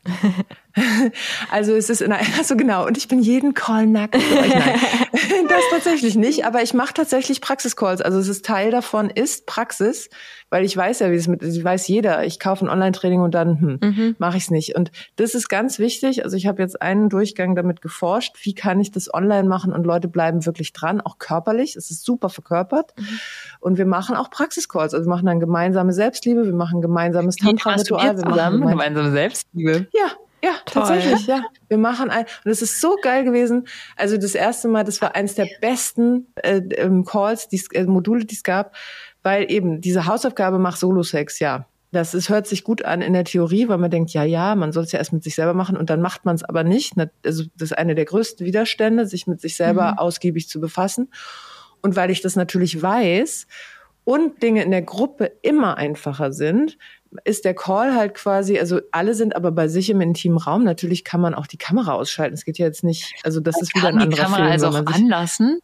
Also 1.50 1.74
es 1.74 1.90
ist 1.90 2.00
in 2.00 2.12
einer, 2.12 2.26
also 2.38 2.56
genau, 2.56 2.86
und 2.86 2.96
ich 2.96 3.08
bin 3.08 3.20
jeden 3.20 3.54
Call 3.54 3.86
nackt. 3.86 4.14
Nein, 4.14 4.52
das 5.48 5.62
tatsächlich 5.70 6.16
nicht, 6.16 6.44
aber 6.44 6.62
ich 6.62 6.74
mache 6.74 6.94
tatsächlich 6.94 7.40
Praxiscalls. 7.40 8.00
Also 8.00 8.18
es 8.18 8.28
ist 8.28 8.44
Teil 8.44 8.70
davon 8.70 9.10
ist 9.10 9.46
Praxis, 9.46 10.08
weil 10.50 10.64
ich 10.64 10.76
weiß 10.76 11.00
ja, 11.00 11.10
wie 11.10 11.16
es 11.16 11.28
mit, 11.28 11.42
ich 11.42 11.62
weiß 11.62 11.88
jeder, 11.88 12.24
ich 12.24 12.40
kaufe 12.40 12.64
ein 12.64 12.68
Online-Training 12.68 13.20
und 13.20 13.34
dann 13.34 13.60
hm, 13.60 13.78
mhm. 13.80 14.16
mache 14.18 14.36
ich 14.36 14.44
es 14.44 14.50
nicht. 14.50 14.76
Und 14.76 14.90
das 15.16 15.34
ist 15.34 15.48
ganz 15.48 15.78
wichtig. 15.78 16.24
Also 16.24 16.36
ich 16.36 16.46
habe 16.46 16.62
jetzt 16.62 16.80
einen 16.80 17.08
Durchgang 17.08 17.54
damit 17.54 17.80
geforscht, 17.80 18.36
wie 18.42 18.54
kann 18.54 18.80
ich 18.80 18.90
das 18.90 19.12
online 19.12 19.48
machen 19.48 19.72
und 19.72 19.84
Leute 19.84 20.08
bleiben 20.08 20.46
wirklich 20.46 20.72
dran, 20.72 21.00
auch 21.00 21.18
körperlich. 21.18 21.76
Es 21.76 21.90
ist 21.90 22.04
super 22.04 22.28
verkörpert. 22.28 22.92
Mhm. 22.96 23.20
Und 23.60 23.78
wir 23.78 23.86
machen 23.86 24.16
auch 24.16 24.30
Praxiscalls. 24.30 24.94
Also 24.94 25.06
wir 25.06 25.10
machen 25.10 25.26
dann 25.26 25.40
gemeinsame 25.40 25.92
Selbstliebe, 25.92 26.44
wir 26.44 26.54
machen 26.54 26.80
gemeinsames 26.80 27.36
Tantra-Ritual. 27.36 28.16
Wir 28.18 28.26
machen 28.26 28.60
gemeinsame 28.60 29.10
Selbstliebe. 29.12 29.86
Ja, 29.92 30.10
ja, 30.42 30.52
Toll. 30.64 30.82
tatsächlich, 30.82 31.26
ja. 31.26 31.42
Wir 31.68 31.78
machen 31.78 32.10
ein, 32.10 32.24
und 32.44 32.50
es 32.50 32.62
ist 32.62 32.80
so 32.80 32.96
geil 33.02 33.24
gewesen. 33.24 33.66
Also 33.96 34.16
das 34.16 34.34
erste 34.34 34.68
Mal, 34.68 34.84
das 34.84 35.00
war 35.00 35.14
eins 35.14 35.34
der 35.34 35.48
besten 35.60 36.32
äh, 36.36 36.60
ähm, 36.76 37.04
Calls, 37.04 37.48
die 37.48 37.62
äh, 37.72 37.84
Module, 37.84 38.24
die 38.24 38.34
es 38.34 38.42
gab, 38.42 38.74
weil 39.22 39.50
eben 39.50 39.80
diese 39.80 40.06
Hausaufgabe 40.06 40.58
mach 40.58 40.76
Solo-Sex, 40.76 41.38
ja. 41.38 41.66
Das 41.92 42.14
ist, 42.14 42.28
hört 42.28 42.46
sich 42.46 42.62
gut 42.62 42.84
an 42.84 43.02
in 43.02 43.14
der 43.14 43.24
Theorie, 43.24 43.68
weil 43.68 43.78
man 43.78 43.90
denkt, 43.90 44.12
ja, 44.12 44.22
ja, 44.22 44.54
man 44.54 44.70
soll 44.70 44.84
es 44.84 44.92
ja 44.92 45.00
erst 45.00 45.12
mit 45.12 45.24
sich 45.24 45.34
selber 45.34 45.54
machen 45.54 45.76
und 45.76 45.90
dann 45.90 46.00
macht 46.00 46.24
man 46.24 46.36
es 46.36 46.44
aber 46.44 46.62
nicht. 46.62 46.94
Also 47.24 47.44
das 47.56 47.72
ist 47.72 47.78
eine 47.78 47.96
der 47.96 48.04
größten 48.04 48.46
Widerstände, 48.46 49.06
sich 49.06 49.26
mit 49.26 49.40
sich 49.40 49.56
selber 49.56 49.92
mhm. 49.92 49.98
ausgiebig 49.98 50.48
zu 50.48 50.60
befassen. 50.60 51.10
Und 51.82 51.96
weil 51.96 52.10
ich 52.10 52.20
das 52.20 52.36
natürlich 52.36 52.80
weiß 52.80 53.48
und 54.04 54.42
Dinge 54.42 54.62
in 54.62 54.70
der 54.70 54.82
Gruppe 54.82 55.32
immer 55.42 55.78
einfacher 55.78 56.32
sind, 56.32 56.78
ist 57.24 57.44
der 57.44 57.54
Call 57.54 57.94
halt 57.94 58.14
quasi, 58.14 58.58
also 58.58 58.80
alle 58.92 59.14
sind 59.14 59.34
aber 59.34 59.50
bei 59.50 59.68
sich 59.68 59.90
im 59.90 60.00
intimen 60.00 60.38
Raum. 60.38 60.64
Natürlich 60.64 61.04
kann 61.04 61.20
man 61.20 61.34
auch 61.34 61.46
die 61.46 61.58
Kamera 61.58 61.92
ausschalten. 61.92 62.34
Es 62.34 62.44
geht 62.44 62.58
ja 62.58 62.66
jetzt 62.66 62.84
nicht, 62.84 63.14
also 63.24 63.40
das 63.40 63.56
man 63.56 63.62
ist 63.62 63.74
wieder 63.74 63.88
ein 63.88 63.98
anderer 63.98 64.26
Film. 64.26 64.46
Also 64.46 64.68
auch 64.68 64.86
anlassen? 64.86 65.60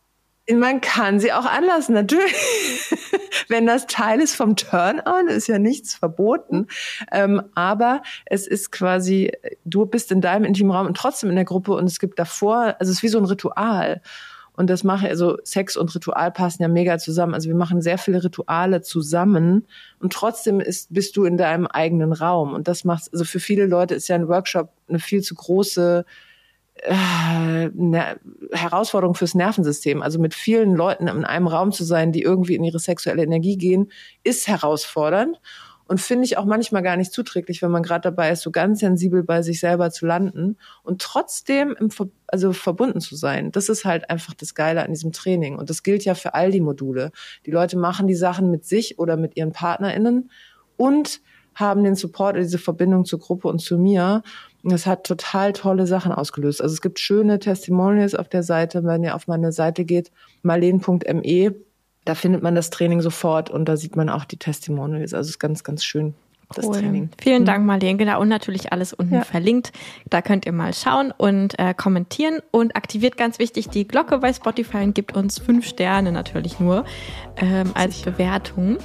Man 0.53 0.81
kann 0.81 1.19
sie 1.19 1.33
auch 1.33 1.45
anlassen, 1.45 1.93
natürlich. 1.93 2.33
Wenn 3.49 3.67
das 3.67 3.87
Teil 3.87 4.21
ist 4.21 4.37
vom 4.37 4.55
Turn-on, 4.55 5.27
ist 5.29 5.49
ja 5.49 5.59
nichts 5.59 5.95
verboten. 5.95 6.69
Ähm, 7.13 7.43
aber 7.55 8.03
es 8.27 8.47
ist 8.47 8.71
quasi, 8.71 9.33
du 9.65 9.87
bist 9.87 10.13
in 10.13 10.21
deinem 10.21 10.45
intimen 10.45 10.71
Raum 10.71 10.87
und 10.87 10.97
trotzdem 10.97 11.31
in 11.31 11.37
der 11.37 11.45
Gruppe 11.45 11.73
und 11.73 11.85
es 11.85 11.99
gibt 11.99 12.19
davor, 12.19 12.77
also 12.79 12.91
es 12.91 12.99
ist 12.99 13.03
wie 13.03 13.09
so 13.09 13.19
ein 13.19 13.25
Ritual. 13.25 14.03
Und 14.57 14.71
das 14.71 14.85
mache 14.85 15.09
also 15.09 15.37
Sex 15.45 15.77
und 15.77 15.95
Ritual 15.95 16.33
passen 16.33 16.63
ja 16.63 16.69
mega 16.69 16.99
zusammen. 16.99 17.35
Also 17.35 17.49
wir 17.49 17.55
machen 17.55 17.83
sehr 17.83 17.99
viele 17.99 18.25
Rituale 18.25 18.81
zusammen 18.81 19.67
und 20.01 20.13
trotzdem 20.13 20.61
ist, 20.61 20.93
bist 20.93 21.17
du 21.17 21.25
in 21.25 21.37
deinem 21.37 21.67
eigenen 21.67 22.13
Raum. 22.13 22.55
Und 22.55 22.67
das 22.67 22.85
macht, 22.85 23.13
also 23.13 23.25
für 23.25 23.41
viele 23.41 23.67
Leute 23.67 23.95
ist 23.95 24.09
ja 24.09 24.17
ein 24.17 24.29
Workshop 24.29 24.71
eine 24.89 24.99
viel 24.99 25.21
zu 25.23 25.35
große 25.35 26.05
äh, 26.77 26.93
eine 26.93 28.19
Herausforderung 28.53 29.15
fürs 29.15 29.35
Nervensystem. 29.35 30.03
Also 30.03 30.19
mit 30.19 30.35
vielen 30.35 30.75
Leuten 30.75 31.09
in 31.09 31.25
einem 31.25 31.47
Raum 31.47 31.73
zu 31.73 31.85
sein, 31.85 32.13
die 32.13 32.23
irgendwie 32.23 32.55
in 32.55 32.65
ihre 32.65 32.79
sexuelle 32.79 33.23
Energie 33.23 33.57
gehen, 33.57 33.91
ist 34.25 34.49
herausfordernd 34.49 35.39
und 35.89 36.01
finde 36.01 36.25
ich 36.25 36.37
auch 36.37 36.45
manchmal 36.45 36.83
gar 36.83 36.97
nicht 36.97 37.13
zuträglich, 37.13 37.63
wenn 37.63 37.71
man 37.71 37.83
gerade 37.83 38.03
dabei 38.03 38.31
ist, 38.31 38.43
so 38.43 38.51
ganz 38.51 38.81
sensibel 38.81 39.23
bei 39.23 39.43
sich 39.43 39.61
selber 39.61 39.91
zu 39.91 40.07
landen 40.07 40.57
und 40.83 41.01
trotzdem 41.01 41.77
im, 41.79 41.91
also 42.27 42.53
verbunden 42.53 43.01
zu 43.01 43.15
sein. 43.15 43.53
Das 43.53 43.69
ist 43.69 43.85
halt 43.85 44.11
einfach 44.11 44.35
das 44.35 44.55
Geile 44.55 44.83
an 44.83 44.93
diesem 44.93 45.13
Training. 45.13 45.57
Und 45.57 45.71
das 45.71 45.83
gilt 45.83 46.05
ja 46.05 46.15
für 46.15 46.35
all 46.35 46.51
die 46.51 46.61
Module. 46.61 47.13
Die 47.47 47.53
Leute 47.53 47.79
machen 47.79 48.09
die 48.09 48.15
Sachen 48.15 48.51
mit 48.51 48.65
sich 48.65 48.99
oder 48.99 49.17
mit 49.17 49.37
ihren 49.37 49.53
PartnerInnen 49.53 50.31
und 50.77 51.21
haben 51.55 51.85
den 51.85 51.95
Support, 51.95 52.37
diese 52.37 52.59
Verbindung 52.59 53.05
zur 53.05 53.21
Gruppe 53.21 53.49
und 53.49 53.61
zu 53.61 53.79
mir. 53.79 54.23
Das 54.63 54.87
hat 54.87 55.07
total 55.07 55.53
tolle 55.53 55.87
Sachen 55.87 56.13
ausgelöst. 56.13 56.61
Also 56.61 56.75
es 56.75 56.83
gibt 56.83 56.99
schöne 56.99 57.39
Testimonials 57.39 58.15
auf 58.15 58.29
der 58.29 58.43
Seite, 58.43 58.85
wenn 58.85 59.05
ihr 59.05 59.15
auf 59.15 59.29
meine 59.29 59.53
Seite 59.53 59.85
geht, 59.85 60.11
marleen.me 60.43 61.55
da 62.07 62.15
findet 62.15 62.43
man 62.43 62.55
das 62.55 62.71
Training 62.71 63.03
sofort 63.03 63.51
und 63.51 63.67
da 63.67 63.77
sieht 63.77 63.97
man 63.97 64.09
auch 64.09 64.25
die 64.25 64.39
Testimonials. 64.39 65.13
Also 65.13 65.27
es 65.27 65.35
ist 65.35 65.39
ganz, 65.39 65.65
ganz 65.65 65.85
schön. 65.85 66.15
Das 66.55 66.65
cool. 66.65 66.77
Training. 66.77 67.11
Vielen 67.21 67.45
Dank, 67.45 67.61
mhm. 67.61 67.67
Marlene. 67.67 67.97
Genau, 67.97 68.21
und 68.21 68.29
natürlich 68.29 68.73
alles 68.73 68.93
unten 68.93 69.15
ja. 69.15 69.23
verlinkt. 69.23 69.73
Da 70.09 70.23
könnt 70.23 70.47
ihr 70.47 70.53
mal 70.53 70.73
schauen 70.73 71.13
und 71.17 71.59
äh, 71.59 71.75
kommentieren 71.75 72.39
und 72.53 72.77
aktiviert 72.77 73.17
ganz 73.17 73.41
wichtig 73.41 73.69
die 73.69 73.89
Glocke 73.89 74.19
bei 74.19 74.33
Spotify 74.33 74.79
und 74.79 74.95
gibt 74.95 75.17
uns 75.17 75.41
fünf 75.41 75.67
Sterne 75.67 76.13
natürlich 76.13 76.61
nur 76.61 76.85
ähm, 77.39 77.73
als 77.75 78.03
Bewertung. 78.03 78.79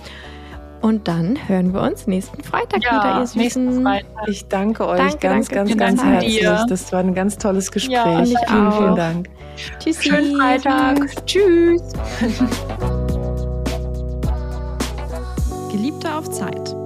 Und 0.82 1.08
dann 1.08 1.38
hören 1.48 1.76
wir 1.76 1.82
uns 1.82 2.08
nächsten 2.08 2.44
Freitag 2.44 2.84
ja, 2.84 2.94
wieder, 2.94 3.20
ihr 3.20 3.28
Süßen. 3.28 3.88
Ich 4.26 4.48
danke 4.48 4.88
euch 4.88 4.98
danke, 4.98 5.18
ganz, 5.20 5.48
danke, 5.50 5.76
ganz, 5.76 6.02
ganz 6.02 6.04
herzlich. 6.04 6.40
Dir. 6.40 6.66
Das 6.68 6.92
war 6.92 7.02
ein 7.02 7.14
ganz 7.14 7.38
tolles 7.38 7.72
Gespräch. 7.72 7.94
Ja, 7.94 8.26
vielen, 8.26 8.68
auch. 8.68 8.78
vielen 8.78 8.96
Dank. 8.96 9.30
Tschüss. 9.78 10.04
Schönen 10.04 10.36
Freitag. 10.36 11.26
Tschüss. 11.28 11.84
Geliebte 15.72 16.14
auf 16.14 16.30
Zeit. 16.30 16.81